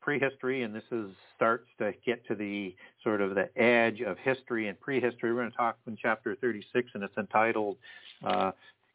prehistory, 0.00 0.62
and 0.62 0.74
this 0.74 0.84
is 0.92 1.10
starts 1.34 1.66
to 1.78 1.92
get 2.04 2.26
to 2.26 2.34
the 2.34 2.74
sort 3.02 3.20
of 3.20 3.34
the 3.34 3.48
edge 3.60 4.00
of 4.00 4.18
history 4.18 4.68
and 4.68 4.78
prehistory. 4.78 5.32
We're 5.32 5.40
going 5.40 5.50
to 5.50 5.56
talk 5.56 5.78
in 5.86 5.96
chapter 6.00 6.36
36, 6.36 6.90
and 6.94 7.02
it's 7.02 7.16
entitled 7.16 7.78
uh, 8.22 8.52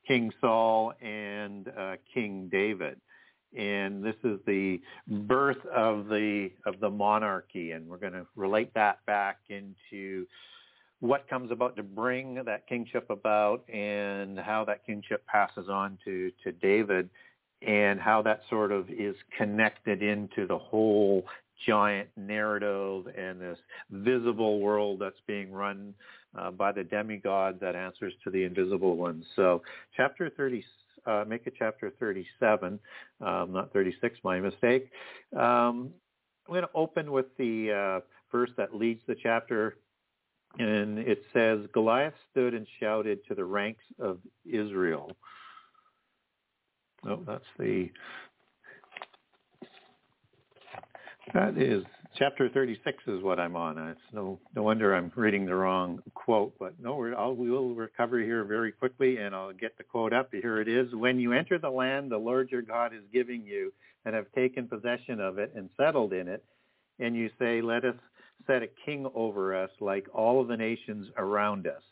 King 0.08 0.32
Saul 0.40 0.94
and 1.02 1.68
uh, 1.78 1.96
King 2.14 2.48
David 2.52 3.02
and 3.58 4.04
this 4.04 4.16
is 4.24 4.40
the 4.46 4.80
birth 5.08 5.64
of 5.76 6.08
the 6.08 6.50
of 6.66 6.80
the 6.80 6.90
monarchy 6.90 7.72
and 7.72 7.88
we're 7.88 7.98
going 7.98 8.14
to 8.14 8.26
relate 8.36 8.74
that 8.76 9.04
back 9.06 9.40
into 9.50 10.26
what 11.00 11.28
comes 11.30 11.52
about 11.52 11.76
to 11.76 11.84
bring 11.84 12.36
that 12.46 12.68
kingship 12.68 13.10
about 13.10 13.68
and 13.70 14.38
how 14.38 14.64
that 14.66 14.86
kingship 14.86 15.26
passes 15.26 15.70
on 15.70 15.98
to 16.06 16.32
to 16.44 16.52
David 16.52 17.10
and 17.62 18.00
how 18.00 18.22
that 18.22 18.42
sort 18.50 18.72
of 18.72 18.90
is 18.90 19.16
connected 19.38 20.02
into 20.02 20.48
the 20.48 20.58
whole 20.58 21.26
giant 21.68 22.08
narrative 22.16 23.08
and 23.18 23.42
this 23.42 23.58
visible 23.92 24.60
world 24.60 25.00
that's 25.00 25.20
being 25.28 25.52
run 25.52 25.94
uh, 26.38 26.52
by 26.52 26.72
the 26.72 26.84
demigod 26.84 27.60
that 27.60 27.76
answers 27.76 28.14
to 28.24 28.30
the 28.30 28.44
invisible 28.44 28.96
one. 28.96 29.24
So 29.36 29.62
chapter 29.98 30.30
36 30.30 30.66
uh, 31.06 31.26
make 31.28 31.48
it 31.48 31.54
chapter 31.58 31.92
37, 32.00 32.80
um, 33.22 33.52
not 33.52 33.72
36, 33.74 34.18
my 34.24 34.40
mistake. 34.40 34.92
Um, 35.36 35.92
I'm 36.48 36.54
going 36.54 36.62
to 36.64 36.70
open 36.74 37.12
with 37.12 37.26
the 37.38 38.02
uh, 38.02 38.06
verse 38.32 38.50
that 38.58 38.76
leads 38.76 39.02
the 39.08 39.16
chapter, 39.22 39.78
and 40.58 40.98
it 41.00 41.24
says, 41.34 41.60
Goliath 41.74 42.14
stood 42.32 42.54
and 42.54 42.66
shouted 42.80 43.20
to 43.28 43.36
the 43.36 43.46
ranks 43.46 43.84
of 44.00 44.20
Israel. 44.46 45.12
Oh, 47.08 47.24
that's 47.26 47.44
the 47.58 47.90
that 51.34 51.58
is 51.58 51.84
chapter 52.18 52.50
36 52.50 53.04
is 53.08 53.24
what 53.24 53.40
I'm 53.40 53.56
on. 53.56 53.78
It's 53.90 54.00
no 54.14 54.40
no 54.56 54.64
wonder 54.64 54.96
I'm 54.96 55.12
reading 55.16 55.46
the 55.46 55.56
wrong 55.56 56.02
quote, 56.14 56.54
but 56.60 56.74
no, 56.80 56.96
we're, 56.96 57.16
I'll, 57.16 57.36
we 57.36 57.50
will 57.50 57.76
recover 57.76 58.20
here 58.20 58.44
very 58.44 58.72
quickly, 58.72 59.18
and 59.18 59.36
I'll 59.36 59.54
get 59.54 59.78
the 59.78 59.84
quote 59.84 60.14
up. 60.14 60.30
Here 60.32 60.60
it 60.60 60.68
is: 60.68 60.94
When 60.94 61.20
you 61.20 61.34
enter 61.34 61.60
the 61.60 61.70
land 61.70 62.12
the 62.12 62.18
Lord 62.18 62.52
your 62.52 62.62
God 62.62 62.94
is 62.94 63.04
giving 63.14 63.44
you, 63.46 63.72
and 64.06 64.16
have 64.16 64.32
taken 64.34 64.68
possession 64.68 65.20
of 65.20 65.38
it 65.38 65.54
and 65.56 65.70
settled 65.78 66.14
in 66.14 66.28
it, 66.28 66.44
and 67.00 67.16
you 67.16 67.30
say, 67.40 67.62
"Let 67.62 67.86
us 67.86 67.96
set 68.48 68.64
a 68.64 68.70
king 68.86 69.10
over 69.14 69.56
us, 69.56 69.72
like 69.80 70.08
all 70.14 70.42
of 70.42 70.48
the 70.48 70.58
nations 70.58 71.08
around 71.18 71.68
us." 71.68 71.84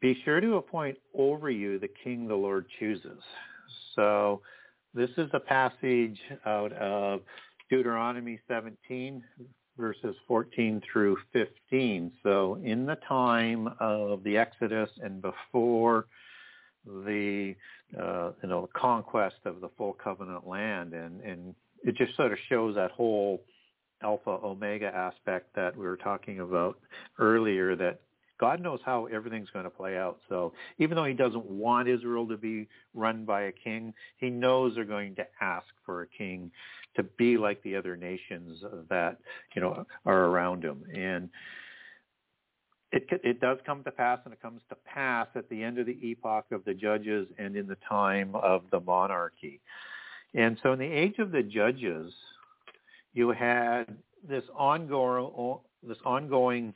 Be 0.00 0.20
sure 0.24 0.40
to 0.40 0.56
appoint 0.56 0.98
over 1.14 1.50
you 1.50 1.78
the 1.78 1.90
king 2.02 2.26
the 2.26 2.34
Lord 2.34 2.66
chooses. 2.80 3.22
So, 3.94 4.40
this 4.94 5.10
is 5.16 5.30
a 5.32 5.40
passage 5.40 6.18
out 6.44 6.72
of 6.72 7.20
Deuteronomy 7.72 8.38
17, 8.48 9.24
verses 9.78 10.14
14 10.28 10.82
through 10.92 11.16
15. 11.32 12.12
So 12.22 12.60
in 12.62 12.84
the 12.84 12.98
time 13.08 13.66
of 13.80 14.22
the 14.24 14.36
Exodus 14.36 14.90
and 15.02 15.22
before 15.22 16.04
the 16.84 17.54
uh, 17.98 18.32
you 18.42 18.48
know 18.50 18.68
conquest 18.74 19.36
of 19.46 19.62
the 19.62 19.70
full 19.78 19.94
covenant 19.94 20.46
land, 20.46 20.92
and 20.92 21.22
and 21.22 21.54
it 21.82 21.96
just 21.96 22.14
sort 22.14 22.32
of 22.32 22.38
shows 22.50 22.74
that 22.74 22.90
whole 22.90 23.42
alpha 24.02 24.38
omega 24.44 24.94
aspect 24.94 25.54
that 25.54 25.74
we 25.74 25.86
were 25.86 25.96
talking 25.96 26.40
about 26.40 26.78
earlier 27.18 27.74
that 27.74 28.00
God 28.38 28.60
knows 28.60 28.80
how 28.84 29.06
everything's 29.06 29.48
going 29.50 29.64
to 29.64 29.70
play 29.70 29.96
out. 29.96 30.18
So 30.28 30.52
even 30.78 30.96
though 30.96 31.04
he 31.04 31.14
doesn't 31.14 31.46
want 31.46 31.88
Israel 31.88 32.26
to 32.26 32.36
be 32.36 32.68
run 32.92 33.24
by 33.24 33.42
a 33.42 33.52
king, 33.52 33.94
he 34.18 34.30
knows 34.30 34.74
they're 34.74 34.84
going 34.84 35.14
to 35.14 35.26
ask 35.40 35.68
for 35.86 36.02
a 36.02 36.06
king 36.08 36.50
to 36.96 37.02
be 37.02 37.36
like 37.36 37.62
the 37.62 37.76
other 37.76 37.96
nations 37.96 38.62
that, 38.88 39.18
you 39.54 39.62
know, 39.62 39.86
are 40.04 40.24
around 40.26 40.64
him. 40.64 40.84
And 40.94 41.30
it, 42.92 43.06
it 43.24 43.40
does 43.40 43.58
come 43.64 43.82
to 43.84 43.90
pass, 43.90 44.18
and 44.24 44.34
it 44.34 44.42
comes 44.42 44.60
to 44.68 44.76
pass 44.84 45.26
at 45.34 45.48
the 45.48 45.62
end 45.62 45.78
of 45.78 45.86
the 45.86 45.98
epoch 46.06 46.46
of 46.52 46.64
the 46.64 46.74
judges 46.74 47.26
and 47.38 47.56
in 47.56 47.66
the 47.66 47.78
time 47.88 48.34
of 48.34 48.64
the 48.70 48.80
monarchy. 48.80 49.60
And 50.34 50.58
so 50.62 50.72
in 50.72 50.78
the 50.78 50.84
age 50.84 51.18
of 51.18 51.30
the 51.30 51.42
judges, 51.42 52.12
you 53.14 53.30
had 53.30 53.84
this 54.28 54.44
ongoing, 54.54 55.58
this 55.82 55.98
ongoing 56.04 56.74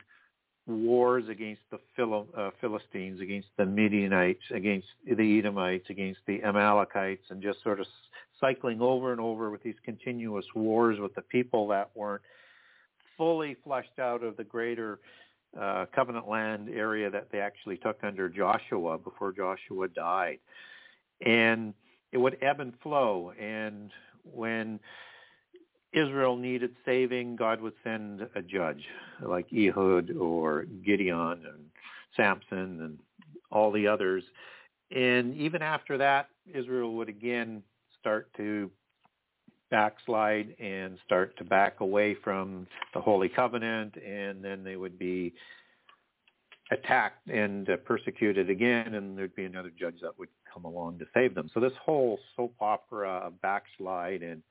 wars 0.65 1.23
against 1.29 1.61
the 1.71 1.79
Phil- 1.95 2.27
uh, 2.35 2.49
Philistines, 2.59 3.21
against 3.21 3.47
the 3.57 3.65
Midianites, 3.65 4.43
against 4.53 4.87
the 5.05 5.39
Edomites, 5.39 5.89
against 5.89 6.19
the 6.27 6.43
Amalekites, 6.43 7.23
and 7.29 7.41
just 7.41 7.63
sort 7.63 7.79
of 7.79 7.87
cycling 8.39 8.81
over 8.81 9.11
and 9.11 9.21
over 9.21 9.49
with 9.49 9.63
these 9.63 9.75
continuous 9.83 10.45
wars 10.55 10.99
with 10.99 11.13
the 11.15 11.21
people 11.21 11.67
that 11.67 11.89
weren't 11.95 12.21
fully 13.17 13.55
flushed 13.63 13.99
out 13.99 14.23
of 14.23 14.37
the 14.37 14.43
greater 14.43 14.99
uh, 15.59 15.85
covenant 15.93 16.27
land 16.27 16.69
area 16.69 17.09
that 17.09 17.29
they 17.31 17.39
actually 17.39 17.77
took 17.77 17.97
under 18.03 18.29
Joshua 18.29 18.97
before 18.97 19.31
Joshua 19.31 19.87
died. 19.87 20.39
And 21.25 21.73
it 22.11 22.17
would 22.17 22.37
ebb 22.41 22.59
and 22.59 22.73
flow. 22.81 23.33
And 23.39 23.91
when 24.23 24.79
Israel 25.93 26.35
needed 26.35 26.75
saving, 26.85 27.37
God 27.37 27.61
would 27.61 27.73
send 27.83 28.27
a 28.35 28.41
judge 28.41 28.83
like 29.21 29.47
Ehud 29.51 30.15
or 30.15 30.65
Gideon 30.85 31.43
and 31.45 31.65
Samson 32.15 32.81
and 32.81 32.99
all 33.51 33.71
the 33.71 33.87
others. 33.87 34.23
And 34.95 35.35
even 35.35 35.61
after 35.61 35.97
that, 35.97 36.29
Israel 36.53 36.93
would 36.95 37.09
again 37.09 37.63
start 38.07 38.29
to 38.37 38.71
backslide 39.69 40.55
and 40.61 40.97
start 41.05 41.37
to 41.37 41.43
back 41.43 41.81
away 41.81 42.15
from 42.23 42.65
the 42.93 43.01
Holy 43.01 43.27
Covenant, 43.27 43.95
and 43.97 44.41
then 44.41 44.63
they 44.63 44.77
would 44.77 44.97
be 44.97 45.33
attacked 46.71 47.27
and 47.27 47.67
persecuted 47.83 48.49
again, 48.49 48.93
and 48.93 49.17
there'd 49.17 49.35
be 49.35 49.43
another 49.43 49.73
judge 49.77 49.95
that 50.01 50.17
would 50.17 50.29
come 50.53 50.63
along 50.63 50.99
to 50.99 51.05
save 51.13 51.35
them. 51.35 51.49
So 51.53 51.59
this 51.59 51.73
whole 51.83 52.17
soap 52.37 52.55
opera 52.61 53.23
of 53.25 53.41
backslide 53.41 54.23
and 54.23 54.41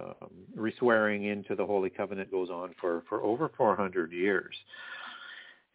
um, 0.00 0.30
reswearing 0.56 1.30
into 1.30 1.54
the 1.54 1.66
Holy 1.66 1.90
Covenant 1.90 2.30
goes 2.30 2.48
on 2.48 2.74
for, 2.80 3.02
for 3.10 3.22
over 3.22 3.50
400 3.58 4.10
years. 4.10 4.54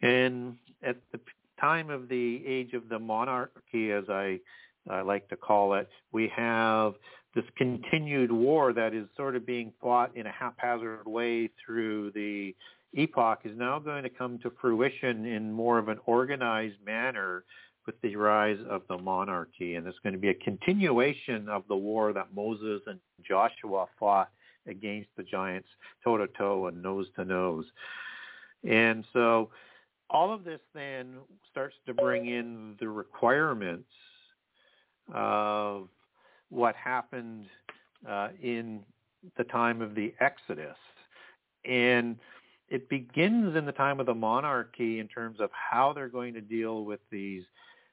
And 0.02 0.56
at 0.82 0.96
the 1.12 1.20
time 1.60 1.88
of 1.88 2.08
the 2.08 2.42
age 2.44 2.72
of 2.72 2.88
the 2.88 2.98
monarchy, 2.98 3.92
as 3.92 4.04
I, 4.08 4.40
I 4.88 5.00
like 5.00 5.28
to 5.28 5.36
call 5.36 5.74
it, 5.74 5.88
we 6.12 6.28
have 6.34 6.94
this 7.34 7.44
continued 7.56 8.32
war 8.32 8.72
that 8.72 8.94
is 8.94 9.06
sort 9.16 9.36
of 9.36 9.46
being 9.46 9.72
fought 9.80 10.16
in 10.16 10.26
a 10.26 10.32
haphazard 10.32 11.06
way 11.06 11.50
through 11.64 12.12
the 12.12 12.54
epoch 12.94 13.40
is 13.44 13.56
now 13.58 13.78
going 13.78 14.02
to 14.02 14.08
come 14.08 14.38
to 14.38 14.50
fruition 14.60 15.26
in 15.26 15.52
more 15.52 15.78
of 15.78 15.88
an 15.88 15.98
organized 16.06 16.76
manner 16.84 17.44
with 17.84 18.00
the 18.00 18.16
rise 18.16 18.58
of 18.68 18.82
the 18.88 18.98
monarchy. 18.98 19.74
And 19.74 19.86
it's 19.86 19.98
going 20.02 20.14
to 20.14 20.18
be 20.18 20.30
a 20.30 20.34
continuation 20.34 21.48
of 21.48 21.64
the 21.68 21.76
war 21.76 22.12
that 22.12 22.28
Moses 22.34 22.80
and 22.86 22.98
Joshua 23.26 23.86
fought 23.98 24.30
against 24.66 25.10
the 25.16 25.22
giants 25.22 25.68
toe-to-toe 26.02 26.66
and 26.66 26.82
nose-to-nose. 26.82 27.66
And 28.68 29.04
so 29.12 29.50
all 30.10 30.32
of 30.32 30.44
this 30.44 30.60
then 30.74 31.16
starts 31.50 31.76
to 31.86 31.94
bring 31.94 32.26
in 32.26 32.76
the 32.80 32.88
requirements 32.88 33.88
of 35.12 35.88
what 36.48 36.74
happened 36.76 37.46
uh, 38.08 38.28
in 38.42 38.80
the 39.36 39.44
time 39.44 39.82
of 39.82 39.94
the 39.94 40.14
Exodus. 40.20 40.76
And 41.64 42.16
it 42.68 42.88
begins 42.88 43.56
in 43.56 43.66
the 43.66 43.72
time 43.72 44.00
of 44.00 44.06
the 44.06 44.14
monarchy 44.14 44.98
in 44.98 45.08
terms 45.08 45.40
of 45.40 45.50
how 45.52 45.92
they're 45.92 46.08
going 46.08 46.34
to 46.34 46.40
deal 46.40 46.84
with 46.84 47.00
these 47.10 47.44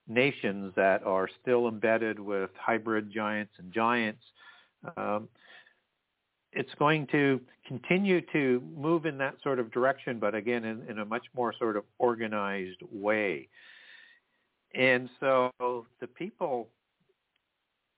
nations 0.07 0.73
that 0.76 1.03
are 1.03 1.30
still 1.41 1.68
embedded 1.68 2.19
with 2.19 2.49
hybrid 2.60 3.11
giants 3.11 3.53
and 3.57 3.72
giants, 3.72 4.23
um, 4.98 5.27
it's 6.52 6.73
going 6.77 7.07
to 7.07 7.40
continue 7.68 8.22
to 8.31 8.61
move 8.76 9.06
in 9.06 9.18
that 9.18 9.35
sort 9.41 9.60
of 9.60 9.72
direction, 9.72 10.19
but 10.19 10.35
again, 10.35 10.65
in, 10.65 10.84
in 10.90 10.99
a 10.99 11.06
much 11.06 11.23
more 11.35 11.53
sort 11.57 11.77
of 11.77 11.84
organized 11.98 12.81
way. 12.91 13.48
And 14.76 15.10
so 15.19 15.52
the 15.60 16.07
people 16.07 16.68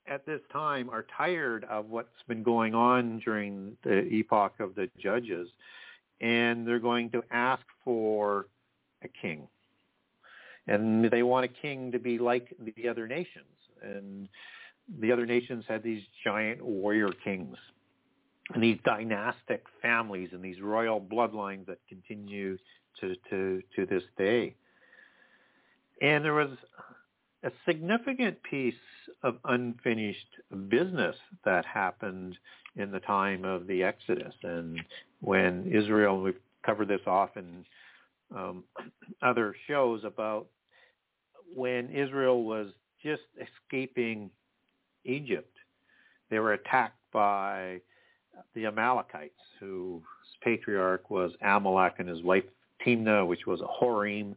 at 0.07 0.25
this 0.25 0.41
time 0.51 0.89
are 0.89 1.05
tired 1.17 1.65
of 1.65 1.89
what's 1.89 2.09
been 2.27 2.43
going 2.43 2.75
on 2.75 3.19
during 3.23 3.75
the 3.83 4.03
epoch 4.11 4.53
of 4.59 4.75
the 4.75 4.89
judges, 4.99 5.49
and 6.21 6.67
they're 6.67 6.79
going 6.79 7.09
to 7.11 7.23
ask 7.31 7.63
for 7.83 8.47
a 9.03 9.07
king 9.07 9.47
and 10.67 11.09
they 11.11 11.23
want 11.23 11.45
a 11.45 11.47
king 11.47 11.91
to 11.91 11.99
be 11.99 12.17
like 12.17 12.53
the 12.75 12.87
other 12.87 13.07
nations. 13.07 13.45
And 13.81 14.27
the 14.99 15.11
other 15.11 15.25
nations 15.25 15.63
had 15.67 15.83
these 15.83 16.03
giant 16.23 16.61
warrior 16.61 17.09
kings 17.23 17.57
and 18.53 18.63
these 18.63 18.79
dynastic 18.85 19.63
families 19.81 20.29
and 20.31 20.43
these 20.43 20.61
royal 20.61 20.99
bloodlines 20.99 21.65
that 21.67 21.79
continue 21.87 22.57
to, 22.99 23.15
to, 23.29 23.61
to 23.75 23.85
this 23.85 24.03
day. 24.17 24.55
And 26.01 26.23
there 26.25 26.33
was 26.33 26.49
a 27.43 27.51
significant 27.65 28.41
piece 28.43 28.73
of 29.23 29.37
unfinished 29.45 30.27
business 30.69 31.15
that 31.43 31.65
happened 31.65 32.37
in 32.75 32.91
the 32.91 32.99
time 33.01 33.45
of 33.45 33.67
the 33.67 33.83
Exodus. 33.83 34.33
And 34.43 34.81
when 35.21 35.71
Israel, 35.71 36.21
we've 36.21 36.39
covered 36.65 36.87
this 36.87 37.01
off 37.05 37.37
in 37.37 37.65
um, 38.35 38.63
other 39.21 39.55
shows 39.67 40.03
about 40.03 40.47
when 41.53 41.89
Israel 41.89 42.43
was 42.43 42.69
just 43.03 43.21
escaping 43.39 44.29
Egypt, 45.05 45.55
they 46.29 46.39
were 46.39 46.53
attacked 46.53 46.99
by 47.13 47.79
the 48.55 48.65
Amalekites, 48.65 49.39
whose 49.59 50.01
patriarch 50.41 51.09
was 51.09 51.31
Amalek 51.41 51.95
and 51.99 52.09
his 52.09 52.23
wife 52.23 52.43
Timnah, 52.85 53.27
which 53.27 53.45
was 53.45 53.61
a 53.61 53.83
Horim, 53.83 54.35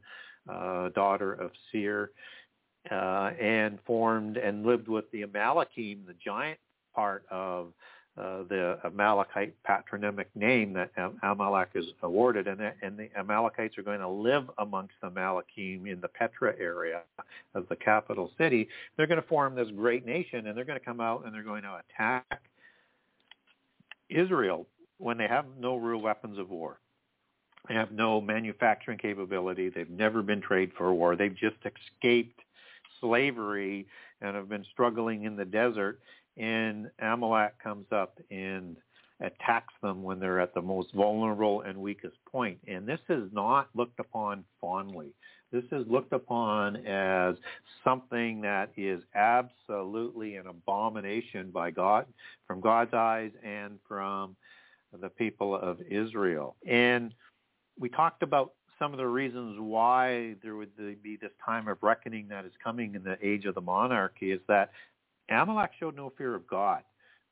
uh, 0.49 0.91
daughter 0.91 1.33
of 1.33 1.51
Seir, 1.71 2.11
uh, 2.91 3.31
and 3.41 3.79
formed 3.87 4.37
and 4.37 4.65
lived 4.65 4.89
with 4.89 5.11
the 5.13 5.23
Amalekim, 5.23 6.07
the 6.07 6.15
giant 6.25 6.59
part 6.95 7.25
of 7.31 7.73
uh, 8.19 8.43
the 8.49 8.79
Amalekite 8.85 9.55
patronymic 9.63 10.29
name 10.35 10.73
that 10.73 10.91
Amalek 11.23 11.69
is 11.77 11.85
awarded, 12.03 12.49
and, 12.49 12.61
and 12.83 12.99
the 12.99 13.09
Amalekites 13.17 13.79
are 13.79 13.83
going 13.83 14.01
to 14.01 14.09
live 14.09 14.51
amongst 14.59 14.95
the 15.01 15.09
Amalekim 15.09 15.87
in 15.87 16.01
the 16.01 16.09
Petra 16.09 16.53
area 16.59 17.03
of 17.55 17.69
the 17.69 17.77
capital 17.77 18.33
city. 18.37 18.69
They're 18.97 19.07
going 19.07 19.23
to 19.23 19.29
form 19.29 19.55
this 19.55 19.69
great 19.77 20.05
nation, 20.05 20.49
and 20.49 20.57
they're 20.57 20.65
going 20.65 20.79
to 20.79 20.85
come 20.85 21.01
out 21.01 21.25
and 21.25 21.35
they're 21.35 21.45
going 21.45 21.63
to 21.63 21.81
attack 21.95 22.43
Israel 24.09 24.67
when 24.99 25.17
they 25.17 25.29
have 25.29 25.45
no 25.61 25.77
real 25.77 26.01
weapons 26.01 26.39
of 26.39 26.51
war. 26.51 26.81
They 27.69 27.75
have 27.75 27.93
no 27.93 28.21
manufacturing 28.21 28.99
capability. 28.99 29.69
They've 29.69 29.91
never 29.91 30.23
been 30.23 30.41
trained 30.41 30.73
for 30.77 30.93
war. 30.93 31.15
They've 31.15 31.37
just 31.37 31.57
escaped 31.59 32.41
slavery 33.01 33.87
and 34.21 34.37
have 34.37 34.49
been 34.49 34.65
struggling 34.73 35.25
in 35.25 35.37
the 35.37 35.45
desert. 35.45 36.01
And 36.37 36.91
Amalek 37.01 37.55
comes 37.63 37.87
up 37.93 38.19
and 38.31 38.77
attacks 39.21 39.75
them 39.83 40.03
when 40.03 40.21
they're 40.21 40.41
at 40.41 40.55
the 40.55 40.63
most 40.63 40.93
vulnerable 40.95 41.63
and 41.63 41.77
weakest 41.79 42.17
point. 42.31 42.59
And 42.69 42.87
this 42.87 43.01
is 43.09 43.29
not 43.33 43.69
looked 43.75 43.99
upon 43.99 44.45
fondly. 44.61 45.09
This 45.51 45.65
is 45.73 45.87
looked 45.89 46.13
upon 46.13 46.77
as 46.87 47.37
something 47.83 48.43
that 48.43 48.71
is 48.77 49.03
absolutely 49.15 50.37
an 50.37 50.47
abomination 50.47 51.51
by 51.51 51.71
God, 51.71 52.07
from 52.47 52.61
God's 52.61 52.93
eyes 52.93 53.33
and 53.43 53.79
from 53.89 54.37
the 55.01 55.09
people 55.09 55.57
of 55.57 55.81
Israel. 55.91 56.57
And 56.67 57.15
we 57.79 57.89
talked 57.89 58.23
about 58.23 58.53
some 58.79 58.93
of 58.93 58.99
the 58.99 59.07
reasons 59.07 59.57
why 59.59 60.37
there 60.43 60.57
would 60.57 60.77
be 61.03 61.17
this 61.17 61.33
time 61.45 61.69
of 61.69 61.79
reckoning 61.83 62.29
that 62.29 62.45
is 62.45 62.53
coming 62.63 62.95
in 62.95 63.03
the 63.03 63.19
age 63.23 63.45
of 63.45 63.55
the 63.55 63.61
monarchy 63.61 64.31
is 64.31 64.41
that 64.49 64.71
Amalek 65.29 65.73
showed 65.79 65.97
no 65.97 66.13
fear 66.17 66.35
of 66.35 66.47
God 66.47 66.83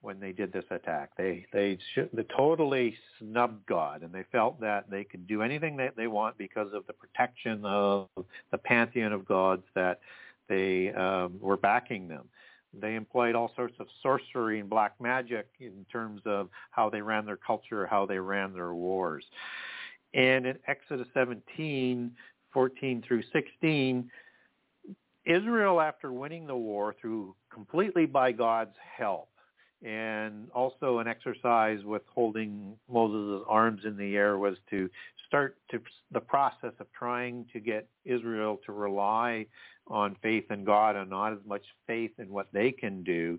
when 0.01 0.21
they 0.21 0.33
did 0.33 0.53
this 0.53 0.65
attack. 0.71 1.11
They 1.17 1.47
they, 1.53 1.79
sh- 1.95 2.11
they 2.13 2.25
totally 2.25 2.97
snubbed 3.19 3.67
God, 3.67 4.03
and 4.03 4.13
they 4.13 4.25
felt 4.31 4.61
that 4.61 4.91
they 4.91 5.05
could 5.05 5.27
do 5.27 5.43
anything 5.43 5.77
that 5.79 5.97
they 5.97 6.07
want 6.07 6.37
because 6.37 6.73
of 6.73 6.87
the 6.87 6.93
protection 6.93 7.65
of 7.65 8.09
the 8.51 8.59
pantheon 8.59 9.13
of 9.13 9.25
gods 9.25 9.65
that 9.75 10.01
they 10.49 10.93
um, 10.93 11.39
were 11.41 11.57
backing 11.57 12.09
them. 12.09 12.29
They 12.79 12.95
employed 12.95 13.35
all 13.35 13.53
sorts 13.57 13.75
of 13.81 13.87
sorcery 14.03 14.61
and 14.61 14.69
black 14.69 15.01
magic 15.01 15.49
in 15.61 15.87
terms 15.91 16.21
of 16.27 16.51
how 16.71 16.91
they 16.91 17.01
ran 17.01 17.25
their 17.25 17.39
culture, 17.39 17.87
how 17.87 18.05
they 18.05 18.19
ran 18.19 18.53
their 18.53 18.75
wars. 18.75 19.25
And 20.15 20.47
in 20.47 20.59
Exodus 20.67 21.07
17, 21.15 22.11
14 22.53 23.05
through 23.07 23.23
16, 23.33 24.11
Israel, 25.27 25.81
after 25.81 26.13
winning 26.13 26.47
the 26.47 26.57
war 26.57 26.95
through 27.01 27.35
completely 27.53 28.07
by 28.07 28.33
God's 28.33 28.77
help, 28.97 29.29
and 29.85 30.49
also 30.53 30.99
an 30.99 31.07
exercise 31.07 31.85
with 31.85 32.03
holding 32.13 32.77
Moses' 32.91 33.45
arms 33.49 33.83
in 33.85 33.97
the 33.97 34.17
air 34.17 34.39
was 34.39 34.57
to 34.71 34.89
start 35.27 35.59
to 35.71 35.81
the 36.13 36.21
process 36.21 36.73
of 36.81 36.87
trying 36.99 37.45
to 37.53 37.61
get 37.61 37.89
Israel 38.05 38.59
to 38.65 38.73
rely 38.73 39.47
on 39.89 40.17
faith 40.23 40.51
in 40.51 40.65
God 40.65 40.97
and 40.97 41.11
not 41.11 41.33
as 41.33 41.39
much 41.47 41.63
faith 41.87 42.13
in 42.19 42.31
what 42.31 42.49
they 42.53 42.73
can 42.73 43.03
do. 43.03 43.39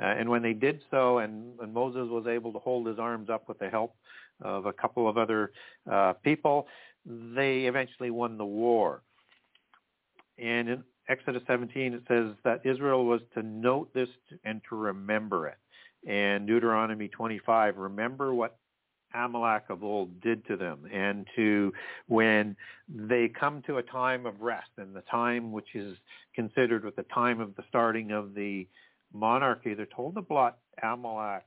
Uh, 0.00 0.06
and 0.06 0.28
when 0.28 0.42
they 0.42 0.52
did 0.52 0.80
so, 0.90 1.18
and, 1.18 1.58
and 1.60 1.72
Moses 1.72 2.08
was 2.10 2.26
able 2.26 2.52
to 2.52 2.58
hold 2.58 2.86
his 2.86 2.98
arms 2.98 3.30
up 3.30 3.48
with 3.48 3.58
the 3.58 3.68
help 3.68 3.94
of 4.40 4.66
a 4.66 4.72
couple 4.72 5.08
of 5.08 5.16
other 5.16 5.52
uh, 5.90 6.12
people, 6.24 6.66
they 7.04 7.66
eventually 7.66 8.10
won 8.10 8.36
the 8.36 8.44
war. 8.44 9.02
And 10.38 10.68
in 10.68 10.84
Exodus 11.08 11.42
17, 11.46 11.94
it 11.94 12.02
says 12.08 12.34
that 12.44 12.60
Israel 12.64 13.06
was 13.06 13.20
to 13.34 13.42
note 13.42 13.92
this 13.94 14.08
and 14.44 14.60
to 14.68 14.76
remember 14.76 15.46
it. 15.46 15.56
And 16.08 16.46
Deuteronomy 16.46 17.08
25, 17.08 17.76
remember 17.78 18.34
what 18.34 18.58
Amalek 19.14 19.64
of 19.70 19.82
old 19.82 20.20
did 20.20 20.46
to 20.46 20.56
them 20.56 20.84
and 20.92 21.26
to 21.36 21.72
when 22.06 22.56
they 22.88 23.28
come 23.28 23.62
to 23.66 23.78
a 23.78 23.82
time 23.82 24.26
of 24.26 24.40
rest 24.40 24.70
and 24.76 24.94
the 24.94 25.02
time 25.02 25.52
which 25.52 25.74
is 25.74 25.96
considered 26.34 26.84
with 26.84 26.96
the 26.96 27.04
time 27.04 27.40
of 27.40 27.54
the 27.56 27.62
starting 27.68 28.10
of 28.10 28.34
the 28.34 28.66
monarchy, 29.12 29.74
they're 29.74 29.86
told 29.86 30.14
to 30.16 30.22
blot 30.22 30.58
Amalek's 30.82 31.46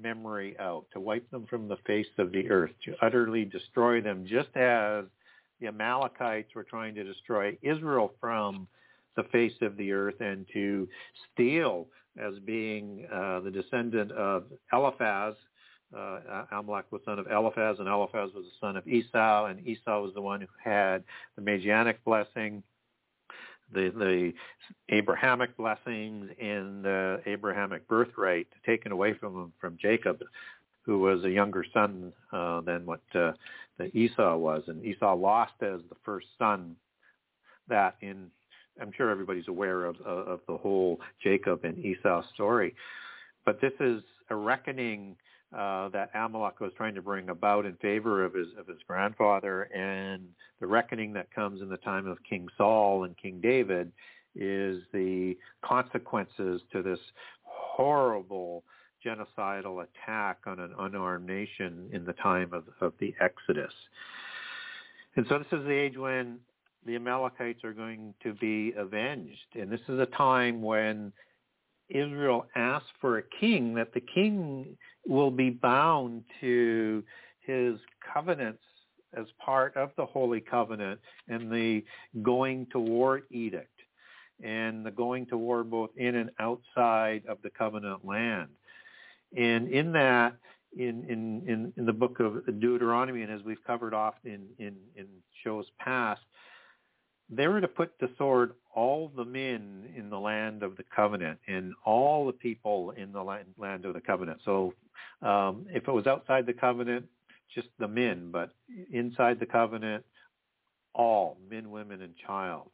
memory 0.00 0.56
out, 0.58 0.86
to 0.92 1.00
wipe 1.00 1.28
them 1.30 1.46
from 1.48 1.68
the 1.68 1.76
face 1.86 2.06
of 2.18 2.32
the 2.32 2.50
earth, 2.50 2.72
to 2.84 2.94
utterly 3.02 3.44
destroy 3.44 4.00
them, 4.00 4.24
just 4.26 4.54
as 4.56 5.04
the 5.60 5.68
Amalekites 5.68 6.54
were 6.54 6.64
trying 6.64 6.94
to 6.94 7.04
destroy 7.04 7.56
Israel 7.62 8.12
from 8.20 8.66
the 9.16 9.24
face 9.24 9.54
of 9.60 9.76
the 9.76 9.92
earth 9.92 10.20
and 10.20 10.46
to 10.52 10.88
steal 11.32 11.86
as 12.18 12.34
being 12.40 13.06
uh, 13.12 13.40
the 13.40 13.50
descendant 13.50 14.10
of 14.12 14.44
Eliphaz. 14.72 15.34
Uh, 15.96 16.44
Amalek 16.52 16.86
was 16.90 17.02
son 17.04 17.18
of 17.18 17.26
Eliphaz, 17.26 17.76
and 17.78 17.86
Eliphaz 17.86 18.30
was 18.34 18.46
the 18.46 18.66
son 18.66 18.76
of 18.76 18.88
Esau, 18.88 19.46
and 19.46 19.66
Esau 19.66 20.00
was 20.00 20.14
the 20.14 20.22
one 20.22 20.40
who 20.40 20.46
had 20.62 21.04
the 21.36 21.42
Messianic 21.42 22.02
blessing 22.04 22.62
the 23.72 23.90
the 23.90 24.32
Abrahamic 24.94 25.56
blessings 25.56 26.30
and 26.40 26.84
the 26.84 27.20
Abrahamic 27.26 27.86
birthright 27.88 28.46
taken 28.64 28.92
away 28.92 29.14
from 29.14 29.34
him 29.34 29.52
from 29.60 29.78
Jacob, 29.80 30.22
who 30.82 30.98
was 31.00 31.24
a 31.24 31.30
younger 31.30 31.64
son 31.72 32.12
uh, 32.32 32.60
than 32.62 32.86
what 32.86 33.02
uh, 33.14 33.32
the 33.78 33.96
Esau 33.96 34.36
was, 34.36 34.62
and 34.66 34.84
Esau 34.84 35.14
lost 35.14 35.54
as 35.62 35.80
the 35.88 35.96
first 36.04 36.26
son. 36.38 36.76
That 37.68 37.96
in 38.00 38.30
I'm 38.80 38.92
sure 38.96 39.10
everybody's 39.10 39.48
aware 39.48 39.84
of 39.84 39.96
of, 40.00 40.28
of 40.28 40.40
the 40.46 40.56
whole 40.56 41.00
Jacob 41.22 41.64
and 41.64 41.78
Esau 41.78 42.22
story, 42.34 42.74
but 43.44 43.60
this 43.60 43.72
is 43.80 44.02
a 44.30 44.36
reckoning 44.36 45.16
uh, 45.56 45.88
that 45.90 46.10
Amalek 46.14 46.60
was 46.60 46.72
trying 46.76 46.94
to 46.94 47.02
bring 47.02 47.28
about 47.28 47.66
in 47.66 47.74
favor 47.76 48.24
of 48.24 48.34
his 48.34 48.48
of 48.58 48.66
his 48.66 48.78
grandfather, 48.86 49.62
and 49.74 50.26
the 50.60 50.66
reckoning 50.66 51.12
that 51.14 51.32
comes 51.34 51.60
in 51.60 51.68
the 51.68 51.76
time 51.78 52.06
of 52.06 52.18
King 52.28 52.48
Saul 52.56 53.04
and 53.04 53.16
King 53.16 53.40
David 53.40 53.92
is 54.34 54.82
the 54.92 55.36
consequences 55.62 56.62
to 56.72 56.82
this 56.82 56.98
horrible 57.42 58.64
genocidal 59.04 59.84
attack 59.84 60.38
on 60.46 60.58
an 60.58 60.72
unarmed 60.78 61.26
nation 61.26 61.88
in 61.92 62.04
the 62.04 62.12
time 62.14 62.52
of, 62.52 62.64
of 62.80 62.92
the 62.98 63.14
Exodus. 63.20 63.72
And 65.16 65.26
so 65.28 65.38
this 65.38 65.48
is 65.52 65.64
the 65.66 65.72
age 65.72 65.96
when 65.96 66.38
the 66.86 66.96
Amalekites 66.96 67.64
are 67.64 67.72
going 67.72 68.14
to 68.22 68.32
be 68.32 68.72
avenged. 68.76 69.54
And 69.54 69.70
this 69.70 69.80
is 69.88 69.98
a 69.98 70.06
time 70.06 70.62
when 70.62 71.12
Israel 71.94 72.46
asks 72.56 72.88
for 73.00 73.18
a 73.18 73.22
king, 73.40 73.74
that 73.74 73.92
the 73.94 74.00
king 74.00 74.76
will 75.06 75.30
be 75.30 75.50
bound 75.50 76.24
to 76.40 77.02
his 77.40 77.74
covenants 78.12 78.62
as 79.16 79.26
part 79.44 79.76
of 79.76 79.90
the 79.96 80.06
Holy 80.06 80.40
Covenant 80.40 80.98
and 81.28 81.50
the 81.52 81.84
going 82.22 82.66
to 82.72 82.78
war 82.78 83.22
edict 83.30 83.68
and 84.42 84.84
the 84.84 84.90
going 84.90 85.26
to 85.26 85.36
war 85.36 85.62
both 85.64 85.90
in 85.96 86.16
and 86.16 86.30
outside 86.38 87.22
of 87.28 87.38
the 87.42 87.50
covenant 87.50 88.04
land. 88.04 88.48
And 89.36 89.68
in 89.68 89.92
that, 89.92 90.36
in, 90.76 91.04
in, 91.08 91.42
in, 91.46 91.72
in 91.76 91.86
the 91.86 91.92
book 91.92 92.20
of 92.20 92.44
Deuteronomy, 92.60 93.22
and 93.22 93.30
as 93.30 93.42
we've 93.44 93.62
covered 93.66 93.94
off 93.94 94.14
in, 94.24 94.46
in, 94.58 94.74
in 94.96 95.06
shows 95.44 95.66
past, 95.78 96.22
they 97.30 97.48
were 97.48 97.60
to 97.60 97.68
put 97.68 97.98
to 98.00 98.08
sword 98.18 98.52
all 98.74 99.10
the 99.16 99.24
men 99.24 99.92
in 99.96 100.10
the 100.10 100.18
land 100.18 100.62
of 100.62 100.76
the 100.76 100.84
covenant 100.94 101.38
and 101.46 101.72
all 101.84 102.26
the 102.26 102.32
people 102.32 102.92
in 102.92 103.12
the 103.12 103.22
land, 103.22 103.84
of 103.84 103.94
the 103.94 104.00
covenant. 104.00 104.40
So 104.44 104.74
um, 105.22 105.66
if 105.70 105.88
it 105.88 105.92
was 105.92 106.06
outside 106.06 106.46
the 106.46 106.52
covenant, 106.52 107.06
just 107.54 107.68
the 107.78 107.88
men, 107.88 108.30
but 108.30 108.54
inside 108.92 109.38
the 109.40 109.46
covenant, 109.46 110.04
all 110.94 111.38
men, 111.50 111.70
women, 111.70 112.02
and 112.02 112.14
child. 112.26 112.70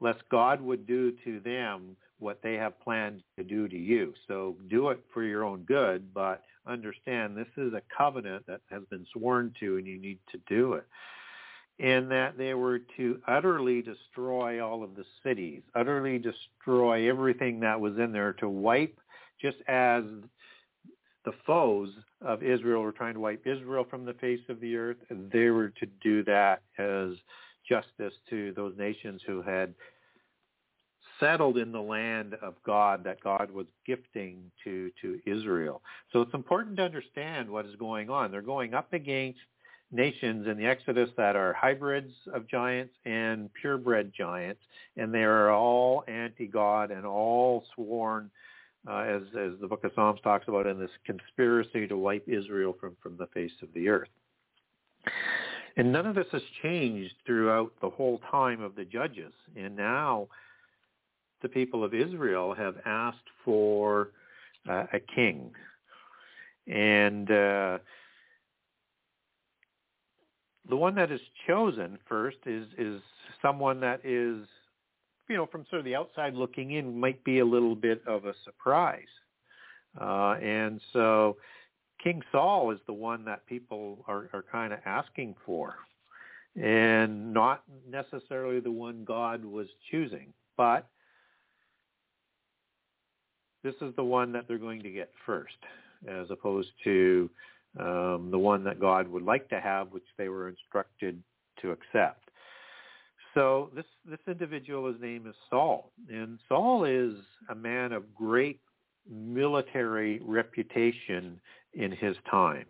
lest 0.00 0.20
God 0.30 0.60
would 0.60 0.86
do 0.86 1.12
to 1.24 1.40
them 1.40 1.96
what 2.18 2.40
they 2.42 2.54
have 2.54 2.80
planned 2.80 3.22
to 3.36 3.44
do 3.44 3.68
to 3.68 3.76
you. 3.76 4.12
So 4.26 4.56
do 4.68 4.90
it 4.90 5.00
for 5.12 5.22
your 5.22 5.44
own 5.44 5.62
good, 5.62 6.12
but 6.12 6.42
understand 6.66 7.36
this 7.36 7.46
is 7.56 7.72
a 7.74 7.82
covenant 7.96 8.46
that 8.46 8.60
has 8.70 8.82
been 8.90 9.06
sworn 9.12 9.54
to 9.60 9.76
and 9.76 9.86
you 9.86 9.98
need 9.98 10.18
to 10.32 10.38
do 10.48 10.74
it. 10.74 10.86
And 11.80 12.10
that 12.10 12.36
they 12.36 12.54
were 12.54 12.80
to 12.96 13.20
utterly 13.28 13.82
destroy 13.82 14.64
all 14.64 14.82
of 14.82 14.96
the 14.96 15.04
cities, 15.22 15.62
utterly 15.76 16.18
destroy 16.18 17.08
everything 17.08 17.60
that 17.60 17.80
was 17.80 17.96
in 17.98 18.10
there, 18.10 18.32
to 18.34 18.48
wipe, 18.48 18.98
just 19.40 19.58
as 19.68 20.02
the 21.24 21.32
foes 21.46 21.90
of 22.20 22.42
Israel 22.42 22.82
were 22.82 22.90
trying 22.90 23.14
to 23.14 23.20
wipe 23.20 23.46
Israel 23.46 23.86
from 23.88 24.04
the 24.04 24.14
face 24.14 24.40
of 24.48 24.60
the 24.60 24.76
earth, 24.76 24.96
they 25.10 25.50
were 25.50 25.68
to 25.68 25.86
do 26.02 26.24
that 26.24 26.62
as 26.78 27.10
justice 27.68 28.14
to 28.30 28.52
those 28.54 28.76
nations 28.76 29.20
who 29.26 29.42
had 29.42 29.74
settled 31.20 31.58
in 31.58 31.72
the 31.72 31.80
land 31.80 32.34
of 32.42 32.54
God 32.64 33.04
that 33.04 33.22
God 33.22 33.50
was 33.50 33.66
gifting 33.86 34.50
to, 34.64 34.90
to 35.02 35.20
Israel. 35.26 35.82
So 36.12 36.22
it's 36.22 36.34
important 36.34 36.76
to 36.76 36.84
understand 36.84 37.50
what 37.50 37.66
is 37.66 37.76
going 37.76 38.08
on. 38.08 38.30
They're 38.30 38.40
going 38.40 38.74
up 38.74 38.92
against 38.92 39.40
nations 39.90 40.46
in 40.46 40.58
the 40.58 40.66
Exodus 40.66 41.10
that 41.16 41.34
are 41.36 41.52
hybrids 41.54 42.12
of 42.34 42.46
giants 42.46 42.94
and 43.06 43.50
purebred 43.54 44.12
giants, 44.16 44.60
and 44.96 45.12
they 45.12 45.22
are 45.22 45.50
all 45.50 46.04
anti-God 46.08 46.90
and 46.90 47.06
all 47.06 47.64
sworn, 47.74 48.30
uh, 48.88 48.98
as, 48.98 49.22
as 49.38 49.52
the 49.60 49.66
book 49.66 49.84
of 49.84 49.92
Psalms 49.94 50.20
talks 50.22 50.46
about, 50.48 50.66
in 50.66 50.78
this 50.78 50.90
conspiracy 51.06 51.86
to 51.86 51.96
wipe 51.96 52.28
Israel 52.28 52.76
from, 52.78 52.96
from 53.02 53.16
the 53.16 53.26
face 53.28 53.52
of 53.62 53.68
the 53.74 53.88
earth. 53.88 54.08
And 55.76 55.92
none 55.92 56.06
of 56.06 56.14
this 56.14 56.26
has 56.32 56.42
changed 56.62 57.14
throughout 57.24 57.72
the 57.80 57.90
whole 57.90 58.20
time 58.30 58.60
of 58.60 58.74
the 58.74 58.84
judges. 58.84 59.32
And 59.56 59.76
now 59.76 60.28
the 61.40 61.48
people 61.48 61.84
of 61.84 61.94
Israel 61.94 62.52
have 62.54 62.74
asked 62.84 63.18
for 63.44 64.10
uh, 64.68 64.84
a 64.92 64.98
king. 65.14 65.52
And 66.66 67.30
uh, 67.30 67.78
the 70.68 70.76
one 70.76 70.94
that 70.96 71.10
is 71.10 71.20
chosen 71.46 71.98
first 72.08 72.38
is, 72.46 72.66
is 72.76 73.00
someone 73.42 73.80
that 73.80 74.00
is, 74.04 74.46
you 75.28 75.36
know, 75.36 75.46
from 75.46 75.64
sort 75.70 75.80
of 75.80 75.84
the 75.84 75.96
outside 75.96 76.34
looking 76.34 76.72
in, 76.72 76.98
might 76.98 77.22
be 77.24 77.38
a 77.38 77.44
little 77.44 77.74
bit 77.74 78.02
of 78.06 78.24
a 78.24 78.34
surprise. 78.44 79.00
Uh, 80.00 80.36
and 80.42 80.80
so 80.92 81.36
King 82.02 82.22
Saul 82.30 82.70
is 82.70 82.78
the 82.86 82.92
one 82.92 83.24
that 83.24 83.46
people 83.46 84.04
are, 84.06 84.28
are 84.32 84.44
kind 84.50 84.72
of 84.72 84.78
asking 84.84 85.34
for 85.44 85.74
and 86.60 87.32
not 87.32 87.62
necessarily 87.88 88.60
the 88.60 88.70
one 88.70 89.04
God 89.04 89.44
was 89.44 89.66
choosing. 89.90 90.32
But 90.56 90.88
this 93.62 93.74
is 93.80 93.94
the 93.96 94.04
one 94.04 94.32
that 94.32 94.46
they're 94.48 94.58
going 94.58 94.82
to 94.82 94.90
get 94.90 95.10
first, 95.24 95.56
as 96.08 96.30
opposed 96.30 96.70
to 96.84 97.30
um, 97.78 98.28
the 98.30 98.38
one 98.38 98.64
that 98.64 98.80
God 98.80 99.08
would 99.08 99.22
like 99.22 99.48
to 99.50 99.60
have, 99.60 99.92
which 99.92 100.06
they 100.16 100.28
were 100.28 100.48
instructed 100.48 101.22
to 101.62 101.70
accept. 101.70 102.30
So 103.34 103.70
this 103.74 103.84
this 104.04 104.18
individual, 104.26 104.90
his 104.90 105.00
name 105.00 105.26
is 105.26 105.34
Saul, 105.50 105.92
and 106.08 106.38
Saul 106.48 106.84
is 106.84 107.14
a 107.50 107.54
man 107.54 107.92
of 107.92 108.14
great 108.14 108.60
military 109.08 110.20
reputation 110.24 111.40
in 111.74 111.92
his 111.92 112.16
time. 112.30 112.66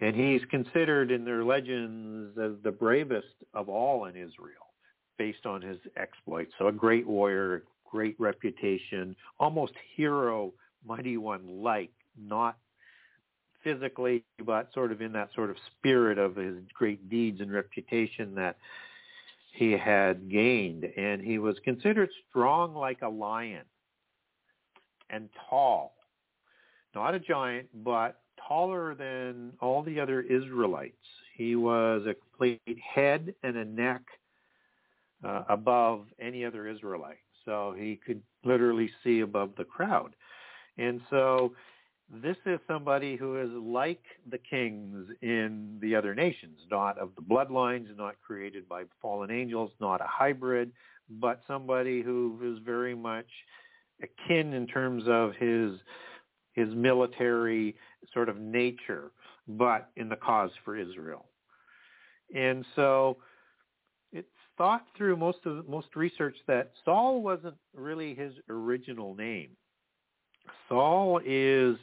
And 0.00 0.16
he's 0.16 0.42
considered 0.50 1.10
in 1.10 1.24
their 1.24 1.44
legends 1.44 2.36
as 2.38 2.52
the 2.62 2.72
bravest 2.72 3.28
of 3.54 3.68
all 3.68 4.06
in 4.06 4.16
Israel 4.16 4.72
based 5.18 5.46
on 5.46 5.62
his 5.62 5.78
exploits. 5.96 6.52
So 6.58 6.66
a 6.66 6.72
great 6.72 7.06
warrior, 7.06 7.62
great 7.88 8.18
reputation, 8.18 9.14
almost 9.38 9.72
hero, 9.96 10.52
mighty 10.84 11.16
one 11.16 11.62
like, 11.62 11.92
not 12.20 12.56
physically, 13.64 14.22
but 14.44 14.68
sort 14.72 14.92
of 14.92 15.00
in 15.00 15.12
that 15.12 15.30
sort 15.34 15.50
of 15.50 15.56
spirit 15.78 16.18
of 16.18 16.36
his 16.36 16.54
great 16.74 17.08
deeds 17.10 17.40
and 17.40 17.50
reputation 17.52 18.34
that 18.34 18.56
he 19.52 19.72
had 19.72 20.30
gained. 20.30 20.84
And 20.84 21.20
he 21.22 21.38
was 21.38 21.56
considered 21.64 22.10
strong 22.28 22.74
like 22.74 23.02
a 23.02 23.08
lion 23.08 23.64
and 25.10 25.28
tall. 25.48 25.94
Not 26.94 27.14
a 27.14 27.18
giant, 27.18 27.68
but 27.82 28.20
taller 28.46 28.94
than 28.94 29.52
all 29.60 29.82
the 29.82 29.98
other 29.98 30.20
Israelites. 30.20 30.94
He 31.36 31.56
was 31.56 32.02
a 32.06 32.14
complete 32.14 32.78
head 32.94 33.34
and 33.42 33.56
a 33.56 33.64
neck 33.64 34.02
uh, 35.24 35.42
above 35.48 36.04
any 36.20 36.44
other 36.44 36.68
Israelite. 36.68 37.18
So 37.44 37.74
he 37.76 37.98
could 38.04 38.22
literally 38.44 38.90
see 39.02 39.20
above 39.20 39.50
the 39.56 39.64
crowd. 39.64 40.14
And 40.78 41.00
so 41.10 41.52
this 42.10 42.36
is 42.46 42.58
somebody 42.66 43.16
who 43.16 43.40
is 43.40 43.50
like 43.50 44.02
the 44.30 44.38
kings 44.38 45.08
in 45.22 45.78
the 45.80 45.94
other 45.94 46.14
nations, 46.14 46.58
not 46.70 46.98
of 46.98 47.10
the 47.16 47.22
bloodlines, 47.22 47.96
not 47.96 48.16
created 48.24 48.68
by 48.68 48.84
fallen 49.00 49.30
angels, 49.30 49.70
not 49.80 50.00
a 50.00 50.06
hybrid, 50.06 50.70
but 51.08 51.40
somebody 51.46 52.02
who 52.02 52.38
is 52.42 52.58
very 52.64 52.94
much 52.94 53.26
akin 54.02 54.52
in 54.52 54.66
terms 54.66 55.04
of 55.06 55.32
his 55.38 55.78
his 56.52 56.68
military 56.74 57.74
sort 58.12 58.28
of 58.28 58.38
nature, 58.38 59.10
but 59.48 59.90
in 59.96 60.08
the 60.08 60.16
cause 60.16 60.50
for 60.64 60.76
Israel. 60.76 61.26
And 62.34 62.64
so 62.76 63.16
it's 64.12 64.28
thought 64.56 64.86
through 64.96 65.16
most 65.16 65.38
of 65.46 65.68
most 65.68 65.96
research 65.96 66.36
that 66.46 66.72
Saul 66.84 67.22
wasn't 67.22 67.56
really 67.74 68.14
his 68.14 68.34
original 68.48 69.14
name. 69.14 69.50
Saul 70.68 71.20
is 71.24 71.76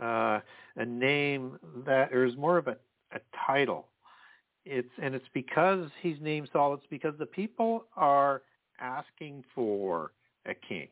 uh, 0.00 0.40
a 0.76 0.84
name 0.84 1.58
that 1.86 2.12
or 2.12 2.24
is 2.24 2.36
more 2.36 2.58
of 2.58 2.68
a, 2.68 2.76
a 3.12 3.20
title. 3.46 3.86
It's 4.64 4.90
and 5.00 5.14
it's 5.14 5.28
because 5.32 5.88
he's 6.02 6.16
named 6.20 6.48
Saul. 6.52 6.74
It's 6.74 6.86
because 6.90 7.14
the 7.18 7.26
people 7.26 7.86
are 7.96 8.42
asking 8.80 9.44
for 9.54 10.12
a 10.46 10.54
king 10.54 10.88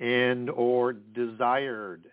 and 0.00 0.48
or 0.50 0.92
desired 0.92 2.06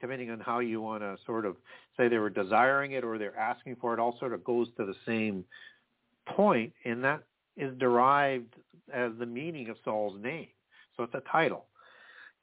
depending 0.00 0.30
on 0.30 0.40
how 0.40 0.58
you 0.58 0.80
want 0.80 1.02
to 1.02 1.16
sort 1.26 1.44
of 1.44 1.56
say 1.96 2.08
they 2.08 2.18
were 2.18 2.30
desiring 2.30 2.92
it 2.92 3.04
or 3.04 3.18
they're 3.18 3.38
asking 3.38 3.76
for 3.76 3.94
it 3.94 4.00
all 4.00 4.16
sort 4.18 4.32
of 4.32 4.42
goes 4.44 4.68
to 4.76 4.84
the 4.84 4.94
same 5.06 5.44
point 6.26 6.72
and 6.84 7.04
that 7.04 7.22
is 7.56 7.72
derived 7.78 8.54
as 8.92 9.12
the 9.18 9.26
meaning 9.26 9.68
of 9.68 9.76
Saul's 9.84 10.20
name 10.20 10.48
so 10.96 11.02
it's 11.02 11.14
a 11.14 11.22
title 11.30 11.66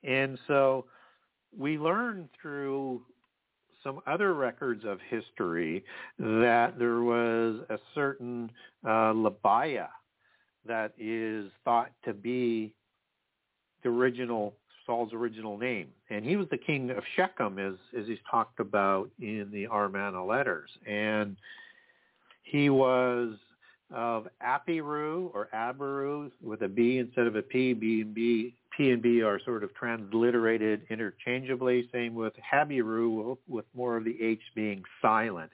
and 0.03 0.37
so 0.47 0.85
we 1.57 1.77
learn 1.77 2.29
through 2.41 3.01
some 3.83 3.99
other 4.05 4.33
records 4.33 4.83
of 4.85 4.99
history 5.09 5.83
that 6.19 6.77
there 6.77 7.01
was 7.01 7.61
a 7.69 7.77
certain 7.95 8.51
uh, 8.85 9.13
Libiah 9.13 9.89
that 10.67 10.93
is 10.99 11.51
thought 11.65 11.91
to 12.05 12.13
be 12.13 12.73
the 13.83 13.89
original 13.89 14.53
Saul's 14.85 15.13
original 15.13 15.57
name. 15.57 15.87
And 16.09 16.25
he 16.25 16.35
was 16.35 16.47
the 16.49 16.57
king 16.57 16.91
of 16.91 17.03
Shechem, 17.15 17.57
as, 17.59 17.73
as 17.97 18.07
he's 18.07 18.19
talked 18.29 18.59
about 18.59 19.09
in 19.19 19.49
the 19.51 19.65
Amarna 19.65 20.23
letters. 20.23 20.69
And 20.87 21.37
he 22.43 22.69
was 22.69 23.35
of 23.93 24.27
Apiru 24.45 25.29
or 25.33 25.49
Abiru 25.53 26.31
with 26.41 26.61
a 26.61 26.67
B 26.67 26.97
instead 26.97 27.27
of 27.27 27.35
a 27.35 27.41
P. 27.41 27.73
B 27.73 28.01
and 28.01 28.13
B, 28.13 28.53
P 28.75 28.91
and 28.91 29.01
B 29.01 29.21
are 29.21 29.39
sort 29.43 29.63
of 29.63 29.73
transliterated 29.73 30.81
interchangeably. 30.89 31.89
Same 31.91 32.15
with 32.15 32.33
Habiru 32.53 33.37
with 33.47 33.65
more 33.75 33.97
of 33.97 34.05
the 34.05 34.15
H 34.21 34.41
being 34.55 34.83
silent. 35.01 35.51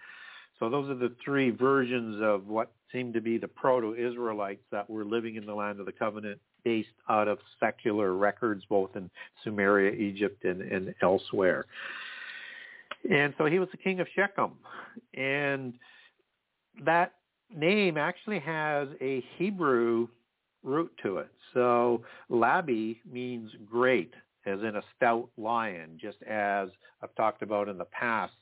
So 0.60 0.70
those 0.70 0.90
are 0.90 0.96
the 0.96 1.14
three 1.24 1.52
versions 1.52 2.22
of 2.22 2.48
what 2.48 2.72
seemed 2.92 3.14
to 3.14 3.22
be 3.22 3.38
the 3.38 3.48
proto-Israelites 3.48 4.64
that 4.72 4.90
were 4.90 5.06
living 5.06 5.36
in 5.36 5.46
the 5.46 5.54
land 5.54 5.80
of 5.80 5.86
the 5.86 5.92
covenant 5.92 6.40
based 6.64 6.90
out 7.10 7.28
of 7.28 7.38
secular 7.60 8.14
records 8.14 8.64
both 8.70 8.96
in 8.96 9.10
Sumeria, 9.46 9.96
Egypt, 9.96 10.44
and, 10.46 10.62
and 10.62 10.96
elsewhere. 11.02 11.66
And 13.10 13.34
so 13.38 13.46
he 13.46 13.60
was 13.60 13.70
the 13.72 13.78
king 13.78 14.00
of 14.00 14.08
Shechem. 14.16 14.52
And 15.14 15.74
that 16.84 17.14
name 17.56 17.98
actually 17.98 18.40
has 18.40 18.88
a 19.02 19.24
Hebrew 19.38 20.08
root 20.64 20.92
to 21.04 21.18
it. 21.18 21.32
So 21.54 22.04
Labi 22.30 22.98
means 23.10 23.52
great, 23.70 24.14
as 24.46 24.60
in 24.60 24.76
a 24.76 24.82
stout 24.96 25.30
lion, 25.38 25.98
just 26.00 26.22
as 26.24 26.70
I've 27.02 27.16
talked 27.16 27.42
about 27.42 27.70
in 27.70 27.78
the 27.78 27.86
past, 27.86 28.34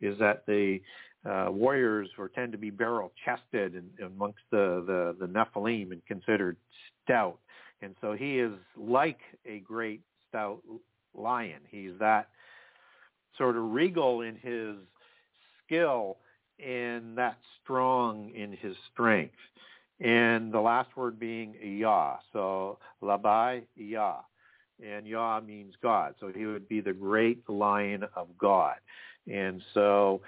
is 0.00 0.18
that 0.18 0.44
the 0.46 0.80
uh, 1.28 1.50
warriors 1.50 2.08
were 2.18 2.28
tend 2.28 2.52
to 2.52 2.58
be 2.58 2.70
barrel-chested 2.70 3.74
and, 3.74 3.90
amongst 4.04 4.40
the, 4.50 4.84
the, 4.86 5.26
the 5.26 5.32
Nephilim 5.32 5.92
and 5.92 6.04
considered 6.06 6.56
stout. 7.02 7.38
And 7.82 7.94
so 8.00 8.12
he 8.12 8.38
is 8.38 8.52
like 8.76 9.18
a 9.46 9.60
great 9.60 10.02
stout 10.28 10.62
lion. 11.14 11.60
He's 11.70 11.92
that 11.98 12.28
sort 13.38 13.56
of 13.56 13.72
regal 13.72 14.20
in 14.22 14.36
his 14.36 14.76
skill 15.64 16.18
and 16.64 17.16
that 17.16 17.38
strong 17.62 18.30
in 18.34 18.52
his 18.52 18.76
strength. 18.92 19.34
and 20.00 20.52
the 20.52 20.60
last 20.60 20.96
word 20.96 21.18
being 21.18 21.54
Yah. 21.62 22.16
So 22.32 22.78
Labai 23.02 23.62
Yah, 23.76 24.20
and 24.84 25.06
Yah 25.06 25.40
means 25.40 25.74
God. 25.82 26.14
So 26.20 26.32
he 26.34 26.46
would 26.46 26.68
be 26.68 26.80
the 26.80 26.92
great 26.92 27.48
lion 27.48 28.04
of 28.16 28.28
God, 28.38 28.76
and 29.32 29.62
so 29.72 30.20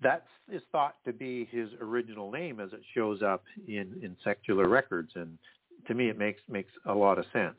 that 0.00 0.24
is 0.50 0.62
thought 0.72 0.96
to 1.04 1.12
be 1.12 1.46
his 1.50 1.68
original 1.80 2.30
name 2.30 2.60
as 2.60 2.72
it 2.72 2.82
shows 2.94 3.22
up 3.22 3.44
in 3.68 4.00
in 4.02 4.16
secular 4.24 4.68
records, 4.68 5.12
and 5.14 5.38
to 5.86 5.94
me 5.94 6.08
it 6.08 6.18
makes 6.18 6.40
makes 6.48 6.72
a 6.86 6.94
lot 6.94 7.18
of 7.18 7.26
sense. 7.32 7.58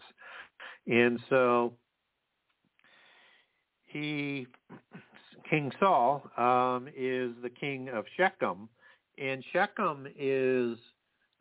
And 0.88 1.20
so 1.30 1.74
he 3.86 4.48
King 5.50 5.72
Saul 5.80 6.24
um, 6.38 6.88
is 6.96 7.32
the 7.44 7.50
king 7.50 7.90
of 7.90 8.06
Shechem, 8.18 8.68
and 9.18 9.44
Shechem 9.54 10.08
is 10.18 10.78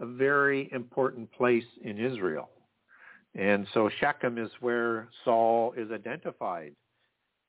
a 0.01 0.07
very 0.07 0.69
important 0.73 1.31
place 1.33 1.65
in 1.83 1.99
Israel. 1.99 2.51
And 3.35 3.67
so 3.75 3.91
Shechem 4.01 4.39
is 4.39 4.51
where 4.61 5.09
Saul 5.25 5.75
is 5.77 5.91
identified 5.91 6.75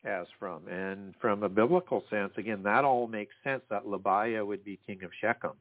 as 0.03 0.27
from. 0.39 0.67
And 0.67 1.13
from 1.19 1.43
a 1.43 1.49
biblical 1.49 2.03
sense, 2.09 2.31
again, 2.37 2.63
that 2.63 2.85
all 2.85 3.07
makes 3.07 3.33
sense 3.43 3.61
that 3.69 3.85
Libiah 3.85 4.45
would 4.45 4.63
be 4.63 4.79
king 4.85 5.03
of 5.03 5.11
Shechem. 5.19 5.53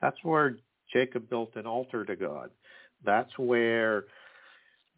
That's 0.00 0.16
where 0.22 0.56
Jacob 0.92 1.28
built 1.30 1.56
an 1.56 1.66
altar 1.66 2.04
to 2.04 2.16
God. 2.16 2.50
That's 3.04 3.36
where 3.38 4.04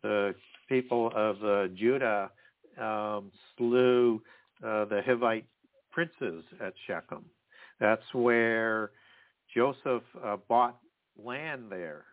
the 0.03 0.35
people 0.69 1.11
of 1.15 1.43
uh, 1.45 1.69
Judah 1.75 2.31
um, 2.79 3.31
slew 3.57 4.23
uh, 4.65 4.85
the 4.87 5.01
Hivite 5.07 5.45
princes 5.91 6.45
at 6.61 6.75
Shechem. 6.87 7.25
That's 7.81 8.03
where 8.13 8.91
Joseph 9.55 10.03
uh, 10.25 10.37
bought 10.49 10.79
land 11.23 11.65
there. 11.71 12.05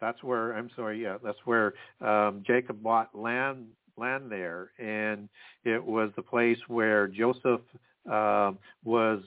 That's 0.00 0.22
where 0.22 0.52
I'm 0.52 0.70
sorry, 0.76 1.02
yeah, 1.02 1.16
that's 1.22 1.38
where 1.44 1.74
um, 2.00 2.42
Jacob 2.46 2.82
bought 2.82 3.14
land 3.14 3.66
land 3.96 4.30
there, 4.30 4.70
and 4.78 5.28
it 5.64 5.84
was 5.84 6.10
the 6.14 6.22
place 6.22 6.58
where 6.68 7.08
Joseph 7.08 7.62
uh, 8.10 8.52
was 8.84 9.22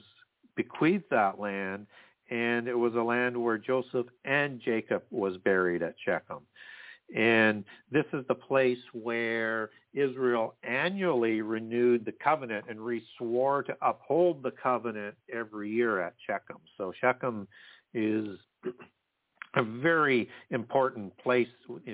bequeathed 0.56 1.04
that 1.10 1.38
land, 1.38 1.86
and 2.30 2.68
it 2.68 2.74
was 2.74 2.94
a 2.94 3.02
land 3.02 3.36
where 3.36 3.58
Joseph 3.58 4.06
and 4.24 4.60
Jacob 4.60 5.02
was 5.10 5.36
buried 5.38 5.82
at 5.82 5.94
Shechem. 6.04 6.40
And 7.14 7.64
this 7.90 8.06
is 8.12 8.24
the 8.28 8.34
place 8.34 8.78
where 8.92 9.70
Israel 9.92 10.54
annually 10.62 11.42
renewed 11.42 12.04
the 12.04 12.12
covenant 12.12 12.66
and 12.68 12.80
re-swore 12.80 13.62
to 13.64 13.76
uphold 13.82 14.42
the 14.42 14.52
covenant 14.52 15.14
every 15.32 15.70
year 15.70 16.00
at 16.00 16.14
Shechem. 16.26 16.58
So 16.78 16.92
Shechem 17.00 17.46
is 17.92 18.38
a 19.54 19.62
very 19.62 20.28
important 20.50 21.16
place 21.18 21.48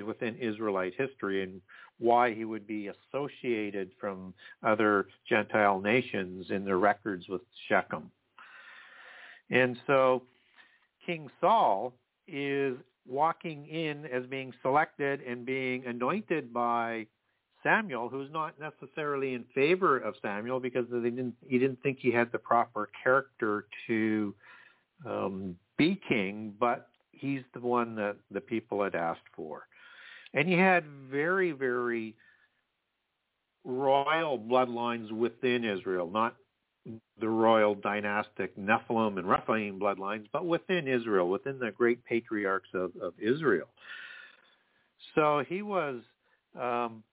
within 0.05 0.35
Israelite 0.37 0.93
history 0.97 1.43
and 1.43 1.61
why 1.99 2.33
he 2.33 2.45
would 2.45 2.65
be 2.65 2.89
associated 2.89 3.91
from 3.99 4.33
other 4.63 5.07
Gentile 5.27 5.81
nations 5.81 6.47
in 6.49 6.63
their 6.63 6.77
records 6.77 7.27
with 7.27 7.41
Shechem. 7.67 8.09
And 9.49 9.77
so 9.85 10.23
King 11.05 11.29
Saul 11.41 11.93
is 12.27 12.77
walking 13.09 13.67
in 13.67 14.05
as 14.05 14.25
being 14.27 14.53
selected 14.61 15.21
and 15.21 15.45
being 15.45 15.85
anointed 15.85 16.53
by 16.53 17.07
Samuel, 17.63 18.07
who's 18.07 18.31
not 18.31 18.55
necessarily 18.59 19.33
in 19.33 19.43
favor 19.53 19.97
of 19.97 20.15
Samuel 20.21 20.59
because 20.59 20.85
they 20.91 21.09
didn't, 21.09 21.35
he 21.45 21.57
didn't 21.57 21.81
think 21.81 21.97
he 21.99 22.11
had 22.11 22.31
the 22.31 22.37
proper 22.37 22.89
character 23.03 23.65
to 23.87 24.33
um, 25.05 25.55
be 25.77 25.99
king, 26.07 26.53
but 26.59 26.87
he's 27.11 27.41
the 27.53 27.59
one 27.59 27.95
that 27.95 28.15
the 28.31 28.41
people 28.41 28.83
had 28.83 28.95
asked 28.95 29.27
for. 29.35 29.67
And 30.33 30.47
he 30.47 30.53
had 30.53 30.85
very, 31.09 31.51
very 31.51 32.15
royal 33.65 34.39
bloodlines 34.39 35.11
within 35.11 35.65
Israel, 35.65 36.09
not 36.09 36.35
the 37.19 37.29
royal 37.29 37.75
dynastic 37.75 38.57
Nephilim 38.57 39.17
and 39.17 39.27
Rephaim 39.27 39.79
bloodlines, 39.79 40.25
but 40.31 40.45
within 40.45 40.87
Israel, 40.87 41.29
within 41.29 41.59
the 41.59 41.71
great 41.71 42.03
patriarchs 42.05 42.69
of, 42.73 42.91
of 43.01 43.13
Israel. 43.19 43.67
So 45.15 45.43
he 45.47 45.61
was 45.61 46.01
um, 46.59 47.03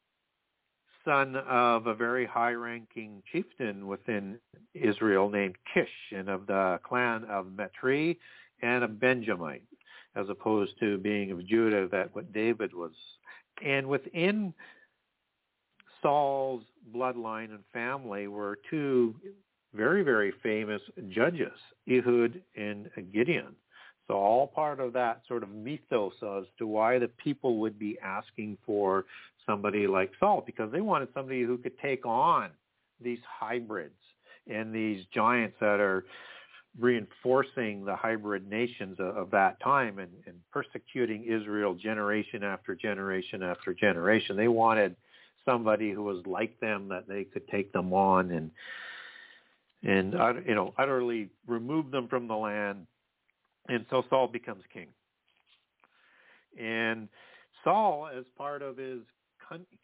son 1.04 1.36
of 1.48 1.86
a 1.86 1.94
very 1.94 2.26
high-ranking 2.26 3.22
chieftain 3.30 3.86
within 3.86 4.38
Israel 4.74 5.30
named 5.30 5.56
Kish, 5.72 5.88
and 6.14 6.28
of 6.28 6.46
the 6.46 6.80
clan 6.82 7.24
of 7.24 7.52
Matri 7.56 8.18
and 8.62 8.84
a 8.84 8.88
Benjamite, 8.88 9.62
as 10.16 10.28
opposed 10.28 10.72
to 10.80 10.98
being 10.98 11.30
of 11.30 11.46
Judah, 11.46 11.88
that 11.92 12.14
what 12.14 12.32
David 12.32 12.74
was. 12.74 12.92
And 13.64 13.86
within 13.86 14.52
Saul's 16.02 16.64
bloodline 16.94 17.50
and 17.50 17.64
family 17.72 18.28
were 18.28 18.58
two 18.70 19.14
very, 19.74 20.02
very 20.02 20.32
famous 20.42 20.82
judges, 21.10 21.52
Ehud 21.88 22.42
and 22.56 22.88
Gideon. 23.12 23.54
So 24.06 24.14
all 24.14 24.46
part 24.46 24.78
of 24.78 24.92
that 24.92 25.22
sort 25.26 25.42
of 25.42 25.50
mythos 25.50 26.12
as 26.22 26.44
to 26.58 26.66
why 26.66 26.98
the 26.98 27.08
people 27.08 27.58
would 27.58 27.78
be 27.78 27.98
asking 28.02 28.56
for 28.64 29.04
somebody 29.44 29.86
like 29.86 30.12
Saul, 30.20 30.42
because 30.46 30.70
they 30.70 30.80
wanted 30.80 31.08
somebody 31.12 31.42
who 31.42 31.58
could 31.58 31.78
take 31.78 32.06
on 32.06 32.50
these 33.02 33.18
hybrids 33.28 33.94
and 34.48 34.72
these 34.72 35.04
giants 35.12 35.56
that 35.60 35.80
are 35.80 36.04
reinforcing 36.78 37.84
the 37.84 37.96
hybrid 37.96 38.48
nations 38.48 38.98
of, 39.00 39.30
that 39.30 39.58
time 39.60 39.98
and, 39.98 40.10
and 40.26 40.36
persecuting 40.52 41.24
Israel 41.24 41.74
generation 41.74 42.44
after 42.44 42.74
generation 42.74 43.42
after 43.42 43.72
generation. 43.72 44.36
They 44.36 44.48
wanted 44.48 44.94
somebody 45.44 45.90
who 45.92 46.02
was 46.02 46.24
like 46.26 46.58
them 46.60 46.88
that 46.88 47.08
they 47.08 47.24
could 47.24 47.48
take 47.48 47.72
them 47.72 47.92
on 47.92 48.30
and 48.30 48.50
and 49.86 50.14
you 50.46 50.54
know 50.54 50.74
utterly 50.78 51.30
remove 51.46 51.90
them 51.90 52.08
from 52.08 52.26
the 52.26 52.34
land 52.34 52.86
and 53.68 53.84
so 53.90 54.04
Saul 54.10 54.28
becomes 54.28 54.62
king. 54.72 54.88
And 56.60 57.08
Saul 57.64 58.08
as 58.16 58.24
part 58.36 58.62
of 58.62 58.76
his 58.76 59.00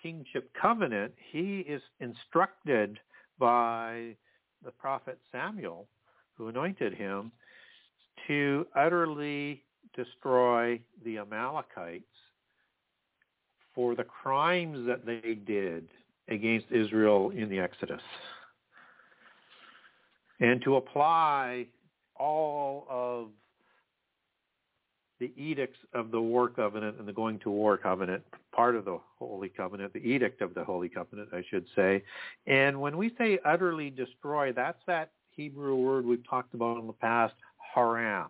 kingship 0.02 0.50
covenant 0.60 1.12
he 1.30 1.60
is 1.60 1.80
instructed 2.00 2.98
by 3.38 4.16
the 4.64 4.72
prophet 4.72 5.18
Samuel 5.30 5.86
who 6.36 6.48
anointed 6.48 6.94
him 6.94 7.30
to 8.26 8.66
utterly 8.74 9.62
destroy 9.94 10.80
the 11.04 11.18
Amalekites 11.18 12.04
for 13.74 13.94
the 13.94 14.04
crimes 14.04 14.86
that 14.86 15.06
they 15.06 15.34
did 15.46 15.88
against 16.28 16.66
Israel 16.70 17.30
in 17.30 17.48
the 17.48 17.58
Exodus 17.58 18.02
and 20.42 20.60
to 20.62 20.76
apply 20.76 21.66
all 22.16 22.84
of 22.90 23.28
the 25.20 25.32
edicts 25.36 25.78
of 25.94 26.10
the 26.10 26.20
war 26.20 26.48
covenant 26.48 26.98
and 26.98 27.06
the 27.06 27.12
going 27.12 27.38
to 27.38 27.50
war 27.50 27.78
covenant, 27.78 28.24
part 28.52 28.74
of 28.74 28.84
the 28.84 28.98
holy 29.20 29.48
covenant, 29.48 29.92
the 29.92 30.00
edict 30.00 30.42
of 30.42 30.52
the 30.52 30.64
holy 30.64 30.88
covenant, 30.88 31.28
I 31.32 31.44
should 31.48 31.64
say. 31.76 32.02
And 32.48 32.80
when 32.80 32.96
we 32.96 33.14
say 33.16 33.38
utterly 33.44 33.88
destroy, 33.88 34.52
that's 34.52 34.80
that 34.88 35.12
Hebrew 35.30 35.76
word 35.76 36.04
we've 36.04 36.28
talked 36.28 36.54
about 36.54 36.78
in 36.78 36.88
the 36.88 36.92
past, 36.92 37.34
haram, 37.74 38.26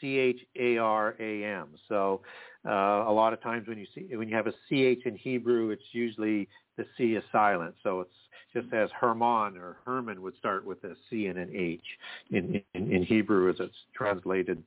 C-H-A-R-A-M. 0.00 1.68
So 1.88 2.20
uh, 2.64 2.70
a 2.70 3.12
lot 3.12 3.32
of 3.32 3.42
times 3.42 3.66
when 3.66 3.76
you 3.76 3.86
see 3.92 4.14
when 4.14 4.28
you 4.28 4.36
have 4.36 4.46
a 4.46 4.52
CH 4.68 5.04
in 5.04 5.16
Hebrew, 5.16 5.70
it's 5.70 5.82
usually 5.90 6.48
the 6.80 6.86
C 6.96 7.14
is 7.14 7.24
silent. 7.30 7.74
So 7.82 8.00
it's 8.00 8.10
just 8.54 8.68
mm-hmm. 8.68 8.76
as 8.76 8.90
Herman 8.98 9.58
or 9.58 9.76
Herman 9.84 10.22
would 10.22 10.36
start 10.38 10.64
with 10.64 10.82
a 10.84 10.94
C 11.08 11.26
and 11.26 11.38
an 11.38 11.50
H 11.54 11.84
in, 12.30 12.62
in, 12.74 12.92
in 12.92 13.02
Hebrew 13.04 13.50
as 13.50 13.56
it's 13.60 13.76
translated 13.94 14.62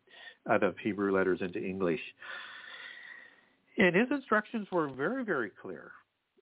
out 0.49 0.63
of 0.63 0.77
Hebrew 0.77 1.11
letters 1.15 1.39
into 1.41 1.63
English. 1.63 2.01
And 3.77 3.95
his 3.95 4.07
instructions 4.11 4.67
were 4.71 4.89
very, 4.89 5.23
very 5.23 5.49
clear. 5.49 5.91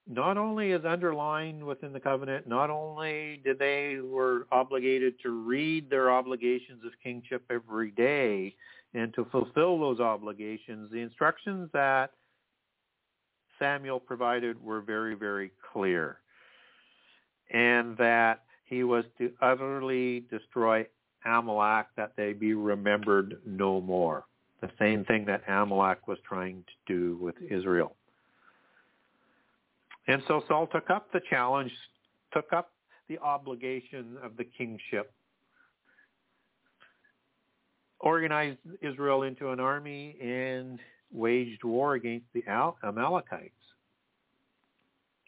Not 0.10 0.38
only 0.38 0.72
is 0.72 0.84
underlined 0.84 1.64
within 1.64 1.93
the 1.93 1.99
covenant, 1.99 2.48
not 2.48 2.69
only 2.69 3.39
did 3.45 3.57
they 3.57 3.99
were 4.03 4.48
obligated 4.52 5.14
to 5.23 5.30
read 5.30 5.89
their 5.89 6.11
obligations 6.11 6.84
of 6.85 6.91
kingship 7.02 7.43
every 7.49 7.91
day 7.91 8.53
and 8.93 9.14
to 9.14 9.26
fulfill 9.31 9.80
those 9.80 10.02
obligations, 10.02 10.91
the 10.91 10.98
instructions 10.99 11.69
that 11.72 12.11
Samuel 13.61 13.99
provided 13.99 14.61
were 14.61 14.81
very, 14.81 15.13
very 15.13 15.51
clear 15.71 16.17
and 17.51 17.95
that 17.97 18.43
he 18.65 18.83
was 18.83 19.05
to 19.19 19.31
utterly 19.41 20.21
destroy 20.31 20.85
Amalek, 21.25 21.88
that 21.97 22.13
they 22.17 22.33
be 22.33 22.53
remembered 22.53 23.38
no 23.45 23.79
more. 23.79 24.25
The 24.61 24.71
same 24.79 25.05
thing 25.05 25.25
that 25.25 25.43
Amalek 25.47 26.07
was 26.07 26.17
trying 26.27 26.63
to 26.63 26.93
do 26.93 27.17
with 27.17 27.35
Israel. 27.49 27.95
And 30.07 30.23
so 30.27 30.43
Saul 30.47 30.67
took 30.67 30.89
up 30.89 31.11
the 31.11 31.21
challenge, 31.29 31.71
took 32.33 32.51
up 32.53 32.71
the 33.07 33.19
obligation 33.19 34.17
of 34.23 34.38
the 34.38 34.45
kingship, 34.45 35.13
organized 37.99 38.57
Israel 38.81 39.23
into 39.23 39.49
an 39.49 39.59
army 39.59 40.15
and 40.21 40.79
waged 41.11 41.63
war 41.63 41.93
against 41.95 42.27
the 42.33 42.43
Amalekites. 42.83 43.53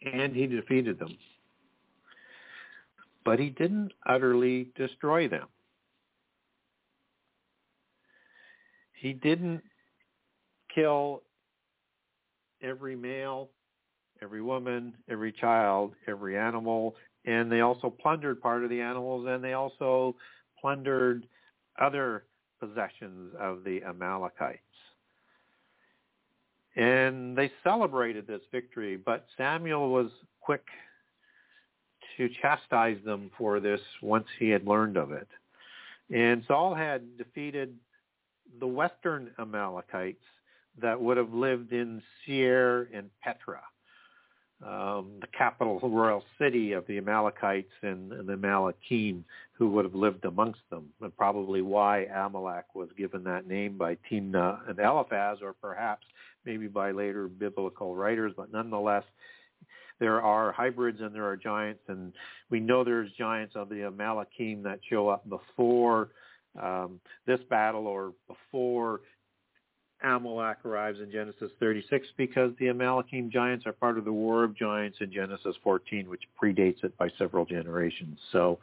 And 0.04 0.34
he 0.34 0.46
defeated 0.46 0.98
them. 0.98 1.16
But 3.24 3.38
he 3.38 3.48
didn't 3.50 3.92
utterly 4.06 4.68
destroy 4.76 5.28
them. 5.28 5.48
He 8.92 9.12
didn't 9.12 9.62
kill 10.74 11.22
every 12.62 12.96
male, 12.96 13.50
every 14.22 14.42
woman, 14.42 14.94
every 15.08 15.32
child, 15.32 15.92
every 16.06 16.38
animal, 16.38 16.96
and 17.26 17.50
they 17.50 17.60
also 17.60 17.90
plundered 17.90 18.40
part 18.40 18.64
of 18.64 18.70
the 18.70 18.80
animals 18.80 19.26
and 19.28 19.42
they 19.42 19.52
also 19.52 20.16
plundered 20.60 21.26
other 21.80 22.24
possessions 22.60 23.34
of 23.38 23.64
the 23.64 23.82
Amalekites. 23.82 24.60
And 26.76 27.36
they 27.36 27.52
celebrated 27.62 28.26
this 28.26 28.40
victory, 28.50 28.96
but 28.96 29.26
Samuel 29.36 29.90
was 29.90 30.10
quick 30.40 30.64
to 32.16 32.28
chastise 32.42 32.98
them 33.04 33.30
for 33.38 33.60
this 33.60 33.80
once 34.02 34.26
he 34.38 34.50
had 34.50 34.66
learned 34.66 34.96
of 34.96 35.12
it. 35.12 35.28
And 36.12 36.42
Saul 36.46 36.74
had 36.74 37.16
defeated 37.16 37.74
the 38.60 38.66
western 38.66 39.30
Amalekites 39.38 40.24
that 40.80 41.00
would 41.00 41.16
have 41.16 41.32
lived 41.32 41.72
in 41.72 42.02
Seir 42.24 42.88
and 42.92 43.08
Petra, 43.22 43.60
um, 44.64 45.18
the 45.20 45.28
capital 45.36 45.78
royal 45.82 46.24
city 46.38 46.72
of 46.72 46.86
the 46.86 46.98
Amalekites 46.98 47.72
and, 47.82 48.12
and 48.12 48.28
the 48.28 48.34
Amalekim 48.34 49.22
who 49.52 49.70
would 49.70 49.84
have 49.84 49.94
lived 49.94 50.24
amongst 50.24 50.60
them, 50.70 50.86
and 51.00 51.16
probably 51.16 51.62
why 51.62 52.04
Amalek 52.04 52.74
was 52.74 52.88
given 52.98 53.22
that 53.24 53.46
name 53.46 53.78
by 53.78 53.96
Timnah 54.10 54.68
and 54.68 54.78
Eliphaz, 54.78 55.38
or 55.42 55.52
perhaps 55.52 56.06
maybe 56.44 56.66
by 56.66 56.90
later 56.90 57.28
biblical 57.28 57.94
writers, 57.94 58.32
but 58.36 58.52
nonetheless, 58.52 59.04
there 60.00 60.20
are 60.20 60.52
hybrids 60.52 61.00
and 61.00 61.14
there 61.14 61.26
are 61.26 61.36
giants, 61.36 61.82
and 61.88 62.12
we 62.50 62.60
know 62.60 62.84
there's 62.84 63.10
giants 63.12 63.54
of 63.56 63.68
the 63.68 63.76
Amalekim 63.76 64.62
that 64.64 64.80
show 64.88 65.08
up 65.08 65.28
before 65.28 66.10
um, 66.60 67.00
this 67.26 67.40
battle 67.48 67.86
or 67.86 68.12
before 68.28 69.00
Amalek 70.02 70.64
arrives 70.64 71.00
in 71.00 71.10
Genesis 71.10 71.50
36 71.60 72.06
because 72.16 72.52
the 72.58 72.66
Amalekim 72.66 73.30
giants 73.30 73.64
are 73.66 73.72
part 73.72 73.96
of 73.96 74.04
the 74.04 74.12
War 74.12 74.44
of 74.44 74.56
Giants 74.56 74.98
in 75.00 75.10
Genesis 75.12 75.56
14, 75.62 76.08
which 76.08 76.22
predates 76.40 76.84
it 76.84 76.96
by 76.98 77.08
several 77.18 77.44
generations. 77.44 78.18
So 78.32 78.58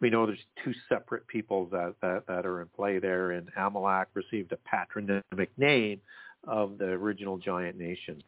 we 0.00 0.08
know 0.10 0.26
there's 0.26 0.38
two 0.64 0.72
separate 0.88 1.26
peoples 1.26 1.70
that, 1.72 1.94
that, 2.00 2.26
that 2.26 2.46
are 2.46 2.62
in 2.62 2.68
play 2.68 2.98
there, 2.98 3.32
and 3.32 3.48
Amalek 3.56 4.08
received 4.14 4.52
a 4.52 4.58
patronymic 4.64 5.50
name 5.58 6.00
of 6.48 6.78
the 6.78 6.86
original 6.86 7.36
giant 7.36 7.78
nation. 7.78 8.22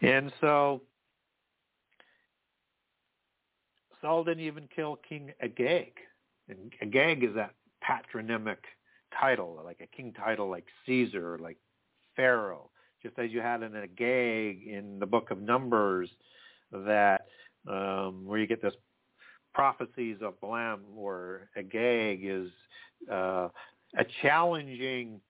And 0.00 0.32
so 0.40 0.82
Saul 4.00 4.24
didn't 4.24 4.44
even 4.44 4.68
kill 4.74 4.98
King 5.08 5.32
Agag. 5.42 5.92
And 6.48 6.72
Agag 6.80 7.24
is 7.24 7.34
that 7.34 7.54
patronymic 7.80 8.64
title, 9.18 9.60
like 9.64 9.80
a 9.80 9.96
king 9.96 10.12
title 10.12 10.48
like 10.48 10.66
Caesar, 10.86 11.38
like 11.40 11.58
Pharaoh, 12.16 12.70
just 13.02 13.18
as 13.18 13.30
you 13.30 13.40
had 13.40 13.62
an 13.62 13.76
Agag 13.76 14.66
in 14.66 14.98
the 14.98 15.06
book 15.06 15.30
of 15.30 15.40
Numbers 15.40 16.08
that 16.72 17.26
um, 17.68 18.24
where 18.24 18.38
you 18.38 18.46
get 18.46 18.62
this 18.62 18.74
prophecies 19.54 20.16
of 20.22 20.40
Balaam 20.40 20.80
or 20.96 21.48
Agag 21.56 22.20
is 22.24 22.48
uh, 23.10 23.48
a 23.96 24.04
challenging 24.22 25.20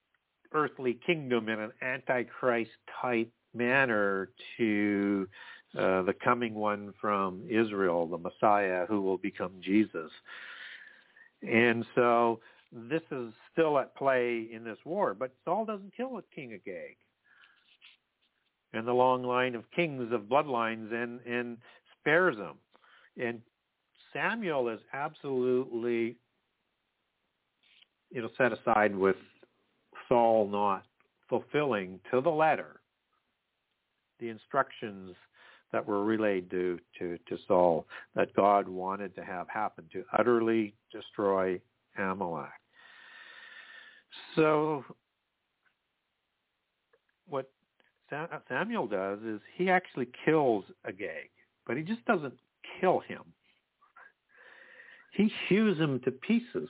earthly 0.54 0.98
kingdom 1.06 1.48
in 1.48 1.60
an 1.60 1.72
antichrist 1.82 2.70
type 3.00 3.30
manner 3.54 4.30
to 4.56 5.28
uh, 5.78 6.02
the 6.02 6.14
coming 6.24 6.54
one 6.54 6.92
from 7.00 7.42
Israel, 7.48 8.06
the 8.06 8.18
Messiah 8.18 8.86
who 8.86 9.00
will 9.00 9.18
become 9.18 9.52
Jesus. 9.60 10.10
And 11.42 11.84
so 11.94 12.40
this 12.72 13.02
is 13.10 13.32
still 13.52 13.78
at 13.78 13.94
play 13.96 14.48
in 14.52 14.64
this 14.64 14.78
war, 14.84 15.14
but 15.14 15.34
Saul 15.44 15.64
doesn't 15.64 15.94
kill 15.96 16.20
king 16.34 16.52
Agag 16.52 16.96
and 18.72 18.86
the 18.86 18.92
long 18.92 19.22
line 19.22 19.54
of 19.54 19.70
kings 19.70 20.12
of 20.12 20.22
bloodlines 20.22 20.92
and, 20.92 21.20
and 21.26 21.58
spares 21.98 22.36
them. 22.36 22.56
And 23.20 23.40
Samuel 24.12 24.68
is 24.68 24.80
absolutely 24.92 26.16
you 28.10 28.22
know 28.22 28.28
set 28.36 28.52
aside 28.52 28.94
with 28.94 29.16
Saul 30.12 30.46
not 30.46 30.84
fulfilling 31.30 31.98
to 32.10 32.20
the 32.20 32.28
letter 32.30 32.80
the 34.20 34.28
instructions 34.28 35.16
that 35.72 35.86
were 35.86 36.04
relayed 36.04 36.50
to, 36.50 36.78
to, 36.98 37.16
to 37.28 37.38
Saul 37.48 37.86
that 38.14 38.34
God 38.34 38.68
wanted 38.68 39.14
to 39.16 39.24
have 39.24 39.48
happen 39.48 39.84
to 39.94 40.04
utterly 40.16 40.74
destroy 40.92 41.58
Amalek. 41.96 42.50
So 44.36 44.84
what 47.26 47.50
Samuel 48.50 48.86
does 48.86 49.18
is 49.22 49.40
he 49.56 49.70
actually 49.70 50.08
kills 50.26 50.64
Agag, 50.86 51.30
but 51.66 51.78
he 51.78 51.82
just 51.82 52.04
doesn't 52.04 52.38
kill 52.80 53.00
him. 53.00 53.22
He 55.14 55.32
hews 55.48 55.78
him 55.78 56.00
to 56.04 56.10
pieces, 56.10 56.68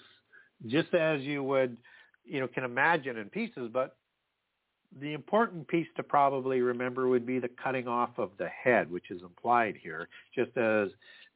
just 0.69 0.95
as 0.95 1.23
you 1.23 1.43
would, 1.43 1.77
you 2.25 2.41
know, 2.41 2.49
can 2.49 2.65
imagine 2.65 3.17
in 3.19 3.29
pieces, 3.29 3.71
but 3.73 3.97
the 5.01 5.13
important 5.15 5.67
piece 5.69 5.89
to 5.97 6.03
probably 6.03 6.61
remember 6.61 7.09
would 7.09 7.27
be 7.27 7.39
the 7.39 7.49
cutting 7.49 7.89
off 7.89 8.11
of 8.19 8.31
the 8.39 8.49
head, 8.49 8.91
which 8.91 9.11
is 9.11 9.23
implied 9.23 9.77
here, 9.83 10.09
just 10.35 10.57
as 10.57 10.89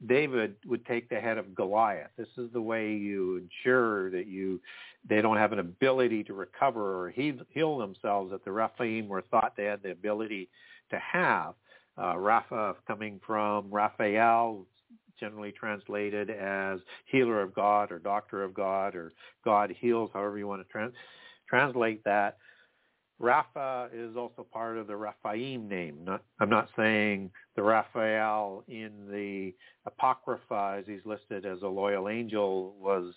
David 0.05 0.55
would 0.65 0.85
take 0.85 1.09
the 1.09 1.19
head 1.19 1.37
of 1.37 1.55
Goliath. 1.55 2.11
This 2.17 2.27
is 2.37 2.51
the 2.53 2.61
way 2.61 2.93
you 2.93 3.37
ensure 3.37 4.11
that 4.11 4.27
you 4.27 4.61
they 5.07 5.21
don't 5.21 5.37
have 5.37 5.53
an 5.53 5.59
ability 5.59 6.23
to 6.25 6.33
recover 6.33 7.05
or 7.05 7.09
heal 7.09 7.77
themselves 7.77 8.31
that 8.31 8.43
the 8.43 8.51
Rephaim 8.51 9.07
were 9.07 9.21
thought 9.21 9.53
they 9.55 9.65
had 9.65 9.81
the 9.81 9.91
ability 9.91 10.49
to 10.91 10.99
have. 10.99 11.53
Uh, 11.97 12.13
Rapha 12.13 12.75
coming 12.85 13.19
from 13.25 13.71
Raphael, 13.71 14.65
generally 15.19 15.51
translated 15.51 16.29
as 16.29 16.79
healer 17.05 17.41
of 17.41 17.53
God 17.53 17.91
or 17.91 17.99
doctor 17.99 18.43
of 18.43 18.53
God 18.53 18.95
or 18.95 19.13
God 19.43 19.73
heals, 19.79 20.09
however 20.13 20.37
you 20.37 20.47
want 20.47 20.61
to 20.61 20.71
trans- 20.71 20.93
translate 21.49 22.03
that. 22.03 22.37
Rapha 23.19 23.89
is 23.91 24.15
also 24.15 24.45
part 24.53 24.77
of 24.77 24.85
the 24.85 24.93
Raphaim 24.93 25.67
name. 25.67 25.97
Not, 26.03 26.23
I'm 26.39 26.51
not 26.51 26.69
saying 26.75 27.31
the 27.55 27.63
Raphael 27.63 28.63
in 28.67 28.91
the 29.09 29.55
Apocrypha, 29.87 30.77
as 30.79 30.85
he's 30.85 31.03
listed 31.03 31.43
as 31.43 31.63
a 31.63 31.67
loyal 31.67 32.09
angel, 32.09 32.75
was 32.79 33.15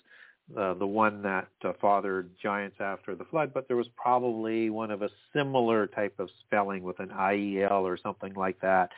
uh, 0.57 0.75
the 0.75 0.87
one 0.87 1.23
that 1.23 1.49
uh, 1.65 1.73
fathered 1.81 2.31
giants 2.43 2.79
after 2.81 3.15
the 3.15 3.27
flood, 3.27 3.53
but 3.53 3.69
there 3.69 3.77
was 3.77 3.89
probably 3.95 4.71
one 4.71 4.91
of 4.91 5.03
a 5.03 5.11
similar 5.37 5.87
type 5.87 6.15
of 6.19 6.29
spelling 6.41 6.83
with 6.83 6.99
an 6.99 7.09
IEL 7.09 7.83
or 7.83 7.99
something 8.03 8.33
like 8.35 8.59
that 8.61 8.91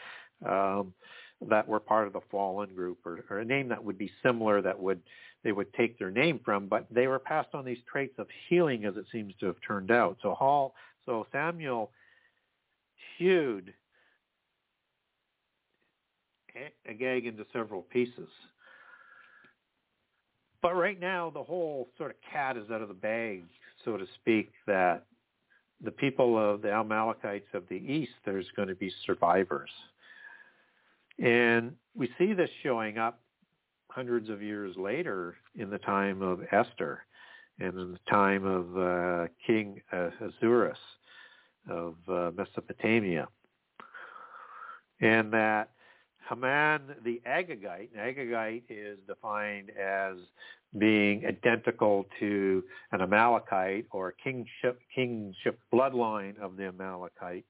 um, 0.49 0.93
that 1.48 1.66
were 1.66 1.81
part 1.81 2.06
of 2.06 2.12
the 2.12 2.20
fallen 2.31 2.74
group, 2.74 2.98
or, 3.05 3.24
or 3.31 3.39
a 3.39 3.44
name 3.44 3.69
that 3.69 3.82
would 3.82 3.98
be 3.98 4.10
similar 4.23 4.62
that 4.62 4.78
would 4.78 5.01
they 5.44 5.52
would 5.52 5.73
take 5.74 5.98
their 5.98 6.10
name 6.10 6.39
from, 6.44 6.69
but 6.69 6.86
they 6.89 7.09
were 7.09 7.19
passed 7.19 7.48
on 7.52 7.64
these 7.64 7.78
traits 7.90 8.14
of 8.19 8.28
healing 8.48 8.85
as 8.85 8.97
it 8.97 9.06
seems 9.10 9.35
to 9.40 9.47
have 9.47 9.56
turned 9.66 9.90
out. 9.90 10.16
So 10.23 10.35
Hall 10.35 10.74
so 11.05 11.27
Samuel 11.32 11.90
hewed 13.19 13.74
Agag 16.89 17.27
into 17.27 17.44
several 17.52 17.82
pieces. 17.82 18.28
But 20.60 20.77
right 20.77 21.01
now, 21.01 21.31
the 21.31 21.43
whole 21.43 21.89
sort 21.98 22.12
of 22.12 22.16
cat 22.31 22.56
is 22.56 22.70
out 22.70 22.82
of 22.82 22.89
the 22.89 22.94
bag, 22.94 23.44
so 23.85 23.97
to 23.97 24.06
speak, 24.20 24.52
that 24.66 25.06
the 25.82 25.90
people 25.90 26.39
of 26.39 26.62
the 26.62 26.70
Amalekites 26.70 27.48
of 27.52 27.64
the 27.69 27.77
east, 27.77 28.12
there's 28.24 28.47
going 28.55 28.69
to 28.69 28.77
be 28.77 28.93
survivors. 29.05 29.70
And 31.18 31.72
we 31.94 32.10
see 32.18 32.32
this 32.32 32.51
showing 32.62 32.98
up 32.98 33.20
hundreds 33.90 34.30
of 34.30 34.43
years 34.43 34.74
later 34.76 35.36
in 35.55 35.70
the 35.70 35.78
time 35.78 36.22
of 36.22 36.40
Esther 36.51 37.05
and 37.59 37.78
in 37.78 37.93
the 37.93 37.98
time 38.10 38.44
of 38.44 38.76
uh, 38.76 39.28
King 39.47 39.80
uh, 39.93 40.09
Ahasuerus 40.20 40.78
of 41.68 41.97
uh, 42.09 42.30
Mesopotamia. 42.36 43.28
And 45.01 45.32
that 45.32 45.70
Haman 46.28 46.94
the 47.05 47.20
Agagite, 47.26 47.90
Agagite 47.98 48.62
is 48.68 48.98
defined 49.06 49.70
as 49.70 50.16
being 50.78 51.26
identical 51.26 52.06
to 52.18 52.62
an 52.93 53.02
Amalekite 53.02 53.86
or 53.90 54.12
kingship, 54.12 54.80
kingship 54.94 55.59
bloodline 55.72 56.39
of 56.39 56.56
the 56.56 56.66
Amalekites. 56.66 57.47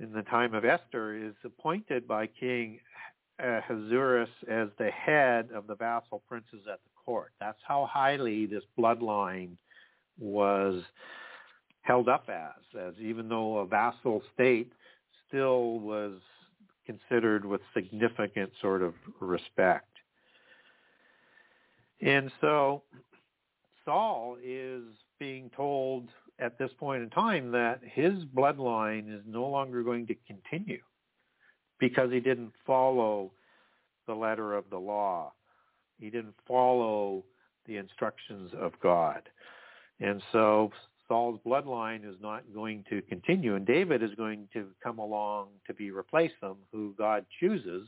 In 0.00 0.12
the 0.12 0.22
time 0.22 0.54
of 0.54 0.64
Esther 0.64 1.14
is 1.14 1.34
appointed 1.44 2.08
by 2.08 2.26
King 2.26 2.80
Ahasuerus 3.38 4.28
as 4.48 4.68
the 4.78 4.90
head 4.90 5.50
of 5.54 5.66
the 5.68 5.76
vassal 5.76 6.22
princes 6.28 6.66
at 6.70 6.80
the 6.82 6.90
court. 7.04 7.32
That's 7.38 7.58
how 7.66 7.88
highly 7.90 8.46
this 8.46 8.64
bloodline 8.78 9.56
was 10.18 10.82
held 11.82 12.08
up 12.08 12.28
as, 12.28 12.80
as 12.80 12.94
even 13.00 13.28
though 13.28 13.58
a 13.58 13.66
vassal 13.66 14.22
state 14.34 14.72
still 15.28 15.78
was 15.78 16.14
considered 16.86 17.44
with 17.44 17.60
significant 17.72 18.50
sort 18.60 18.82
of 18.82 18.94
respect. 19.20 19.88
And 22.00 22.32
so 22.40 22.82
Saul 23.84 24.38
is 24.42 24.82
being 25.18 25.50
told 25.56 26.08
at 26.38 26.58
this 26.58 26.70
point 26.78 27.02
in 27.02 27.10
time 27.10 27.52
that 27.52 27.80
his 27.82 28.12
bloodline 28.34 29.14
is 29.14 29.22
no 29.26 29.46
longer 29.46 29.82
going 29.82 30.06
to 30.06 30.14
continue 30.26 30.80
because 31.78 32.10
he 32.10 32.20
didn't 32.20 32.52
follow 32.66 33.32
the 34.06 34.14
letter 34.14 34.54
of 34.54 34.64
the 34.70 34.78
law. 34.78 35.32
He 35.98 36.10
didn't 36.10 36.34
follow 36.46 37.24
the 37.66 37.76
instructions 37.76 38.50
of 38.60 38.72
God. 38.82 39.22
And 40.00 40.22
so 40.32 40.72
Saul's 41.08 41.40
bloodline 41.46 42.08
is 42.08 42.16
not 42.20 42.42
going 42.52 42.84
to 42.90 43.02
continue, 43.02 43.54
and 43.54 43.66
David 43.66 44.02
is 44.02 44.14
going 44.16 44.48
to 44.52 44.66
come 44.82 44.98
along 44.98 45.48
to 45.66 45.74
be 45.74 45.90
replace 45.90 46.32
them, 46.40 46.56
who 46.72 46.94
God 46.98 47.24
chooses, 47.40 47.86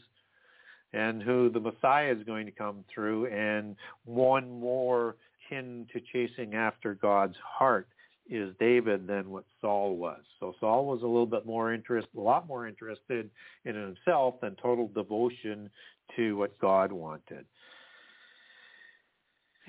and 0.92 1.22
who 1.22 1.50
the 1.50 1.60
Messiah 1.60 2.12
is 2.12 2.22
going 2.24 2.46
to 2.46 2.52
come 2.52 2.84
through, 2.92 3.26
and 3.26 3.76
one 4.04 4.60
more 4.60 5.16
kin 5.48 5.86
to 5.92 6.00
chasing 6.12 6.54
after 6.54 6.94
God's 6.94 7.36
heart 7.42 7.88
is 8.28 8.54
David 8.58 9.06
than 9.06 9.30
what 9.30 9.44
Saul 9.60 9.96
was. 9.96 10.20
So 10.40 10.54
Saul 10.60 10.86
was 10.86 11.02
a 11.02 11.06
little 11.06 11.26
bit 11.26 11.46
more 11.46 11.72
interested, 11.72 12.16
a 12.16 12.20
lot 12.20 12.46
more 12.46 12.66
interested 12.66 13.30
in 13.64 13.74
himself 13.74 14.40
than 14.40 14.56
total 14.56 14.88
devotion 14.88 15.70
to 16.16 16.36
what 16.36 16.58
God 16.58 16.92
wanted. 16.92 17.44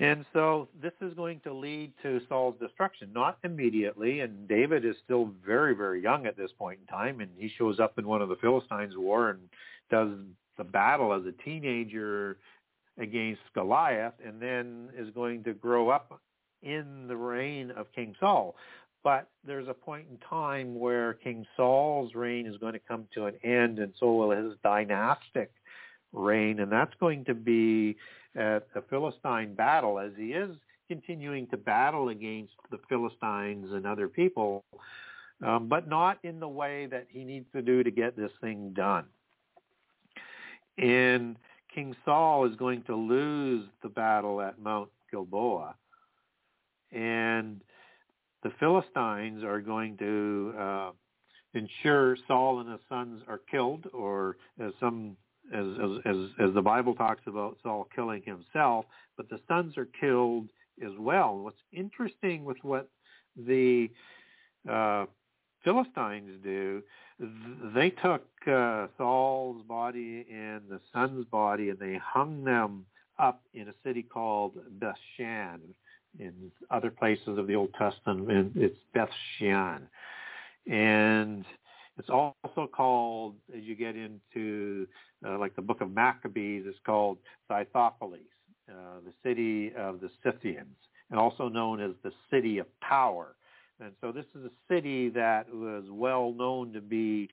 And 0.00 0.24
so 0.32 0.68
this 0.80 0.92
is 1.00 1.12
going 1.14 1.40
to 1.40 1.52
lead 1.52 1.92
to 2.04 2.20
Saul's 2.28 2.54
destruction, 2.60 3.10
not 3.12 3.38
immediately, 3.42 4.20
and 4.20 4.46
David 4.46 4.84
is 4.84 4.94
still 5.04 5.32
very, 5.44 5.74
very 5.74 6.00
young 6.00 6.26
at 6.26 6.36
this 6.36 6.52
point 6.56 6.78
in 6.80 6.86
time, 6.86 7.20
and 7.20 7.30
he 7.36 7.50
shows 7.58 7.80
up 7.80 7.98
in 7.98 8.06
one 8.06 8.22
of 8.22 8.28
the 8.28 8.36
Philistines' 8.36 8.96
war 8.96 9.30
and 9.30 9.40
does 9.90 10.10
the 10.56 10.62
battle 10.62 11.12
as 11.12 11.22
a 11.26 11.32
teenager 11.42 12.38
against 12.96 13.40
Goliath, 13.54 14.14
and 14.24 14.40
then 14.40 14.90
is 14.96 15.10
going 15.14 15.42
to 15.44 15.52
grow 15.52 15.88
up 15.88 16.20
in 16.62 17.06
the 17.08 17.16
reign 17.16 17.70
of 17.70 17.92
King 17.94 18.14
Saul. 18.18 18.56
But 19.04 19.28
there's 19.46 19.68
a 19.68 19.74
point 19.74 20.06
in 20.10 20.18
time 20.18 20.78
where 20.78 21.14
King 21.14 21.46
Saul's 21.56 22.14
reign 22.14 22.46
is 22.46 22.56
going 22.58 22.72
to 22.72 22.80
come 22.80 23.06
to 23.14 23.26
an 23.26 23.34
end, 23.44 23.78
and 23.78 23.92
so 23.98 24.12
will 24.14 24.30
his 24.30 24.54
dynastic 24.62 25.52
reign, 26.12 26.60
and 26.60 26.70
that's 26.70 26.94
going 26.98 27.24
to 27.26 27.34
be 27.34 27.96
at 28.34 28.66
a 28.74 28.82
Philistine 28.88 29.54
battle 29.54 29.98
as 29.98 30.12
he 30.16 30.32
is 30.32 30.56
continuing 30.88 31.46
to 31.48 31.56
battle 31.56 32.08
against 32.08 32.54
the 32.70 32.78
Philistines 32.88 33.72
and 33.72 33.86
other 33.86 34.08
people, 34.08 34.64
um, 35.46 35.68
but 35.68 35.86
not 35.86 36.18
in 36.24 36.40
the 36.40 36.48
way 36.48 36.86
that 36.86 37.06
he 37.10 37.24
needs 37.24 37.46
to 37.52 37.62
do 37.62 37.82
to 37.82 37.90
get 37.90 38.16
this 38.16 38.32
thing 38.40 38.72
done. 38.74 39.04
And 40.78 41.36
King 41.74 41.94
Saul 42.04 42.46
is 42.46 42.56
going 42.56 42.82
to 42.84 42.96
lose 42.96 43.66
the 43.82 43.88
battle 43.88 44.40
at 44.40 44.58
Mount 44.58 44.88
Gilboa 45.10 45.74
and 46.92 47.60
the 48.42 48.50
Philistines 48.60 49.42
are 49.42 49.60
going 49.60 49.96
to 49.98 50.54
uh, 50.58 50.90
ensure 51.54 52.16
Saul 52.26 52.60
and 52.60 52.70
his 52.70 52.80
sons 52.88 53.22
are 53.28 53.40
killed, 53.50 53.86
or 53.92 54.36
as 54.60 54.72
some 54.80 55.16
as, 55.52 55.66
as 56.04 56.16
as 56.38 56.54
the 56.54 56.62
Bible 56.62 56.94
talks 56.94 57.22
about 57.26 57.58
Saul 57.62 57.88
killing 57.94 58.22
himself, 58.22 58.84
but 59.16 59.28
the 59.28 59.40
sons 59.48 59.76
are 59.76 59.88
killed 60.00 60.48
as 60.84 60.92
well. 60.98 61.38
What's 61.38 61.60
interesting 61.72 62.44
with 62.44 62.58
what 62.62 62.88
the 63.36 63.90
uh, 64.68 65.06
Philistines 65.64 66.40
do, 66.42 66.82
they 67.74 67.90
took 67.90 68.26
uh, 68.46 68.86
Saul's 68.96 69.62
body 69.66 70.26
and 70.30 70.62
the 70.68 70.80
son's 70.92 71.24
body 71.26 71.70
and 71.70 71.78
they 71.78 71.98
hung 72.02 72.44
them 72.44 72.86
up 73.18 73.42
in 73.52 73.68
a 73.68 73.74
city 73.84 74.02
called 74.02 74.54
Bethshan 74.78 75.60
in 76.18 76.50
other 76.70 76.90
places 76.90 77.38
of 77.38 77.46
the 77.46 77.54
Old 77.54 77.72
Testament, 77.74 78.52
it's 78.56 78.76
Beth 78.92 79.08
Shean. 79.36 79.80
And 80.70 81.44
it's 81.98 82.10
also 82.10 82.68
called, 82.70 83.34
as 83.56 83.62
you 83.62 83.74
get 83.74 83.94
into 83.96 84.86
uh, 85.26 85.38
like 85.38 85.56
the 85.56 85.62
book 85.62 85.80
of 85.80 85.90
Maccabees, 85.90 86.64
it's 86.66 86.78
called 86.84 87.18
Scythopolis, 87.50 88.20
uh, 88.70 89.00
the 89.04 89.12
city 89.22 89.72
of 89.76 90.00
the 90.00 90.10
Scythians, 90.22 90.76
and 91.10 91.18
also 91.18 91.48
known 91.48 91.80
as 91.80 91.92
the 92.02 92.12
city 92.30 92.58
of 92.58 92.66
power. 92.80 93.34
And 93.80 93.92
so 94.00 94.12
this 94.12 94.26
is 94.34 94.44
a 94.44 94.72
city 94.72 95.08
that 95.10 95.52
was 95.52 95.84
well 95.90 96.32
known 96.32 96.72
to 96.72 96.80
be 96.80 97.30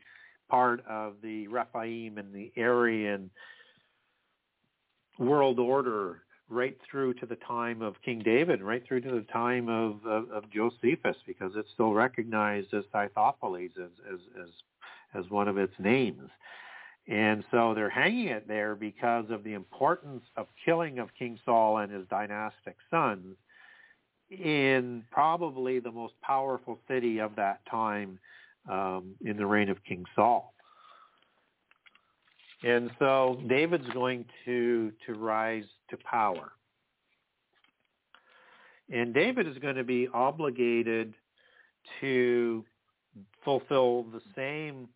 part 0.50 0.84
of 0.88 1.16
the 1.24 1.48
Rephaim 1.48 2.18
and 2.18 2.34
the 2.34 2.52
Aryan 2.58 3.30
world 5.18 5.60
order 5.60 6.25
right 6.50 6.78
through 6.90 7.14
to 7.16 7.26
the 7.26 7.38
time 7.38 7.82
of 7.82 7.96
King 8.04 8.20
David, 8.20 8.62
right 8.62 8.84
through 8.88 9.02
to 9.02 9.12
the 9.12 9.26
time 9.32 9.68
of, 9.68 10.06
of, 10.06 10.30
of 10.30 10.44
Josephus, 10.52 11.18
because 11.26 11.54
it's 11.56 11.72
still 11.74 11.94
recognized 11.94 12.74
as 12.74 12.84
Scythopolis 12.94 13.72
as, 13.78 13.92
as, 14.12 14.20
as, 14.44 14.50
as 15.26 15.32
one 15.32 15.48
of 15.48 15.58
its 15.58 15.74
names. 15.80 16.30
And 17.08 17.44
so 17.52 17.74
they're 17.74 17.90
hanging 17.90 18.28
it 18.28 18.48
there 18.48 18.76
because 18.76 19.26
of 19.30 19.44
the 19.44 19.54
importance 19.54 20.24
of 20.38 20.48
killing 20.64 21.00
of 21.00 21.10
King 21.18 21.40
Saul 21.46 21.78
and 21.78 21.92
his 21.92 22.08
dynastic 22.08 22.78
sons 22.90 23.36
in 24.32 25.04
probably 25.12 25.80
the 25.80 25.92
most 25.92 26.14
powerful 26.22 26.80
city 26.88 27.20
of 27.20 27.36
that 27.36 27.62
time 27.70 28.20
um, 28.70 29.14
in 29.24 29.38
the 29.38 29.46
reign 29.46 29.70
of 29.70 29.84
King 29.84 30.06
Saul. 30.16 30.54
And 32.64 32.90
so 32.98 33.40
David's 33.48 33.88
going 33.90 34.26
to 34.46 34.92
to 35.06 35.14
rise 35.14 35.66
to 35.90 35.98
power. 35.98 36.52
And 38.92 39.14
David 39.14 39.48
is 39.48 39.58
going 39.58 39.76
to 39.76 39.84
be 39.84 40.08
obligated 40.14 41.14
to 42.02 42.64
fulfill 43.44 44.04
the 44.04 44.22
same 44.36 44.88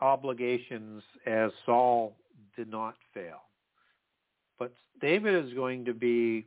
obligations 0.00 1.02
as 1.26 1.50
Saul 1.64 2.16
did 2.56 2.70
not 2.70 2.94
fail. 3.12 3.42
But 4.58 4.72
David 5.00 5.44
is 5.44 5.54
going 5.54 5.84
to 5.86 5.94
be 5.94 6.46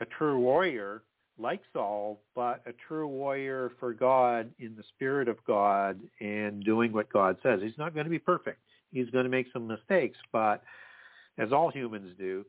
a 0.00 0.04
true 0.04 0.38
warrior 0.38 1.02
like 1.38 1.60
Saul, 1.72 2.20
but 2.34 2.62
a 2.66 2.72
true 2.88 3.06
warrior 3.06 3.72
for 3.78 3.92
God 3.92 4.50
in 4.58 4.74
the 4.74 4.82
spirit 4.94 5.28
of 5.28 5.36
God 5.46 6.00
and 6.20 6.64
doing 6.64 6.92
what 6.92 7.12
God 7.12 7.36
says. 7.42 7.60
He's 7.62 7.78
not 7.78 7.94
going 7.94 8.04
to 8.04 8.10
be 8.10 8.18
perfect. 8.18 8.60
He's 8.90 9.10
going 9.10 9.24
to 9.24 9.30
make 9.30 9.46
some 9.52 9.66
mistakes, 9.66 10.16
but 10.32 10.62
as 11.38 11.52
all 11.52 11.70
humans 11.70 12.14
do, 12.18 12.44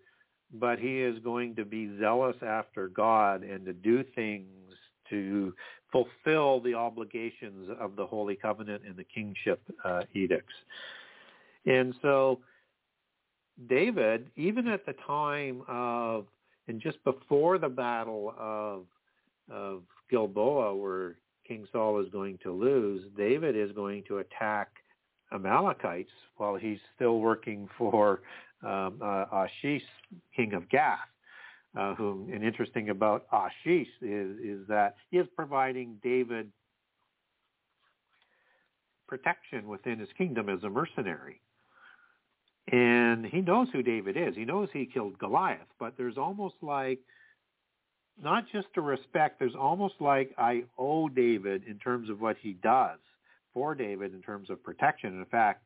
but 0.53 0.79
he 0.79 1.01
is 1.01 1.19
going 1.19 1.55
to 1.55 1.65
be 1.65 1.97
zealous 1.99 2.35
after 2.41 2.87
God 2.87 3.43
and 3.43 3.65
to 3.65 3.73
do 3.73 4.03
things 4.15 4.47
to 5.09 5.53
fulfill 5.91 6.59
the 6.59 6.73
obligations 6.73 7.69
of 7.79 7.95
the 7.95 8.05
Holy 8.05 8.35
Covenant 8.35 8.83
and 8.85 8.95
the 8.95 9.03
kingship 9.03 9.61
uh, 9.85 10.01
edicts. 10.13 10.53
And 11.65 11.93
so 12.01 12.39
David, 13.69 14.29
even 14.35 14.67
at 14.67 14.85
the 14.85 14.93
time 15.05 15.63
of, 15.67 16.25
and 16.67 16.81
just 16.81 17.03
before 17.03 17.57
the 17.57 17.69
battle 17.69 18.33
of, 18.37 18.85
of 19.51 19.83
Gilboa, 20.09 20.75
where 20.75 21.15
King 21.47 21.65
Saul 21.71 22.01
is 22.01 22.09
going 22.11 22.37
to 22.43 22.51
lose, 22.51 23.03
David 23.17 23.55
is 23.55 23.71
going 23.71 24.03
to 24.07 24.19
attack 24.19 24.69
Amalekites 25.33 26.11
while 26.37 26.55
he's 26.55 26.79
still 26.95 27.19
working 27.19 27.67
for 27.77 28.21
um, 28.63 28.99
uh, 29.01 29.25
Ashish, 29.33 29.81
king 30.35 30.53
of 30.53 30.69
Gath. 30.69 30.99
Uh, 31.77 31.93
whom, 31.93 32.31
and 32.33 32.43
interesting 32.43 32.89
about 32.89 33.29
Ashish 33.29 33.87
is, 34.01 34.39
is 34.39 34.67
that 34.67 34.95
he 35.11 35.17
is 35.17 35.27
providing 35.35 35.97
David 36.01 36.49
protection 39.07 39.67
within 39.67 39.99
his 39.99 40.09
kingdom 40.17 40.49
as 40.49 40.63
a 40.63 40.69
mercenary. 40.69 41.39
And 42.71 43.25
he 43.25 43.41
knows 43.41 43.67
who 43.71 43.81
David 43.81 44.17
is. 44.17 44.35
He 44.35 44.43
knows 44.43 44.69
he 44.73 44.85
killed 44.85 45.17
Goliath, 45.19 45.67
but 45.79 45.93
there's 45.97 46.17
almost 46.17 46.55
like 46.61 46.99
not 48.21 48.45
just 48.51 48.67
a 48.75 48.81
respect, 48.81 49.39
there's 49.39 49.55
almost 49.55 49.95
like 49.99 50.33
I 50.37 50.63
owe 50.77 51.07
David 51.07 51.63
in 51.67 51.77
terms 51.77 52.09
of 52.09 52.19
what 52.19 52.37
he 52.41 52.53
does 52.53 52.99
for 53.53 53.75
David 53.75 54.13
in 54.13 54.21
terms 54.21 54.49
of 54.49 54.63
protection. 54.63 55.17
In 55.19 55.25
fact, 55.25 55.63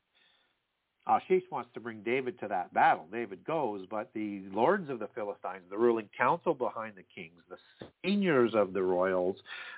Ashish 1.07 1.43
wants 1.51 1.69
to 1.73 1.79
bring 1.79 2.03
David 2.03 2.39
to 2.39 2.47
that 2.47 2.73
battle. 2.73 3.07
David 3.11 3.43
goes, 3.43 3.85
but 3.89 4.11
the 4.13 4.43
lords 4.53 4.89
of 4.89 4.99
the 4.99 5.09
Philistines, 5.15 5.63
the 5.69 5.77
ruling 5.77 6.07
council 6.15 6.53
behind 6.53 6.93
the 6.95 7.03
kings, 7.13 7.41
the 7.49 7.57
seniors 8.03 8.53
of 8.53 8.73
the 8.73 8.83
royals, 8.83 9.35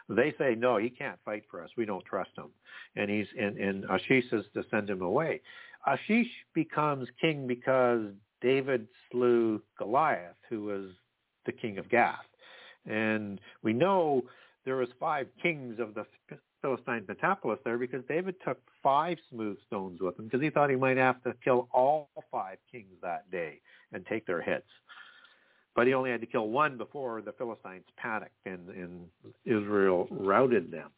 they 0.10 0.34
say, 0.38 0.54
no, 0.56 0.78
he 0.78 0.90
can't 0.90 1.18
fight 1.24 1.44
for 1.50 1.64
us. 1.64 1.70
We 1.78 1.86
don't 1.86 2.04
trust 2.04 2.32
him. 2.38 2.50
And 2.96 3.10
he's 3.10 3.28
and, 3.40 3.58
and 3.58 3.86
Ashish 3.86 4.30
says 4.30 4.44
to 4.54 4.64
send 4.70 4.90
him 4.90 5.02
away. 5.02 5.42
Ashish 5.88 6.30
becomes 6.54 7.08
king 7.22 7.48
because 7.48 8.08
David 8.42 8.88
slew 9.12 9.62
Goliath, 9.78 10.36
who 10.50 10.64
was 10.64 10.90
the 11.46 11.54
king 11.54 11.78
of 11.78 11.90
Gath. 11.90 12.26
And 12.86 13.40
we 13.64 13.72
know 13.72 14.24
there 14.66 14.76
was 14.76 14.90
five 15.00 15.28
kings 15.42 15.80
of 15.80 15.94
the 15.94 16.06
Philistine 16.64 17.04
Pentapolis 17.06 17.60
there 17.66 17.78
because 17.78 18.04
David 18.08 18.36
took 18.44 18.58
five 18.82 19.18
smooth 19.30 19.58
stones 19.68 20.00
with 20.02 20.18
him 20.18 20.26
because 20.26 20.42
he 20.42 20.50
thought 20.50 20.70
he 20.70 20.78
might 20.78 20.98
have 20.98 21.22
to 21.24 21.34
kill 21.44 21.68
all 21.74 22.10
five 22.32 22.58
kings 22.72 22.96
that 23.02 23.30
day 23.30 23.60
and 23.92 24.06
take 24.06 24.26
their 24.26 24.42
heads. 24.42 24.64
But 25.76 25.88
he 25.88 25.94
only 25.94 26.10
had 26.10 26.22
to 26.22 26.28
kill 26.28 26.48
one 26.48 26.78
before 26.78 27.22
the 27.22 27.34
Philistines 27.34 27.84
panicked 27.98 28.46
and, 28.46 28.70
and 28.70 29.06
Israel 29.46 30.08
routed 30.10 30.72
them. 30.72 30.90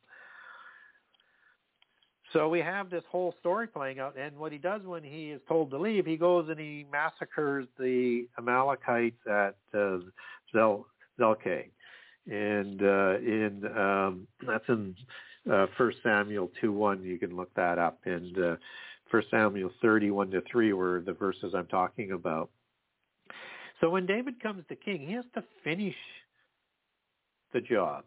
So 2.32 2.48
we 2.50 2.60
have 2.60 2.90
this 2.90 3.04
whole 3.10 3.34
story 3.40 3.66
playing 3.66 4.00
out, 4.00 4.18
and 4.18 4.38
what 4.38 4.52
he 4.52 4.58
does 4.58 4.82
when 4.84 5.04
he 5.04 5.32
is 5.32 5.42
told 5.48 5.72
to 5.72 5.78
leave, 5.78 6.06
he 6.06 6.18
goes 6.18 6.50
and 6.50 6.60
he 6.60 6.86
massacres 6.92 7.66
the 7.80 8.28
Amalekites 8.38 9.26
at 9.26 9.56
uh, 9.74 10.00
Zel 10.52 10.86
Zelke, 11.18 11.70
and 12.30 12.82
uh, 12.82 13.18
in 13.20 13.64
um, 13.78 14.28
that's 14.46 14.68
in 14.68 14.96
uh, 15.52 15.68
First 15.78 15.98
Samuel 16.04 16.52
two 16.60 16.72
one. 16.72 17.04
You 17.04 17.18
can 17.18 17.36
look 17.36 17.54
that 17.56 17.78
up, 17.80 18.00
and 18.06 18.38
uh, 18.38 18.56
Samuel 19.32 19.72
thirty 19.82 20.12
one 20.12 20.30
to 20.32 20.42
three 20.52 20.74
were 20.74 21.02
the 21.06 21.14
verses 21.14 21.54
I'm 21.56 21.68
talking 21.68 22.12
about. 22.12 22.50
So 23.80 23.90
when 23.90 24.06
David 24.06 24.42
comes 24.42 24.64
to 24.68 24.76
king, 24.76 25.08
he 25.08 25.14
has 25.14 25.26
to 25.36 25.44
finish 25.64 25.96
the 27.54 27.62
job, 27.62 28.04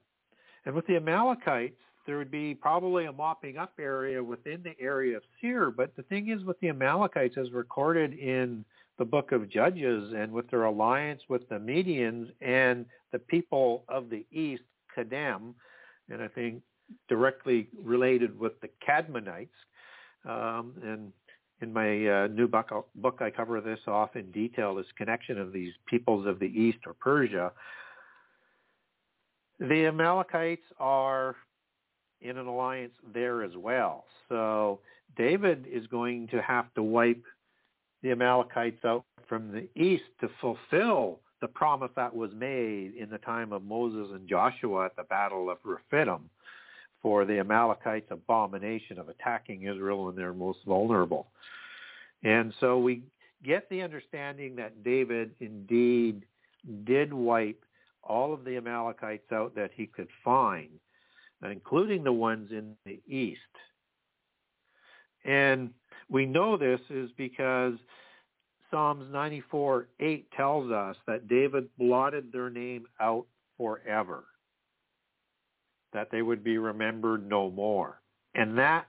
and 0.65 0.75
with 0.75 0.87
the 0.87 0.97
Amalekites, 0.97 1.81
there 2.07 2.19
would 2.19 2.31
be 2.31 2.55
probably 2.55 3.07
a 3.07 3.13
mopping 3.13 3.57
up 3.57 3.73
area 3.79 4.23
within 4.23 4.63
the 4.63 4.79
area 4.81 5.17
of 5.17 5.23
Seir. 5.41 5.71
But 5.71 5.97
the 5.97 6.03
thing 6.05 6.29
is 6.29 6.45
with 6.45 6.61
the 6.61 6.69
Amalekites, 6.69 7.37
as 7.39 7.53
recorded 7.53 8.13
in 8.13 8.65
the 8.99 9.05
book 9.05 9.33
of 9.33 9.49
Judges 9.49 10.13
and 10.17 10.33
with 10.33 10.51
their 10.51 10.65
alliance 10.65 11.23
with 11.29 11.49
the 11.49 11.55
Medians 11.55 12.31
and 12.41 12.85
the 13.13 13.19
people 13.19 13.85
of 13.89 14.11
the 14.11 14.27
east, 14.33 14.65
Kedem, 14.97 15.55
and 16.11 16.21
I 16.21 16.29
think 16.29 16.63
directly 17.09 17.69
related 17.83 18.39
with 18.39 18.61
the 18.61 18.69
Cadmonites. 18.87 19.49
Um, 20.29 20.73
and 20.83 21.13
in 21.61 21.73
my 21.73 22.07
uh, 22.07 22.27
new 22.29 22.47
book, 22.47 22.87
book, 22.95 23.19
I 23.21 23.31
cover 23.31 23.61
this 23.61 23.81
off 23.87 24.17
in 24.17 24.31
detail, 24.31 24.75
this 24.75 24.87
connection 24.97 25.39
of 25.39 25.53
these 25.53 25.73
peoples 25.87 26.27
of 26.27 26.39
the 26.39 26.47
east 26.47 26.79
or 26.87 26.95
Persia. 26.95 27.53
The 29.59 29.87
Amalekites 29.87 30.63
are 30.79 31.37
in 32.21 32.37
an 32.37 32.47
alliance 32.47 32.93
there 33.13 33.43
as 33.43 33.57
well. 33.57 34.05
So 34.29 34.81
David 35.17 35.67
is 35.71 35.87
going 35.87 36.29
to 36.29 36.43
have 36.43 36.73
to 36.75 36.83
wipe 36.83 37.23
the 38.03 38.13
Amalekites 38.13 38.85
out 38.85 39.05
from 39.29 39.53
the 39.53 39.69
east 39.81 40.05
to 40.21 40.29
fulfill 40.41 41.21
the 41.41 41.49
promise 41.49 41.91
that 41.97 42.15
was 42.15 42.31
made 42.35 42.95
in 42.99 43.11
the 43.11 43.19
time 43.19 43.53
of 43.53 43.63
Moses 43.63 44.09
and 44.13 44.29
Joshua 44.29 44.87
at 44.87 44.97
the 44.97 45.05
Battle 45.05 45.51
of 45.51 45.59
Rephidim 45.65 46.31
for 47.03 47.25
the 47.25 47.39
Amalekites' 47.39 48.11
abomination 48.11 48.99
of 48.99 49.09
attacking 49.09 49.63
Israel 49.63 50.05
when 50.05 50.17
they're 50.17 50.33
most 50.33 50.59
vulnerable. 50.67 51.29
And 52.23 52.53
so 52.61 52.79
we 52.79 53.03
get 53.45 53.69
the 53.71 53.83
understanding 53.83 54.57
that 54.57 54.83
David 54.83 55.33
indeed 55.41 56.25
did 56.85 57.13
wipe 57.13 57.65
all 58.03 58.35
of 58.35 58.45
the 58.45 58.57
Amalekites 58.57 59.31
out 59.33 59.55
that 59.55 59.71
he 59.75 59.87
could 59.87 60.09
find 60.25 60.71
including 61.45 62.05
the 62.05 62.13
ones 62.13 62.51
in 62.51 62.75
the 62.85 63.01
east. 63.07 63.41
And 65.25 65.71
we 66.09 66.27
know 66.27 66.57
this 66.57 66.81
is 66.91 67.11
because 67.17 67.75
Psalms 68.71 69.07
94, 69.13 69.89
8 70.01 70.31
tells 70.33 70.71
us 70.71 70.97
that 71.07 71.29
David 71.29 71.69
blotted 71.79 72.33
their 72.33 72.51
name 72.51 72.87
out 73.01 73.27
forever, 73.57 74.25
that 75.93 76.11
they 76.11 76.23
would 76.23 76.45
be 76.45 76.59
remembered 76.59 77.29
no 77.29 77.51
more. 77.51 78.01
And 78.35 78.57
that 78.59 78.87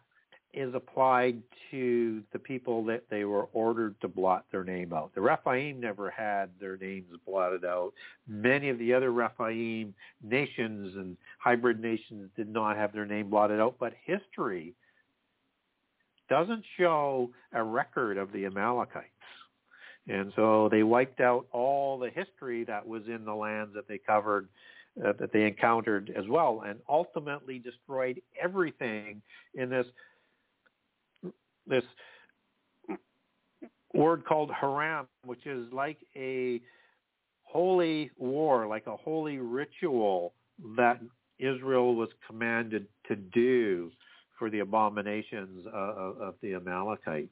is 0.53 0.73
applied 0.73 1.41
to 1.69 2.23
the 2.33 2.39
people 2.39 2.83
that 2.83 3.03
they 3.09 3.23
were 3.23 3.47
ordered 3.53 3.99
to 4.01 4.07
blot 4.07 4.45
their 4.51 4.63
name 4.63 4.91
out. 4.93 5.13
The 5.13 5.21
Rephaim 5.21 5.79
never 5.79 6.09
had 6.09 6.49
their 6.59 6.75
names 6.77 7.07
blotted 7.25 7.63
out. 7.63 7.93
Many 8.27 8.69
of 8.69 8.79
the 8.79 8.93
other 8.93 9.11
Rephaim 9.11 9.93
nations 10.23 10.95
and 10.95 11.15
hybrid 11.37 11.79
nations 11.79 12.31
did 12.35 12.49
not 12.49 12.77
have 12.77 12.93
their 12.93 13.05
name 13.05 13.29
blotted 13.29 13.59
out, 13.59 13.75
but 13.79 13.93
history 14.03 14.73
doesn't 16.29 16.63
show 16.77 17.29
a 17.53 17.63
record 17.63 18.17
of 18.17 18.31
the 18.31 18.45
Amalekites. 18.45 19.05
And 20.07 20.33
so 20.35 20.69
they 20.69 20.81
wiped 20.81 21.19
out 21.21 21.45
all 21.51 21.99
the 21.99 22.09
history 22.09 22.63
that 22.63 22.87
was 22.87 23.03
in 23.07 23.25
the 23.25 23.33
lands 23.33 23.73
that 23.75 23.87
they 23.87 23.99
covered, 23.99 24.47
uh, 25.05 25.13
that 25.19 25.31
they 25.31 25.45
encountered 25.45 26.11
as 26.17 26.27
well, 26.27 26.63
and 26.65 26.79
ultimately 26.89 27.59
destroyed 27.59 28.21
everything 28.41 29.21
in 29.55 29.69
this 29.69 29.85
this 31.67 31.83
word 33.93 34.25
called 34.25 34.51
haram, 34.51 35.07
which 35.25 35.45
is 35.45 35.71
like 35.71 35.97
a 36.15 36.61
holy 37.43 38.11
war, 38.17 38.67
like 38.67 38.87
a 38.87 38.95
holy 38.95 39.37
ritual 39.37 40.33
that 40.75 40.99
Israel 41.39 41.95
was 41.95 42.09
commanded 42.27 42.87
to 43.07 43.15
do 43.15 43.91
for 44.37 44.49
the 44.49 44.59
abominations 44.59 45.65
of, 45.73 46.17
of 46.21 46.35
the 46.41 46.53
Amalekites. 46.53 47.29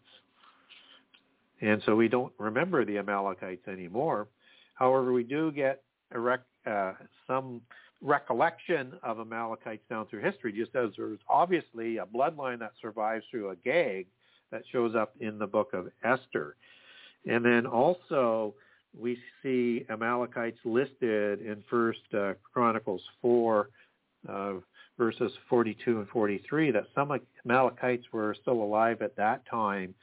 And 1.61 1.81
so 1.85 1.95
we 1.95 2.07
don't 2.07 2.33
remember 2.37 2.85
the 2.85 2.97
Amalekites 2.97 3.67
anymore. 3.67 4.27
However, 4.75 5.11
we 5.13 5.23
do 5.23 5.51
get 5.51 5.83
rec- 6.11 6.41
uh, 6.67 6.93
some 7.25 7.61
recollection 8.01 8.93
of 9.03 9.19
Amalekites 9.19 9.83
down 9.89 10.05
through 10.07 10.21
history, 10.21 10.51
just 10.51 10.75
as 10.75 10.91
there's 10.97 11.19
obviously 11.29 11.97
a 11.97 12.05
bloodline 12.05 12.59
that 12.59 12.73
survives 12.81 13.25
through 13.31 13.51
Agag 13.51 14.07
that 14.51 14.63
shows 14.71 14.95
up 14.95 15.15
in 15.19 15.39
the 15.39 15.47
book 15.47 15.73
of 15.73 15.89
Esther. 16.03 16.55
And 17.27 17.43
then 17.43 17.65
also 17.65 18.53
we 18.97 19.17
see 19.41 19.85
Amalekites 19.89 20.59
listed 20.63 21.41
in 21.41 21.63
First 21.69 22.01
uh, 22.13 22.33
Chronicles 22.53 23.01
4, 23.21 23.69
uh, 24.29 24.53
verses 24.97 25.31
42 25.49 25.99
and 25.99 26.07
43, 26.09 26.71
that 26.71 26.87
some 26.95 27.11
Amalekites 27.45 28.05
were 28.11 28.35
still 28.41 28.61
alive 28.61 29.01
at 29.01 29.15
that 29.15 29.43
time, 29.49 29.93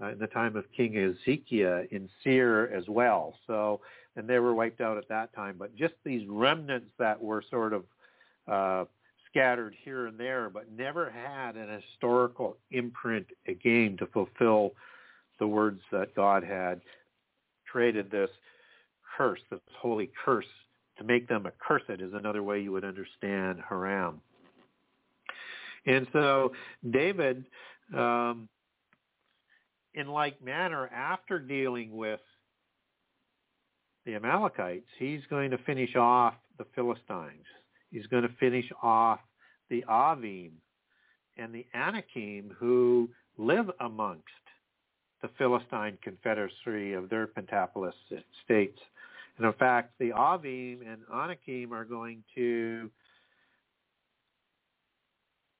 uh, 0.00 0.08
in 0.08 0.18
the 0.18 0.26
time 0.26 0.56
of 0.56 0.64
King 0.76 0.96
Ezekiel 0.96 1.84
in 1.90 2.08
Seir 2.22 2.72
as 2.72 2.84
well. 2.88 3.34
So, 3.46 3.80
and 4.16 4.28
they 4.28 4.38
were 4.38 4.54
wiped 4.54 4.80
out 4.80 4.98
at 4.98 5.08
that 5.08 5.34
time. 5.34 5.56
But 5.58 5.74
just 5.76 5.94
these 6.04 6.26
remnants 6.28 6.90
that 6.98 7.22
were 7.22 7.42
sort 7.50 7.72
of 7.72 7.84
uh, 8.46 8.84
scattered 9.30 9.74
here 9.84 10.06
and 10.06 10.18
there, 10.18 10.50
but 10.50 10.70
never 10.70 11.10
had 11.10 11.56
an 11.56 11.80
historical 11.80 12.56
imprint 12.70 13.26
again 13.46 13.96
to 13.98 14.06
fulfill 14.06 14.72
the 15.38 15.46
words 15.46 15.80
that 15.90 16.14
God 16.14 16.44
had 16.44 16.80
created 17.70 18.10
this 18.10 18.30
curse, 19.16 19.40
this 19.50 19.60
holy 19.78 20.10
curse. 20.24 20.46
To 20.98 21.04
make 21.04 21.26
them 21.26 21.46
accursed 21.46 22.00
is 22.00 22.12
another 22.12 22.42
way 22.42 22.60
you 22.60 22.70
would 22.70 22.84
understand 22.84 23.60
Haram. 23.66 24.20
And 25.86 26.06
so 26.12 26.52
David, 26.90 27.46
um, 27.96 28.48
in 29.94 30.06
like 30.06 30.42
manner, 30.44 30.88
after 30.88 31.38
dealing 31.38 31.96
with 31.96 32.20
the 34.04 34.14
Amalekites, 34.14 34.88
he's 34.98 35.20
going 35.30 35.50
to 35.50 35.58
finish 35.58 35.94
off 35.96 36.34
the 36.58 36.66
Philistines. 36.74 37.46
He's 37.90 38.06
going 38.06 38.22
to 38.22 38.34
finish 38.40 38.70
off 38.82 39.20
the 39.70 39.84
Avim 39.88 40.52
and 41.36 41.54
the 41.54 41.66
Anakim 41.74 42.54
who 42.58 43.08
live 43.38 43.70
amongst 43.80 44.24
the 45.22 45.28
Philistine 45.38 45.98
confederacy 46.02 46.94
of 46.94 47.08
their 47.08 47.26
Pentapolis 47.26 47.94
states. 48.44 48.78
And 49.38 49.46
in 49.46 49.52
fact, 49.54 49.92
the 49.98 50.10
Avim 50.10 50.80
and 50.80 51.02
Anakim 51.12 51.72
are 51.72 51.84
going 51.84 52.22
to 52.34 52.90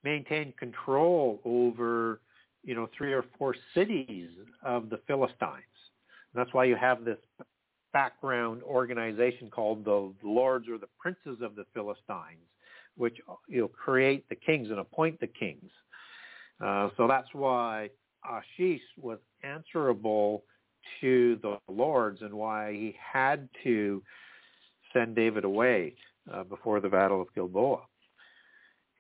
maintain 0.05 0.53
control 0.59 1.41
over, 1.45 2.21
you 2.65 2.75
know, 2.75 2.89
three 2.97 3.13
or 3.13 3.25
four 3.39 3.55
cities 3.75 4.31
of 4.65 4.91
the 4.91 4.99
Philistines. 5.07 5.63
And 6.35 6.41
that's 6.41 6.53
why 6.53 6.65
you 6.65 6.77
have 6.77 7.05
this 7.05 7.19
background 7.93 8.63
organization 8.63 9.51
called 9.51 9.85
the 9.85 10.13
Lords 10.23 10.69
or 10.69 10.79
the 10.79 10.89
Princes 10.99 11.43
of 11.43 11.55
the 11.55 11.65
Philistines, 11.75 12.47
which 12.97 13.19
you 13.49 13.61
know 13.61 13.69
create 13.69 14.29
the 14.29 14.35
kings 14.35 14.71
and 14.71 14.79
appoint 14.79 15.21
the 15.21 15.27
kings. 15.27 15.71
Uh, 16.65 16.91
so 16.97 17.07
that's 17.09 17.29
why 17.33 17.91
Ashish 18.25 18.81
was 18.97 19.19
answerable 19.43 20.45
to 21.01 21.39
the 21.43 21.59
lords 21.69 22.23
and 22.23 22.33
why 22.33 22.73
he 22.73 22.95
had 23.13 23.49
to 23.65 24.03
send 24.93 25.15
David 25.15 25.45
away 25.45 25.95
uh, 26.33 26.45
before 26.45 26.81
the 26.81 26.89
Battle 26.89 27.23
of 27.23 27.33
Gilboa. 27.35 27.83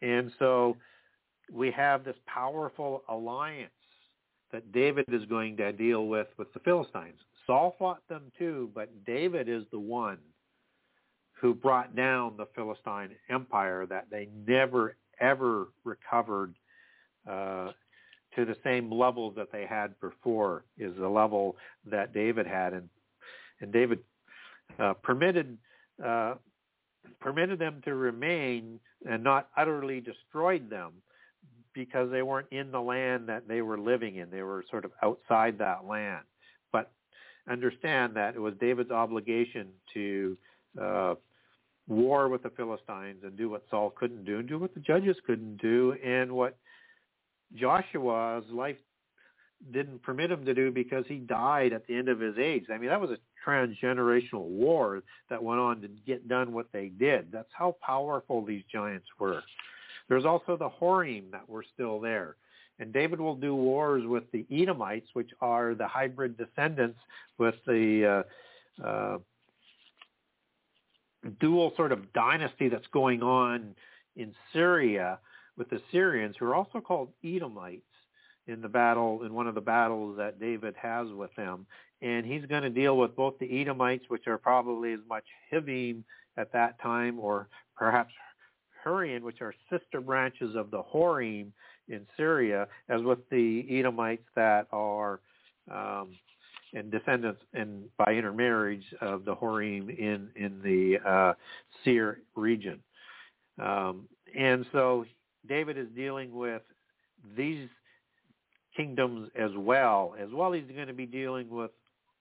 And 0.01 0.32
so 0.39 0.77
we 1.52 1.70
have 1.70 2.05
this 2.05 2.16
powerful 2.27 3.02
alliance 3.09 3.70
that 4.52 4.73
David 4.73 5.06
is 5.09 5.24
going 5.27 5.56
to 5.56 5.73
deal 5.73 6.06
with 6.06 6.28
with 6.39 6.52
the 6.52 6.60
Philistines. 6.60 7.19
Saul 7.47 7.74
fought 7.78 8.06
them 8.09 8.31
too, 8.39 8.70
but 8.74 9.05
David 9.05 9.48
is 9.48 9.64
the 9.70 9.81
one 9.81 10.19
who 11.40 11.55
brought 11.55 11.97
down 11.97 12.36
the 12.36 12.47
Philistine 12.55 13.10
empire 13.28 13.86
that 13.86 14.06
they 14.10 14.28
never 14.47 14.97
ever 15.20 15.69
recovered 15.85 16.55
uh, 17.28 17.70
to 18.35 18.44
the 18.44 18.56
same 18.64 18.90
level 18.90 19.31
that 19.32 19.52
they 19.52 19.66
had 19.66 19.98
before 20.01 20.64
is 20.78 20.97
the 20.97 21.09
level 21.09 21.56
that 21.85 22.14
David 22.14 22.47
had 22.47 22.73
and 22.73 22.89
and 23.60 23.73
David 23.73 24.01
uh, 24.78 24.94
permitted 24.94 25.59
uh, 26.05 26.35
permitted 27.20 27.59
them 27.59 27.82
to 27.85 27.94
remain 27.94 28.81
and 29.09 29.23
not 29.23 29.48
utterly 29.56 30.01
destroyed 30.01 30.70
them 30.70 30.93
because 31.74 32.10
they 32.10 32.23
weren't 32.23 32.48
in 32.51 32.70
the 32.70 32.81
land 32.81 33.28
that 33.28 33.48
they 33.48 33.62
were 33.62 33.78
living 33.78 34.16
in. 34.16 34.31
They 34.31 34.43
were 34.43 34.64
sort 34.70 34.85
of 34.85 34.93
outside 35.02 35.59
that 35.59 35.85
land. 35.86 36.24
But 36.70 36.90
understand 37.51 38.14
that 38.16 38.35
it 38.35 38.40
was 38.40 38.55
David's 38.60 38.90
obligation 38.90 39.69
to 39.94 40.36
uh, 40.81 41.14
war 41.89 42.28
with 42.28 42.43
the 42.43 42.51
Philistines 42.51 43.23
and 43.24 43.36
do 43.36 43.51
what 43.51 43.64
Saul 43.70 43.90
couldn't 43.90 44.24
do 44.24 44.39
and 44.39 44.48
do 44.48 44.59
what 44.59 44.74
the 44.74 44.81
judges 44.81 45.16
couldn't 45.27 45.60
do 45.60 45.94
and 46.05 46.32
what 46.32 46.56
Joshua's 47.55 48.44
life 48.51 48.77
didn't 49.73 50.02
permit 50.02 50.31
him 50.31 50.44
to 50.44 50.55
do 50.55 50.70
because 50.70 51.05
he 51.06 51.16
died 51.16 51.73
at 51.73 51.86
the 51.86 51.94
end 51.94 52.09
of 52.09 52.19
his 52.19 52.36
age. 52.39 52.64
I 52.73 52.78
mean, 52.78 52.89
that 52.89 53.01
was 53.01 53.10
a 53.10 53.19
transgenerational 53.48 54.47
war 54.48 55.02
that 55.31 55.43
went 55.43 55.60
on 55.60 55.81
to 55.82 55.89
get 56.06 56.28
done 56.28 56.52
what 56.52 56.66
they 56.73 56.89
did. 56.89 57.31
That's 57.31 57.51
how 57.52 57.77
powerful 57.85 58.44
these 58.44 58.62
giants 58.73 59.06
were. 59.19 59.43
There's 60.09 60.24
also 60.24 60.56
the 60.56 60.69
Horim 60.69 61.31
that 61.31 61.48
were 61.48 61.64
still 61.74 62.01
there. 62.01 62.36
And 62.82 62.92
David 62.92 63.20
will 63.20 63.36
do 63.36 63.54
wars 63.54 64.02
with 64.04 64.24
the 64.32 64.44
Edomites, 64.50 65.06
which 65.12 65.30
are 65.40 65.76
the 65.76 65.86
hybrid 65.86 66.36
descendants 66.36 66.98
with 67.38 67.54
the 67.64 68.24
uh, 68.82 68.84
uh, 68.84 69.18
dual 71.40 71.72
sort 71.76 71.92
of 71.92 72.12
dynasty 72.12 72.68
that's 72.68 72.88
going 72.92 73.22
on 73.22 73.76
in 74.16 74.34
Syria 74.52 75.20
with 75.56 75.70
the 75.70 75.80
Syrians, 75.92 76.34
who 76.36 76.46
are 76.46 76.56
also 76.56 76.80
called 76.80 77.10
Edomites 77.24 77.82
in 78.48 78.60
the 78.60 78.68
battle 78.68 79.22
in 79.22 79.32
one 79.32 79.46
of 79.46 79.54
the 79.54 79.60
battles 79.60 80.16
that 80.16 80.40
David 80.40 80.74
has 80.76 81.06
with 81.12 81.30
them. 81.36 81.66
And 82.00 82.26
he's 82.26 82.44
going 82.46 82.64
to 82.64 82.70
deal 82.70 82.96
with 82.96 83.14
both 83.14 83.38
the 83.38 83.60
Edomites, 83.60 84.06
which 84.09 84.26
are 84.26 84.38
probably 84.38 84.92
as 84.92 85.00
much 85.09 85.24
Hivim 85.52 86.02
at 86.36 86.52
that 86.52 86.80
time, 86.82 87.20
or 87.20 87.46
perhaps 87.76 88.12
Hurrian, 88.82 89.22
which 89.22 89.40
are 89.40 89.54
sister 89.70 90.00
branches 90.00 90.56
of 90.56 90.72
the 90.72 90.82
Horim 90.82 91.52
in 91.88 92.06
Syria, 92.16 92.68
as 92.88 93.02
with 93.02 93.18
the 93.30 93.66
Edomites 93.70 94.26
that 94.36 94.66
are 94.72 95.20
um, 95.70 96.10
and 96.74 96.90
descendants 96.90 97.40
and 97.52 97.84
by 97.98 98.12
intermarriage 98.12 98.84
of 99.00 99.24
the 99.24 99.34
Horim 99.34 99.90
in 99.98 100.28
in 100.36 100.60
the 100.62 100.98
uh, 101.09 101.34
Seir 101.84 102.20
region. 102.34 102.80
Um, 103.60 104.09
and 104.38 104.64
so 104.72 105.04
David 105.48 105.76
is 105.76 105.88
dealing 105.94 106.34
with 106.34 106.62
these 107.36 107.68
kingdoms 108.76 109.28
as 109.38 109.50
well. 109.56 110.14
As 110.18 110.28
well, 110.32 110.52
he's 110.52 110.64
going 110.74 110.86
to 110.86 110.94
be 110.94 111.06
dealing 111.06 111.50
with 111.50 111.70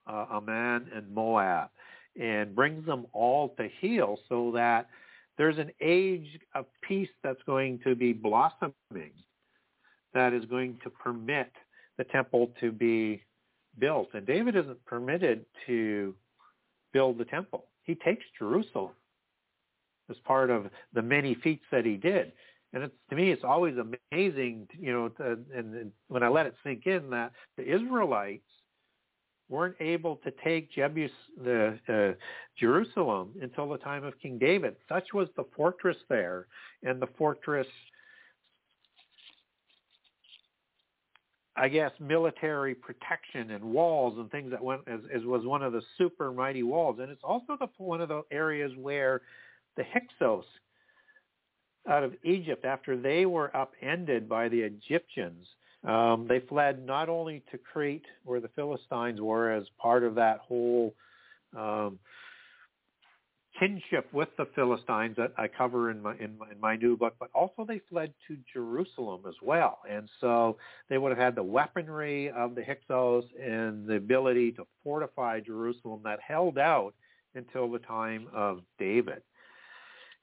uh, 0.08 0.26
Ammon 0.32 0.88
and 0.94 1.10
Moab 1.14 1.70
and 2.20 2.54
brings 2.54 2.86
them 2.86 3.06
all 3.14 3.50
to 3.58 3.70
heel 3.80 4.20
so 4.28 4.52
that 4.54 4.90
there's 5.38 5.58
an 5.58 5.72
age 5.80 6.40
of 6.54 6.66
peace 6.82 7.10
that's 7.24 7.42
going 7.46 7.80
to 7.86 7.96
be 7.96 8.12
blossoming 8.12 9.14
that 10.14 10.34
is 10.34 10.46
going 10.46 10.78
to 10.84 10.90
permit 10.90 11.52
the 11.98 12.04
temple 12.06 12.52
to 12.60 12.72
be 12.72 13.24
built. 13.80 14.10
And 14.14 14.26
David 14.26 14.56
isn't 14.56 14.84
permitted 14.86 15.46
to 15.68 16.14
build 16.94 17.18
the 17.18 17.26
temple. 17.26 17.66
He 17.84 17.96
takes 17.96 18.24
Jerusalem 18.38 18.92
as 20.10 20.18
part 20.26 20.50
of 20.50 20.70
the 20.94 21.02
many 21.02 21.36
feats 21.36 21.64
that 21.72 21.86
he 21.86 21.96
did. 21.96 22.34
And 22.74 22.84
it's, 22.84 22.94
to 23.10 23.16
me, 23.16 23.32
it's 23.32 23.44
always 23.44 23.76
amazing, 23.78 24.68
you 24.80 24.94
know, 24.94 25.10
to, 25.10 25.40
and, 25.56 25.76
and 25.76 25.92
when 26.08 26.24
I 26.24 26.30
let 26.30 26.46
it 26.46 26.56
sink 26.64 26.86
in 26.86 27.10
that 27.10 27.32
the 27.58 27.64
Israelites 27.64 28.44
weren't 29.50 29.76
able 29.82 30.16
to 30.16 30.32
take 30.44 30.74
Jebus, 30.74 31.12
the 31.44 31.78
uh, 31.90 32.18
Jerusalem 32.58 33.34
until 33.42 33.70
the 33.70 33.78
time 33.78 34.06
of 34.06 34.18
King 34.20 34.40
David. 34.40 34.78
Such 34.88 35.14
was 35.14 35.28
the 35.36 35.44
fortress 35.56 35.98
there, 36.08 36.48
and 36.84 37.02
the 37.02 37.10
fortress, 37.18 37.68
I 41.56 41.68
guess, 41.68 41.92
military 42.00 42.74
protection 42.74 43.52
and 43.52 43.64
walls 43.64 44.18
and 44.18 44.32
things 44.32 44.52
that 44.52 44.64
went 44.64 44.82
as, 44.88 45.02
as 45.14 45.24
was 45.26 45.46
one 45.46 45.64
of 45.64 45.74
the 45.74 45.82
super 45.98 46.32
mighty 46.32 46.64
walls. 46.64 47.00
And 47.02 47.12
it's 47.12 47.24
also 47.24 47.58
the 47.60 47.68
one 47.78 48.02
of 48.02 48.10
the 48.10 48.24
areas 48.32 48.72
where 48.78 49.22
the 49.76 49.84
Hyksos 49.84 50.46
out 51.90 52.04
of 52.04 52.14
Egypt 52.24 52.64
after 52.64 52.96
they 52.96 53.26
were 53.26 53.56
upended 53.56 54.30
by 54.30 54.48
the 54.48 54.62
Egyptians. 54.62 55.46
Um, 55.84 56.28
they 56.30 56.40
fled 56.40 56.86
not 56.86 57.10
only 57.10 57.44
to 57.52 57.58
Crete, 57.58 58.06
where 58.24 58.40
the 58.40 58.50
Philistines 58.50 59.20
were, 59.20 59.52
as 59.52 59.64
part 59.82 60.04
of 60.04 60.16
that 60.16 60.40
whole 60.40 60.94
um, 61.58 61.98
kinship 63.62 64.12
with 64.12 64.30
the 64.38 64.48
Philistines 64.56 65.16
that 65.18 65.34
I 65.38 65.48
cover 65.48 65.92
in 65.92 66.02
my, 66.02 66.16
in 66.18 66.36
my 66.38 66.50
in 66.52 66.60
my 66.60 66.76
new 66.76 66.98
book, 66.98 67.16
but 67.20 67.30
also 67.34 67.64
they 67.64 67.80
fled 67.90 68.12
to 68.28 68.36
Jerusalem 68.52 69.22
as 69.28 69.36
well, 69.42 69.80
and 69.90 70.10
so 70.20 70.58
they 70.90 70.98
would 70.98 71.10
have 71.10 71.20
had 71.20 71.36
the 71.36 71.44
weaponry 71.44 72.32
of 72.32 72.56
the 72.56 72.64
Hyksos 72.64 73.26
and 73.40 73.86
the 73.86 73.96
ability 73.98 74.52
to 74.54 74.66
fortify 74.84 75.40
Jerusalem 75.42 76.02
that 76.04 76.20
held 76.28 76.58
out 76.58 76.94
until 77.36 77.72
the 77.72 77.80
time 77.80 78.28
of 78.34 78.62
David, 78.80 79.22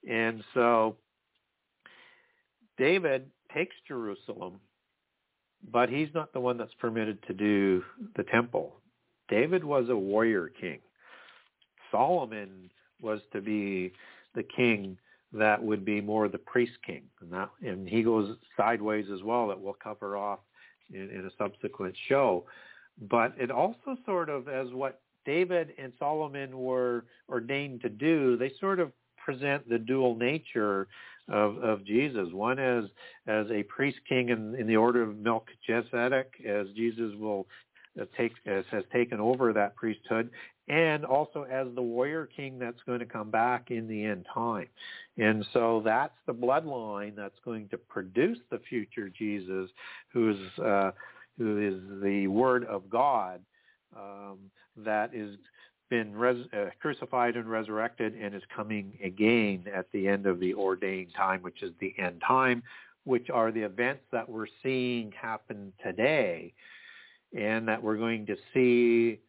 and 0.09 0.43
so 0.53 0.97
David 2.77 3.29
takes 3.53 3.75
Jerusalem, 3.87 4.59
but 5.71 5.89
he's 5.89 6.09
not 6.13 6.33
the 6.33 6.41
one 6.41 6.57
that's 6.57 6.73
permitted 6.79 7.25
to 7.27 7.33
do 7.33 7.83
the 8.17 8.23
temple. 8.23 8.75
David 9.29 9.63
was 9.63 9.87
a 9.89 9.95
warrior 9.95 10.49
king. 10.59 10.79
Solomon 11.91 12.69
was 13.01 13.21
to 13.33 13.41
be 13.41 13.93
the 14.35 14.43
king 14.43 14.97
that 15.31 15.61
would 15.61 15.85
be 15.85 16.01
more 16.01 16.27
the 16.27 16.37
priest 16.37 16.73
king. 16.85 17.03
And, 17.21 17.31
that, 17.31 17.49
and 17.61 17.87
he 17.87 18.03
goes 18.03 18.35
sideways 18.57 19.05
as 19.13 19.21
well 19.23 19.47
that 19.47 19.59
we'll 19.59 19.73
cover 19.73 20.17
off 20.17 20.39
in, 20.91 21.09
in 21.09 21.25
a 21.25 21.31
subsequent 21.37 21.95
show. 22.07 22.45
But 23.09 23.33
it 23.37 23.51
also 23.51 23.95
sort 24.05 24.29
of, 24.29 24.47
as 24.47 24.67
what 24.73 25.01
David 25.25 25.73
and 25.77 25.93
Solomon 25.99 26.57
were 26.57 27.05
ordained 27.29 27.81
to 27.81 27.89
do, 27.89 28.37
they 28.37 28.51
sort 28.59 28.79
of 28.79 28.91
present 29.23 29.69
the 29.69 29.77
dual 29.77 30.15
nature 30.15 30.87
of, 31.29 31.57
of 31.57 31.85
Jesus. 31.85 32.29
One 32.31 32.57
as 32.59 32.85
as 33.27 33.45
a 33.51 33.63
priest 33.63 33.99
king 34.07 34.29
in, 34.29 34.55
in 34.55 34.67
the 34.67 34.75
order 34.75 35.03
of 35.03 35.17
Melchizedek, 35.17 36.33
as 36.47 36.67
Jesus 36.75 37.13
will 37.19 37.45
uh, 37.99 38.05
take 38.17 38.31
as 38.47 38.65
has 38.71 38.83
taken 38.91 39.19
over 39.19 39.53
that 39.53 39.75
priesthood, 39.75 40.31
and 40.69 41.03
also 41.03 41.43
as 41.43 41.67
the 41.75 41.81
warrior 41.81 42.29
king 42.35 42.59
that's 42.59 42.81
going 42.85 42.99
to 42.99 43.05
come 43.05 43.31
back 43.31 43.71
in 43.71 43.87
the 43.87 44.05
end 44.05 44.25
time. 44.31 44.67
And 45.17 45.45
so 45.51 45.81
that's 45.83 46.13
the 46.27 46.33
bloodline 46.33 47.15
that's 47.15 47.39
going 47.43 47.67
to 47.69 47.77
produce 47.77 48.37
the 48.51 48.59
future 48.69 49.09
Jesus, 49.09 49.69
who 50.13 50.29
is 50.29 50.63
uh, 50.63 50.91
who 51.37 51.57
is 51.57 52.01
the 52.03 52.27
Word 52.27 52.65
of 52.65 52.89
God 52.89 53.41
um, 53.97 54.37
that 54.77 55.13
is 55.13 55.35
been 55.89 56.15
res- 56.15 56.45
uh, 56.53 56.65
crucified 56.79 57.35
and 57.35 57.49
resurrected 57.49 58.13
and 58.13 58.35
is 58.35 58.43
coming 58.55 58.95
again 59.03 59.63
at 59.73 59.91
the 59.91 60.07
end 60.07 60.27
of 60.27 60.39
the 60.39 60.53
ordained 60.53 61.11
time, 61.15 61.41
which 61.41 61.63
is 61.63 61.71
the 61.79 61.95
end 61.97 62.21
time, 62.25 62.61
which 63.05 63.31
are 63.31 63.51
the 63.51 63.61
events 63.61 64.03
that 64.11 64.29
we're 64.29 64.45
seeing 64.61 65.11
happen 65.19 65.73
today 65.83 66.53
and 67.35 67.67
that 67.67 67.81
we're 67.81 67.97
going 67.97 68.25
to 68.25 68.35
see 68.53 69.19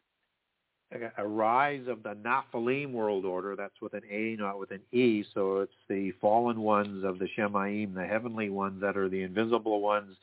a, 1.16 1.26
rise 1.26 1.86
of 1.86 2.02
the 2.02 2.14
Nephilim 2.14 2.92
world 2.92 3.24
order. 3.24 3.54
That's 3.56 3.80
with 3.80 3.94
an 3.94 4.02
A, 4.10 4.36
not 4.36 4.58
with 4.58 4.70
an 4.70 4.80
E. 4.92 5.24
So 5.34 5.58
it's 5.58 5.72
the 5.88 6.12
fallen 6.20 6.60
ones 6.60 7.04
of 7.04 7.18
the 7.18 7.28
Shemaim, 7.36 7.94
the 7.94 8.06
heavenly 8.06 8.50
ones 8.50 8.80
that 8.80 8.96
are 8.96 9.08
the 9.08 9.22
invisible 9.22 9.80
ones 9.80 10.16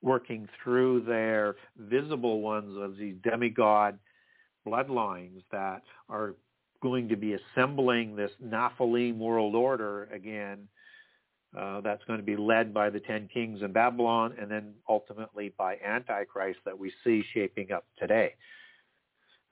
working 0.00 0.48
through 0.62 1.02
their 1.02 1.56
visible 1.76 2.40
ones 2.40 2.76
of 2.78 2.96
these 2.96 3.16
demigod 3.22 3.98
bloodlines 4.66 5.42
that 5.50 5.82
are 6.08 6.34
going 6.80 7.08
to 7.08 7.16
be 7.16 7.34
assembling 7.34 8.16
this 8.16 8.30
Nephilim 8.44 9.18
world 9.18 9.54
order 9.54 10.08
again 10.12 10.68
uh, 11.56 11.80
that's 11.80 12.02
going 12.04 12.18
to 12.18 12.24
be 12.24 12.36
led 12.36 12.72
by 12.72 12.90
the 12.90 13.00
ten 13.00 13.28
kings 13.32 13.62
in 13.62 13.72
Babylon 13.72 14.34
and 14.40 14.50
then 14.50 14.72
ultimately 14.88 15.52
by 15.58 15.76
Antichrist 15.84 16.60
that 16.64 16.78
we 16.78 16.92
see 17.04 17.22
shaping 17.34 17.72
up 17.72 17.84
today. 17.98 18.34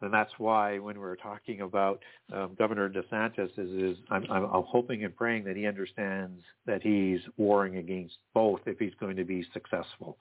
And 0.03 0.13
that's 0.13 0.33
why 0.39 0.79
when 0.79 0.99
we're 0.99 1.17
talking 1.17 1.61
about 1.61 2.01
um, 2.33 2.57
Governor 2.59 2.89
DeSantis, 2.89 3.51
is, 3.59 3.99
is 3.99 3.99
I'm, 4.11 4.25
I'm, 4.31 4.45
I'm 4.45 4.65
hoping 4.67 5.05
and 5.05 5.15
praying 5.15 5.45
that 5.45 5.57
he 5.57 5.67
understands 5.67 6.41
that 6.67 6.83
he's 6.83 7.21
warring 7.37 7.77
against 7.77 8.17
both 8.35 8.61
if 8.67 8.79
he's 8.79 8.95
going 8.99 9.17
to 9.17 9.25
be 9.25 9.45
successful. 9.53 10.17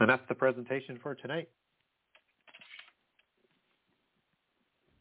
And 0.00 0.10
that's 0.10 0.22
the 0.28 0.34
presentation 0.34 0.98
for 1.02 1.14
tonight. 1.14 1.48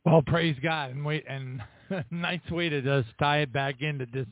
Well, 0.05 0.23
praise 0.23 0.55
God, 0.63 0.91
and 0.91 1.05
wait, 1.05 1.25
and 1.29 1.61
nice 2.11 2.39
way 2.49 2.69
to 2.69 2.81
just 2.81 3.09
tie 3.19 3.39
it 3.39 3.53
back 3.53 3.81
into 3.81 4.07
this. 4.11 4.25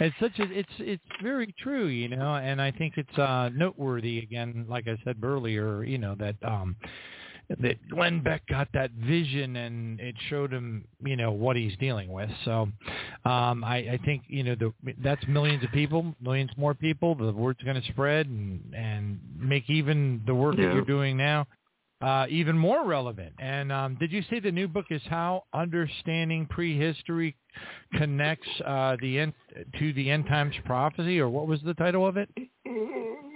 it's 0.00 0.16
such 0.20 0.38
a, 0.40 0.50
it's 0.50 0.72
it's 0.78 1.02
very 1.22 1.54
true, 1.62 1.86
you 1.86 2.08
know, 2.08 2.34
and 2.34 2.60
I 2.60 2.72
think 2.72 2.94
it's 2.96 3.16
uh 3.18 3.50
noteworthy 3.54 4.18
again, 4.18 4.66
like 4.68 4.88
I 4.88 4.96
said 5.04 5.18
earlier, 5.22 5.84
you 5.84 5.98
know 5.98 6.16
that 6.16 6.34
um 6.42 6.76
that 7.58 7.76
Glenn 7.88 8.22
Beck 8.22 8.46
got 8.46 8.68
that 8.74 8.90
vision 8.92 9.56
and 9.56 9.98
it 10.00 10.14
showed 10.28 10.52
him, 10.52 10.84
you 11.04 11.16
know, 11.16 11.32
what 11.32 11.56
he's 11.56 11.76
dealing 11.78 12.12
with. 12.12 12.30
So 12.44 12.68
um, 13.24 13.64
I, 13.64 13.76
I 13.92 14.00
think, 14.04 14.22
you 14.28 14.44
know, 14.44 14.54
the, 14.54 14.72
that's 15.02 15.26
millions 15.26 15.64
of 15.64 15.72
people, 15.72 16.14
millions 16.20 16.50
more 16.56 16.74
people. 16.74 17.14
The 17.14 17.32
word's 17.32 17.62
going 17.62 17.80
to 17.80 17.88
spread 17.88 18.26
and, 18.26 18.62
and 18.74 19.18
make 19.36 19.68
even 19.68 20.22
the 20.26 20.34
work 20.34 20.56
Yeah. 20.56 20.66
that 20.66 20.74
you're 20.74 20.84
doing 20.84 21.16
now 21.16 21.46
uh, 22.02 22.26
even 22.30 22.56
more 22.56 22.86
relevant. 22.86 23.34
And 23.38 23.70
um, 23.70 23.96
did 24.00 24.10
you 24.10 24.22
say 24.30 24.40
the 24.40 24.50
new 24.50 24.68
book 24.68 24.86
is 24.90 25.02
how 25.06 25.44
understanding 25.52 26.46
prehistory 26.46 27.36
connects 27.94 28.48
uh, 28.64 28.96
the 29.00 29.18
end 29.18 29.34
to 29.78 29.92
the 29.92 30.10
end 30.10 30.26
times 30.26 30.54
prophecy, 30.64 31.20
or 31.20 31.28
what 31.28 31.46
was 31.46 31.60
the 31.64 31.74
title 31.74 32.06
of 32.06 32.16
it? 32.16 32.30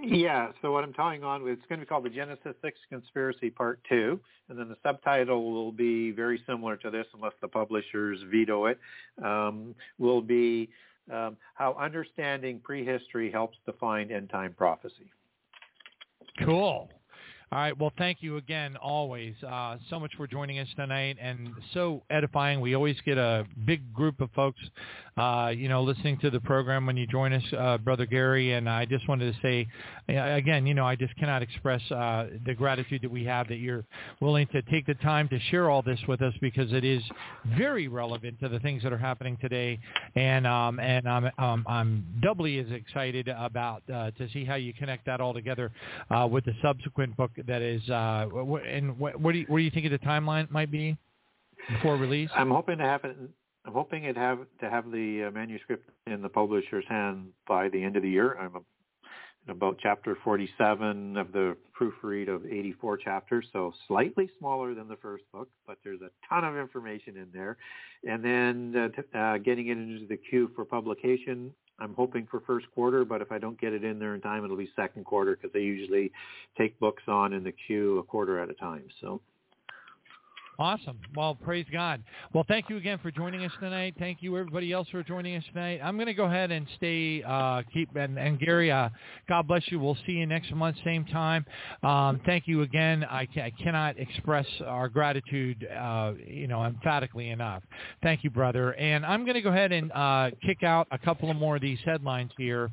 Yeah, 0.07 0.53
so 0.61 0.73
what 0.73 0.85
I'm 0.85 0.93
telling 0.93 1.25
on, 1.25 1.43
with, 1.43 1.55
it's 1.55 1.67
going 1.69 1.81
to 1.81 1.87
be 1.87 1.89
called 1.89 2.05
the 2.05 2.11
Genesis 2.11 2.55
6 2.63 2.79
Conspiracy 2.91 3.49
Part 3.49 3.81
2, 3.89 4.21
and 4.49 4.59
then 4.59 4.69
the 4.69 4.77
subtitle 4.83 5.51
will 5.53 5.73
be 5.73 6.11
very 6.11 6.43
similar 6.47 6.77
to 6.79 6.91
this 6.91 7.07
unless 7.15 7.33
the 7.41 7.49
publishers 7.49 8.19
veto 8.31 8.67
it, 8.67 8.79
um, 9.23 9.75
will 9.99 10.21
be 10.21 10.69
um, 11.11 11.37
How 11.55 11.75
Understanding 11.81 12.61
Prehistory 12.63 13.31
Helps 13.31 13.57
Define 13.65 14.11
End 14.11 14.29
Time 14.31 14.53
Prophecy. 14.53 15.11
Cool. 16.45 16.91
All 17.55 17.61
right. 17.61 17.79
Well, 17.79 17.93
thank 17.97 18.19
you 18.21 18.37
again, 18.37 18.77
always, 18.79 19.37
uh, 19.47 19.77
so 19.89 20.01
much 20.01 20.11
for 20.17 20.27
joining 20.27 20.59
us 20.59 20.67
tonight, 20.75 21.19
and 21.21 21.51
so 21.73 22.03
edifying. 22.11 22.61
We 22.61 22.75
always 22.75 22.97
get 23.07 23.17
a 23.17 23.47
big 23.65 23.95
group 23.95 24.21
of 24.21 24.29
folks, 24.33 24.59
uh, 25.17 25.53
you 25.57 25.69
know, 25.69 25.81
listening 25.85 26.19
to 26.23 26.31
the 26.31 26.41
program 26.41 26.85
when 26.85 26.97
you 26.97 27.07
join 27.07 27.33
us, 27.33 27.45
uh, 27.57 27.79
Brother 27.79 28.07
Gary. 28.07 28.55
And 28.55 28.69
I 28.69 28.87
just 28.87 29.07
wanted 29.07 29.33
to 29.33 29.41
say, 29.41 29.69
again, 30.09 30.67
you 30.67 30.75
know, 30.75 30.85
I 30.85 30.97
just 30.97 31.15
cannot 31.15 31.43
express 31.43 31.81
uh, 31.93 32.27
the 32.45 32.55
gratitude 32.55 33.03
that 33.03 33.11
we 33.11 33.23
have 33.27 33.47
that 33.47 33.59
you're 33.59 33.85
willing 34.21 34.49
to 34.49 34.61
take 34.63 34.87
the 34.87 34.95
time 34.95 35.29
to 35.29 35.39
share 35.53 35.71
all 35.71 35.81
this 35.81 36.01
with 36.09 36.23
us 36.23 36.35
because 36.41 36.73
it 36.73 36.85
is 36.85 37.05
very 37.57 37.87
relevant 37.87 38.41
to 38.41 38.49
the 38.49 38.59
things 38.59 38.83
that 38.83 38.93
are 38.93 38.99
happening 38.99 39.39
today. 39.41 39.79
And 40.17 40.45
um, 40.45 40.81
and 40.81 41.09
I'm 41.09 41.31
um, 41.39 41.65
I'm 41.69 42.05
doubly 42.21 42.59
as 42.59 42.67
excited 42.73 43.29
about 43.29 43.85
uh, 43.89 44.11
to 44.11 44.29
see 44.33 44.45
how 44.45 44.57
you 44.57 44.73
connect 44.73 45.07
that 45.07 45.21
all 45.21 45.33
together 45.33 45.71
uh, 46.11 46.27
with 46.29 46.45
the 46.47 46.55
subsequent 46.61 47.17
book 47.17 47.31
that 47.47 47.63
is. 47.63 47.89
Uh, 47.89 48.29
and 48.67 48.93
wh- 48.93 49.21
what 49.21 49.33
do 49.33 49.39
you, 49.39 49.47
what 49.49 49.59
do 49.59 49.65
you 49.65 49.71
think 49.71 49.87
of 49.87 49.93
the 49.93 49.99
timeline 49.99 50.51
might 50.51 50.71
be 50.71 50.97
before 51.71 51.97
release? 51.97 52.31
I'm 52.35 52.51
hoping 52.51 52.79
to 52.79 52.85
have 52.85 53.05
it. 53.05 53.17
I'm 53.67 53.73
hoping 53.73 54.05
it 54.05 54.17
have 54.17 54.41
to 54.61 54.69
have 54.69 54.91
the 54.91 55.27
uh, 55.29 55.31
manuscript 55.31 55.89
in 56.07 56.21
the 56.21 56.29
publisher's 56.29 56.85
hand 56.89 57.29
by 57.49 57.69
the 57.71 57.83
end 57.83 57.97
of 57.97 58.03
the 58.03 58.11
year. 58.11 58.37
I'm 58.39 58.65
about 59.49 59.79
chapter 59.83 60.17
47 60.25 61.17
of 61.17 61.33
the 61.33 61.57
proofread 61.79 62.29
of 62.29 62.47
84 62.47 62.99
chapters, 62.99 63.47
so 63.53 63.73
slightly 63.89 64.29
smaller 64.39 64.75
than 64.75 64.89
the 64.89 64.97
first 64.97 65.25
book, 65.33 65.49
but 65.67 65.79
there's 65.85 66.01
a 66.01 66.11
ton 66.29 66.45
of 66.45 66.57
information 66.57 67.17
in 67.17 67.29
there. 67.33 67.57
And 68.07 68.25
then 68.25 68.75
uh, 68.77 68.89
t- 68.89 69.19
uh, 69.19 69.39
getting 69.39 69.69
it 69.69 69.79
into 69.79 70.07
the 70.07 70.17
queue 70.17 70.51
for 70.55 70.65
publication. 70.65 71.53
I'm 71.79 71.95
hoping 71.95 72.27
for 72.31 72.41
first 72.41 72.67
quarter, 72.75 73.05
but 73.05 73.21
if 73.21 73.33
I 73.33 73.39
don't 73.39 73.61
get 73.61 73.73
it 73.73 73.85
in 73.85 73.99
there 73.99 74.15
in 74.15 74.21
time, 74.21 74.45
it'll 74.45 74.57
be 74.57 74.71
second 74.77 75.05
quarter 75.05 75.37
because 75.37 75.53
they 75.53 75.61
usually 75.61 76.13
take 76.57 76.79
books 76.79 77.03
on 77.09 77.33
in 77.33 77.43
the 77.43 77.53
queue 77.67 77.99
a 77.99 78.03
quarter 78.03 78.39
at 78.39 78.51
a 78.51 78.55
time. 78.55 78.85
So 79.01 79.21
Awesome. 80.59 81.01
Well, 81.17 81.35
praise 81.35 81.67
God. 81.73 82.01
Well, 82.33 82.45
thank 82.47 82.71
you 82.71 82.77
again 82.77 83.01
for 83.03 83.11
joining 83.11 83.45
us 83.45 83.51
tonight. 83.59 83.95
Thank 83.99 84.23
you 84.23 84.39
everybody 84.39 84.71
else 84.71 84.87
for 84.89 85.03
joining 85.03 85.35
us 85.35 85.43
tonight. 85.53 85.81
I'm 85.83 85.97
going 85.97 86.07
to 86.07 86.15
go 86.15 86.27
ahead 86.27 86.53
and 86.53 86.65
stay, 86.77 87.25
uh, 87.27 87.63
keep, 87.73 87.95
and, 87.97 88.17
and 88.17 88.39
Gary, 88.39 88.71
uh, 88.71 88.89
God 89.29 89.49
bless 89.49 89.63
you. 89.67 89.81
We'll 89.81 89.97
see 90.07 90.13
you 90.13 90.27
next 90.27 90.53
month, 90.55 90.77
same 90.85 91.07
time. 91.07 91.45
Um, 91.83 92.21
thank 92.25 92.47
you 92.47 92.63
again. 92.63 93.03
I, 93.03 93.27
ca- 93.27 93.43
I 93.43 93.53
cannot 93.61 93.99
express 93.99 94.47
our 94.65 94.89
gratitude, 94.89 95.67
uh, 95.77 96.13
you 96.25 96.47
know, 96.47 96.65
emphatically 96.65 97.31
enough. 97.31 97.65
Thank 98.05 98.23
you, 98.23 98.31
brother. 98.31 98.75
And 98.75 99.05
I'm 99.05 99.25
going 99.25 99.35
to 99.35 99.43
go 99.43 99.51
ahead 99.51 99.73
and 99.73 99.91
uh, 99.91 100.31
kick 100.47 100.63
out 100.63 100.87
a 100.93 100.99
couple 100.99 101.33
of 101.33 101.37
more 101.37 101.57
of 101.57 101.63
these 101.63 101.81
headlines 101.85 102.31
here 102.39 102.71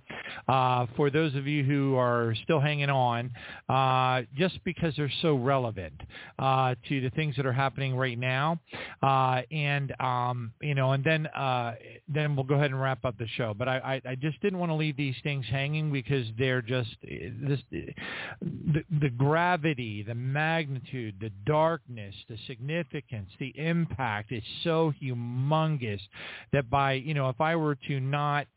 uh, 0.47 0.85
for 0.95 1.09
those 1.09 1.33
of 1.33 1.47
you 1.47 1.63
who 1.63 1.95
are 1.95 2.35
still 2.43 2.59
hanging 2.59 2.91
on, 2.91 3.31
uh, 3.69 4.21
just 4.37 4.63
because 4.65 4.93
they're 4.97 5.11
so 5.23 5.33
relevant 5.33 5.93
to 6.37 7.01
the 7.01 7.09
things 7.15 7.35
that 7.35 7.45
are 7.45 7.51
happening 7.51 7.70
right 7.95 8.17
now. 8.17 8.59
Uh, 9.01 9.41
and 9.51 9.93
um, 9.99 10.53
you 10.61 10.75
know, 10.75 10.91
and 10.91 11.03
then 11.03 11.27
uh, 11.27 11.75
then 12.07 12.35
we'll 12.35 12.45
go 12.45 12.55
ahead 12.55 12.71
and 12.71 12.81
wrap 12.81 13.05
up 13.05 13.17
the 13.17 13.27
show. 13.35 13.53
But 13.57 13.67
I, 13.67 14.01
I, 14.05 14.11
I 14.11 14.15
just 14.15 14.41
didn't 14.41 14.59
want 14.59 14.69
to 14.69 14.75
leave 14.75 14.97
these 14.97 15.15
things 15.23 15.45
hanging 15.49 15.91
because 15.91 16.25
they're 16.37 16.61
just 16.61 16.89
this 17.01 17.59
the, 17.71 18.83
the 18.99 19.09
gravity, 19.09 20.03
the 20.03 20.15
magnitude, 20.15 21.15
the 21.19 21.31
darkness, 21.45 22.15
the 22.29 22.37
significance, 22.47 23.29
the 23.39 23.53
impact 23.57 24.31
is 24.31 24.43
so 24.63 24.93
humongous 25.01 26.01
that 26.53 26.69
by 26.69 26.93
you 26.93 27.13
know 27.13 27.29
if 27.29 27.39
I 27.41 27.55
were 27.55 27.75
to 27.87 27.99
not 27.99 28.47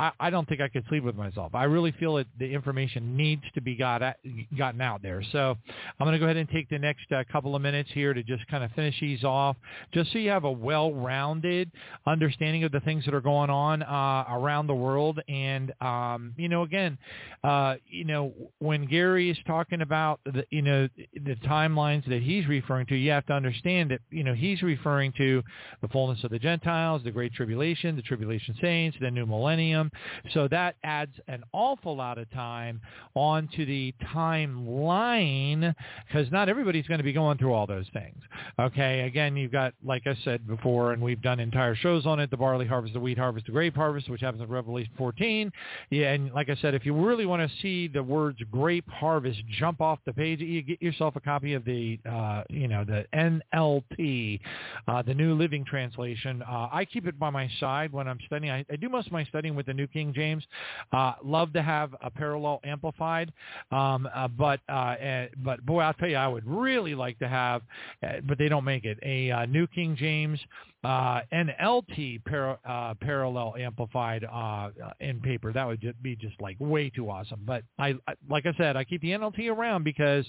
I, 0.00 0.12
I 0.18 0.30
don't 0.30 0.48
think 0.48 0.62
I 0.62 0.68
could 0.68 0.84
sleep 0.88 1.04
with 1.04 1.14
myself. 1.14 1.54
I 1.54 1.64
really 1.64 1.92
feel 1.92 2.14
that 2.14 2.26
the 2.38 2.50
information 2.50 3.18
needs 3.18 3.42
to 3.54 3.60
be 3.60 3.76
got 3.76 4.02
at, 4.02 4.16
gotten 4.56 4.80
out 4.80 5.02
there. 5.02 5.22
So 5.30 5.54
I'm 5.98 6.06
going 6.06 6.14
to 6.14 6.18
go 6.18 6.24
ahead 6.24 6.38
and 6.38 6.48
take 6.48 6.70
the 6.70 6.78
next 6.78 7.12
uh, 7.12 7.22
couple 7.30 7.54
of 7.54 7.60
minutes 7.60 7.90
here 7.92 8.14
to 8.14 8.22
just 8.22 8.46
kind 8.46 8.64
of 8.64 8.72
finish 8.72 8.98
these 8.98 9.24
off, 9.24 9.56
just 9.92 10.10
so 10.12 10.18
you 10.18 10.30
have 10.30 10.44
a 10.44 10.50
well-rounded 10.50 11.70
understanding 12.06 12.64
of 12.64 12.72
the 12.72 12.80
things 12.80 13.04
that 13.04 13.12
are 13.12 13.20
going 13.20 13.50
on 13.50 13.82
uh, 13.82 14.24
around 14.30 14.68
the 14.68 14.74
world. 14.74 15.20
And 15.28 15.70
um, 15.82 16.32
you 16.38 16.48
know, 16.48 16.62
again, 16.62 16.96
uh, 17.44 17.74
you 17.86 18.06
know, 18.06 18.32
when 18.58 18.86
Gary 18.86 19.28
is 19.28 19.36
talking 19.46 19.82
about 19.82 20.20
the, 20.24 20.46
you 20.48 20.62
know, 20.62 20.88
the 20.96 21.36
timelines 21.46 22.08
that 22.08 22.22
he's 22.22 22.46
referring 22.46 22.86
to, 22.86 22.96
you 22.96 23.10
have 23.10 23.26
to 23.26 23.34
understand 23.34 23.90
that 23.90 24.00
you 24.08 24.24
know 24.24 24.32
he's 24.32 24.62
referring 24.62 25.12
to 25.18 25.42
the 25.82 25.88
fullness 25.88 26.24
of 26.24 26.30
the 26.30 26.38
Gentiles, 26.38 27.02
the 27.04 27.10
Great 27.10 27.34
Tribulation, 27.34 27.96
the 27.96 28.02
Tribulation 28.02 28.54
Saints, 28.62 28.96
the 28.98 29.10
New 29.10 29.26
Millennium. 29.26 29.89
So 30.32 30.48
that 30.48 30.76
adds 30.84 31.12
an 31.28 31.44
awful 31.52 31.96
lot 31.96 32.18
of 32.18 32.30
time 32.30 32.80
onto 33.14 33.66
the 33.66 33.94
timeline 34.14 35.74
because 36.06 36.30
not 36.30 36.48
everybody's 36.48 36.86
going 36.86 36.98
to 36.98 37.04
be 37.04 37.12
going 37.12 37.38
through 37.38 37.52
all 37.52 37.66
those 37.66 37.86
things. 37.92 38.22
Okay, 38.58 39.00
again, 39.00 39.36
you've 39.36 39.52
got, 39.52 39.74
like 39.84 40.06
I 40.06 40.16
said 40.24 40.46
before, 40.46 40.92
and 40.92 41.02
we've 41.02 41.22
done 41.22 41.40
entire 41.40 41.74
shows 41.74 42.06
on 42.06 42.20
it, 42.20 42.30
the 42.30 42.36
barley 42.36 42.66
harvest, 42.66 42.94
the 42.94 43.00
wheat 43.00 43.18
harvest, 43.18 43.46
the 43.46 43.52
grape 43.52 43.74
harvest, 43.74 44.08
which 44.08 44.20
happens 44.20 44.42
in 44.42 44.48
Revelation 44.48 44.92
14. 44.96 45.52
Yeah, 45.90 46.12
and 46.12 46.32
like 46.32 46.48
I 46.48 46.56
said, 46.60 46.74
if 46.74 46.84
you 46.84 46.94
really 46.94 47.26
want 47.26 47.48
to 47.48 47.56
see 47.60 47.88
the 47.88 48.02
words 48.02 48.38
grape 48.50 48.88
harvest 48.88 49.40
jump 49.58 49.80
off 49.80 49.98
the 50.04 50.12
page, 50.12 50.40
you 50.40 50.62
get 50.62 50.80
yourself 50.82 51.16
a 51.16 51.20
copy 51.20 51.54
of 51.54 51.64
the, 51.64 51.98
uh, 52.08 52.42
you 52.48 52.68
know, 52.68 52.84
the 52.84 53.06
NLT, 53.14 54.40
uh, 54.88 55.02
the 55.02 55.14
New 55.14 55.34
Living 55.34 55.64
Translation. 55.64 56.42
Uh, 56.42 56.68
I 56.72 56.84
keep 56.84 57.06
it 57.06 57.18
by 57.18 57.30
my 57.30 57.48
side 57.60 57.92
when 57.92 58.08
I'm 58.08 58.18
studying. 58.26 58.52
I, 58.52 58.64
I 58.70 58.76
do 58.76 58.88
most 58.88 59.06
of 59.06 59.12
my 59.12 59.24
studying 59.24 59.54
with 59.54 59.66
the 59.66 59.74
New 59.74 59.79
King 59.86 60.12
James. 60.12 60.44
Uh, 60.92 61.14
love 61.22 61.52
to 61.52 61.62
have 61.62 61.94
a 62.02 62.10
parallel 62.10 62.60
amplified, 62.64 63.32
um, 63.70 64.08
uh, 64.14 64.28
but 64.28 64.60
uh, 64.68 64.72
uh, 64.72 65.26
but 65.44 65.64
boy, 65.64 65.80
I'll 65.80 65.94
tell 65.94 66.08
you, 66.08 66.16
I 66.16 66.28
would 66.28 66.46
really 66.46 66.94
like 66.94 67.18
to 67.20 67.28
have, 67.28 67.62
uh, 68.02 68.20
but 68.26 68.38
they 68.38 68.48
don't 68.48 68.64
make 68.64 68.84
it 68.84 68.98
a 69.02 69.30
uh, 69.30 69.46
New 69.46 69.66
King 69.66 69.96
James 69.96 70.40
uh, 70.82 71.20
NLT 71.32 72.24
par- 72.24 72.58
uh, 72.64 72.94
parallel 73.00 73.54
amplified 73.58 74.24
uh, 74.24 74.70
in 75.00 75.20
paper. 75.20 75.52
That 75.52 75.66
would 75.66 75.80
just 75.80 76.02
be 76.02 76.16
just 76.16 76.40
like 76.40 76.56
way 76.58 76.90
too 76.90 77.10
awesome. 77.10 77.40
But 77.44 77.64
I, 77.78 77.94
I 78.06 78.14
like 78.28 78.46
I 78.46 78.52
said, 78.56 78.76
I 78.76 78.84
keep 78.84 79.02
the 79.02 79.10
NLT 79.10 79.50
around 79.50 79.84
because 79.84 80.24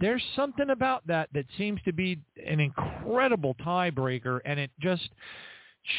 there's 0.00 0.22
something 0.34 0.70
about 0.70 1.06
that 1.06 1.28
that 1.34 1.44
seems 1.58 1.80
to 1.84 1.92
be 1.92 2.18
an 2.44 2.60
incredible 2.60 3.54
tiebreaker, 3.64 4.40
and 4.44 4.58
it 4.58 4.70
just 4.80 5.08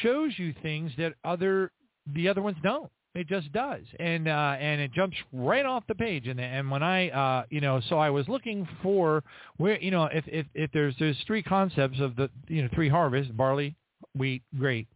shows 0.01 0.33
you 0.37 0.53
things 0.63 0.91
that 0.97 1.13
other 1.23 1.71
the 2.13 2.27
other 2.27 2.41
ones 2.41 2.57
don't. 2.63 2.91
It 3.15 3.27
just 3.29 3.49
does, 3.53 3.83
and 3.97 4.27
uh, 4.27 4.57
and 4.59 4.81
it 4.81 4.91
jumps 4.91 5.15
right 5.31 5.65
off 5.65 5.85
the 5.87 5.95
page. 5.95 6.27
And 6.27 6.37
and 6.37 6.69
when 6.69 6.83
I, 6.83 7.09
uh, 7.11 7.45
you 7.49 7.61
know, 7.61 7.79
so 7.87 7.97
I 7.97 8.09
was 8.09 8.27
looking 8.27 8.67
for 8.83 9.23
where, 9.55 9.79
you 9.79 9.89
know, 9.89 10.03
if 10.11 10.25
if 10.27 10.45
if 10.53 10.69
there's 10.73 10.93
there's 10.99 11.17
three 11.25 11.41
concepts 11.41 12.01
of 12.01 12.17
the, 12.17 12.29
you 12.49 12.61
know, 12.61 12.67
three 12.75 12.89
harvests: 12.89 13.31
barley, 13.31 13.73
wheat, 14.17 14.43
grape. 14.59 14.89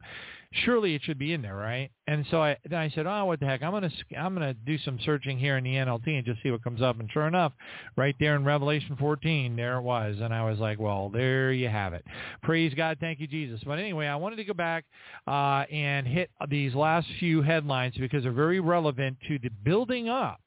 Surely 0.51 0.95
it 0.95 1.03
should 1.03 1.19
be 1.19 1.33
in 1.33 1.43
there, 1.43 1.55
right? 1.55 1.91
And 2.07 2.25
so 2.31 2.41
I 2.41 2.57
then 2.67 2.79
I 2.79 2.89
said, 2.89 3.05
oh, 3.05 3.25
what 3.25 3.39
the 3.39 3.45
heck? 3.45 3.61
I'm 3.61 3.71
gonna 3.71 3.91
I'm 4.17 4.33
gonna 4.33 4.55
do 4.55 4.79
some 4.79 4.97
searching 5.05 5.37
here 5.37 5.57
in 5.57 5.63
the 5.63 5.75
NLT 5.75 6.07
and 6.07 6.25
just 6.25 6.41
see 6.41 6.49
what 6.49 6.63
comes 6.63 6.81
up. 6.81 6.99
And 6.99 7.09
sure 7.11 7.27
enough, 7.27 7.53
right 7.95 8.15
there 8.19 8.35
in 8.35 8.43
Revelation 8.43 8.95
14, 8.97 9.55
there 9.55 9.77
it 9.77 9.81
was. 9.81 10.17
And 10.19 10.33
I 10.33 10.49
was 10.49 10.57
like, 10.57 10.79
well, 10.79 11.09
there 11.09 11.51
you 11.51 11.69
have 11.69 11.93
it. 11.93 12.03
Praise 12.41 12.73
God, 12.73 12.97
thank 12.99 13.19
you, 13.19 13.27
Jesus. 13.27 13.61
But 13.63 13.77
anyway, 13.77 14.07
I 14.07 14.15
wanted 14.15 14.37
to 14.37 14.43
go 14.43 14.55
back 14.55 14.85
uh, 15.27 15.65
and 15.71 16.07
hit 16.07 16.31
these 16.49 16.73
last 16.73 17.07
few 17.19 17.43
headlines 17.43 17.95
because 17.99 18.23
they're 18.23 18.31
very 18.31 18.59
relevant 18.59 19.17
to 19.27 19.37
the 19.37 19.49
building 19.63 20.09
up 20.09 20.41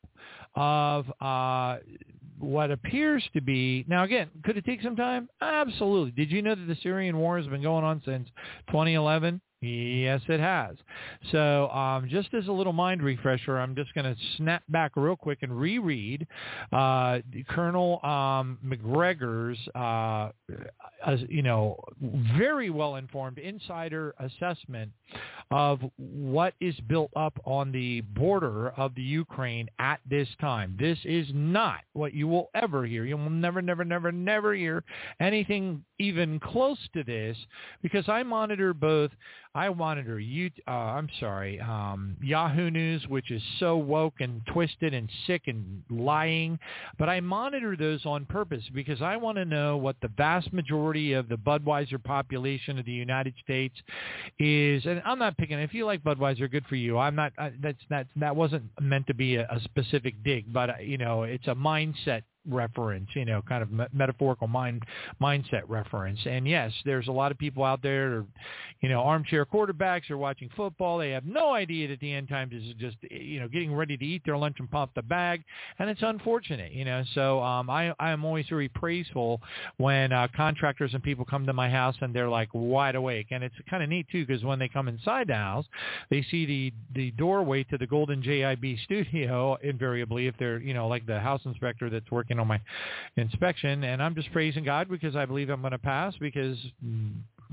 of 0.56 1.06
uh, 1.20 1.76
what 2.40 2.72
appears 2.72 3.22
to 3.32 3.40
be 3.40 3.84
now 3.88 4.02
again 4.02 4.28
could 4.44 4.56
it 4.56 4.64
take 4.64 4.82
some 4.82 4.96
time 4.96 5.28
absolutely 5.40 6.10
did 6.10 6.30
you 6.30 6.42
know 6.42 6.54
that 6.54 6.66
the 6.66 6.76
syrian 6.82 7.16
war 7.16 7.38
has 7.38 7.46
been 7.46 7.62
going 7.62 7.84
on 7.84 8.02
since 8.04 8.28
2011 8.66 9.40
Yes, 9.62 10.20
it 10.28 10.40
has. 10.40 10.76
So 11.30 11.68
um, 11.70 12.08
just 12.08 12.34
as 12.34 12.48
a 12.48 12.52
little 12.52 12.72
mind 12.72 13.00
refresher, 13.00 13.58
I'm 13.58 13.76
just 13.76 13.94
going 13.94 14.04
to 14.04 14.16
snap 14.36 14.64
back 14.68 14.96
real 14.96 15.14
quick 15.14 15.38
and 15.42 15.56
reread 15.56 16.26
uh, 16.72 17.20
Colonel 17.48 18.04
um, 18.04 18.58
Macgregor's, 18.60 19.58
uh, 19.76 20.30
uh, 21.06 21.16
you 21.28 21.42
know, 21.42 21.78
very 22.36 22.70
well-informed 22.70 23.38
insider 23.38 24.14
assessment 24.18 24.90
of 25.50 25.80
what 25.96 26.54
is 26.60 26.74
built 26.88 27.10
up 27.16 27.38
on 27.44 27.70
the 27.72 28.00
border 28.00 28.70
of 28.70 28.94
the 28.94 29.02
Ukraine 29.02 29.68
at 29.78 30.00
this 30.08 30.28
time. 30.40 30.76
This 30.78 30.98
is 31.04 31.26
not 31.32 31.80
what 31.92 32.14
you 32.14 32.26
will 32.26 32.50
ever 32.54 32.86
hear. 32.86 33.04
You 33.04 33.16
will 33.16 33.30
never, 33.30 33.60
never, 33.60 33.84
never, 33.84 34.10
never 34.10 34.54
hear 34.54 34.84
anything 35.20 35.84
even 35.98 36.40
close 36.40 36.78
to 36.94 37.04
this 37.04 37.36
because 37.82 38.08
I 38.08 38.22
monitor 38.22 38.72
both 38.72 39.10
I 39.54 39.68
monitor 39.68 40.18
you. 40.18 40.50
Uh, 40.66 40.70
I'm 40.70 41.08
sorry, 41.20 41.60
um, 41.60 42.16
Yahoo 42.22 42.70
News, 42.70 43.06
which 43.08 43.30
is 43.30 43.42
so 43.58 43.76
woke 43.76 44.14
and 44.20 44.40
twisted 44.46 44.94
and 44.94 45.10
sick 45.26 45.42
and 45.46 45.82
lying, 45.90 46.58
but 46.98 47.10
I 47.10 47.20
monitor 47.20 47.76
those 47.76 48.06
on 48.06 48.24
purpose 48.24 48.64
because 48.72 49.02
I 49.02 49.16
want 49.18 49.36
to 49.36 49.44
know 49.44 49.76
what 49.76 49.96
the 50.00 50.08
vast 50.08 50.54
majority 50.54 50.91
of 51.12 51.28
the 51.28 51.36
Budweiser 51.36 52.02
population 52.02 52.78
of 52.78 52.84
the 52.84 52.92
United 52.92 53.34
States 53.42 53.74
is. 54.38 54.84
And 54.86 55.02
I'm 55.04 55.18
not 55.18 55.36
picking. 55.36 55.58
If 55.58 55.74
you 55.74 55.86
like 55.86 56.02
Budweiser, 56.02 56.50
good 56.50 56.66
for 56.66 56.76
you. 56.76 56.98
I'm 56.98 57.14
not. 57.14 57.32
I, 57.38 57.52
that's 57.60 57.78
that. 57.90 58.06
That 58.16 58.36
wasn't 58.36 58.64
meant 58.80 59.06
to 59.08 59.14
be 59.14 59.36
a, 59.36 59.42
a 59.50 59.60
specific 59.60 60.22
dig, 60.22 60.52
but 60.52 60.70
uh, 60.70 60.74
you 60.80 60.98
know, 60.98 61.22
it's 61.22 61.46
a 61.46 61.54
mindset 61.54 62.22
reference, 62.48 63.08
you 63.14 63.24
know, 63.24 63.42
kind 63.42 63.62
of 63.62 63.70
me- 63.70 63.86
metaphorical 63.92 64.48
mind 64.48 64.82
mindset 65.20 65.62
reference. 65.68 66.18
And 66.26 66.46
yes, 66.46 66.72
there's 66.84 67.08
a 67.08 67.12
lot 67.12 67.30
of 67.32 67.38
people 67.38 67.64
out 67.64 67.82
there, 67.82 68.24
you 68.80 68.88
know, 68.88 69.00
armchair 69.00 69.46
quarterbacks 69.46 70.10
are 70.10 70.18
watching 70.18 70.50
football. 70.56 70.98
They 70.98 71.10
have 71.10 71.24
no 71.24 71.52
idea 71.52 71.88
that 71.88 72.00
the 72.00 72.12
end 72.12 72.28
times 72.28 72.52
is 72.52 72.74
just, 72.78 72.96
you 73.10 73.40
know, 73.40 73.48
getting 73.48 73.74
ready 73.74 73.96
to 73.96 74.04
eat 74.04 74.22
their 74.24 74.36
lunch 74.36 74.56
and 74.58 74.70
pop 74.70 74.94
the 74.94 75.02
bag, 75.02 75.44
and 75.78 75.88
it's 75.88 76.02
unfortunate, 76.02 76.72
you 76.72 76.84
know. 76.84 77.04
So 77.14 77.40
um, 77.42 77.70
I 77.70 77.94
I 77.98 78.10
am 78.10 78.24
always 78.24 78.46
very 78.48 78.68
praiseful 78.68 79.40
when 79.76 80.12
uh, 80.12 80.28
contractors 80.34 80.94
and 80.94 81.02
people 81.02 81.24
come 81.24 81.46
to 81.46 81.52
my 81.52 81.70
house 81.70 81.94
and 82.00 82.14
they're 82.14 82.28
like 82.28 82.48
wide 82.52 82.94
awake, 82.94 83.28
and 83.30 83.44
it's 83.44 83.54
kind 83.70 83.82
of 83.82 83.88
neat 83.88 84.06
too 84.10 84.26
because 84.26 84.44
when 84.44 84.58
they 84.58 84.68
come 84.68 84.88
inside 84.88 85.28
the 85.28 85.34
house, 85.34 85.66
they 86.10 86.22
see 86.30 86.46
the 86.46 86.72
the 86.94 87.10
doorway 87.12 87.62
to 87.64 87.78
the 87.78 87.86
Golden 87.86 88.22
JIB 88.22 88.82
studio 88.84 89.56
invariably 89.62 90.26
if 90.26 90.36
they're 90.38 90.58
you 90.58 90.74
know 90.74 90.88
like 90.88 91.06
the 91.06 91.20
house 91.20 91.40
inspector 91.44 91.88
that's 91.88 92.10
working 92.10 92.31
working 92.32 92.40
on 92.40 92.48
my 92.48 92.60
inspection, 93.22 93.84
and 93.84 94.02
I'm 94.02 94.14
just 94.14 94.32
praising 94.32 94.64
God 94.64 94.88
because 94.88 95.16
I 95.16 95.26
believe 95.26 95.50
I'm 95.50 95.60
going 95.60 95.72
to 95.72 95.78
pass 95.78 96.14
because 96.20 96.56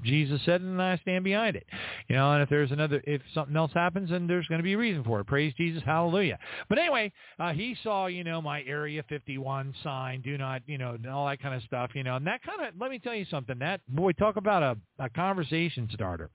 Jesus 0.04 0.40
said 0.46 0.62
and 0.62 0.82
I 0.82 0.98
stand 0.98 1.24
behind 1.24 1.56
it. 1.56 1.66
You 2.08 2.16
know, 2.16 2.32
and 2.34 2.42
if 2.44 2.50
there's 2.50 2.72
another, 2.72 3.02
if 3.06 3.22
something 3.34 3.56
else 3.56 3.72
happens, 3.74 4.10
then 4.12 4.28
there's 4.28 4.48
going 4.48 4.60
to 4.60 4.64
be 4.64 4.74
a 4.74 4.78
reason 4.78 5.04
for 5.04 5.20
it. 5.20 5.28
Praise 5.28 5.54
Jesus, 5.58 5.84
hallelujah. 5.86 6.40
But 6.70 6.78
anyway, 6.78 7.12
uh, 7.40 7.52
he 7.52 7.76
saw, 7.84 8.08
you 8.08 8.24
know, 8.24 8.42
my 8.42 8.64
Area 8.64 9.04
51 9.10 9.74
sign, 9.84 10.22
do 10.22 10.38
not, 10.38 10.62
you 10.68 10.78
know, 10.78 10.98
all 11.12 11.28
that 11.28 11.42
kind 11.42 11.56
of 11.56 11.64
stuff, 11.64 11.92
you 11.94 12.04
know, 12.04 12.16
and 12.16 12.26
that 12.28 12.42
kind 12.44 12.62
of, 12.62 12.74
let 12.80 12.92
me 12.92 13.00
tell 13.00 13.16
you 13.16 13.26
something, 13.30 13.60
that, 13.60 13.82
boy, 13.90 14.12
talk 14.14 14.38
about 14.38 14.64
a, 14.64 15.04
a 15.04 15.10
conversation 15.10 15.90
starter. 15.94 16.30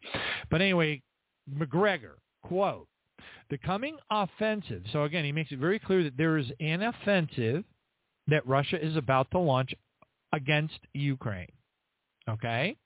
But 0.50 0.60
anyway, 0.60 1.02
Macgregor, 1.50 2.18
quote, 2.42 2.88
the 3.50 3.58
coming 3.58 3.96
offensive. 4.10 4.82
So 4.92 5.04
again, 5.04 5.24
he 5.24 5.32
makes 5.32 5.52
it 5.52 5.58
very 5.58 5.78
clear 5.78 6.02
that 6.02 6.16
there 6.16 6.38
is 6.38 6.46
an 6.60 6.82
offensive 6.82 7.64
that 8.28 8.46
Russia 8.46 8.82
is 8.82 8.96
about 8.96 9.30
to 9.32 9.38
launch 9.38 9.74
against 10.32 10.78
Ukraine. 10.92 11.52
Okay? 12.28 12.76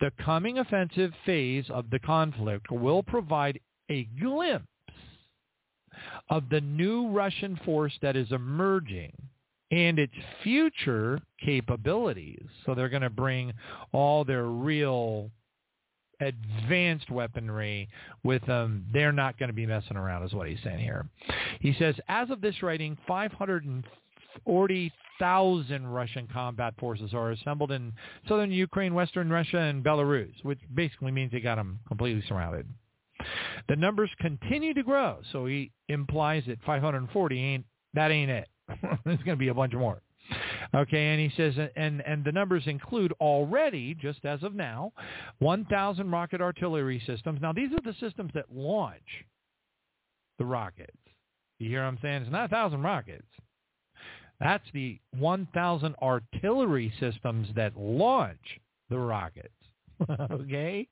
The 0.00 0.12
coming 0.24 0.58
offensive 0.58 1.12
phase 1.24 1.64
of 1.70 1.90
the 1.90 1.98
conflict 1.98 2.70
will 2.70 3.02
provide 3.02 3.60
a 3.90 4.04
glimpse 4.20 4.66
of 6.28 6.48
the 6.48 6.60
new 6.60 7.08
Russian 7.10 7.58
force 7.64 7.92
that 8.02 8.16
is 8.16 8.30
emerging 8.32 9.12
and 9.70 9.98
its 9.98 10.14
future 10.42 11.20
capabilities. 11.44 12.44
So 12.64 12.74
they're 12.74 12.88
going 12.88 13.02
to 13.02 13.10
bring 13.10 13.52
all 13.92 14.24
their 14.24 14.44
real 14.44 15.30
advanced 16.20 17.10
weaponry 17.10 17.88
with 18.24 18.44
them. 18.46 18.86
They're 18.92 19.12
not 19.12 19.38
going 19.38 19.48
to 19.48 19.54
be 19.54 19.66
messing 19.66 19.96
around 19.96 20.24
is 20.24 20.32
what 20.32 20.48
he's 20.48 20.58
saying 20.62 20.80
here. 20.80 21.08
He 21.60 21.74
says, 21.78 21.94
as 22.08 22.30
of 22.30 22.40
this 22.40 22.62
writing, 22.62 22.96
500 23.06 23.84
40,000 24.44 25.86
Russian 25.86 26.28
combat 26.32 26.74
forces 26.78 27.12
are 27.14 27.30
assembled 27.30 27.72
in 27.72 27.92
southern 28.28 28.50
Ukraine, 28.50 28.94
western 28.94 29.30
Russia, 29.30 29.58
and 29.58 29.84
Belarus, 29.84 30.32
which 30.42 30.60
basically 30.74 31.10
means 31.10 31.32
they 31.32 31.40
got 31.40 31.56
them 31.56 31.80
completely 31.88 32.22
surrounded. 32.28 32.66
The 33.68 33.76
numbers 33.76 34.10
continue 34.20 34.74
to 34.74 34.82
grow, 34.82 35.18
so 35.32 35.46
he 35.46 35.70
implies 35.88 36.44
that 36.46 36.62
540 36.64 37.38
ain't 37.38 37.64
that 37.94 38.10
ain't 38.10 38.30
it. 38.30 38.48
There's 39.04 39.18
going 39.18 39.36
to 39.36 39.36
be 39.36 39.48
a 39.48 39.54
bunch 39.54 39.72
more. 39.74 40.00
Okay, 40.74 41.08
and 41.08 41.20
he 41.20 41.36
says, 41.36 41.54
and 41.74 42.00
and 42.06 42.24
the 42.24 42.30
numbers 42.30 42.62
include 42.66 43.12
already, 43.20 43.94
just 43.94 44.24
as 44.24 44.42
of 44.44 44.54
now, 44.54 44.92
1,000 45.40 46.10
rocket 46.10 46.40
artillery 46.40 47.02
systems. 47.06 47.40
Now 47.42 47.52
these 47.52 47.72
are 47.72 47.80
the 47.82 47.96
systems 47.98 48.30
that 48.34 48.46
launch 48.52 49.24
the 50.38 50.44
rockets. 50.44 50.96
You 51.58 51.68
hear 51.68 51.82
what 51.82 51.88
I'm 51.88 51.98
saying? 52.00 52.22
It's 52.22 52.32
not 52.32 52.44
a 52.46 52.48
thousand 52.48 52.82
rockets. 52.82 53.26
That's 54.40 54.64
the 54.72 54.98
1,000 55.18 55.94
artillery 56.02 56.92
systems 56.98 57.48
that 57.56 57.76
launch 57.76 58.58
the 58.88 58.98
rockets. 58.98 59.52
okay? 60.30 60.88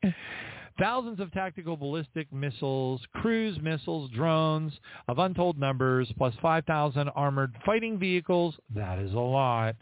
Thousands 0.78 1.18
of 1.18 1.32
tactical 1.32 1.76
ballistic 1.76 2.32
missiles, 2.32 3.00
cruise 3.14 3.58
missiles, 3.60 4.08
drones 4.10 4.72
of 5.08 5.18
untold 5.18 5.58
numbers, 5.58 6.08
plus 6.16 6.32
5,000 6.40 7.08
armored 7.10 7.52
fighting 7.66 7.98
vehicles. 7.98 8.54
That 8.74 8.98
is 9.00 9.12
a 9.12 9.18
lot. 9.18 9.74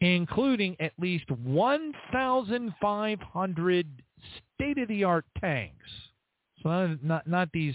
Including 0.00 0.74
at 0.80 0.92
least 0.98 1.30
1,500 1.30 4.02
state-of-the-art 4.56 5.26
tanks 5.38 5.90
so 6.62 6.68
not, 6.68 7.04
not 7.04 7.26
not 7.26 7.48
these 7.52 7.74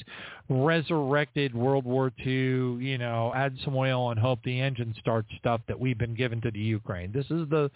resurrected 0.49 1.55
World 1.55 1.85
War 1.85 2.11
II, 2.26 2.84
you 2.84 2.97
know, 2.97 3.31
add 3.35 3.57
some 3.64 3.76
oil 3.76 4.11
and 4.11 4.19
hope 4.19 4.39
the 4.43 4.60
engine 4.60 4.93
starts 4.99 5.30
stuff 5.38 5.61
that 5.68 5.80
we've 5.80 5.97
been 5.97 6.15
given 6.15 6.41
to 6.41 6.51
the 6.51 6.60
Ukraine. 6.60 7.11
This 7.11 7.26
is 7.26 7.47
the 7.49 7.69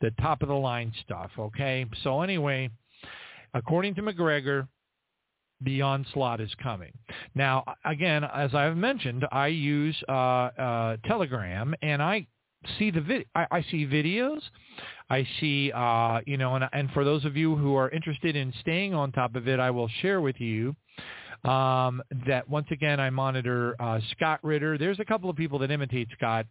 the 0.00 0.10
top 0.20 0.42
of 0.42 0.48
the 0.48 0.54
line 0.54 0.92
stuff, 1.04 1.30
okay? 1.38 1.86
So 2.02 2.22
anyway, 2.22 2.70
according 3.54 3.94
to 3.96 4.02
Macgregor, 4.02 4.68
the 5.64 5.82
onslaught 5.82 6.40
is 6.40 6.50
coming. 6.62 6.92
Now, 7.34 7.64
again, 7.84 8.24
as 8.24 8.54
I've 8.54 8.76
mentioned, 8.76 9.24
I 9.30 9.48
use 9.48 9.96
uh, 10.08 10.12
uh, 10.12 10.96
Telegram, 11.06 11.74
and 11.82 12.02
I 12.02 12.26
see 12.78 12.90
the 12.90 13.00
vid- 13.00 13.26
I, 13.34 13.46
I 13.50 13.62
see 13.70 13.86
videos. 13.86 14.40
I 15.10 15.26
see, 15.40 15.70
uh, 15.72 16.20
you 16.26 16.36
know, 16.36 16.54
and, 16.54 16.64
and 16.72 16.90
for 16.92 17.04
those 17.04 17.24
of 17.24 17.36
you 17.36 17.56
who 17.56 17.74
are 17.76 17.90
interested 17.90 18.34
in 18.34 18.52
staying 18.60 18.94
on 18.94 19.12
top 19.12 19.36
of 19.36 19.46
it, 19.48 19.60
I 19.60 19.70
will 19.70 19.88
share 20.00 20.20
with 20.20 20.40
you 20.40 20.74
um, 21.44 22.02
that 22.26 22.48
once 22.48 22.68
again 22.70 23.00
I 23.00 23.10
monitor 23.10 23.74
uh, 23.80 23.98
Scott 24.12 24.40
Ritter. 24.42 24.78
There's 24.78 25.00
a 25.00 25.04
couple 25.04 25.28
of 25.28 25.36
people 25.36 25.58
that 25.60 25.70
imitate 25.70 26.08
Scott, 26.16 26.46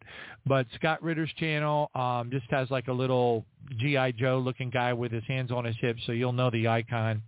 but 0.45 0.67
Scott 0.75 1.01
Ritter's 1.01 1.31
channel 1.37 1.89
um, 1.95 2.29
just 2.29 2.45
has 2.49 2.69
like 2.69 2.87
a 2.87 2.93
little 2.93 3.45
GI 3.79 4.13
Joe 4.17 4.39
looking 4.43 4.69
guy 4.69 4.93
with 4.93 5.11
his 5.11 5.23
hands 5.27 5.51
on 5.51 5.65
his 5.65 5.75
hips, 5.79 6.01
so 6.05 6.11
you'll 6.11 6.33
know 6.33 6.49
the 6.49 6.67
icon. 6.67 7.21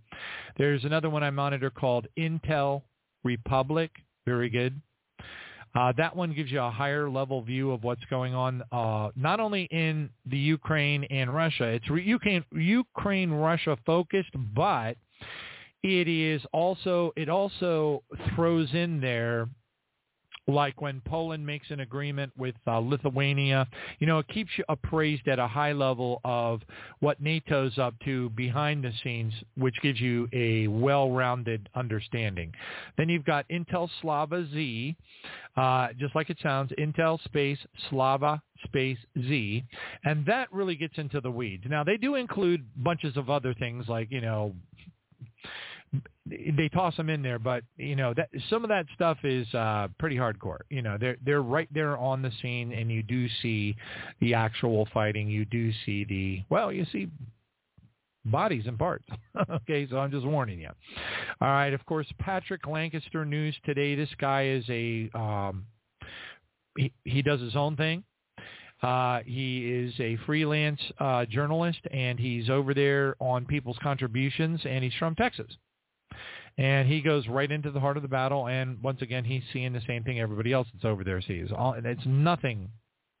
There's 0.58 0.84
another 0.84 1.08
one 1.08 1.22
I 1.22 1.30
monitor 1.30 1.70
called 1.70 2.06
Intel 2.18 2.82
Republic. 3.24 3.90
Very 4.26 4.50
good. 4.50 4.80
Uh, 5.74 5.92
that 5.96 6.14
one 6.14 6.32
gives 6.32 6.52
you 6.52 6.60
a 6.60 6.70
higher 6.70 7.10
level 7.10 7.42
view 7.42 7.72
of 7.72 7.82
what's 7.82 8.04
going 8.08 8.34
on, 8.34 8.62
uh, 8.70 9.10
not 9.16 9.40
only 9.40 9.64
in 9.72 10.08
the 10.26 10.38
Ukraine 10.38 11.04
and 11.04 11.34
Russia. 11.34 11.64
It's 11.64 11.90
re- 11.90 12.04
Ukraine, 12.04 12.44
Ukraine, 12.52 13.30
Russia 13.30 13.76
focused, 13.84 14.30
but 14.54 14.96
it 15.82 16.08
is 16.08 16.40
also 16.52 17.12
it 17.16 17.28
also 17.28 18.02
throws 18.34 18.72
in 18.72 19.00
there 19.00 19.48
like 20.46 20.80
when 20.80 21.00
Poland 21.06 21.44
makes 21.44 21.70
an 21.70 21.80
agreement 21.80 22.32
with 22.36 22.54
uh, 22.66 22.78
Lithuania, 22.78 23.66
you 23.98 24.06
know, 24.06 24.18
it 24.18 24.28
keeps 24.28 24.50
you 24.58 24.64
appraised 24.68 25.26
at 25.28 25.38
a 25.38 25.46
high 25.46 25.72
level 25.72 26.20
of 26.24 26.60
what 27.00 27.22
NATO's 27.22 27.78
up 27.78 27.94
to 28.04 28.30
behind 28.30 28.84
the 28.84 28.92
scenes, 29.02 29.32
which 29.56 29.74
gives 29.82 30.00
you 30.00 30.28
a 30.32 30.66
well-rounded 30.68 31.68
understanding. 31.74 32.52
Then 32.96 33.08
you've 33.08 33.24
got 33.24 33.48
Intel 33.48 33.88
Slava 34.02 34.46
Z, 34.52 34.96
uh, 35.56 35.88
just 35.98 36.14
like 36.14 36.30
it 36.30 36.38
sounds, 36.42 36.72
Intel 36.78 37.22
space 37.24 37.58
Slava 37.88 38.42
space 38.64 38.98
Z, 39.28 39.64
and 40.04 40.24
that 40.26 40.52
really 40.52 40.74
gets 40.74 40.98
into 40.98 41.20
the 41.20 41.30
weeds. 41.30 41.64
Now 41.68 41.84
they 41.84 41.96
do 41.96 42.16
include 42.16 42.64
bunches 42.76 43.16
of 43.16 43.30
other 43.30 43.54
things 43.54 43.86
like, 43.88 44.10
you 44.10 44.20
know, 44.20 44.54
they 46.26 46.68
toss 46.70 46.96
them 46.96 47.10
in 47.10 47.22
there, 47.22 47.38
but 47.38 47.64
you 47.76 47.96
know 47.96 48.14
that 48.14 48.28
some 48.48 48.64
of 48.64 48.68
that 48.68 48.86
stuff 48.94 49.18
is 49.24 49.52
uh, 49.54 49.88
pretty 49.98 50.16
hardcore. 50.16 50.60
You 50.70 50.82
know, 50.82 50.96
they're 50.98 51.16
they're 51.24 51.42
right 51.42 51.68
there 51.72 51.96
on 51.98 52.22
the 52.22 52.30
scene, 52.40 52.72
and 52.72 52.90
you 52.90 53.02
do 53.02 53.28
see 53.42 53.76
the 54.20 54.34
actual 54.34 54.88
fighting. 54.92 55.28
You 55.28 55.44
do 55.44 55.72
see 55.84 56.04
the 56.04 56.42
well, 56.48 56.72
you 56.72 56.86
see 56.92 57.08
bodies 58.24 58.64
and 58.66 58.78
parts. 58.78 59.04
okay, 59.50 59.86
so 59.88 59.98
I'm 59.98 60.10
just 60.10 60.26
warning 60.26 60.60
you. 60.60 60.70
All 61.40 61.48
right, 61.48 61.72
of 61.72 61.84
course, 61.86 62.06
Patrick 62.18 62.66
Lancaster 62.66 63.24
news 63.24 63.54
today. 63.64 63.94
This 63.94 64.10
guy 64.18 64.46
is 64.46 64.64
a 64.68 65.10
um, 65.14 65.66
he, 66.76 66.92
he 67.04 67.22
does 67.22 67.40
his 67.40 67.56
own 67.56 67.76
thing. 67.76 68.04
Uh, 68.82 69.20
he 69.24 69.70
is 69.70 69.94
a 69.98 70.16
freelance 70.26 70.80
uh, 70.98 71.24
journalist, 71.24 71.80
and 71.90 72.18
he's 72.18 72.50
over 72.50 72.74
there 72.74 73.16
on 73.18 73.46
people's 73.46 73.78
contributions, 73.82 74.60
and 74.64 74.84
he's 74.84 74.92
from 74.98 75.14
Texas. 75.14 75.46
And 76.56 76.88
he 76.88 77.00
goes 77.00 77.26
right 77.26 77.50
into 77.50 77.70
the 77.70 77.80
heart 77.80 77.96
of 77.96 78.02
the 78.02 78.08
battle, 78.08 78.46
and 78.46 78.80
once 78.82 79.02
again, 79.02 79.24
he's 79.24 79.42
seeing 79.52 79.72
the 79.72 79.82
same 79.88 80.04
thing 80.04 80.20
everybody 80.20 80.52
else 80.52 80.68
that's 80.72 80.84
over 80.84 81.02
there 81.02 81.20
sees. 81.20 81.50
All, 81.54 81.72
and 81.72 81.84
it's 81.84 82.06
nothing, 82.06 82.70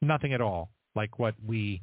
nothing 0.00 0.32
at 0.32 0.40
all 0.40 0.70
like 0.94 1.18
what 1.18 1.34
we 1.44 1.82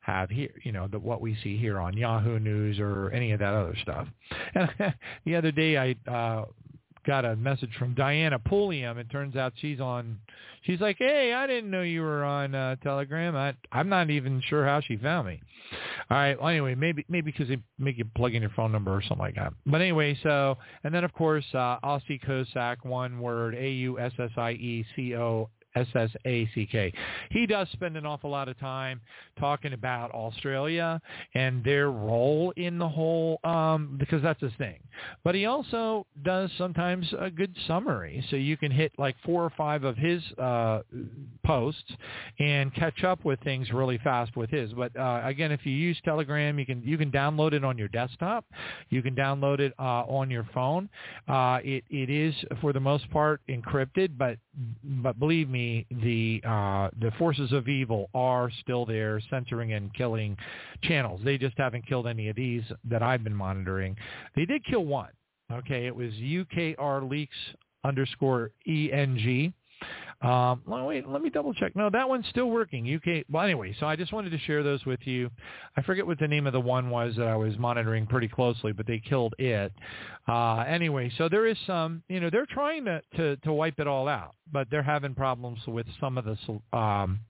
have 0.00 0.30
here, 0.30 0.54
you 0.64 0.72
know, 0.72 0.88
the, 0.88 0.98
what 0.98 1.20
we 1.20 1.36
see 1.42 1.58
here 1.58 1.78
on 1.78 1.96
Yahoo 1.96 2.38
News 2.38 2.78
or 2.78 3.10
any 3.10 3.32
of 3.32 3.40
that 3.40 3.54
other 3.54 3.76
stuff. 3.82 4.08
And 4.54 4.70
the 5.24 5.36
other 5.36 5.52
day, 5.52 5.76
I 5.76 6.10
uh, 6.10 6.46
got 7.06 7.24
a 7.24 7.36
message 7.36 7.70
from 7.78 7.94
Diana 7.94 8.38
Pulliam. 8.38 8.98
It 8.98 9.10
turns 9.10 9.36
out 9.36 9.52
she's 9.56 9.80
on. 9.80 10.18
She's 10.62 10.80
like, 10.80 10.96
"Hey, 10.98 11.32
I 11.32 11.46
didn't 11.46 11.70
know 11.70 11.82
you 11.82 12.02
were 12.02 12.24
on 12.24 12.54
uh, 12.54 12.76
Telegram. 12.82 13.36
I, 13.36 13.54
I'm 13.72 13.88
not 13.88 14.10
even 14.10 14.42
sure 14.48 14.66
how 14.66 14.80
she 14.80 14.96
found 14.96 15.28
me." 15.28 15.40
All 16.10 16.16
right. 16.16 16.38
Well, 16.38 16.48
anyway, 16.48 16.74
maybe 16.74 17.04
maybe 17.08 17.30
because 17.30 17.48
they 17.48 17.58
make 17.78 17.98
you 17.98 18.04
plug 18.16 18.34
in 18.34 18.42
your 18.42 18.50
phone 18.50 18.72
number 18.72 18.92
or 18.94 19.02
something 19.02 19.18
like 19.18 19.36
that. 19.36 19.52
But 19.66 19.80
anyway, 19.80 20.18
so 20.22 20.56
and 20.84 20.94
then 20.94 21.04
of 21.04 21.12
course, 21.12 21.44
uh, 21.54 21.78
Aussie 21.82 22.20
Cossack, 22.24 22.84
one 22.84 23.20
word, 23.20 23.54
A 23.54 23.70
U 23.70 23.98
S 23.98 24.12
S 24.18 24.30
I 24.36 24.52
E 24.52 24.84
C 24.94 25.16
O 25.16 25.48
S-S-A-C-K. 25.74 26.92
He 27.30 27.46
does 27.46 27.68
spend 27.72 27.96
an 27.96 28.06
awful 28.06 28.30
lot 28.30 28.48
of 28.48 28.58
time 28.58 29.00
talking 29.38 29.72
about 29.72 30.10
Australia 30.12 31.00
and 31.34 31.62
their 31.64 31.90
role 31.90 32.52
in 32.56 32.78
the 32.78 32.88
whole, 32.88 33.38
um, 33.44 33.96
because 33.98 34.22
that's 34.22 34.40
his 34.40 34.52
thing. 34.58 34.78
But 35.24 35.34
he 35.34 35.46
also 35.46 36.06
does 36.24 36.50
sometimes 36.58 37.12
a 37.18 37.30
good 37.30 37.54
summary, 37.66 38.24
so 38.30 38.36
you 38.36 38.56
can 38.56 38.70
hit 38.70 38.92
like 38.98 39.16
four 39.24 39.44
or 39.44 39.50
five 39.56 39.84
of 39.84 39.96
his 39.96 40.22
uh, 40.38 40.80
posts 41.44 41.92
and 42.38 42.74
catch 42.74 43.04
up 43.04 43.24
with 43.24 43.40
things 43.40 43.70
really 43.70 43.98
fast 43.98 44.36
with 44.36 44.50
his. 44.50 44.72
But 44.72 44.96
uh, 44.96 45.20
again, 45.24 45.52
if 45.52 45.64
you 45.64 45.72
use 45.72 45.98
Telegram, 46.04 46.58
you 46.58 46.66
can 46.66 46.82
you 46.82 46.98
can 46.98 47.10
download 47.10 47.52
it 47.52 47.64
on 47.64 47.78
your 47.78 47.88
desktop, 47.88 48.44
you 48.88 49.02
can 49.02 49.14
download 49.14 49.60
it 49.60 49.72
uh, 49.78 50.04
on 50.04 50.30
your 50.30 50.48
phone. 50.52 50.88
Uh, 51.28 51.58
it 51.62 51.84
it 51.90 52.10
is 52.10 52.34
for 52.60 52.72
the 52.72 52.80
most 52.80 53.08
part 53.10 53.40
encrypted, 53.48 54.10
but 54.18 54.36
but 54.82 55.18
believe 55.18 55.48
me 55.48 55.59
the 55.90 56.42
uh, 56.46 56.90
the 57.00 57.10
forces 57.18 57.52
of 57.52 57.68
evil 57.68 58.10
are 58.14 58.50
still 58.60 58.84
there, 58.86 59.20
censoring 59.30 59.72
and 59.72 59.92
killing 59.94 60.36
channels. 60.82 61.20
They 61.24 61.38
just 61.38 61.56
haven't 61.58 61.86
killed 61.86 62.06
any 62.06 62.28
of 62.28 62.36
these 62.36 62.62
that 62.88 63.02
I've 63.02 63.24
been 63.24 63.34
monitoring. 63.34 63.96
They 64.36 64.44
did 64.44 64.64
kill 64.64 64.84
one. 64.84 65.10
Okay, 65.52 65.86
it 65.86 65.94
was 65.94 66.12
UKR 66.14 67.08
leaks 67.08 67.36
underscore 67.84 68.52
ENG. 68.66 69.52
Um, 70.22 70.62
wait, 70.66 71.08
let 71.08 71.22
me 71.22 71.30
double 71.30 71.54
check. 71.54 71.74
No, 71.74 71.88
that 71.88 72.06
one's 72.08 72.26
still 72.28 72.50
working. 72.50 72.94
UK. 72.94 73.24
Well, 73.30 73.42
anyway, 73.42 73.74
so 73.80 73.86
I 73.86 73.96
just 73.96 74.12
wanted 74.12 74.30
to 74.30 74.38
share 74.40 74.62
those 74.62 74.84
with 74.84 75.00
you. 75.04 75.30
I 75.76 75.82
forget 75.82 76.06
what 76.06 76.18
the 76.18 76.28
name 76.28 76.46
of 76.46 76.52
the 76.52 76.60
one 76.60 76.90
was 76.90 77.16
that 77.16 77.26
I 77.26 77.36
was 77.36 77.56
monitoring 77.56 78.06
pretty 78.06 78.28
closely, 78.28 78.72
but 78.72 78.86
they 78.86 78.98
killed 78.98 79.34
it. 79.38 79.72
Uh, 80.28 80.58
anyway, 80.68 81.10
so 81.16 81.28
there 81.28 81.46
is 81.46 81.56
some. 81.66 82.02
You 82.08 82.20
know, 82.20 82.28
they're 82.30 82.46
trying 82.46 82.84
to 82.84 83.00
to, 83.16 83.36
to 83.36 83.52
wipe 83.52 83.80
it 83.80 83.86
all 83.86 84.08
out, 84.08 84.34
but 84.52 84.68
they're 84.70 84.82
having 84.82 85.14
problems 85.14 85.60
with 85.66 85.86
some 85.98 86.18
of 86.18 86.26
the 86.26 86.78
um, 86.78 87.20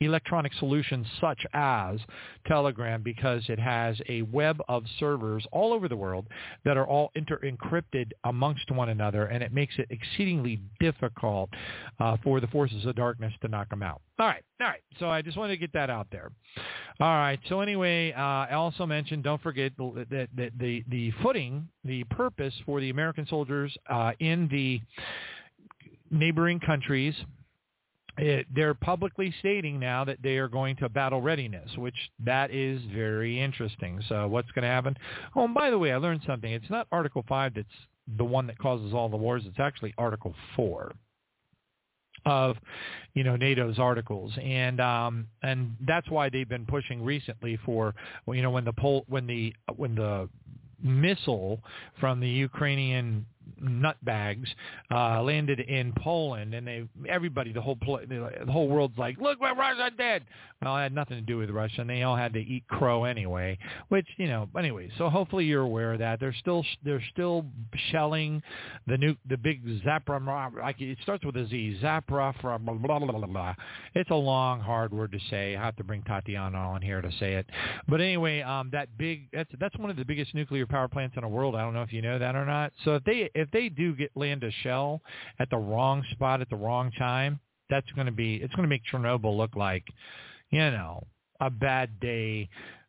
electronic 0.00 0.52
solutions 0.54 1.06
such 1.20 1.40
as 1.52 1.98
Telegram 2.46 3.02
because 3.02 3.42
it 3.48 3.58
has 3.58 3.96
a 4.08 4.22
web 4.22 4.60
of 4.68 4.84
servers 4.98 5.46
all 5.52 5.72
over 5.72 5.88
the 5.88 5.96
world 5.96 6.26
that 6.64 6.76
are 6.76 6.86
all 6.86 7.10
inter-encrypted 7.14 8.10
amongst 8.24 8.70
one 8.70 8.88
another, 8.88 9.26
and 9.26 9.42
it 9.42 9.52
makes 9.52 9.74
it 9.78 9.86
exceedingly 9.90 10.60
difficult 10.80 11.50
uh, 12.00 12.16
for 12.22 12.40
the 12.40 12.46
forces 12.48 12.84
of 12.86 12.94
darkness 12.96 13.32
to 13.42 13.48
knock 13.48 13.68
them 13.70 13.82
out. 13.82 14.00
All 14.18 14.26
right, 14.26 14.42
all 14.60 14.66
right. 14.66 14.80
So 14.98 15.08
I 15.08 15.22
just 15.22 15.36
wanted 15.36 15.54
to 15.54 15.58
get 15.58 15.72
that 15.74 15.90
out 15.90 16.08
there. 16.10 16.30
All 17.00 17.08
right. 17.08 17.38
So 17.48 17.60
anyway, 17.60 18.12
uh, 18.12 18.20
I 18.20 18.54
also 18.54 18.84
mentioned, 18.84 19.22
don't 19.22 19.40
forget 19.40 19.72
that 19.78 20.28
the, 20.34 20.50
the, 20.58 20.84
the 20.88 21.12
footing, 21.22 21.68
the 21.84 22.02
purpose 22.04 22.54
for 22.66 22.80
the 22.80 22.90
American 22.90 23.26
soldiers 23.28 23.76
uh, 23.88 24.12
in 24.18 24.48
the 24.50 24.80
neighboring 26.10 26.58
countries 26.58 27.14
it, 28.18 28.46
they're 28.54 28.74
publicly 28.74 29.32
stating 29.38 29.78
now 29.78 30.04
that 30.04 30.18
they 30.22 30.36
are 30.36 30.48
going 30.48 30.76
to 30.76 30.88
battle 30.88 31.20
readiness, 31.20 31.70
which 31.76 31.94
that 32.24 32.50
is 32.50 32.80
very 32.92 33.40
interesting. 33.40 34.00
So 34.08 34.26
what's 34.28 34.50
going 34.50 34.62
to 34.62 34.68
happen? 34.68 34.96
Oh, 35.36 35.44
and 35.44 35.54
by 35.54 35.70
the 35.70 35.78
way, 35.78 35.92
I 35.92 35.96
learned 35.96 36.22
something. 36.26 36.52
It's 36.52 36.70
not 36.70 36.86
Article 36.92 37.24
5 37.28 37.54
that's 37.54 37.68
the 38.16 38.24
one 38.24 38.46
that 38.48 38.58
causes 38.58 38.92
all 38.92 39.08
the 39.08 39.16
wars. 39.16 39.44
It's 39.46 39.60
actually 39.60 39.94
Article 39.98 40.34
4 40.56 40.92
of 42.26 42.56
you 43.14 43.22
know 43.22 43.36
NATO's 43.36 43.78
articles 43.78 44.32
and 44.42 44.80
um 44.80 45.28
and 45.44 45.76
that's 45.86 46.10
why 46.10 46.28
they've 46.28 46.48
been 46.48 46.66
pushing 46.66 47.02
recently 47.02 47.56
for 47.64 47.94
you 48.26 48.42
know 48.42 48.50
when 48.50 48.64
the 48.64 48.72
pol- 48.72 49.04
when 49.08 49.24
the 49.24 49.54
when 49.76 49.94
the 49.94 50.28
missile 50.82 51.60
from 52.00 52.20
the 52.20 52.28
Ukrainian 52.28 53.24
nutbags 53.60 54.48
uh, 54.90 55.22
landed 55.22 55.60
in 55.60 55.92
Poland, 55.98 56.54
and 56.54 56.66
they 56.66 56.84
everybody, 57.08 57.52
the 57.52 57.60
whole 57.60 57.76
the 57.80 58.46
whole 58.48 58.68
world's 58.68 58.98
like, 58.98 59.18
look 59.20 59.40
what 59.40 59.56
Russia 59.56 59.90
did. 59.96 60.24
Well, 60.60 60.76
it 60.76 60.82
had 60.82 60.94
nothing 60.94 61.16
to 61.16 61.22
do 61.22 61.38
with 61.38 61.50
Russia, 61.50 61.82
and 61.82 61.90
they 61.90 62.02
all 62.02 62.16
had 62.16 62.32
to 62.32 62.40
eat 62.40 62.66
crow 62.68 63.04
anyway. 63.04 63.58
Which 63.88 64.06
you 64.16 64.26
know, 64.26 64.48
anyway. 64.58 64.90
So 64.98 65.08
hopefully 65.08 65.44
you're 65.44 65.62
aware 65.62 65.92
of 65.92 65.98
that. 66.00 66.20
They're 66.20 66.34
still 66.40 66.64
they're 66.84 67.04
still 67.12 67.46
shelling 67.90 68.42
the 68.86 68.96
new 68.96 69.14
the 69.28 69.36
big 69.36 69.64
Zapra. 69.82 70.18
Like 70.54 70.80
it 70.80 70.98
starts 71.02 71.24
with 71.24 71.36
a 71.36 71.46
Z. 71.46 71.78
Zapra. 71.82 72.34
Blah, 72.40 72.58
blah, 72.58 72.98
blah, 72.98 73.26
blah. 73.26 73.54
It's 73.94 74.10
a 74.10 74.14
long, 74.14 74.60
hard 74.60 74.92
word 74.92 75.12
to 75.12 75.18
say. 75.30 75.56
I 75.56 75.64
have 75.64 75.76
to 75.76 75.84
bring 75.84 76.02
Tatiana 76.02 76.58
on 76.58 76.82
here 76.82 77.00
to 77.00 77.10
say 77.18 77.34
it. 77.34 77.46
But 77.88 78.00
anyway, 78.00 78.40
um, 78.42 78.70
that 78.72 78.96
big 78.98 79.28
that's 79.32 79.50
that's 79.60 79.76
one 79.78 79.90
of 79.90 79.96
the 79.96 80.04
biggest 80.04 80.34
nuclear 80.34 80.66
power 80.66 80.88
plants 80.88 81.16
in 81.16 81.22
the 81.22 81.28
world. 81.28 81.54
I 81.54 81.60
don't 81.60 81.74
know 81.74 81.82
if 81.82 81.92
you 81.92 82.02
know 82.02 82.18
that 82.18 82.34
or 82.34 82.44
not. 82.44 82.72
So 82.84 82.96
if 82.96 83.04
they 83.04 83.30
if 83.38 83.50
they 83.50 83.68
do 83.68 83.94
get 83.94 84.10
land 84.16 84.44
a 84.44 84.50
shell 84.62 85.00
at 85.38 85.50
the 85.50 85.56
wrong 85.56 86.04
spot 86.10 86.40
at 86.40 86.50
the 86.50 86.56
wrong 86.56 86.90
time, 86.92 87.40
that's 87.70 87.90
going 87.92 88.06
to 88.06 88.12
be 88.12 88.36
it's 88.36 88.54
going 88.54 88.64
to 88.64 88.68
make 88.68 88.82
Chernobyl 88.90 89.36
look 89.36 89.56
like, 89.56 89.84
you 90.50 90.58
know, 90.58 91.06
a 91.40 91.50
bad 91.50 92.00
day 92.00 92.48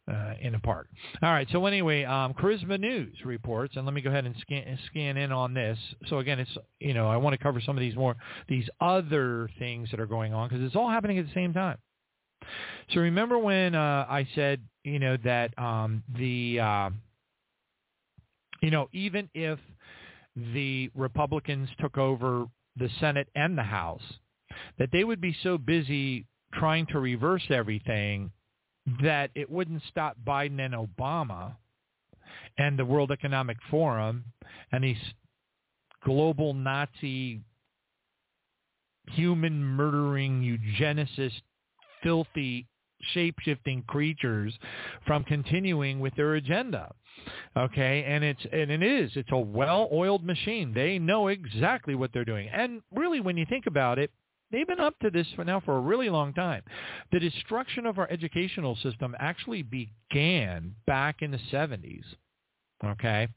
uh, 0.09 0.33
in 0.41 0.55
a 0.55 0.59
park. 0.59 0.87
All 1.21 1.31
right. 1.31 1.47
So 1.51 1.65
anyway, 1.65 2.03
um, 2.03 2.33
Charisma 2.33 2.79
News 2.79 3.15
reports, 3.23 3.75
and 3.75 3.85
let 3.85 3.93
me 3.93 4.01
go 4.01 4.09
ahead 4.09 4.25
and 4.25 4.35
scan, 4.41 4.79
scan 4.87 5.17
in 5.17 5.31
on 5.31 5.53
this. 5.53 5.77
So 6.07 6.19
again, 6.19 6.39
it's 6.39 6.57
you 6.79 6.93
know 6.93 7.07
I 7.07 7.17
want 7.17 7.33
to 7.33 7.43
cover 7.43 7.61
some 7.61 7.77
of 7.77 7.81
these 7.81 7.95
more 7.95 8.15
these 8.47 8.67
other 8.81 9.49
things 9.59 9.91
that 9.91 9.99
are 9.99 10.07
going 10.07 10.33
on 10.33 10.49
because 10.49 10.63
it's 10.63 10.75
all 10.75 10.89
happening 10.89 11.19
at 11.19 11.27
the 11.27 11.33
same 11.33 11.53
time. 11.53 11.77
So 12.93 13.01
remember 13.01 13.37
when 13.37 13.75
uh, 13.75 14.05
I 14.09 14.27
said 14.33 14.61
you 14.83 14.99
know 14.99 15.17
that 15.23 15.57
um, 15.59 16.03
the 16.17 16.59
uh, 16.59 16.89
you 18.61 18.71
know 18.71 18.89
even 18.93 19.29
if 19.35 19.59
the 20.53 20.89
Republicans 20.95 21.69
took 21.79 21.97
over 21.97 22.45
the 22.75 22.89
Senate 22.99 23.27
and 23.35 23.57
the 23.57 23.63
House, 23.63 24.03
that 24.77 24.91
they 24.91 25.03
would 25.03 25.21
be 25.21 25.35
so 25.43 25.57
busy 25.57 26.25
trying 26.53 26.85
to 26.87 26.99
reverse 26.99 27.43
everything 27.49 28.31
that 29.03 29.29
it 29.35 29.49
wouldn't 29.49 29.83
stop 29.89 30.17
Biden 30.25 30.59
and 30.59 30.73
Obama 30.73 31.55
and 32.57 32.77
the 32.77 32.85
World 32.85 33.11
Economic 33.11 33.57
Forum 33.69 34.23
and 34.71 34.83
these 34.83 34.97
global 36.03 36.53
Nazi 36.53 37.41
human 39.11 39.63
murdering 39.63 40.41
eugenicist 40.41 41.41
filthy 42.03 42.67
shape-shifting 43.13 43.83
creatures 43.83 44.53
from 45.05 45.23
continuing 45.23 45.99
with 45.99 46.15
their 46.15 46.35
agenda. 46.35 46.93
Okay, 47.57 48.03
and 48.07 48.23
it's 48.23 48.45
and 48.51 48.71
it 48.71 48.81
is 48.83 49.11
it's 49.15 49.31
a 49.31 49.37
well-oiled 49.37 50.23
machine. 50.23 50.73
They 50.73 50.99
know 50.99 51.27
exactly 51.27 51.95
what 51.95 52.11
they're 52.13 52.25
doing. 52.25 52.49
And 52.49 52.81
really 52.95 53.19
when 53.19 53.37
you 53.37 53.45
think 53.45 53.65
about 53.65 53.99
it, 53.99 54.11
they've 54.51 54.67
been 54.67 54.79
up 54.79 54.97
to 54.99 55.09
this 55.09 55.27
for 55.35 55.43
now 55.43 55.59
for 55.59 55.77
a 55.77 55.81
really 55.81 56.09
long 56.09 56.33
time. 56.33 56.63
The 57.11 57.19
destruction 57.19 57.85
of 57.85 57.99
our 57.99 58.09
educational 58.09 58.75
system 58.77 59.15
actually 59.19 59.63
began 59.63 60.75
back 60.85 61.21
in 61.21 61.31
the 61.31 61.39
70s. 61.51 62.03
Okay, 62.85 63.27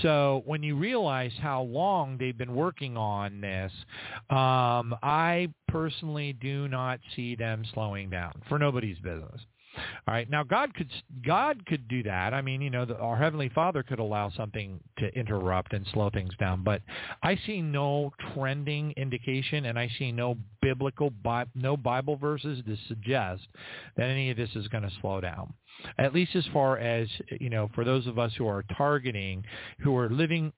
so 0.00 0.42
when 0.46 0.62
you 0.62 0.74
realize 0.74 1.32
how 1.42 1.62
long 1.62 2.16
they've 2.16 2.38
been 2.38 2.54
working 2.54 2.96
on 2.96 3.38
this, 3.38 3.70
um, 4.30 4.94
I 5.02 5.48
personally 5.68 6.32
do 6.32 6.68
not 6.68 6.98
see 7.14 7.36
them 7.36 7.64
slowing 7.74 8.08
down 8.08 8.40
for 8.48 8.58
nobody's 8.58 8.96
business. 8.98 9.42
All 10.06 10.14
right. 10.14 10.28
Now 10.28 10.42
God 10.42 10.74
could 10.74 10.90
God 11.26 11.64
could 11.66 11.88
do 11.88 12.02
that. 12.04 12.34
I 12.34 12.42
mean, 12.42 12.60
you 12.60 12.70
know, 12.70 12.84
the, 12.84 12.96
our 12.96 13.16
heavenly 13.16 13.48
Father 13.48 13.82
could 13.82 13.98
allow 13.98 14.30
something 14.30 14.80
to 14.98 15.06
interrupt 15.18 15.72
and 15.72 15.86
slow 15.92 16.10
things 16.10 16.32
down, 16.38 16.62
but 16.64 16.82
I 17.22 17.38
see 17.46 17.60
no 17.60 18.12
trending 18.34 18.92
indication 18.96 19.66
and 19.66 19.78
I 19.78 19.90
see 19.98 20.12
no 20.12 20.36
biblical 20.60 21.12
no 21.54 21.76
Bible 21.76 22.16
verses 22.16 22.62
to 22.66 22.76
suggest 22.88 23.42
that 23.96 24.08
any 24.08 24.30
of 24.30 24.36
this 24.36 24.50
is 24.54 24.68
going 24.68 24.84
to 24.84 24.92
slow 25.00 25.20
down. 25.20 25.52
At 25.98 26.14
least 26.14 26.34
as 26.34 26.46
far 26.52 26.78
as, 26.78 27.08
you 27.40 27.50
know, 27.50 27.70
for 27.74 27.84
those 27.84 28.06
of 28.06 28.18
us 28.18 28.32
who 28.36 28.46
are 28.46 28.64
targeting 28.76 29.44
who 29.80 29.96
are 29.96 30.08
living 30.08 30.52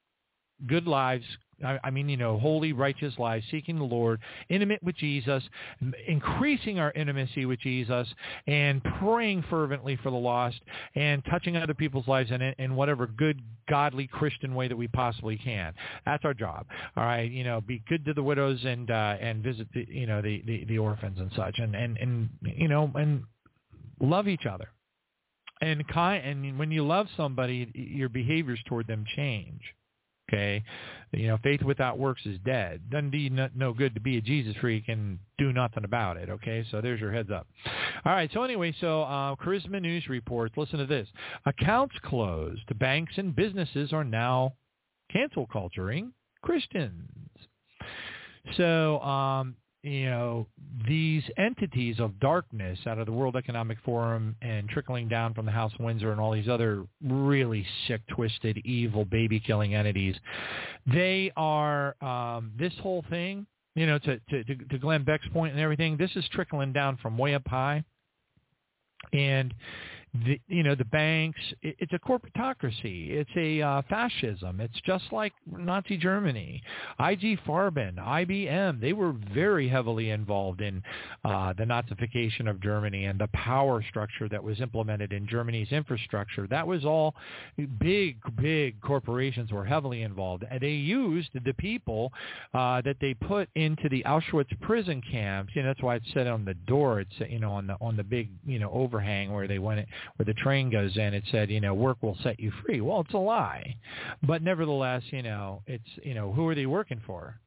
good 0.66 0.87
lives, 0.87 1.24
I 1.62 1.91
mean, 1.91 2.09
you 2.09 2.16
know, 2.16 2.39
holy, 2.39 2.73
righteous 2.73 3.19
lives, 3.19 3.45
seeking 3.51 3.78
the 3.78 3.85
Lord, 3.85 4.20
intimate 4.49 4.82
with 4.82 4.97
Jesus, 4.97 5.43
increasing 6.09 6.78
our 6.78 6.91
intimacy 6.93 7.45
with 7.45 7.61
Jesus, 7.61 8.09
and 8.47 8.82
praying 8.99 9.45
fervently 9.51 9.97
for 10.03 10.11
the 10.11 10.16
lost, 10.16 10.61
and 10.95 11.23
touching 11.31 11.57
other 11.57 11.74
people's 11.74 12.09
lives 12.09 12.31
in, 12.31 12.41
in 12.41 12.77
whatever 12.77 13.07
good, 13.07 13.43
godly, 13.69 14.07
Christian 14.07 14.55
way 14.55 14.69
that 14.69 14.77
we 14.77 14.89
possibly 14.89 15.37
can. 15.37 15.74
That's 16.07 16.24
our 16.24 16.35
job. 16.35 16.66
All 16.97 17.05
right, 17.05 17.31
you 17.31 17.45
know, 17.45 17.61
be 17.61 17.82
good 17.89 18.07
to 18.07 18.15
the 18.15 18.23
widows 18.23 18.61
and 18.65 18.91
uh, 18.91 19.16
and 19.20 19.43
visit 19.43 19.69
the 19.74 19.87
you 19.89 20.07
know 20.07 20.23
the, 20.23 20.43
the 20.47 20.65
the 20.65 20.78
orphans 20.78 21.19
and 21.19 21.31
such, 21.37 21.59
and 21.59 21.74
and 21.74 21.99
and 21.99 22.28
you 22.43 22.69
know 22.69 22.91
and 22.95 23.24
love 24.01 24.28
each 24.28 24.47
other. 24.47 24.69
And 25.61 25.87
kind, 25.89 26.24
and 26.24 26.59
when 26.59 26.70
you 26.70 26.87
love 26.87 27.07
somebody, 27.19 27.70
your 27.74 28.09
behaviors 28.09 28.61
toward 28.66 28.87
them 28.87 29.05
change. 29.15 29.61
Okay, 30.32 30.62
you 31.12 31.27
know, 31.27 31.39
faith 31.43 31.62
without 31.62 31.98
works 31.98 32.23
is 32.24 32.39
dead. 32.44 32.89
Doesn't 32.89 33.11
do 33.11 33.48
no 33.57 33.73
good 33.73 33.94
to 33.94 34.01
be 34.01 34.16
a 34.16 34.20
Jesus 34.20 34.55
freak 34.61 34.85
and 34.89 35.19
do 35.39 35.52
nothing 35.52 35.85
about 35.85 36.16
it. 36.16 36.31
Okay, 36.31 36.65
so 36.70 36.81
there's 36.81 37.01
your 37.01 37.12
heads 37.12 37.31
up. 37.32 37.48
All 38.05 38.12
right, 38.12 38.31
so 38.32 38.44
anyway, 38.44 38.73
so 38.81 39.02
uh, 39.02 39.35
Charisma 39.35 39.82
News 39.82 40.09
reports. 40.09 40.55
Listen 40.57 40.78
to 40.78 40.86
this: 40.86 41.09
accounts 41.47 41.97
closed. 42.05 42.78
Banks 42.78 43.15
and 43.16 43.35
businesses 43.35 43.93
are 43.93 44.05
now 44.05 44.55
cancel 45.12 45.47
culturing 45.47 46.12
Christians. 46.43 47.11
So 48.57 49.01
um, 49.01 49.57
you 49.82 50.11
know, 50.11 50.47
these 50.86 51.23
entities 51.39 52.01
of 52.01 52.19
darkness 52.20 52.78
out 52.86 52.98
of 52.98 53.07
the 53.07 53.12
World 53.12 53.36
Economic 53.36 53.78
Forum 53.85 54.36
and 54.43 54.69
trickling 54.69 55.09
down 55.09 55.32
from 55.32 55.47
the 55.47 55.52
House 55.52 55.73
of 55.73 55.81
Windsor 55.81 56.12
and 56.12 56.20
all 56.20 56.32
these 56.32 56.48
other 56.48 56.85
really 57.02 57.66
sick, 57.86 58.02
twisted, 58.09 58.59
evil, 58.59 59.07
baby-killing 59.07 59.74
entities, 59.74 60.16
they 60.86 61.32
are 61.36 61.97
um, 62.02 62.52
this 62.59 62.74
whole 62.82 63.05
thing, 63.09 63.47
you 63.74 63.86
know, 63.86 63.98
to, 64.01 64.20
to, 64.28 64.44
to 64.44 64.78
Glenn 64.78 65.02
Beck's 65.05 65.27
point 65.32 65.52
and 65.52 65.61
everything, 65.61 65.97
this 65.97 66.11
is 66.15 66.24
trickling 66.32 66.73
down 66.73 66.98
from 67.01 67.16
way 67.16 67.35
up 67.35 67.47
high. 67.47 67.82
And 69.15 69.55
the, 70.12 70.41
you 70.49 70.62
know, 70.62 70.74
the 70.74 70.85
banks, 70.85 71.41
it, 71.62 71.77
it's 71.78 71.93
a 71.93 71.99
corporatocracy. 71.99 73.11
It's 73.11 73.31
a 73.37 73.62
uh, 73.62 73.82
fascism. 73.89 74.61
It's 74.61 74.81
just 74.85 75.05
like 75.12 75.32
Nazi 75.51 75.97
Germany. 75.97 76.62
IG 76.99 77.39
Farben, 77.47 77.97
IBM, 77.97 78.81
they 78.81 78.93
were 78.93 79.15
very 79.32 79.69
heavily 79.69 80.11
involved 80.11 80.61
in 80.61 80.82
uh, 81.24 81.53
the 81.57 81.65
Nazification 81.65 82.51
of 82.51 82.61
Germany 82.61 83.05
and 83.05 83.20
the 83.20 83.28
power 83.28 83.85
structure 83.89 84.28
that 84.28 84.43
was 84.43 84.61
implemented 84.61 85.12
in 85.12 85.28
Germany's 85.28 85.70
infrastructure. 85.70 86.47
That 86.49 86.66
was 86.66 86.85
all 86.85 87.15
big, 87.78 88.16
big 88.41 88.81
corporations 88.81 89.53
were 89.53 89.65
heavily 89.65 90.03
involved. 90.03 90.45
And 90.51 90.61
they 90.61 90.70
used 90.70 91.31
the 91.45 91.55
people 91.55 92.12
uh, 92.53 92.82
that 92.82 92.97
they 93.01 93.15
put 93.15 93.49
into 93.55 93.89
the 93.89 94.03
Auschwitz 94.05 94.61
prison 94.61 95.03
camps. 95.09 95.53
You 95.55 95.62
know, 95.62 95.69
that's 95.69 95.82
why 95.82 95.97
it's 95.97 96.12
said 96.12 96.27
on 96.27 96.45
the 96.45 96.55
door. 96.55 97.01
It's, 97.01 97.31
you 97.31 97.39
know, 97.39 97.53
on 97.53 97.69
the, 97.69 97.77
on 97.81 97.97
the 97.97 98.05
big, 98.05 98.28
you 98.45 98.59
know, 98.59 98.70
overhang 98.73 99.32
where 99.32 99.47
they 99.47 99.61
went 99.61 99.87
where 100.16 100.24
the 100.24 100.35
train 100.35 100.70
goes 100.70 100.97
in, 100.97 101.14
it 101.14 101.24
said, 101.31 101.51
you 101.51 101.60
know, 101.60 101.74
work 101.74 101.98
will 102.02 102.16
set 102.22 102.39
you 102.40 102.52
free. 102.64 102.81
Well, 102.81 103.01
it's 103.01 103.14
a 103.14 103.18
lie. 103.18 103.77
But 104.22 104.43
nevertheless, 104.43 105.02
you 105.10 105.22
know, 105.22 105.62
it's, 105.66 105.85
you 106.02 106.14
know, 106.14 106.32
who 106.32 106.47
are 106.48 106.55
they 106.55 106.66
working 106.66 107.01
for? 107.06 107.40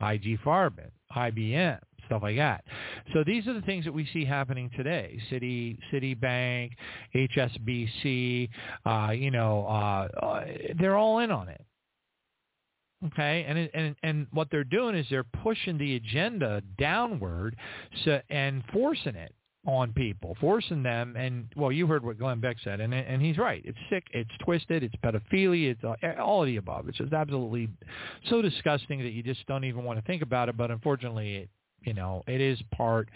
IG 0.00 0.40
Farben, 0.44 0.90
IBM, 1.16 1.78
stuff 2.06 2.22
like 2.22 2.36
that. 2.36 2.64
So 3.12 3.22
these 3.24 3.46
are 3.46 3.54
the 3.54 3.62
things 3.62 3.84
that 3.84 3.92
we 3.92 4.06
see 4.12 4.24
happening 4.24 4.70
today. 4.76 5.18
City, 5.30 5.78
Citibank, 5.92 6.72
HSBC, 7.14 8.48
uh, 8.84 9.12
you 9.12 9.30
know, 9.30 9.66
uh, 9.66 10.08
uh, 10.20 10.44
they're 10.78 10.96
all 10.96 11.20
in 11.20 11.30
on 11.30 11.48
it. 11.48 11.64
Okay, 13.06 13.44
and 13.48 13.58
and 13.74 13.96
and 14.04 14.26
what 14.30 14.46
they're 14.52 14.62
doing 14.62 14.94
is 14.94 15.04
they're 15.10 15.24
pushing 15.24 15.76
the 15.76 15.96
agenda 15.96 16.62
downward, 16.78 17.56
so, 18.04 18.20
and 18.30 18.62
forcing 18.72 19.16
it 19.16 19.34
on 19.66 19.92
people, 19.92 20.36
forcing 20.40 20.82
them. 20.82 21.14
And 21.16 21.46
well, 21.56 21.70
you 21.70 21.86
heard 21.86 22.04
what 22.04 22.18
Glenn 22.18 22.40
Beck 22.40 22.56
said, 22.62 22.80
and 22.80 22.92
and 22.92 23.22
he's 23.22 23.38
right. 23.38 23.62
It's 23.64 23.78
sick. 23.90 24.04
It's 24.12 24.30
twisted. 24.44 24.82
It's 24.82 24.94
pedophilia. 24.96 25.72
It's 25.72 25.84
uh, 25.84 26.20
all 26.20 26.42
of 26.42 26.46
the 26.46 26.56
above. 26.56 26.88
It's 26.88 26.98
just 26.98 27.12
absolutely 27.12 27.68
so 28.28 28.42
disgusting 28.42 29.00
that 29.00 29.12
you 29.12 29.22
just 29.22 29.46
don't 29.46 29.64
even 29.64 29.84
want 29.84 29.98
to 29.98 30.04
think 30.04 30.22
about 30.22 30.48
it. 30.48 30.56
But 30.56 30.70
unfortunately, 30.70 31.36
it 31.36 31.48
you 31.84 31.94
know 31.94 32.22
it 32.26 32.40
is 32.40 32.60
part 32.74 33.08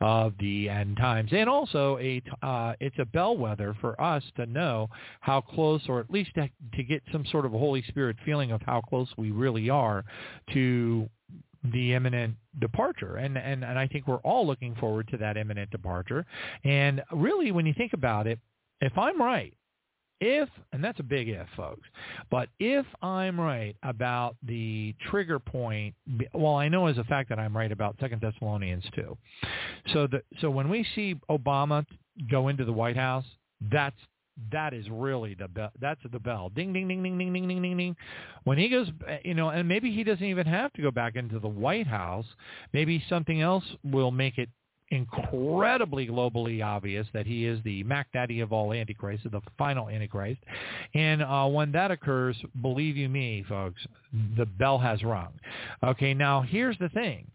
of 0.00 0.32
the 0.40 0.68
end 0.68 0.96
times 0.96 1.30
and 1.32 1.48
also 1.48 1.98
a 1.98 2.22
uh, 2.42 2.74
it's 2.80 2.98
a 2.98 3.04
bellwether 3.04 3.76
for 3.80 4.00
us 4.00 4.22
to 4.36 4.46
know 4.46 4.88
how 5.20 5.40
close 5.40 5.82
or 5.88 6.00
at 6.00 6.10
least 6.10 6.30
to, 6.34 6.48
to 6.74 6.82
get 6.82 7.02
some 7.12 7.24
sort 7.26 7.46
of 7.46 7.54
a 7.54 7.58
holy 7.58 7.82
spirit 7.88 8.16
feeling 8.24 8.52
of 8.52 8.60
how 8.62 8.80
close 8.80 9.08
we 9.16 9.30
really 9.30 9.70
are 9.70 10.04
to 10.52 11.08
the 11.72 11.94
imminent 11.94 12.36
departure. 12.60 13.16
And, 13.16 13.38
and, 13.38 13.64
and 13.64 13.78
I 13.78 13.86
think 13.86 14.06
we're 14.06 14.16
all 14.18 14.46
looking 14.46 14.74
forward 14.76 15.08
to 15.08 15.16
that 15.18 15.36
imminent 15.36 15.70
departure. 15.70 16.26
And 16.64 17.02
really, 17.12 17.52
when 17.52 17.66
you 17.66 17.74
think 17.74 17.92
about 17.92 18.26
it, 18.26 18.38
if 18.80 18.96
I'm 18.98 19.20
right, 19.20 19.54
if, 20.20 20.48
and 20.72 20.82
that's 20.82 21.00
a 21.00 21.04
big 21.04 21.28
if, 21.28 21.46
folks, 21.56 21.88
but 22.30 22.48
if 22.58 22.86
I'm 23.02 23.38
right 23.38 23.76
about 23.82 24.36
the 24.42 24.94
trigger 25.10 25.38
point, 25.38 25.94
well, 26.32 26.54
I 26.54 26.68
know 26.68 26.86
as 26.86 26.98
a 26.98 27.04
fact 27.04 27.28
that 27.30 27.38
I'm 27.38 27.56
right 27.56 27.72
about 27.72 27.96
Second 28.00 28.20
Thessalonians 28.20 28.84
too. 28.94 29.16
So, 29.92 30.06
the, 30.06 30.22
so 30.40 30.50
when 30.50 30.68
we 30.68 30.86
see 30.94 31.16
Obama 31.30 31.84
go 32.30 32.48
into 32.48 32.64
the 32.64 32.72
White 32.72 32.96
House, 32.96 33.24
that's 33.72 33.96
that 34.50 34.74
is 34.74 34.88
really 34.90 35.34
the 35.34 35.48
bell. 35.48 35.70
That's 35.80 36.00
the 36.10 36.18
bell. 36.18 36.50
Ding, 36.54 36.72
ding, 36.72 36.88
ding, 36.88 37.02
ding, 37.02 37.18
ding, 37.18 37.32
ding, 37.32 37.48
ding, 37.48 37.62
ding, 37.62 37.76
ding. 37.76 37.96
When 38.44 38.58
he 38.58 38.68
goes, 38.68 38.88
you 39.24 39.34
know, 39.34 39.50
and 39.50 39.68
maybe 39.68 39.92
he 39.92 40.04
doesn't 40.04 40.24
even 40.24 40.46
have 40.46 40.72
to 40.74 40.82
go 40.82 40.90
back 40.90 41.16
into 41.16 41.38
the 41.38 41.48
White 41.48 41.86
House. 41.86 42.26
Maybe 42.72 43.02
something 43.08 43.40
else 43.40 43.64
will 43.84 44.10
make 44.10 44.38
it 44.38 44.48
incredibly 44.90 46.06
globally 46.06 46.64
obvious 46.64 47.06
that 47.14 47.26
he 47.26 47.46
is 47.46 47.58
the 47.64 47.82
Mac 47.84 48.12
Daddy 48.12 48.40
of 48.40 48.52
all 48.52 48.72
Antichrist, 48.72 49.24
the 49.30 49.40
final 49.56 49.88
Antichrist. 49.88 50.40
And 50.94 51.22
uh, 51.22 51.46
when 51.46 51.72
that 51.72 51.90
occurs, 51.90 52.36
believe 52.60 52.96
you 52.96 53.08
me, 53.08 53.44
folks, 53.48 53.80
the 54.36 54.46
bell 54.46 54.78
has 54.78 55.02
rung. 55.02 55.32
Okay, 55.82 56.14
now 56.14 56.42
here's 56.42 56.78
the 56.78 56.90
thing. 56.90 57.30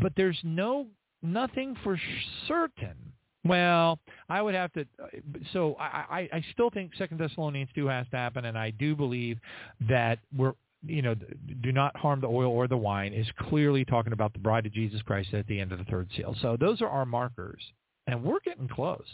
But 0.00 0.12
there's 0.16 0.38
no 0.42 0.86
nothing 1.22 1.76
for 1.82 1.98
certain 2.46 3.13
well, 3.44 3.98
I 4.28 4.42
would 4.42 4.54
have 4.54 4.72
to. 4.72 4.86
So 5.52 5.76
I, 5.78 5.84
I, 5.84 6.28
I 6.32 6.44
still 6.52 6.70
think 6.70 6.92
Second 6.96 7.18
Thessalonians 7.18 7.70
two 7.74 7.86
has 7.86 8.06
to 8.10 8.16
happen, 8.16 8.46
and 8.46 8.58
I 8.58 8.70
do 8.70 8.96
believe 8.96 9.38
that 9.88 10.18
we're 10.36 10.54
you 10.86 11.02
know, 11.02 11.14
do 11.62 11.72
not 11.72 11.96
harm 11.96 12.20
the 12.20 12.26
oil 12.26 12.50
or 12.50 12.68
the 12.68 12.76
wine 12.76 13.12
is 13.12 13.26
clearly 13.48 13.84
talking 13.84 14.12
about 14.12 14.32
the 14.32 14.38
bride 14.38 14.66
of 14.66 14.72
Jesus 14.72 15.00
Christ 15.02 15.32
at 15.32 15.46
the 15.46 15.58
end 15.58 15.72
of 15.72 15.78
the 15.78 15.84
third 15.84 16.08
seal. 16.14 16.36
So 16.42 16.56
those 16.58 16.82
are 16.82 16.88
our 16.88 17.06
markers, 17.06 17.62
and 18.06 18.22
we're 18.22 18.40
getting 18.44 18.68
close. 18.68 19.06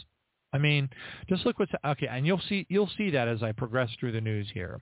I 0.53 0.57
mean, 0.57 0.89
just 1.29 1.45
look 1.45 1.59
what's 1.59 1.71
okay, 1.85 2.07
and 2.07 2.27
you'll 2.27 2.41
see 2.49 2.65
you'll 2.69 2.89
see 2.97 3.09
that 3.11 3.29
as 3.29 3.41
I 3.41 3.53
progress 3.53 3.89
through 3.99 4.11
the 4.11 4.21
news 4.21 4.47
here. 4.53 4.81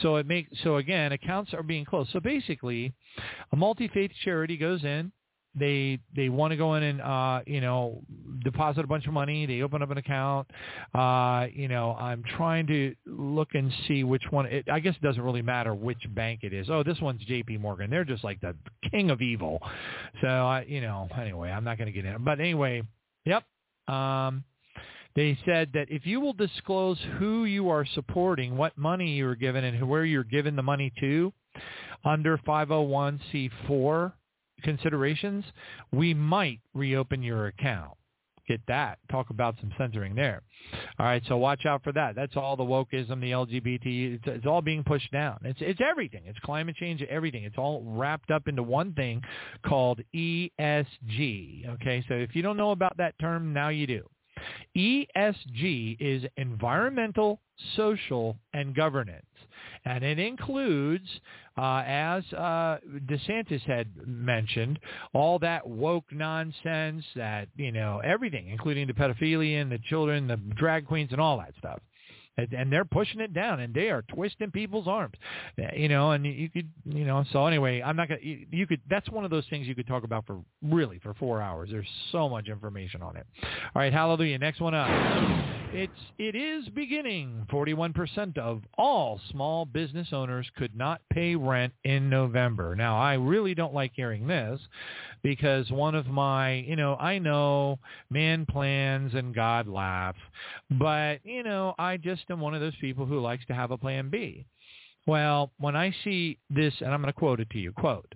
So 0.00 0.16
it 0.16 0.26
makes 0.26 0.50
so 0.62 0.76
again, 0.76 1.12
accounts 1.12 1.52
are 1.52 1.62
being 1.62 1.84
closed. 1.84 2.10
So 2.12 2.20
basically, 2.20 2.94
a 3.52 3.56
multi-faith 3.56 4.12
charity 4.24 4.56
goes 4.56 4.82
in, 4.82 5.12
they 5.58 5.98
they 6.14 6.28
want 6.28 6.50
to 6.50 6.56
go 6.56 6.74
in 6.74 6.82
and 6.82 7.00
uh 7.00 7.40
you 7.46 7.60
know 7.60 8.02
deposit 8.42 8.84
a 8.84 8.86
bunch 8.86 9.06
of 9.06 9.12
money. 9.12 9.46
They 9.46 9.62
open 9.62 9.82
up 9.82 9.90
an 9.90 9.98
account. 9.98 10.48
Uh 10.94 11.46
you 11.52 11.68
know 11.68 11.96
i'm 11.98 12.22
trying 12.36 12.66
to 12.68 12.94
look 13.06 13.48
and 13.54 13.72
see 13.86 14.04
which 14.04 14.24
one 14.30 14.46
it, 14.46 14.68
i 14.70 14.80
guess 14.80 14.94
it 14.94 15.02
doesn't 15.02 15.22
really 15.22 15.42
matter 15.42 15.74
which 15.74 16.02
bank 16.14 16.40
it 16.42 16.52
is. 16.52 16.68
Oh 16.70 16.82
this 16.82 17.00
one's 17.00 17.24
jp 17.24 17.60
morgan. 17.60 17.90
They're 17.90 18.04
just 18.04 18.24
like 18.24 18.40
the 18.40 18.54
king 18.90 19.10
of 19.10 19.20
evil. 19.20 19.60
So 20.20 20.28
i 20.28 20.64
you 20.68 20.80
know 20.80 21.08
anyway 21.18 21.50
i'm 21.50 21.64
not 21.64 21.78
going 21.78 21.86
to 21.86 21.92
get 21.92 22.04
in. 22.04 22.24
But 22.24 22.40
anyway 22.40 22.82
yep 23.24 23.44
um 23.88 24.44
they 25.14 25.38
said 25.44 25.70
that 25.74 25.86
if 25.90 26.06
you 26.06 26.18
will 26.20 26.32
disclose 26.32 26.98
who 27.18 27.44
you 27.44 27.68
are 27.68 27.86
supporting 27.94 28.56
what 28.56 28.76
money 28.76 29.12
you 29.12 29.28
are 29.28 29.36
given 29.36 29.62
and 29.62 29.88
where 29.88 30.04
you're 30.04 30.24
giving 30.24 30.56
the 30.56 30.62
money 30.62 30.92
to 30.98 31.32
under 32.04 32.36
501c4 32.38 34.12
considerations, 34.62 35.44
we 35.92 36.14
might 36.14 36.60
reopen 36.74 37.22
your 37.22 37.46
account. 37.46 37.96
Get 38.46 38.60
that. 38.68 38.98
Talk 39.10 39.30
about 39.30 39.54
some 39.60 39.72
censoring 39.78 40.14
there. 40.14 40.42
All 40.98 41.06
right, 41.06 41.22
so 41.28 41.38
watch 41.38 41.64
out 41.64 41.82
for 41.82 41.92
that. 41.92 42.14
That's 42.14 42.36
all 42.36 42.56
the 42.56 42.62
wokeism, 42.62 43.20
the 43.20 43.30
LGBT. 43.30 44.16
It's, 44.16 44.24
it's 44.26 44.46
all 44.46 44.60
being 44.60 44.84
pushed 44.84 45.10
down. 45.12 45.38
It's 45.44 45.60
it's 45.62 45.80
everything. 45.80 46.24
It's 46.26 46.38
climate 46.40 46.76
change, 46.76 47.02
everything. 47.02 47.44
It's 47.44 47.56
all 47.56 47.82
wrapped 47.86 48.30
up 48.30 48.46
into 48.46 48.62
one 48.62 48.92
thing 48.92 49.22
called 49.64 50.00
ESG. 50.14 51.68
Okay, 51.70 52.04
so 52.06 52.14
if 52.14 52.36
you 52.36 52.42
don't 52.42 52.58
know 52.58 52.72
about 52.72 52.98
that 52.98 53.18
term, 53.18 53.54
now 53.54 53.70
you 53.70 53.86
do. 53.86 54.02
ESG 54.76 55.96
is 56.00 56.24
environmental, 56.36 57.40
social, 57.76 58.36
and 58.52 58.74
governance. 58.74 59.24
And 59.84 60.02
it 60.02 60.18
includes, 60.18 61.08
uh, 61.58 61.82
as 61.86 62.24
uh, 62.32 62.78
DeSantis 63.06 63.62
had 63.62 63.88
mentioned, 64.06 64.78
all 65.12 65.38
that 65.40 65.68
woke 65.68 66.10
nonsense, 66.10 67.04
that, 67.16 67.48
you 67.56 67.70
know, 67.70 68.00
everything, 68.02 68.48
including 68.48 68.86
the 68.86 68.94
pedophilia 68.94 69.60
and 69.60 69.70
the 69.70 69.78
children, 69.90 70.26
the 70.26 70.36
drag 70.36 70.86
queens, 70.86 71.10
and 71.12 71.20
all 71.20 71.38
that 71.38 71.52
stuff 71.58 71.80
and 72.36 72.72
they're 72.72 72.84
pushing 72.84 73.20
it 73.20 73.32
down 73.32 73.60
and 73.60 73.72
they 73.74 73.90
are 73.90 74.02
twisting 74.02 74.50
people's 74.50 74.88
arms. 74.88 75.14
Uh, 75.58 75.66
you 75.74 75.88
know 75.88 76.12
and 76.12 76.24
you 76.26 76.48
could 76.50 76.68
you 76.84 77.04
know 77.04 77.24
so 77.32 77.46
anyway 77.46 77.82
i'm 77.82 77.96
not 77.96 78.08
gonna 78.08 78.20
you, 78.22 78.46
you 78.50 78.66
could 78.66 78.80
that's 78.88 79.08
one 79.10 79.24
of 79.24 79.30
those 79.30 79.44
things 79.50 79.66
you 79.66 79.74
could 79.74 79.86
talk 79.86 80.04
about 80.04 80.26
for 80.26 80.40
really 80.62 80.98
for 80.98 81.14
four 81.14 81.40
hours. 81.40 81.68
There's 81.70 81.86
so 82.12 82.28
much 82.28 82.48
information 82.48 83.02
on 83.02 83.16
it. 83.16 83.26
All 83.42 83.48
right 83.76 83.92
hallelujah. 83.92 84.38
Next 84.38 84.60
one 84.60 84.74
up. 84.74 84.88
It's 85.72 85.92
it 86.18 86.34
is 86.34 86.68
beginning. 86.68 87.46
41% 87.50 88.38
of 88.38 88.62
all 88.78 89.20
small 89.30 89.64
business 89.64 90.08
owners 90.12 90.46
could 90.56 90.76
not 90.76 91.00
pay 91.12 91.34
rent 91.34 91.72
in 91.84 92.08
november. 92.08 92.74
Now 92.74 92.98
i 92.98 93.14
really 93.14 93.54
don't 93.54 93.74
like 93.74 93.92
hearing 93.94 94.26
this 94.26 94.60
because 95.24 95.70
one 95.70 95.94
of 95.94 96.06
my 96.06 96.52
you 96.52 96.76
know 96.76 96.94
i 96.96 97.18
know 97.18 97.78
man 98.10 98.46
plans 98.46 99.14
and 99.14 99.34
god 99.34 99.66
laughs 99.66 100.18
but 100.78 101.18
you 101.24 101.42
know 101.42 101.74
i 101.78 101.96
just 101.96 102.23
am 102.30 102.40
one 102.40 102.54
of 102.54 102.60
those 102.60 102.76
people 102.80 103.06
who 103.06 103.20
likes 103.20 103.44
to 103.46 103.54
have 103.54 103.70
a 103.70 103.78
plan 103.78 104.10
B. 104.10 104.46
Well, 105.06 105.52
when 105.58 105.76
I 105.76 105.94
see 106.02 106.38
this, 106.50 106.74
and 106.80 106.92
I'm 106.92 107.00
going 107.02 107.12
to 107.12 107.18
quote 107.18 107.40
it 107.40 107.50
to 107.50 107.58
you, 107.58 107.72
quote, 107.72 108.14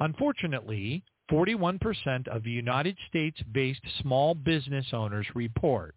unfortunately, 0.00 1.02
41% 1.30 2.28
of 2.28 2.46
United 2.46 2.96
States-based 3.08 3.80
small 4.00 4.34
business 4.34 4.86
owners 4.92 5.26
report 5.34 5.94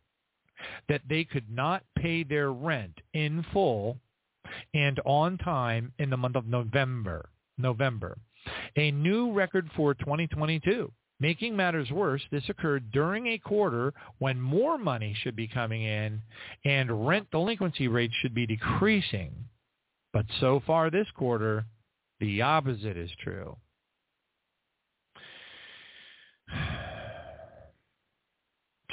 that 0.90 1.02
they 1.08 1.24
could 1.24 1.50
not 1.50 1.84
pay 1.98 2.24
their 2.24 2.52
rent 2.52 2.98
in 3.14 3.46
full 3.54 3.98
and 4.74 5.00
on 5.06 5.38
time 5.38 5.92
in 6.00 6.10
the 6.10 6.18
month 6.18 6.36
of 6.36 6.48
November. 6.48 7.30
November, 7.58 8.18
a 8.76 8.92
new 8.92 9.32
record 9.32 9.70
for 9.76 9.94
2022. 9.96 10.92
Making 11.20 11.56
matters 11.56 11.90
worse, 11.90 12.22
this 12.32 12.48
occurred 12.48 12.92
during 12.92 13.28
a 13.28 13.40
quarter 13.40 13.94
when 14.20 14.40
more 14.40 14.78
money 14.78 15.16
should 15.20 15.36
be 15.36 15.48
coming 15.48 15.82
in 15.82 16.22
and 16.64 17.08
rent 17.08 17.32
delinquency 17.32 17.88
rates 17.88 18.14
should 18.22 18.36
be 18.36 18.46
decreasing. 18.46 19.34
But 20.14 20.26
so 20.40 20.62
far 20.66 20.90
this 20.90 21.08
quarter, 21.16 21.66
the 22.20 22.44
opposite 22.44 22.98
is 22.98 23.12
true. 23.24 23.58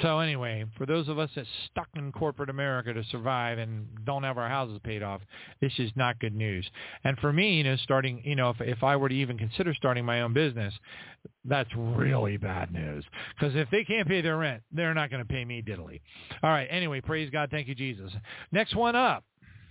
So 0.05 0.19
anyway, 0.19 0.65
for 0.77 0.85
those 0.85 1.09
of 1.09 1.17
us 1.17 1.31
that 1.35 1.47
stuck 1.65 1.87
in 1.95 2.11
corporate 2.11 2.51
America 2.51 2.93
to 2.93 3.03
survive 3.05 3.57
and 3.57 3.87
don't 4.05 4.21
have 4.21 4.37
our 4.37 4.47
houses 4.47 4.79
paid 4.83 5.01
off, 5.01 5.19
this 5.61 5.71
is 5.79 5.89
not 5.95 6.19
good 6.19 6.35
news. 6.35 6.69
And 7.03 7.17
for 7.17 7.33
me, 7.33 7.55
you 7.55 7.63
know, 7.63 7.75
starting, 7.77 8.21
you 8.23 8.35
know, 8.35 8.51
if 8.51 8.61
if 8.61 8.83
I 8.83 8.97
were 8.97 9.09
to 9.09 9.15
even 9.15 9.35
consider 9.35 9.73
starting 9.73 10.05
my 10.05 10.21
own 10.21 10.31
business, 10.31 10.75
that's 11.43 11.71
really 11.75 12.37
bad 12.37 12.71
news. 12.71 13.03
Because 13.33 13.55
if 13.55 13.67
they 13.71 13.83
can't 13.83 14.07
pay 14.07 14.21
their 14.21 14.37
rent, 14.37 14.61
they're 14.71 14.93
not 14.93 15.09
going 15.09 15.23
to 15.23 15.27
pay 15.27 15.43
me 15.43 15.63
diddly. 15.63 16.01
All 16.43 16.51
right. 16.51 16.67
Anyway, 16.69 17.01
praise 17.01 17.31
God. 17.31 17.49
Thank 17.49 17.67
you, 17.67 17.73
Jesus. 17.73 18.11
Next 18.51 18.75
one 18.75 18.95
up. 18.95 19.23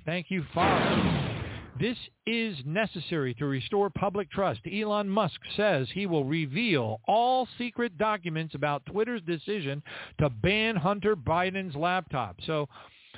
Thank 0.04 0.32
you, 0.32 0.44
Father. 0.52 1.43
This 1.78 1.96
is 2.26 2.56
necessary 2.64 3.34
to 3.34 3.46
restore 3.46 3.90
public 3.90 4.30
trust. 4.30 4.60
Elon 4.72 5.08
Musk 5.08 5.40
says 5.56 5.88
he 5.92 6.06
will 6.06 6.24
reveal 6.24 7.00
all 7.08 7.48
secret 7.58 7.98
documents 7.98 8.54
about 8.54 8.86
Twitter's 8.86 9.22
decision 9.22 9.82
to 10.18 10.30
ban 10.30 10.76
Hunter 10.76 11.16
Biden's 11.16 11.74
laptop. 11.74 12.36
So 12.46 12.68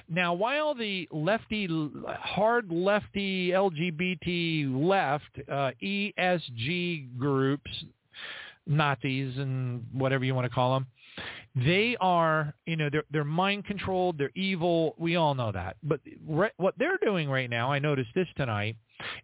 now, 0.08 0.32
while 0.32 0.74
the 0.74 1.08
lefty, 1.10 1.68
hard 2.06 2.70
lefty 2.70 3.50
LGBT 3.50 4.86
left 4.86 5.50
uh, 5.50 5.72
ESG 5.82 7.18
groups, 7.18 7.70
Nazis 8.66 9.36
and 9.36 9.84
whatever 9.92 10.24
you 10.24 10.34
want 10.34 10.46
to 10.46 10.54
call 10.54 10.74
them, 10.74 10.86
they 11.54 11.96
are, 12.00 12.54
you 12.66 12.76
know, 12.76 12.90
they're 12.90 13.04
they're 13.10 13.24
mind 13.24 13.64
controlled, 13.64 14.18
they're 14.18 14.30
evil. 14.34 14.94
We 14.98 15.16
all 15.16 15.34
know 15.34 15.52
that. 15.52 15.76
But 15.82 16.00
re- 16.26 16.50
what 16.58 16.74
they're 16.78 16.98
doing 17.02 17.30
right 17.30 17.48
now, 17.48 17.72
I 17.72 17.78
noticed 17.78 18.10
this 18.14 18.28
tonight, 18.36 18.76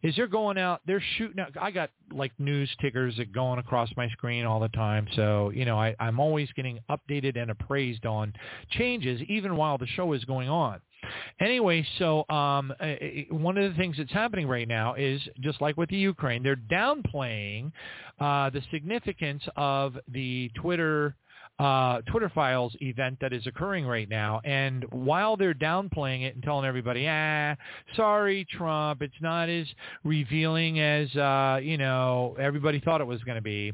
is 0.03 0.17
they're 0.17 0.27
going 0.27 0.57
out, 0.57 0.81
they're 0.87 1.03
shooting 1.19 1.41
out. 1.41 1.53
I 1.61 1.71
got 1.71 1.91
like 2.11 2.33
news 2.39 2.71
tickers 2.81 3.17
that 3.19 3.33
going 3.33 3.59
across 3.59 3.91
my 3.97 4.09
screen 4.11 4.47
all 4.47 4.61
the 4.61 4.69
time, 4.69 5.07
so 5.15 5.51
you 5.51 5.65
know, 5.67 5.79
I, 5.79 5.95
I'm 6.01 6.21
always 6.21 6.49
getting 6.57 6.79
updated 6.91 7.41
and 7.41 7.51
appraised 7.51 8.07
on 8.07 8.33
changes, 8.71 9.21
even 9.29 9.57
while 9.57 9.77
the 9.77 9.87
show 9.89 10.13
is 10.15 10.25
going 10.25 10.49
on. 10.49 10.81
Anyway, 11.41 11.85
so 11.99 12.25
um, 12.29 12.73
one 13.31 13.59
of 13.59 13.71
the 13.71 13.77
things 13.77 13.97
that's 13.99 14.13
happening 14.13 14.47
right 14.47 14.69
now 14.69 14.95
is 14.95 15.21
just 15.41 15.61
like 15.61 15.77
with 15.77 15.91
the 15.91 15.97
Ukraine, 15.97 16.43
they're 16.43 16.57
downplaying 16.57 17.73
uh, 18.21 18.51
the 18.51 18.63
significance 18.71 19.43
of 19.57 19.99
the 20.09 20.51
Twitter 20.55 21.17
uh, 21.63 22.01
Twitter 22.11 22.29
Files 22.29 22.75
event 22.81 23.19
that 23.21 23.33
is 23.33 23.47
occurring 23.47 23.87
right 23.87 24.09
now. 24.09 24.41
And 24.45 24.85
while 24.91 25.37
they're 25.37 25.55
downplaying 25.55 26.23
it 26.23 26.35
and 26.35 26.43
telling 26.43 26.67
everybody, 26.67 27.07
ah, 27.09 27.55
sorry, 27.95 28.45
Trump, 28.51 29.01
it's 29.01 29.15
not 29.21 29.49
as 29.49 29.67
revealing 30.03 30.81
as, 30.81 31.15
uh, 31.15 31.61
you 31.63 31.79
know, 31.79 32.35
everybody 32.41 32.81
thought 32.81 33.01
it 33.01 33.07
was 33.07 33.23
going 33.23 33.37
to 33.37 33.43
be. 33.43 33.73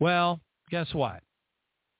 Well, 0.00 0.40
guess 0.70 0.86
what? 0.94 1.22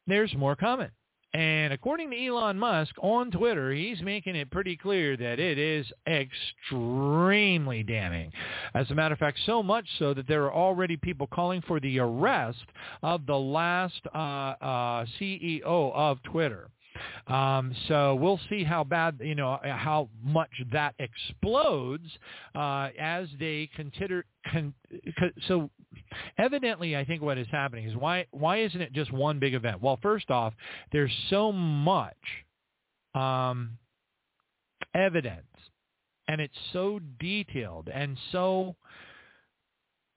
There's 0.07 0.35
more 0.35 0.57
coming. 0.57 0.89
And 1.35 1.73
according 1.73 2.11
to 2.11 2.27
Elon 2.27 2.59
Musk 2.59 2.95
on 3.01 3.31
Twitter, 3.31 3.73
he's 3.73 4.03
making 4.03 4.37
it 4.37 4.51
pretty 4.51 4.77
clear 4.77 5.17
that 5.17 5.39
it 5.39 5.59
is 5.59 5.87
extremely 6.07 7.83
damning. 7.83 8.31
As 8.75 8.91
a 8.91 8.95
matter 8.95 9.15
of 9.15 9.19
fact, 9.19 9.39
so 9.47 9.63
much 9.63 9.87
so 9.99 10.13
that 10.13 10.29
there 10.29 10.45
are 10.45 10.53
already 10.53 10.97
people 10.97 11.27
calling 11.27 11.63
for 11.63 11.81
the 11.81 11.99
arrest 11.99 12.65
of 13.03 13.25
the 13.27 13.37
last 13.37 14.01
uh, 14.15 14.19
uh, 14.19 15.07
CEO 15.19 15.63
of 15.65 16.23
Twitter. 16.25 16.69
Um, 17.27 17.75
so 17.89 18.15
we'll 18.17 18.41
see 18.51 18.65
how 18.65 18.85
bad, 18.85 19.19
you 19.23 19.35
know, 19.35 19.59
how 19.63 20.09
much 20.23 20.51
that 20.73 20.95
explodes 20.99 22.07
uh, 22.55 22.89
as 23.01 23.29
they 23.41 23.71
consider. 23.75 24.27
Con, 24.51 24.75
so 25.49 25.71
evidently, 26.39 26.97
I 26.97 27.05
think 27.05 27.23
what 27.23 27.39
is 27.39 27.47
happening 27.51 27.87
is 27.89 27.97
why 27.97 28.27
why 28.31 28.59
isn't 28.59 28.81
it 28.81 28.93
just 28.93 29.13
one 29.13 29.39
big 29.39 29.55
event? 29.55 29.83
Well, 29.83 29.99
first 30.03 30.31
off, 30.31 30.55
there's 30.93 31.13
so 31.31 31.53
much 31.53 32.17
um, 33.15 33.79
evidence, 34.95 35.47
and 36.29 36.41
it's 36.41 36.57
so 36.73 37.01
detailed 37.21 37.89
and 37.89 38.17
so. 38.31 38.77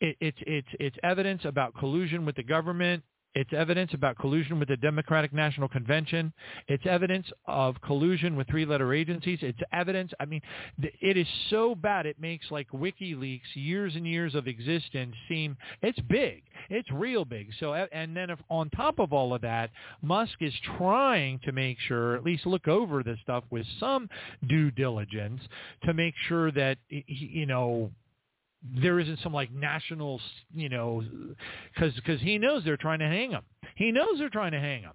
It, 0.02 0.18
it's 0.20 0.38
it's 0.42 0.68
it's 0.78 0.98
evidence 1.04 1.46
about 1.46 1.74
collusion 1.76 2.26
with 2.26 2.36
the 2.36 2.44
government 2.44 3.02
it's 3.36 3.52
evidence 3.52 3.94
about 3.94 4.18
collusion 4.18 4.60
with 4.60 4.70
the 4.70 4.78
Democratic 4.78 5.34
National 5.34 5.68
Convention. 5.68 6.32
It's 6.70 6.86
evidence 6.86 7.28
of 7.46 7.76
collusion 7.82 8.38
with 8.38 8.48
three-letter 8.48 8.94
agencies. 8.94 9.40
It's 9.42 9.60
evidence. 9.74 10.14
I 10.22 10.26
mean, 10.26 10.42
it 10.82 11.18
is 11.18 11.28
so 11.50 11.76
bad 11.76 12.06
it 12.06 12.20
makes 12.20 12.50
like 12.50 12.70
WikiLeaks 12.72 13.42
years 13.54 13.96
and 13.96 14.08
years 14.08 14.36
of 14.36 14.48
existence 14.48 15.14
seem 15.28 15.58
it's 15.82 16.00
big. 16.00 16.44
It's 16.70 16.90
real 16.92 17.26
big. 17.26 17.50
So 17.60 17.74
and 17.74 18.16
then 18.16 18.30
if, 18.30 18.40
on 18.50 18.70
top 18.70 19.00
of 19.00 19.12
all 19.12 19.34
of 19.34 19.42
that, 19.42 19.70
Musk 20.02 20.36
is 20.40 20.54
trying 20.78 21.40
to 21.40 21.52
make 21.52 21.78
sure, 21.88 22.16
at 22.16 22.24
least 22.24 22.46
look 22.46 22.70
over 22.70 23.04
this 23.04 23.20
stuff 23.24 23.44
with 23.50 23.66
some 23.80 24.10
due 24.48 24.72
diligence 24.72 25.42
to 25.84 25.94
make 25.94 26.14
sure 26.30 26.52
that 26.52 26.78
you 26.90 27.46
know 27.46 27.92
there 28.82 29.00
isn't 29.00 29.20
some 29.22 29.34
like 29.34 29.52
national, 29.52 30.20
you 30.54 30.70
know, 30.70 31.04
because 31.74 31.94
because 31.96 32.22
he 32.22 32.38
knows 32.38 32.64
they're 32.64 32.78
trying 32.78 33.00
to 33.00 33.08
hang 33.08 33.32
him. 33.32 33.44
He 33.76 33.92
knows 33.92 34.18
they're 34.18 34.30
trying 34.30 34.52
to 34.52 34.60
hang 34.60 34.82
him. 34.82 34.94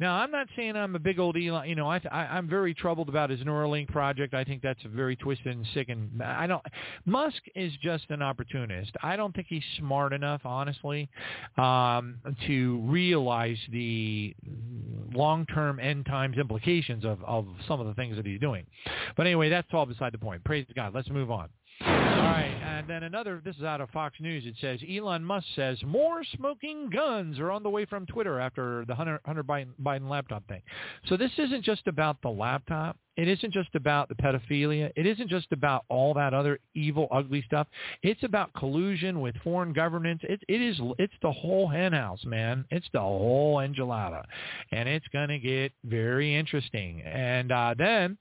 Now, 0.00 0.14
I'm 0.14 0.30
not 0.30 0.46
saying 0.56 0.76
I'm 0.76 0.94
a 0.96 0.98
big 0.98 1.18
old 1.18 1.36
Elon. 1.36 1.68
You 1.68 1.74
know, 1.74 1.90
I, 1.90 2.00
I 2.10 2.20
I'm 2.20 2.48
very 2.48 2.74
troubled 2.74 3.08
about 3.08 3.30
his 3.30 3.40
Neuralink 3.40 3.88
project. 3.88 4.34
I 4.34 4.44
think 4.44 4.62
that's 4.62 4.82
a 4.84 4.88
very 4.88 5.16
twisted 5.16 5.54
and 5.56 5.66
sick. 5.74 5.88
And 5.88 6.22
I 6.22 6.46
don't. 6.46 6.62
Musk 7.04 7.42
is 7.54 7.72
just 7.82 8.04
an 8.10 8.22
opportunist. 8.22 8.92
I 9.02 9.16
don't 9.16 9.34
think 9.34 9.46
he's 9.48 9.62
smart 9.78 10.12
enough, 10.12 10.42
honestly, 10.44 11.08
um, 11.56 12.18
to 12.46 12.78
realize 12.86 13.58
the 13.70 14.34
long-term 15.12 15.80
end 15.80 16.06
times 16.06 16.38
implications 16.38 17.04
of 17.04 17.22
of 17.24 17.46
some 17.66 17.80
of 17.80 17.86
the 17.86 17.94
things 17.94 18.16
that 18.16 18.26
he's 18.26 18.40
doing. 18.40 18.64
But 19.16 19.26
anyway, 19.26 19.48
that's 19.48 19.68
all 19.72 19.86
beside 19.86 20.12
the 20.12 20.18
point. 20.18 20.44
Praise 20.44 20.66
God. 20.74 20.94
Let's 20.94 21.10
move 21.10 21.30
on. 21.30 21.48
All 21.80 21.86
right, 21.86 22.54
and 22.64 22.88
then 22.88 23.02
another. 23.04 23.40
This 23.44 23.56
is 23.56 23.62
out 23.62 23.80
of 23.80 23.90
Fox 23.90 24.16
News. 24.20 24.44
It 24.46 24.54
says 24.60 24.80
Elon 24.88 25.24
Musk 25.24 25.46
says 25.54 25.78
more 25.84 26.22
smoking 26.36 26.90
guns 26.90 27.38
are 27.38 27.50
on 27.50 27.62
the 27.62 27.70
way 27.70 27.84
from 27.84 28.06
Twitter 28.06 28.40
after 28.40 28.84
the 28.86 28.94
Hunter, 28.94 29.20
Hunter 29.24 29.44
Biden, 29.44 29.68
Biden 29.82 30.08
laptop 30.08 30.46
thing. 30.48 30.62
So 31.08 31.16
this 31.16 31.30
isn't 31.38 31.64
just 31.64 31.86
about 31.86 32.20
the 32.22 32.30
laptop. 32.30 32.96
It 33.16 33.26
isn't 33.28 33.52
just 33.52 33.74
about 33.74 34.08
the 34.08 34.14
pedophilia. 34.14 34.92
It 34.94 35.06
isn't 35.06 35.28
just 35.28 35.50
about 35.52 35.84
all 35.88 36.14
that 36.14 36.34
other 36.34 36.60
evil, 36.74 37.08
ugly 37.10 37.42
stuff. 37.42 37.66
It's 38.02 38.22
about 38.22 38.52
collusion 38.54 39.20
with 39.20 39.34
foreign 39.42 39.72
governments. 39.72 40.24
It, 40.28 40.40
it 40.48 40.60
is. 40.60 40.80
It's 40.98 41.14
the 41.22 41.32
whole 41.32 41.68
henhouse, 41.68 42.24
man. 42.24 42.64
It's 42.70 42.88
the 42.92 43.00
whole 43.00 43.56
enchilada, 43.56 44.24
and 44.70 44.88
it's 44.88 45.06
going 45.08 45.28
to 45.28 45.38
get 45.38 45.72
very 45.84 46.34
interesting. 46.36 47.02
And 47.02 47.50
uh, 47.50 47.74
then 47.76 48.18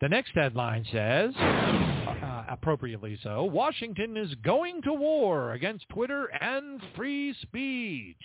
the 0.00 0.08
next 0.08 0.30
headline 0.34 0.84
says, 0.92 1.34
uh, 2.06 2.44
appropriately 2.48 3.18
so, 3.22 3.44
Washington 3.44 4.16
is 4.16 4.34
going 4.44 4.82
to 4.82 4.92
war 4.92 5.52
against 5.52 5.88
Twitter 5.88 6.26
and 6.40 6.80
free 6.94 7.34
speech. 7.42 8.16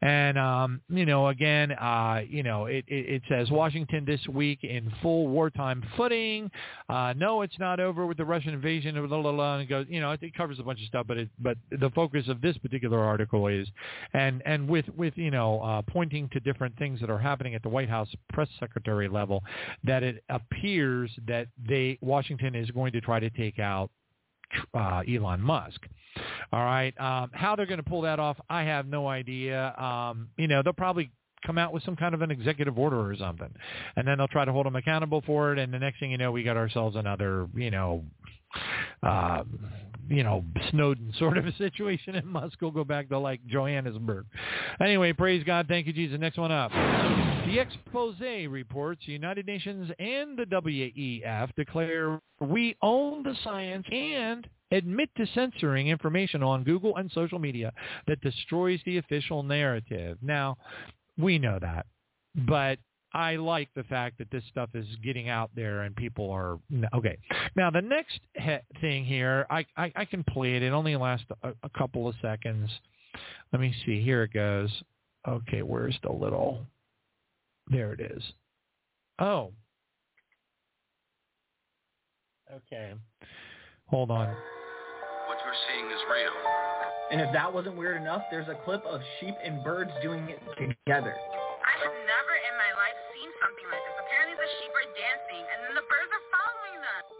And, 0.00 0.36
um, 0.36 0.80
you 0.88 1.06
know, 1.06 1.28
again, 1.28 1.70
uh, 1.72 2.22
you 2.28 2.42
know, 2.42 2.66
it, 2.66 2.84
it, 2.88 3.08
it 3.08 3.22
says 3.28 3.50
Washington 3.52 4.04
this 4.04 4.20
week 4.26 4.64
in 4.64 4.92
full 5.00 5.28
wartime 5.28 5.82
footing. 5.96 6.50
Uh, 6.88 7.14
no, 7.16 7.42
it's 7.42 7.58
not 7.60 7.78
over 7.78 8.04
with 8.04 8.16
the 8.16 8.24
Russian 8.24 8.52
invasion. 8.52 8.96
Blah, 9.06 9.22
blah, 9.22 9.32
blah, 9.32 9.54
and 9.54 9.62
it 9.62 9.66
goes, 9.66 9.86
you 9.88 10.00
know, 10.00 10.10
it, 10.10 10.20
covers 10.36 10.58
a 10.58 10.64
bunch 10.64 10.80
of 10.80 10.86
stuff, 10.86 11.06
but 11.06 11.18
it, 11.18 11.28
but 11.38 11.56
the 11.70 11.90
focus 11.90 12.26
of 12.26 12.40
this 12.40 12.58
particular 12.58 12.98
article 12.98 13.46
is, 13.46 13.68
and, 14.12 14.42
and 14.44 14.68
with, 14.68 14.86
with, 14.96 15.16
you 15.16 15.30
know, 15.30 15.60
uh, 15.60 15.82
pointing 15.82 16.28
to 16.30 16.40
different 16.40 16.76
things 16.78 17.00
that 17.00 17.10
are 17.10 17.18
happening 17.18 17.54
at 17.54 17.62
the 17.62 17.68
White 17.68 17.88
House 17.88 18.08
press 18.32 18.48
secretary 18.58 19.08
level, 19.08 19.44
that 19.84 20.02
it 20.02 20.24
appears 20.30 21.12
that 21.28 21.46
they, 21.68 21.96
Washington 22.00 22.56
is 22.56 22.70
going 22.72 22.90
to 22.92 23.00
try 23.00 23.11
to 23.20 23.30
take 23.30 23.58
out 23.58 23.90
uh, 24.74 25.02
Elon 25.08 25.40
Musk. 25.40 25.80
All 26.52 26.64
right, 26.64 26.98
um, 27.00 27.30
how 27.32 27.56
they're 27.56 27.66
going 27.66 27.82
to 27.82 27.88
pull 27.88 28.02
that 28.02 28.20
off, 28.20 28.36
I 28.50 28.64
have 28.64 28.86
no 28.86 29.08
idea. 29.08 29.74
Um, 29.78 30.28
you 30.36 30.46
know, 30.46 30.62
they'll 30.62 30.74
probably 30.74 31.10
come 31.46 31.58
out 31.58 31.72
with 31.72 31.82
some 31.84 31.96
kind 31.96 32.14
of 32.14 32.22
an 32.22 32.30
executive 32.30 32.78
order 32.78 33.00
or 33.00 33.16
something, 33.16 33.52
and 33.96 34.06
then 34.06 34.18
they'll 34.18 34.28
try 34.28 34.44
to 34.44 34.52
hold 34.52 34.66
them 34.66 34.76
accountable 34.76 35.22
for 35.24 35.52
it. 35.52 35.58
And 35.58 35.72
the 35.72 35.78
next 35.78 36.00
thing 36.00 36.10
you 36.10 36.18
know, 36.18 36.30
we 36.30 36.42
got 36.42 36.56
ourselves 36.56 36.96
another, 36.96 37.48
you 37.54 37.70
know, 37.70 38.04
uh, 39.02 39.42
you 40.08 40.22
know, 40.22 40.44
Snowden 40.70 41.12
sort 41.18 41.38
of 41.38 41.46
a 41.46 41.54
situation, 41.56 42.14
and 42.14 42.26
Musk 42.26 42.60
will 42.60 42.70
go 42.70 42.84
back 42.84 43.08
to 43.08 43.18
like 43.18 43.44
Johannesburg. 43.46 44.26
Anyway, 44.80 45.12
praise 45.12 45.42
God. 45.44 45.66
Thank 45.68 45.86
you, 45.86 45.92
Jesus. 45.92 46.18
Next 46.18 46.38
one 46.38 46.52
up. 46.52 46.70
The 46.72 47.58
expose 47.58 48.14
reports 48.20 49.02
United 49.06 49.46
Nations 49.46 49.90
and 49.98 50.38
the 50.38 50.44
WEF 50.44 51.54
declare 51.56 52.20
we 52.40 52.76
own 52.82 53.22
the 53.22 53.34
science 53.42 53.86
and 53.90 54.48
admit 54.70 55.10
to 55.16 55.26
censoring 55.34 55.88
information 55.88 56.42
on 56.42 56.64
Google 56.64 56.96
and 56.96 57.10
social 57.12 57.38
media 57.38 57.72
that 58.06 58.20
destroys 58.20 58.80
the 58.86 58.98
official 58.98 59.42
narrative. 59.42 60.18
Now, 60.22 60.56
we 61.18 61.38
know 61.38 61.58
that, 61.60 61.86
but 62.46 62.78
I 63.14 63.36
like 63.36 63.68
the 63.74 63.84
fact 63.84 64.18
that 64.18 64.30
this 64.30 64.42
stuff 64.50 64.70
is 64.74 64.86
getting 65.02 65.28
out 65.28 65.50
there 65.54 65.82
and 65.82 65.94
people 65.94 66.30
are 66.30 66.58
okay. 66.94 67.18
Now 67.56 67.70
the 67.70 67.82
next 67.82 68.20
he- 68.34 68.80
thing 68.80 69.04
here, 69.04 69.46
I, 69.50 69.66
I 69.76 69.92
I 69.94 70.04
can 70.04 70.24
play 70.24 70.54
it. 70.54 70.62
It 70.62 70.72
only 70.72 70.96
lasts 70.96 71.26
a, 71.42 71.52
a 71.62 71.68
couple 71.76 72.08
of 72.08 72.14
seconds. 72.22 72.70
Let 73.52 73.60
me 73.60 73.74
see. 73.84 74.02
Here 74.02 74.22
it 74.22 74.32
goes. 74.32 74.70
Okay, 75.28 75.62
where's 75.62 75.98
the 76.02 76.12
little? 76.12 76.66
There 77.68 77.92
it 77.92 78.00
is. 78.00 78.22
Oh. 79.18 79.52
Okay. 82.52 82.92
Hold 83.86 84.10
on. 84.10 84.28
What 84.28 85.38
we're 85.44 85.52
seeing 85.68 85.86
is 85.90 86.00
real. 86.10 86.32
And 87.10 87.20
if 87.20 87.32
that 87.34 87.52
wasn't 87.52 87.76
weird 87.76 88.00
enough, 88.00 88.22
there's 88.30 88.48
a 88.48 88.54
clip 88.64 88.84
of 88.86 89.00
sheep 89.20 89.34
and 89.44 89.62
birds 89.62 89.90
doing 90.02 90.28
it 90.28 90.40
together. 90.56 91.14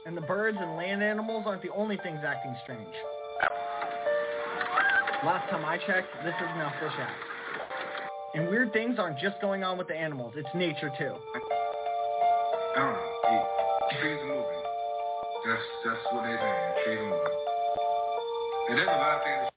And 0.04 0.16
the 0.16 0.22
birds 0.22 0.58
and 0.60 0.76
land 0.76 1.02
animals 1.02 1.44
aren't 1.46 1.62
the 1.62 1.70
only 1.70 1.96
things 1.98 2.20
acting 2.26 2.56
strange. 2.64 2.94
Last 5.24 5.48
time 5.50 5.64
I 5.64 5.78
checked, 5.78 6.08
this 6.24 6.34
is 6.34 6.48
an 6.56 6.72
fish 6.80 6.92
act. 6.98 7.22
And 8.34 8.48
weird 8.48 8.72
things 8.72 8.98
aren't 8.98 9.18
just 9.18 9.40
going 9.40 9.62
on 9.62 9.78
with 9.78 9.86
the 9.86 9.94
animals, 9.94 10.34
it's 10.36 10.48
nature 10.54 10.90
too. 10.98 11.14
The 12.74 13.98
trees 14.00 14.18
are 14.18 14.26
moving. 14.26 14.62
That's 15.46 15.62
that's 15.84 15.98
what 16.12 16.22
they're 16.24 16.38
saying. 16.38 16.84
Trees 16.84 16.98
are 16.98 17.10
moving. 17.10 17.32
And 18.70 18.78
there's 18.78 18.88
a 18.88 18.90
lot 18.90 19.16
of 19.16 19.22
things. 19.22 19.50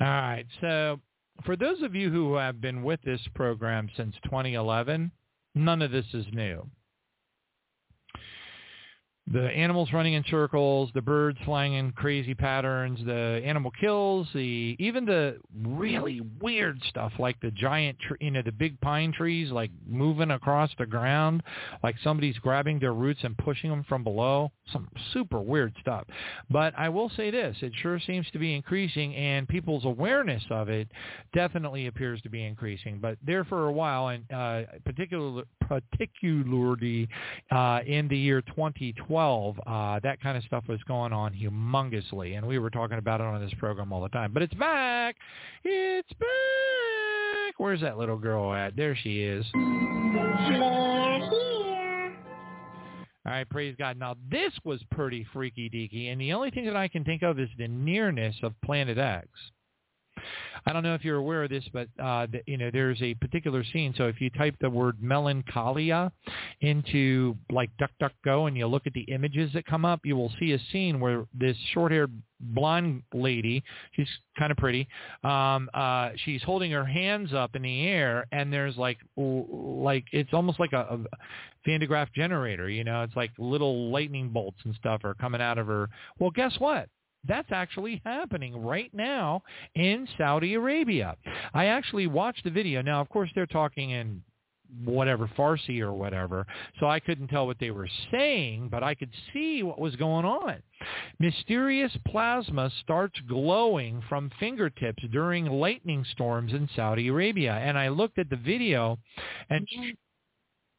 All 0.00 0.06
right. 0.06 0.46
So 0.60 1.00
for 1.44 1.56
those 1.56 1.82
of 1.82 1.94
you 1.94 2.10
who 2.10 2.36
have 2.36 2.60
been 2.60 2.82
with 2.82 3.00
this 3.02 3.20
program 3.34 3.90
since 3.96 4.14
2011, 4.24 5.10
none 5.54 5.82
of 5.82 5.90
this 5.90 6.06
is 6.14 6.24
new. 6.32 6.66
The 9.32 9.48
animals 9.48 9.92
running 9.92 10.14
in 10.14 10.24
circles, 10.30 10.90
the 10.94 11.02
birds 11.02 11.36
flying 11.44 11.72
in 11.72 11.90
crazy 11.92 12.32
patterns, 12.32 13.00
the 13.04 13.42
animal 13.44 13.72
kills, 13.72 14.28
the 14.32 14.76
even 14.78 15.04
the 15.04 15.38
really 15.62 16.20
weird 16.40 16.80
stuff 16.88 17.12
like 17.18 17.40
the 17.40 17.50
giant, 17.50 17.98
you 18.20 18.30
know, 18.30 18.42
the 18.42 18.52
big 18.52 18.80
pine 18.80 19.12
trees 19.12 19.50
like 19.50 19.72
moving 19.84 20.30
across 20.30 20.70
the 20.78 20.86
ground, 20.86 21.42
like 21.82 21.96
somebody's 22.04 22.38
grabbing 22.38 22.78
their 22.78 22.94
roots 22.94 23.20
and 23.24 23.36
pushing 23.38 23.68
them 23.68 23.84
from 23.88 24.04
below. 24.04 24.52
Some 24.72 24.88
super 25.12 25.40
weird 25.40 25.74
stuff. 25.80 26.06
But 26.48 26.74
I 26.78 26.88
will 26.88 27.10
say 27.16 27.30
this: 27.32 27.56
it 27.62 27.72
sure 27.82 27.98
seems 27.98 28.30
to 28.30 28.38
be 28.38 28.54
increasing, 28.54 29.14
and 29.16 29.48
people's 29.48 29.84
awareness 29.84 30.42
of 30.50 30.68
it 30.68 30.88
definitely 31.34 31.88
appears 31.88 32.22
to 32.22 32.28
be 32.28 32.44
increasing. 32.44 32.98
But 33.00 33.18
there 33.24 33.44
for 33.44 33.66
a 33.66 33.72
while, 33.72 34.08
and 34.08 34.24
uh, 34.32 34.62
particularly 34.84 35.42
particularly 35.66 37.08
uh, 37.50 37.80
in 37.86 38.08
the 38.08 38.16
year 38.16 38.42
2012, 39.16 39.60
uh, 39.66 40.00
that 40.02 40.20
kind 40.20 40.36
of 40.36 40.44
stuff 40.44 40.64
was 40.68 40.82
going 40.86 41.12
on 41.12 41.32
humongously, 41.32 42.36
and 42.36 42.46
we 42.46 42.58
were 42.58 42.70
talking 42.70 42.98
about 42.98 43.20
it 43.20 43.26
on 43.26 43.40
this 43.40 43.54
program 43.58 43.92
all 43.92 44.02
the 44.02 44.08
time. 44.10 44.32
But 44.32 44.42
it's 44.42 44.54
back. 44.54 45.16
It's 45.64 46.12
back. 46.12 47.54
Where's 47.58 47.80
that 47.80 47.96
little 47.96 48.18
girl 48.18 48.52
at? 48.52 48.76
There 48.76 48.94
she 48.94 49.22
is. 49.22 49.46
All 53.24 53.32
right, 53.32 53.48
praise 53.48 53.74
God. 53.78 53.98
Now 53.98 54.16
this 54.30 54.52
was 54.64 54.80
pretty 54.90 55.26
freaky 55.32 55.70
deaky, 55.70 56.12
and 56.12 56.20
the 56.20 56.32
only 56.34 56.50
thing 56.50 56.66
that 56.66 56.76
I 56.76 56.86
can 56.86 57.02
think 57.02 57.22
of 57.22 57.40
is 57.40 57.48
the 57.58 57.68
nearness 57.68 58.36
of 58.42 58.52
Planet 58.62 58.98
X. 58.98 59.28
I 60.66 60.72
don't 60.72 60.82
know 60.82 60.94
if 60.94 61.04
you're 61.04 61.16
aware 61.16 61.44
of 61.44 61.50
this, 61.50 61.64
but 61.72 61.88
uh, 62.02 62.26
the, 62.26 62.40
you 62.46 62.56
know 62.56 62.70
there's 62.72 63.00
a 63.00 63.14
particular 63.14 63.64
scene. 63.72 63.94
So 63.96 64.04
if 64.04 64.20
you 64.20 64.30
type 64.30 64.56
the 64.60 64.68
word 64.68 64.96
melancholia 65.00 66.10
into 66.60 67.36
like 67.50 67.70
DuckDuckGo 67.80 68.48
and 68.48 68.56
you 68.56 68.66
look 68.66 68.86
at 68.86 68.92
the 68.92 69.02
images 69.02 69.52
that 69.54 69.66
come 69.66 69.84
up, 69.84 70.00
you 70.04 70.16
will 70.16 70.32
see 70.40 70.52
a 70.52 70.58
scene 70.72 70.98
where 70.98 71.26
this 71.32 71.56
short-haired 71.72 72.10
blonde 72.40 73.02
lady, 73.14 73.62
she's 73.92 74.08
kind 74.38 74.50
of 74.50 74.58
pretty, 74.58 74.88
um, 75.24 75.70
uh, 75.72 76.10
she's 76.24 76.42
holding 76.42 76.70
her 76.72 76.84
hands 76.84 77.32
up 77.32 77.54
in 77.54 77.62
the 77.62 77.86
air, 77.86 78.26
and 78.32 78.52
there's 78.52 78.76
like 78.76 78.98
like 79.16 80.04
it's 80.12 80.32
almost 80.32 80.58
like 80.58 80.72
a, 80.72 80.80
a 80.90 80.98
Van 81.64 81.80
de 81.80 81.86
Graaff 81.86 82.12
generator. 82.12 82.68
You 82.68 82.84
know, 82.84 83.02
it's 83.02 83.16
like 83.16 83.30
little 83.38 83.90
lightning 83.90 84.30
bolts 84.30 84.58
and 84.64 84.74
stuff 84.74 85.02
are 85.04 85.14
coming 85.14 85.40
out 85.40 85.58
of 85.58 85.66
her. 85.68 85.88
Well, 86.18 86.30
guess 86.30 86.54
what? 86.58 86.88
That's 87.26 87.50
actually 87.50 88.00
happening 88.04 88.64
right 88.64 88.92
now 88.92 89.42
in 89.74 90.06
Saudi 90.18 90.54
Arabia. 90.54 91.16
I 91.54 91.66
actually 91.66 92.06
watched 92.06 92.44
the 92.44 92.50
video. 92.50 92.82
Now, 92.82 93.00
of 93.00 93.08
course, 93.08 93.30
they're 93.34 93.46
talking 93.46 93.90
in 93.90 94.22
whatever 94.84 95.30
Farsi 95.38 95.80
or 95.80 95.92
whatever, 95.92 96.44
so 96.80 96.86
I 96.86 96.98
couldn't 96.98 97.28
tell 97.28 97.46
what 97.46 97.58
they 97.60 97.70
were 97.70 97.88
saying, 98.10 98.68
but 98.68 98.82
I 98.82 98.94
could 98.94 99.10
see 99.32 99.62
what 99.62 99.78
was 99.78 99.94
going 99.96 100.24
on. 100.24 100.60
Mysterious 101.20 101.96
plasma 102.06 102.70
starts 102.82 103.18
glowing 103.28 104.02
from 104.08 104.30
fingertips 104.40 105.04
during 105.12 105.46
lightning 105.46 106.04
storms 106.12 106.52
in 106.52 106.68
Saudi 106.74 107.08
Arabia, 107.08 107.52
and 107.52 107.78
I 107.78 107.88
looked 107.88 108.18
at 108.18 108.28
the 108.28 108.36
video, 108.36 108.98
and 109.48 109.66
mm-hmm. 109.66 109.90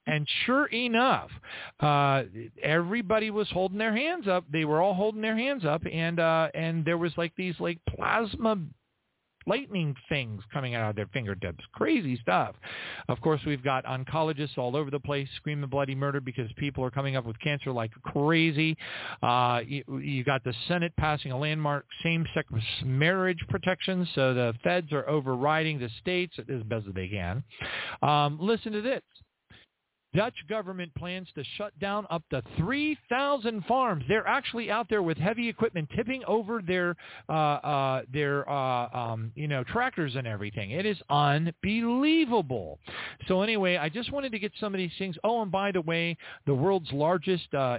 And 0.07 0.27
sure 0.45 0.67
enough, 0.67 1.29
uh, 1.79 2.23
everybody 2.63 3.29
was 3.29 3.47
holding 3.51 3.77
their 3.77 3.95
hands 3.95 4.27
up. 4.27 4.45
They 4.51 4.65
were 4.65 4.81
all 4.81 4.93
holding 4.93 5.21
their 5.21 5.37
hands 5.37 5.65
up, 5.65 5.83
and 5.91 6.19
uh, 6.19 6.49
and 6.55 6.83
there 6.85 6.97
was 6.97 7.11
like 7.17 7.33
these 7.37 7.55
like 7.59 7.79
plasma 7.95 8.57
lightning 9.47 9.95
things 10.09 10.43
coming 10.53 10.75
out 10.75 10.89
of 10.89 10.95
their 10.95 11.07
fingertips. 11.07 11.63
Crazy 11.73 12.19
stuff. 12.21 12.55
Of 13.07 13.19
course, 13.21 13.41
we've 13.45 13.63
got 13.63 13.85
oncologists 13.85 14.57
all 14.57 14.75
over 14.75 14.91
the 14.91 14.99
place 14.99 15.27
screaming 15.37 15.69
bloody 15.69 15.95
murder 15.95 16.19
because 16.19 16.51
people 16.57 16.83
are 16.83 16.91
coming 16.91 17.15
up 17.15 17.25
with 17.25 17.39
cancer 17.39 17.71
like 17.71 17.91
crazy. 18.03 18.75
Uh, 19.23 19.61
you, 19.65 19.83
you 19.99 20.23
got 20.23 20.43
the 20.43 20.53
Senate 20.67 20.93
passing 20.97 21.31
a 21.31 21.37
landmark 21.37 21.85
same-sex 22.03 22.49
marriage 22.83 23.39
protection, 23.49 24.07
so 24.13 24.33
the 24.33 24.53
feds 24.63 24.91
are 24.91 25.07
overriding 25.09 25.79
the 25.79 25.89
states 26.01 26.35
as 26.39 26.61
best 26.63 26.85
as 26.87 26.93
they 26.93 27.07
can. 27.07 27.43
Um, 28.01 28.37
listen 28.41 28.73
to 28.73 28.81
this. 28.81 29.01
Dutch 30.15 30.35
government 30.49 30.93
plans 30.95 31.27
to 31.35 31.43
shut 31.57 31.77
down 31.79 32.07
up 32.09 32.23
to 32.31 32.41
3,000 32.57 33.65
farms. 33.65 34.03
They're 34.07 34.27
actually 34.27 34.71
out 34.71 34.87
there 34.89 35.03
with 35.03 35.17
heavy 35.17 35.47
equipment 35.47 35.89
tipping 35.95 36.23
over 36.25 36.61
their 36.65 36.95
uh, 37.29 37.31
uh, 37.31 38.01
their 38.11 38.49
uh, 38.49 38.89
um, 38.89 39.31
you 39.35 39.47
know 39.47 39.63
tractors 39.63 40.15
and 40.15 40.25
everything. 40.25 40.71
It 40.71 40.85
is 40.85 40.97
unbelievable. 41.09 42.79
So 43.27 43.41
anyway, 43.41 43.77
I 43.77 43.89
just 43.89 44.11
wanted 44.11 44.31
to 44.31 44.39
get 44.39 44.51
some 44.59 44.73
of 44.73 44.77
these 44.77 44.91
things. 44.97 45.15
Oh, 45.23 45.41
and 45.41 45.51
by 45.51 45.71
the 45.71 45.81
way, 45.81 46.17
the 46.45 46.53
world's 46.53 46.91
largest 46.91 47.53
uh, 47.53 47.77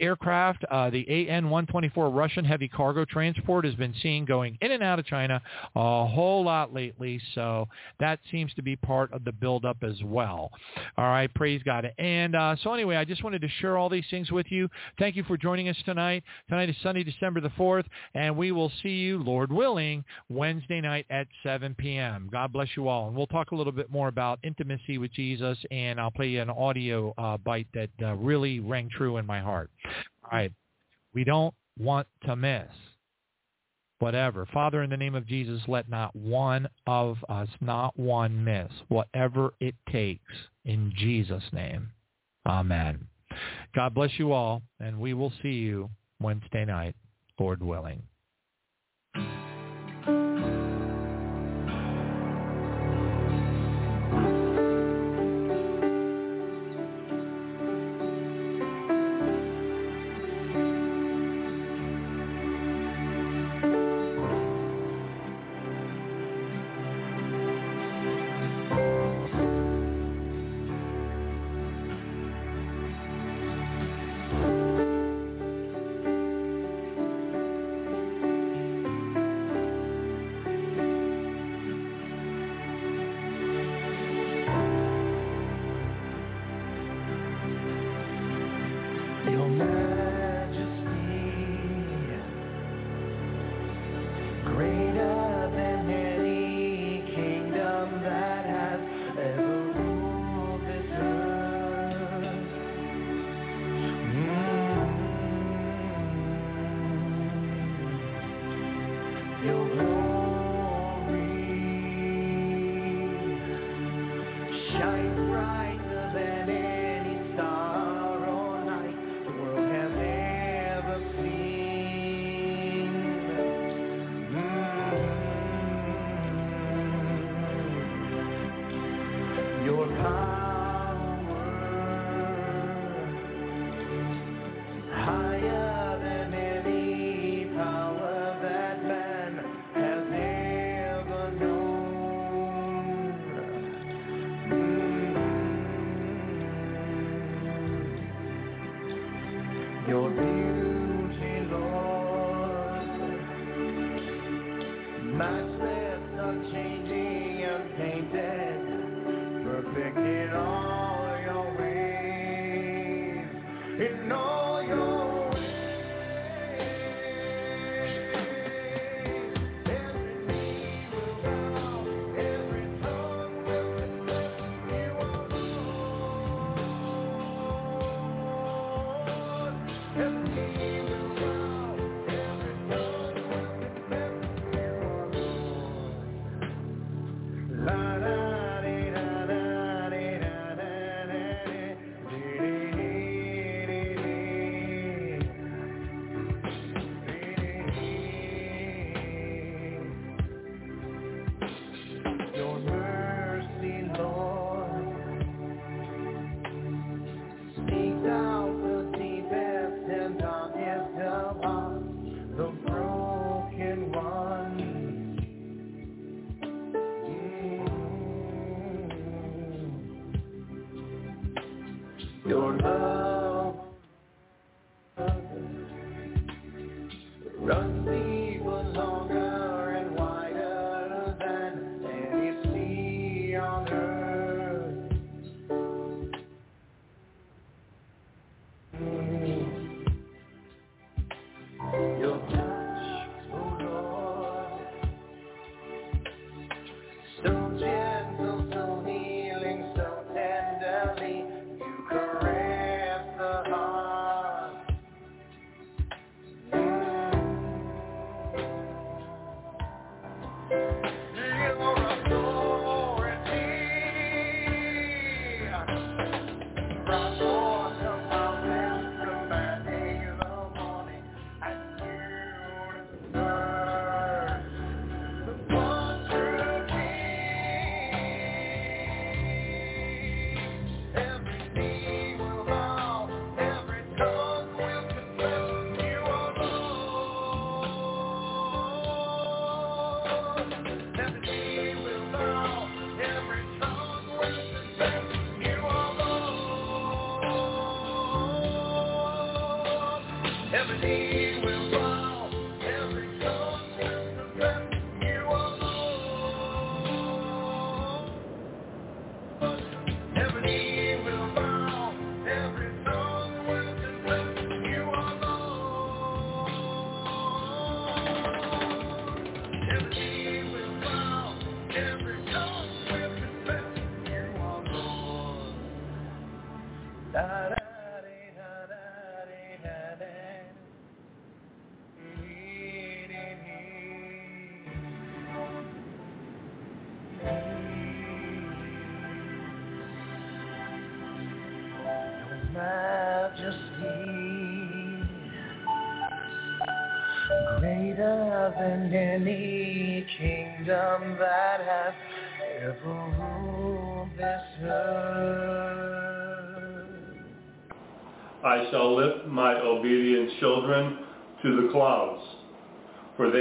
aircraft, 0.00 0.64
uh, 0.70 0.90
the 0.90 1.28
AN-124 1.28 2.14
Russian 2.14 2.44
heavy 2.44 2.68
cargo 2.68 3.04
transport, 3.04 3.64
has 3.64 3.74
been 3.74 3.94
seen 4.02 4.24
going 4.24 4.58
in 4.60 4.72
and 4.72 4.82
out 4.82 4.98
of 4.98 5.06
China 5.06 5.40
a 5.76 6.06
whole 6.06 6.44
lot 6.44 6.74
lately. 6.74 7.20
So 7.34 7.68
that 8.00 8.18
seems 8.30 8.52
to 8.54 8.62
be 8.62 8.76
part 8.76 9.12
of 9.12 9.24
the 9.24 9.32
buildup 9.32 9.78
as 9.82 9.96
well. 10.04 10.50
All 10.98 11.06
right, 11.06 11.32
praise 11.34 11.62
God. 11.64 11.69
And 11.98 12.34
uh, 12.34 12.56
so 12.62 12.72
anyway, 12.74 12.96
I 12.96 13.04
just 13.04 13.22
wanted 13.22 13.42
to 13.42 13.48
share 13.60 13.76
all 13.76 13.88
these 13.88 14.04
things 14.10 14.30
with 14.30 14.46
you. 14.50 14.68
Thank 14.98 15.16
you 15.16 15.24
for 15.24 15.36
joining 15.36 15.68
us 15.68 15.76
tonight. 15.84 16.24
Tonight 16.48 16.68
is 16.68 16.76
Sunday, 16.82 17.04
December 17.04 17.40
the 17.40 17.50
4th, 17.50 17.84
and 18.14 18.36
we 18.36 18.52
will 18.52 18.72
see 18.82 18.90
you, 18.90 19.22
Lord 19.22 19.52
willing, 19.52 20.04
Wednesday 20.28 20.80
night 20.80 21.06
at 21.10 21.26
7 21.42 21.74
p.m. 21.76 22.28
God 22.32 22.52
bless 22.52 22.68
you 22.76 22.88
all. 22.88 23.08
And 23.08 23.16
we'll 23.16 23.26
talk 23.26 23.52
a 23.52 23.54
little 23.54 23.72
bit 23.72 23.90
more 23.90 24.08
about 24.08 24.38
intimacy 24.42 24.98
with 24.98 25.12
Jesus, 25.12 25.58
and 25.70 26.00
I'll 26.00 26.10
play 26.10 26.28
you 26.28 26.42
an 26.42 26.50
audio 26.50 27.14
uh, 27.18 27.36
bite 27.36 27.68
that 27.74 27.90
uh, 28.02 28.14
really 28.16 28.60
rang 28.60 28.88
true 28.90 29.18
in 29.18 29.26
my 29.26 29.40
heart. 29.40 29.70
All 30.24 30.38
right. 30.38 30.52
We 31.14 31.24
don't 31.24 31.54
want 31.78 32.06
to 32.24 32.36
miss 32.36 32.68
whatever. 34.00 34.46
Father, 34.52 34.82
in 34.82 34.90
the 34.90 34.96
name 34.96 35.14
of 35.14 35.26
Jesus, 35.26 35.62
let 35.68 35.88
not 35.88 36.14
one 36.16 36.68
of 36.86 37.16
us, 37.28 37.48
not 37.60 37.96
one 37.98 38.42
miss, 38.42 38.70
whatever 38.88 39.54
it 39.60 39.74
takes. 39.90 40.32
In 40.64 40.92
Jesus' 40.96 41.44
name, 41.52 41.90
amen. 42.46 43.06
God 43.74 43.94
bless 43.94 44.10
you 44.18 44.32
all, 44.32 44.62
and 44.80 44.98
we 44.98 45.14
will 45.14 45.32
see 45.42 45.50
you 45.50 45.88
Wednesday 46.20 46.64
night, 46.64 46.96
Lord 47.38 47.62
willing. 47.62 48.02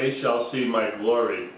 They 0.09 0.21
shall 0.21 0.49
see 0.51 0.65
my 0.65 0.89
glory 0.99 1.49